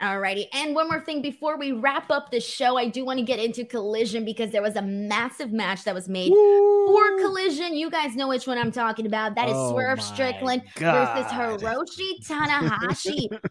Alrighty. 0.00 0.46
And 0.52 0.76
one 0.76 0.88
more 0.88 1.00
thing 1.00 1.22
before 1.22 1.58
we 1.58 1.72
wrap 1.72 2.08
up 2.10 2.30
the 2.30 2.38
show, 2.38 2.76
I 2.76 2.86
do 2.86 3.04
want 3.04 3.18
to 3.18 3.24
get 3.24 3.40
into 3.40 3.64
Collision 3.64 4.24
because 4.24 4.52
there 4.52 4.62
was 4.62 4.76
a 4.76 4.82
massive 4.82 5.52
match 5.52 5.82
that 5.84 5.94
was 5.94 6.08
made 6.08 6.30
Woo! 6.30 6.86
for 6.86 7.18
Collision. 7.18 7.74
You 7.74 7.90
guys 7.90 8.14
know 8.14 8.28
which 8.28 8.46
one 8.46 8.58
I'm 8.58 8.70
talking 8.70 9.06
about. 9.06 9.34
That 9.34 9.48
is 9.48 9.54
oh 9.56 9.72
Swerve 9.72 10.00
Strickland 10.00 10.62
God. 10.76 11.16
versus 11.16 11.32
Hiroshi 11.32 12.24
Tanahashi. 12.24 13.40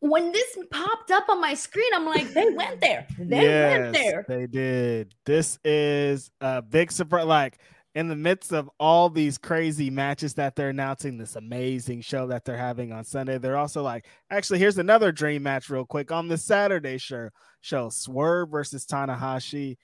when 0.00 0.30
this 0.30 0.58
popped 0.70 1.10
up 1.10 1.28
on 1.30 1.40
my 1.40 1.54
screen, 1.54 1.90
I'm 1.94 2.04
like, 2.04 2.28
they 2.34 2.50
went 2.50 2.82
there. 2.82 3.06
They 3.18 3.42
yes, 3.42 3.80
went 3.80 3.94
there. 3.94 4.26
They 4.28 4.46
did. 4.46 5.14
This 5.24 5.58
is 5.64 6.30
a 6.42 6.60
big 6.60 6.92
surprise. 6.92 7.24
Like, 7.24 7.58
in 7.94 8.08
the 8.08 8.16
midst 8.16 8.52
of 8.52 8.70
all 8.80 9.10
these 9.10 9.38
crazy 9.38 9.90
matches 9.90 10.34
that 10.34 10.56
they're 10.56 10.70
announcing, 10.70 11.18
this 11.18 11.36
amazing 11.36 12.00
show 12.00 12.26
that 12.28 12.44
they're 12.44 12.56
having 12.56 12.92
on 12.92 13.04
Sunday, 13.04 13.38
they're 13.38 13.56
also 13.56 13.82
like, 13.82 14.06
actually, 14.30 14.58
here's 14.58 14.78
another 14.78 15.12
dream 15.12 15.42
match, 15.42 15.68
real 15.68 15.84
quick, 15.84 16.10
on 16.10 16.28
the 16.28 16.38
Saturday 16.38 16.98
show. 16.98 17.28
Show 17.60 17.90
Swerve 17.90 18.50
versus 18.50 18.84
Tanahashi, 18.84 19.76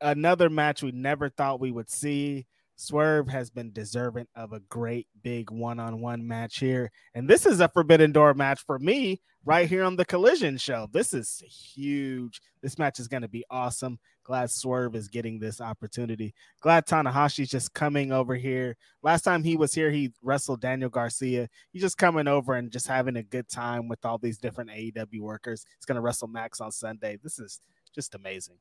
another 0.00 0.50
match 0.50 0.82
we 0.82 0.90
never 0.90 1.28
thought 1.28 1.60
we 1.60 1.70
would 1.70 1.88
see. 1.88 2.46
Swerve 2.82 3.28
has 3.28 3.48
been 3.48 3.70
deserving 3.70 4.26
of 4.34 4.52
a 4.52 4.60
great 4.68 5.06
big 5.22 5.52
one-on-one 5.52 6.26
match 6.26 6.58
here, 6.58 6.90
and 7.14 7.28
this 7.28 7.46
is 7.46 7.60
a 7.60 7.68
Forbidden 7.68 8.10
Door 8.10 8.34
match 8.34 8.64
for 8.66 8.76
me 8.80 9.20
right 9.44 9.68
here 9.68 9.84
on 9.84 9.94
the 9.94 10.04
Collision 10.04 10.58
Show. 10.58 10.88
This 10.92 11.14
is 11.14 11.44
huge. 11.74 12.40
This 12.60 12.78
match 12.78 12.98
is 12.98 13.06
going 13.06 13.22
to 13.22 13.28
be 13.28 13.44
awesome. 13.50 14.00
Glad 14.24 14.50
Swerve 14.50 14.96
is 14.96 15.06
getting 15.06 15.38
this 15.38 15.60
opportunity. 15.60 16.34
Glad 16.60 16.86
Tanahashi's 16.86 17.50
just 17.50 17.72
coming 17.72 18.10
over 18.10 18.34
here. 18.34 18.76
Last 19.00 19.22
time 19.22 19.44
he 19.44 19.56
was 19.56 19.72
here, 19.72 19.92
he 19.92 20.12
wrestled 20.20 20.60
Daniel 20.60 20.90
Garcia. 20.90 21.48
He's 21.72 21.82
just 21.82 21.98
coming 21.98 22.26
over 22.26 22.54
and 22.54 22.72
just 22.72 22.88
having 22.88 23.16
a 23.16 23.22
good 23.22 23.48
time 23.48 23.86
with 23.86 24.04
all 24.04 24.18
these 24.18 24.38
different 24.38 24.70
AEW 24.70 25.20
workers. 25.20 25.64
He's 25.78 25.86
going 25.86 25.96
to 25.96 26.02
wrestle 26.02 26.28
Max 26.28 26.60
on 26.60 26.72
Sunday. 26.72 27.16
This 27.22 27.38
is 27.38 27.60
just 27.94 28.16
amazing. 28.16 28.56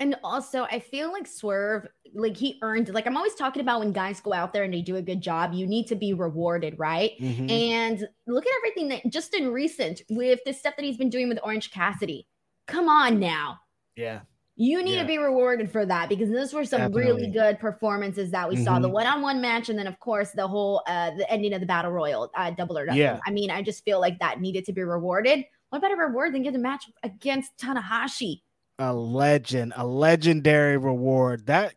And 0.00 0.16
also, 0.24 0.64
I 0.64 0.80
feel 0.80 1.12
like 1.12 1.26
Swerve, 1.26 1.86
like 2.14 2.34
he 2.34 2.58
earned, 2.62 2.88
like 2.88 3.06
I'm 3.06 3.18
always 3.18 3.34
talking 3.34 3.60
about 3.60 3.80
when 3.80 3.92
guys 3.92 4.18
go 4.18 4.32
out 4.32 4.54
there 4.54 4.64
and 4.64 4.72
they 4.72 4.80
do 4.80 4.96
a 4.96 5.02
good 5.02 5.20
job, 5.20 5.52
you 5.52 5.66
need 5.66 5.86
to 5.88 5.94
be 5.94 6.14
rewarded, 6.14 6.78
right? 6.78 7.12
Mm-hmm. 7.20 7.50
And 7.50 8.08
look 8.26 8.46
at 8.46 8.52
everything 8.56 8.88
that 8.88 9.12
just 9.12 9.34
in 9.34 9.52
recent 9.52 10.00
with 10.08 10.40
the 10.46 10.54
stuff 10.54 10.74
that 10.76 10.84
he's 10.86 10.96
been 10.96 11.10
doing 11.10 11.28
with 11.28 11.38
Orange 11.44 11.70
Cassidy. 11.70 12.26
Come 12.66 12.88
on 12.88 13.20
now. 13.20 13.58
Yeah. 13.94 14.20
You 14.56 14.82
need 14.82 14.96
yeah. 14.96 15.02
to 15.02 15.06
be 15.08 15.18
rewarded 15.18 15.70
for 15.70 15.84
that 15.84 16.08
because 16.08 16.30
those 16.30 16.54
were 16.54 16.64
some 16.64 16.80
Definitely. 16.80 17.02
really 17.02 17.26
good 17.28 17.58
performances 17.58 18.30
that 18.30 18.48
we 18.48 18.54
mm-hmm. 18.54 18.64
saw. 18.64 18.78
The 18.78 18.88
mm-hmm. 18.88 18.94
one-on-one 18.94 19.40
match, 19.40 19.68
and 19.68 19.78
then 19.78 19.86
of 19.86 19.98
course 20.00 20.32
the 20.32 20.46
whole 20.46 20.82
uh 20.86 21.10
the 21.16 21.30
ending 21.30 21.52
of 21.52 21.60
the 21.60 21.66
battle 21.66 21.90
royal, 21.92 22.30
uh, 22.34 22.50
double 22.50 22.78
or 22.78 22.86
nothing. 22.86 23.00
Yeah. 23.00 23.18
I 23.26 23.30
mean, 23.30 23.50
I 23.50 23.62
just 23.62 23.84
feel 23.84 24.00
like 24.00 24.18
that 24.20 24.40
needed 24.40 24.64
to 24.66 24.72
be 24.72 24.82
rewarded. 24.82 25.44
What 25.70 25.82
better 25.82 25.96
reward 25.96 26.34
than 26.34 26.42
get 26.42 26.54
a 26.54 26.58
match 26.58 26.84
against 27.02 27.56
Tanahashi? 27.58 28.40
A 28.80 28.94
legend, 28.94 29.74
a 29.76 29.86
legendary 29.86 30.78
reward. 30.78 31.46
That 31.46 31.74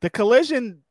the 0.00 0.10
collision 0.10 0.82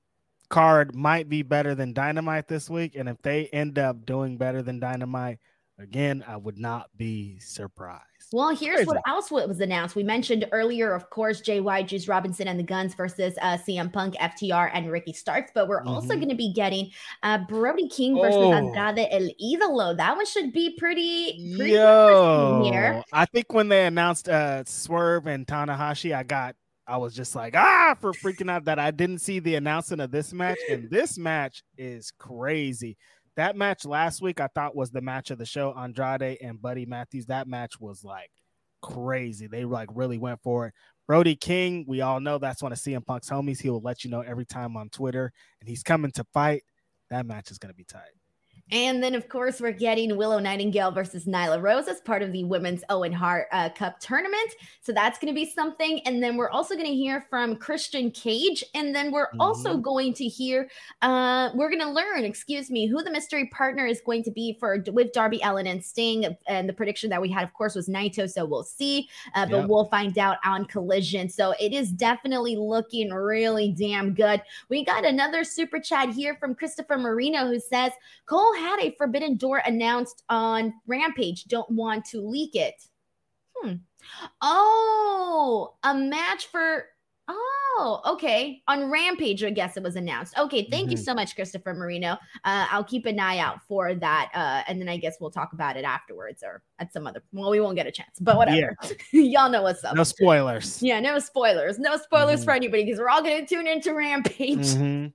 card 0.50 0.96
might 0.96 1.30
be 1.30 1.44
better 1.44 1.76
than 1.76 1.94
Dynamite 1.94 2.48
this 2.48 2.68
week, 2.68 2.96
and 2.96 3.08
if 3.08 3.22
they 3.22 3.46
end 3.48 3.78
up 3.78 4.06
doing 4.06 4.38
better 4.38 4.64
than 4.64 4.80
Dynamite, 4.80 5.38
again, 5.78 6.24
I 6.28 6.38
would 6.38 6.58
not 6.58 6.90
be 6.98 7.38
surprised. 7.40 8.11
Well, 8.34 8.56
here's 8.56 8.88
what 8.88 9.02
else 9.06 9.30
was 9.30 9.60
announced. 9.60 9.96
We 9.96 10.04
mentioned 10.04 10.48
earlier, 10.54 10.94
of 10.94 11.10
course, 11.10 11.42
JY 11.42 11.86
Juice 11.86 12.08
Robinson 12.08 12.48
and 12.48 12.58
the 12.58 12.64
Guns 12.64 12.94
versus 12.94 13.34
uh, 13.42 13.58
CM 13.58 13.92
Punk, 13.92 14.16
FTR, 14.16 14.72
and 14.74 14.90
Ricky 14.90 15.12
Starks. 15.12 15.52
But 15.54 15.68
we're 15.68 15.80
mm-hmm. 15.80 15.90
also 15.90 16.16
going 16.16 16.30
to 16.30 16.36
be 16.36 16.54
getting 16.54 16.92
uh, 17.24 17.40
Brody 17.50 17.90
King 17.90 18.16
versus 18.16 18.38
oh. 18.38 18.54
Andrade 18.54 19.08
El 19.12 19.30
Idolo. 19.42 19.98
That 19.98 20.16
one 20.16 20.26
should 20.26 20.54
be 20.54 20.78
pretty, 20.78 21.56
pretty 21.58 21.74
Yo, 21.74 22.62
here. 22.64 23.04
I 23.12 23.26
think 23.26 23.52
when 23.52 23.68
they 23.68 23.86
announced 23.86 24.30
uh, 24.30 24.64
Swerve 24.64 25.28
and 25.28 25.46
Tanahashi, 25.46 26.16
I 26.16 26.24
got 26.24 26.56
I 26.88 26.98
was 26.98 27.16
just 27.16 27.36
like, 27.36 27.56
ah, 27.56 27.96
for 28.00 28.12
freaking 28.12 28.50
out 28.50 28.66
that 28.66 28.80
I 28.80 28.92
didn't 28.92 29.20
see 29.20 29.40
the 29.40 29.56
announcement 29.56 30.02
of 30.02 30.12
this 30.12 30.34
match. 30.34 30.58
And 30.70 30.90
this 30.90 31.18
match 31.18 31.64
is 31.78 32.12
crazy. 32.18 32.98
That 33.38 33.56
match 33.56 33.86
last 33.86 34.22
week, 34.22 34.42
I 34.42 34.48
thought 34.48 34.76
was 34.76 34.92
the 34.92 35.02
match 35.02 35.32
of 35.32 35.38
the 35.38 35.46
show. 35.46 35.74
Andrade 35.78 36.38
and 36.42 36.62
Buddy 36.62 36.86
Matthews. 36.86 37.28
That 37.28 37.48
match 37.48 37.80
was 37.80 38.04
like 38.04 38.32
crazy. 38.82 39.48
They 39.48 39.66
like 39.66 39.90
really 39.94 40.18
went 40.18 40.42
for 40.42 40.68
it. 40.68 40.74
Brody 41.08 41.36
King, 41.36 41.86
we 41.88 42.02
all 42.02 42.20
know 42.20 42.38
that's 42.38 42.62
one 42.62 42.72
of 42.72 42.78
CM 42.78 43.06
Punk's 43.06 43.30
homies. 43.30 43.62
He 43.62 43.70
will 43.70 43.82
let 43.82 44.04
you 44.04 44.10
know 44.10 44.22
every 44.22 44.46
time 44.46 44.78
on 44.78 44.90
Twitter, 44.90 45.32
and 45.60 45.70
he's 45.70 45.84
coming 45.84 46.12
to 46.12 46.26
fight. 46.34 46.64
That 47.10 47.26
match 47.26 47.52
is 47.52 47.58
going 47.58 47.72
to 47.74 47.76
be 47.76 47.84
tight. 47.84 48.12
And 48.72 49.04
then, 49.04 49.16
of 49.16 49.28
course, 49.28 49.60
we're 49.60 49.72
getting 49.72 50.16
Willow 50.16 50.40
Nightingale 50.40 50.92
versus 50.92 51.26
Nyla 51.26 51.62
Rose 51.62 51.88
as 51.88 52.00
part 52.00 52.22
of 52.22 52.32
the 52.32 52.46
Women's 52.46 52.84
Owen 52.90 53.12
Hart 53.12 53.48
uh, 53.52 53.70
Cup 53.70 54.00
tournament. 54.00 54.54
So 54.80 54.94
that's 54.94 55.20
going 55.20 55.34
to 55.34 55.36
be 55.36 55.50
something. 55.50 56.00
And 56.06 56.24
then 56.24 56.38
we're 56.38 56.50
also 56.50 56.76
going 56.76 56.88
to 56.88 56.96
hear 56.96 57.26
from 57.30 57.58
Christian 57.58 58.12
Cage. 58.12 58.64
And 58.74 58.96
then 58.96 59.12
we're 59.12 59.28
mm-hmm. 59.28 59.42
also 59.42 59.78
going 59.78 60.14
to 60.14 60.26
hear, 60.26 60.70
uh, 61.02 61.50
we're 61.54 61.70
going 61.70 61.82
to 61.82 61.90
learn, 61.90 62.24
excuse 62.24 62.72
me, 62.72 62.88
who 62.88 63.04
the 63.04 63.12
mystery 63.12 63.48
partner 63.48 63.86
is 63.86 64.02
going 64.06 64.24
to 64.24 64.32
be 64.32 64.56
for 64.60 64.84
with 64.92 65.12
Darby 65.12 65.42
Allin 65.44 65.68
and 65.68 65.84
Sting. 65.84 66.36
And 66.48 66.70
the 66.70 66.74
prediction 66.74 67.10
that 67.10 67.22
we 67.22 67.30
had, 67.30 67.44
of 67.44 67.54
course, 67.54 67.76
was 67.76 67.90
Naito. 67.90 68.30
So 68.30 68.46
we'll 68.46 68.64
see. 68.64 69.10
Uh, 69.36 69.46
but 69.46 69.58
yep. 69.58 69.70
we'll 69.70 69.90
find 69.90 70.18
out 70.18 70.38
on 70.46 70.66
Collision. 70.66 71.28
So 71.28 71.54
it 71.60 71.74
is 71.74 71.92
definitely 71.92 72.56
looking 72.56 73.10
really 73.12 73.74
damn 73.78 74.14
good. 74.14 74.42
We 74.70 74.86
got 74.86 75.06
another 75.06 75.44
super 75.44 75.80
chat 75.80 76.10
here 76.10 76.36
from 76.36 76.56
Christopher 76.56 76.98
Marino 76.98 77.48
who 77.48 77.60
says, 77.60 77.92
Cole 78.26 78.54
had 78.62 78.80
a 78.80 78.96
Forbidden 78.98 79.38
Door 79.38 79.64
announced 79.66 80.24
on 80.30 80.74
Rampage. 80.88 81.46
Don't 81.46 81.70
want 81.70 82.06
to 82.06 82.22
leak 82.22 82.56
it. 82.56 82.76
Hmm. 83.56 83.74
Oh, 84.42 85.76
a 85.84 85.94
match 85.94 86.48
for. 86.48 86.86
Oh, 87.28 88.02
okay. 88.06 88.62
On 88.68 88.92
Rampage, 88.92 89.44
I 89.44 89.50
guess 89.50 89.78
it 89.78 89.84
was 89.84 89.96
announced. 89.96 90.38
Okay, 90.38 90.68
thank 90.70 90.86
mm-hmm. 90.86 90.92
you 90.92 90.98
so 90.98 91.14
much, 91.14 91.36
Christopher 91.36 91.74
Marino. 91.74 92.14
Uh, 92.44 92.68
I'll 92.70 92.84
keep 92.84 93.06
an 93.06 93.18
eye 93.20 93.38
out 93.38 93.62
for 93.66 93.94
that, 93.94 94.30
uh, 94.34 94.64
and 94.68 94.82
then 94.82 94.90
I 94.90 94.98
guess 94.98 95.18
we'll 95.22 95.32
talk 95.32 95.54
about 95.54 95.78
it 95.78 95.86
afterwards 95.86 96.44
or 96.44 96.64
at 96.80 96.92
some 96.92 97.08
other. 97.08 97.24
Well, 97.32 97.50
we 97.50 97.62
won't 97.62 97.78
get 97.78 97.88
a 97.88 97.92
chance, 97.92 98.20
but 98.20 98.36
whatever. 98.36 98.76
Yeah. 99.14 99.22
Y'all 99.22 99.50
know 99.50 99.62
what's 99.62 99.84
up. 99.86 99.96
No 99.96 100.04
spoilers. 100.04 100.84
Yeah, 100.84 101.00
no 101.00 101.20
spoilers. 101.20 101.80
No 101.80 101.96
spoilers 101.96 102.42
mm-hmm. 102.42 102.46
for 102.46 102.52
anybody 102.52 102.84
because 102.84 103.00
we're 103.00 103.10
all 103.10 103.24
going 103.24 103.46
to 103.46 103.56
tune 103.56 103.68
into 103.68 103.94
Rampage. 103.94 104.58
Mm-hmm. 104.58 105.08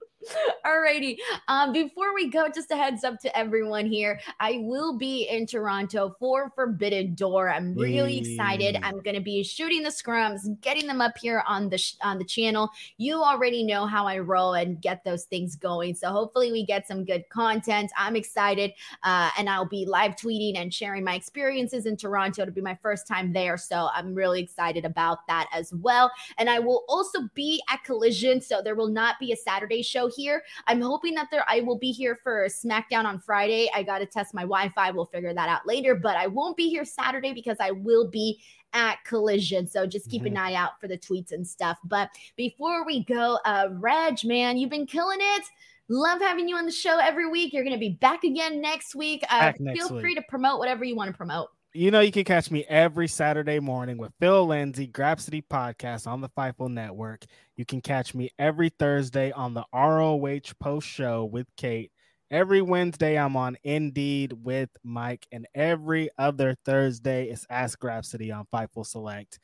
Alrighty. 0.65 1.19
Um, 1.49 1.73
before 1.73 2.15
we 2.15 2.29
go, 2.29 2.49
just 2.49 2.71
a 2.71 2.77
heads 2.77 3.05
up 3.05 3.21
to 3.21 3.39
everyone 3.39 3.87
here. 3.87 4.21
I 4.41 4.59
will 4.63 4.99
be 4.99 5.29
in 5.29 5.47
Toronto 5.47 6.17
for 6.19 6.51
Forbidden 6.55 7.15
Door. 7.15 7.51
I'm 7.51 7.75
really 7.75 8.19
excited. 8.19 8.79
I'm 8.83 9.01
gonna 9.01 9.21
be 9.21 9.43
shooting 9.43 9.83
the 9.83 9.91
scrums, 9.91 10.61
getting 10.61 10.87
them 10.87 11.01
up 11.01 11.17
here 11.19 11.45
on 11.47 11.69
the 11.69 11.79
sh- 11.79 11.95
on 12.03 12.19
the 12.19 12.25
channel. 12.25 12.71
You 12.97 13.23
already 13.23 13.63
know 13.65 13.87
how 13.87 14.07
I 14.07 14.19
roll 14.19 14.55
and 14.55 14.81
get 14.81 15.05
those 15.05 15.25
things 15.25 15.55
going. 15.57 15.95
So 15.95 16.11
hopefully 16.11 16.51
we 16.53 16.65
get 16.65 16.87
some 16.87 17.05
good 17.05 17.29
content. 17.29 17.91
I'm 17.97 18.17
excited, 18.17 18.73
uh, 19.03 19.31
and 19.39 19.49
I'll 19.49 19.69
be 19.69 19.87
live 19.87 20.17
tweeting 20.17 20.57
and 20.57 20.73
sharing 20.73 21.05
my 21.05 21.15
experiences 21.15 21.87
in 21.87 21.97
Toronto. 21.97 22.43
It'll 22.43 22.55
be 22.55 22.61
my 22.61 22.79
first 22.83 23.07
time 23.07 23.33
there, 23.33 23.57
so 23.57 23.89
I'm 23.95 24.15
really 24.15 24.43
excited 24.43 24.85
about 24.85 25.27
that 25.29 25.49
as 25.53 25.73
well. 25.73 26.11
And 26.39 26.51
I 26.51 26.59
will 26.59 26.85
also 26.89 27.21
be 27.35 27.63
at 27.71 27.85
Collision, 27.85 28.41
so 28.41 28.61
there 28.63 28.75
will 28.75 28.89
not 28.89 29.17
be 29.21 29.33
a 29.33 29.37
Saturday 29.37 29.83
show 29.83 30.11
here. 30.17 30.43
I'm 30.67 30.81
hoping 30.81 31.15
that 31.15 31.29
there 31.31 31.45
I 31.49 31.61
will 31.61 31.79
be 31.79 31.93
here 31.93 32.19
for 32.23 32.47
SmackDown 32.47 33.05
on 33.05 33.21
Friday. 33.21 33.69
I 33.75 33.83
got 33.83 33.99
to 33.99 34.07
test 34.07 34.35
my 34.35 34.43
Wi-Fi. 34.43 34.91
We'll 34.91 35.07
figure 35.07 35.35
that 35.35 35.49
out 35.49 35.67
later, 35.67 35.95
but 35.95 36.17
I 36.17 36.27
won't 36.27 36.57
be 36.57 36.69
here 36.69 36.85
Saturday 36.85 37.33
because 37.33 37.59
I 37.61 37.71
will 37.71 38.09
be 38.09 38.41
at 38.73 38.97
Collision. 39.05 39.67
So 39.67 39.87
just 39.87 40.11
keep 40.11 40.23
mm-hmm. 40.23 40.37
an 40.37 40.39
eye 40.39 40.55
out 40.55 40.81
for 40.81 40.89
the 40.89 40.99
tweets 40.99 41.33
and 41.33 41.47
stuff. 41.47 41.79
But 41.85 42.11
before 42.37 42.85
we 42.85 43.05
go, 43.05 43.39
uh 43.45 43.69
Reg, 43.71 44.25
man, 44.25 44.57
you've 44.57 44.71
been 44.71 44.87
killing 44.87 45.19
it. 45.21 45.45
Love 45.89 46.21
having 46.21 46.49
you 46.49 46.57
on 46.57 46.67
the 46.67 46.73
show 46.73 46.99
every 46.99 47.31
week. 47.31 47.53
You're 47.53 47.63
going 47.63 47.73
to 47.73 47.79
be 47.79 47.91
back 48.01 48.25
again 48.25 48.61
next 48.61 48.97
week. 48.97 49.25
Uh, 49.31 49.53
next 49.61 49.79
feel 49.79 49.95
week. 49.95 50.03
free 50.03 50.15
to 50.17 50.23
promote 50.29 50.59
whatever 50.59 50.85
you 50.85 50.97
want 50.97 51.13
to 51.13 51.17
promote 51.17 51.51
you 51.77 51.91
know, 51.91 52.01
you 52.01 52.11
can 52.11 52.25
catch 52.25 52.51
me 52.51 52.65
every 52.69 53.07
Saturday 53.07 53.61
morning 53.61 53.99
with 53.99 54.13
Phil 54.19 54.47
Lindsay, 54.47 54.89
Grapsody 54.89 55.43
Podcast 55.47 56.07
on 56.07 56.23
the 56.23 56.31
FIFO 56.31 56.71
Network. 56.71 57.25
You 57.57 57.67
can 57.67 57.83
catch 57.83 58.15
me 58.15 58.31
every 58.39 58.71
Thursday 58.71 59.31
on 59.33 59.53
the 59.53 59.65
ROH 59.75 60.55
Post 60.59 60.89
Show 60.89 61.27
with 61.27 61.47
Kate. 61.57 61.93
Every 62.31 62.63
Wednesday, 62.63 63.19
I'm 63.19 63.37
on 63.37 63.59
Indeed 63.63 64.33
with 64.33 64.71
Mike, 64.83 65.27
and 65.31 65.47
every 65.55 66.09
other 66.19 66.57
Thursday 66.65 67.29
is 67.29 67.47
Ask 67.51 67.79
Grapsody 67.79 68.35
on 68.35 68.47
FIFO 68.53 68.87
Select. 68.87 69.39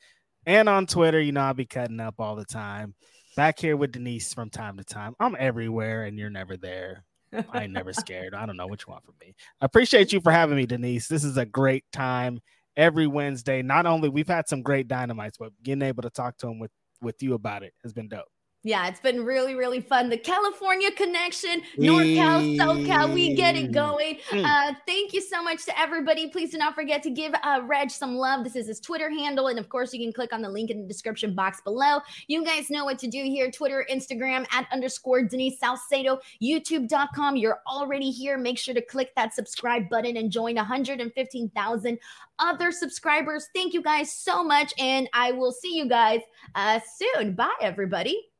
And 0.47 0.67
on 0.67 0.87
Twitter, 0.87 1.21
you 1.21 1.31
know, 1.31 1.41
I'll 1.41 1.53
be 1.53 1.65
cutting 1.65 1.99
up 1.99 2.15
all 2.17 2.35
the 2.35 2.45
time. 2.45 2.95
Back 3.37 3.59
here 3.59 3.77
with 3.77 3.91
Denise 3.91 4.33
from 4.33 4.49
time 4.49 4.77
to 4.77 4.83
time. 4.83 5.15
I'm 5.19 5.35
everywhere, 5.37 6.03
and 6.03 6.17
you're 6.17 6.31
never 6.31 6.57
there. 6.57 7.03
I 7.51 7.67
never 7.67 7.93
scared. 7.93 8.33
I 8.33 8.45
don't 8.45 8.57
know 8.57 8.67
what 8.67 8.81
you 8.85 8.91
want 8.91 9.05
from 9.05 9.15
me. 9.21 9.35
I 9.61 9.65
appreciate 9.65 10.13
you 10.13 10.21
for 10.21 10.31
having 10.31 10.55
me, 10.55 10.65
Denise. 10.65 11.07
This 11.07 11.23
is 11.23 11.37
a 11.37 11.45
great 11.45 11.85
time 11.91 12.39
every 12.75 13.07
Wednesday. 13.07 13.61
Not 13.61 13.85
only 13.85 14.09
we've 14.09 14.27
had 14.27 14.47
some 14.47 14.61
great 14.61 14.87
dynamites, 14.87 15.37
but 15.37 15.51
being 15.61 15.81
able 15.81 16.03
to 16.03 16.09
talk 16.09 16.37
to 16.39 16.47
them 16.47 16.59
with 16.59 16.71
with 17.01 17.21
you 17.21 17.33
about 17.33 17.63
it 17.63 17.73
has 17.83 17.93
been 17.93 18.07
dope. 18.07 18.32
Yeah, 18.65 18.87
it's 18.87 19.01
been 19.01 19.25
really, 19.25 19.55
really 19.55 19.81
fun. 19.81 20.09
The 20.09 20.17
California 20.17 20.89
connection, 20.91 21.61
NorCal, 21.77 22.57
SoCal, 22.57 23.13
we 23.13 23.35
get 23.35 23.57
it 23.57 23.73
going. 23.73 24.19
Mm. 24.29 24.45
Uh, 24.45 24.73
thank 24.87 25.11
you 25.11 25.19
so 25.19 25.43
much 25.43 25.65
to 25.65 25.77
everybody. 25.77 26.29
Please 26.29 26.51
do 26.51 26.57
not 26.57 26.73
forget 26.73 27.03
to 27.03 27.09
give 27.09 27.33
uh, 27.43 27.59
Reg 27.65 27.91
some 27.91 28.15
love. 28.15 28.45
This 28.45 28.55
is 28.55 28.67
his 28.67 28.79
Twitter 28.79 29.09
handle. 29.09 29.47
And 29.47 29.59
of 29.59 29.67
course, 29.67 29.93
you 29.93 29.99
can 29.99 30.13
click 30.13 30.31
on 30.31 30.41
the 30.41 30.49
link 30.49 30.69
in 30.69 30.81
the 30.81 30.87
description 30.87 31.35
box 31.35 31.59
below. 31.59 31.99
You 32.27 32.45
guys 32.45 32.69
know 32.69 32.85
what 32.85 32.97
to 32.99 33.07
do 33.07 33.21
here 33.21 33.51
Twitter, 33.51 33.85
Instagram, 33.91 34.45
at 34.53 34.65
underscore 34.71 35.23
Denise 35.23 35.59
Salcedo, 35.59 36.19
YouTube.com. 36.41 37.35
You're 37.35 37.59
already 37.67 38.11
here. 38.11 38.37
Make 38.37 38.57
sure 38.57 38.73
to 38.73 38.81
click 38.81 39.13
that 39.17 39.33
subscribe 39.33 39.89
button 39.89 40.15
and 40.15 40.31
join 40.31 40.55
115,000 40.55 41.99
other 42.39 42.71
subscribers. 42.71 43.49
Thank 43.53 43.73
you 43.73 43.81
guys 43.81 44.13
so 44.13 44.41
much. 44.41 44.73
And 44.79 45.09
I 45.13 45.33
will 45.33 45.51
see 45.51 45.75
you 45.75 45.89
guys 45.89 46.21
uh, 46.55 46.79
soon. 46.97 47.33
Bye, 47.33 47.51
everybody. 47.59 48.32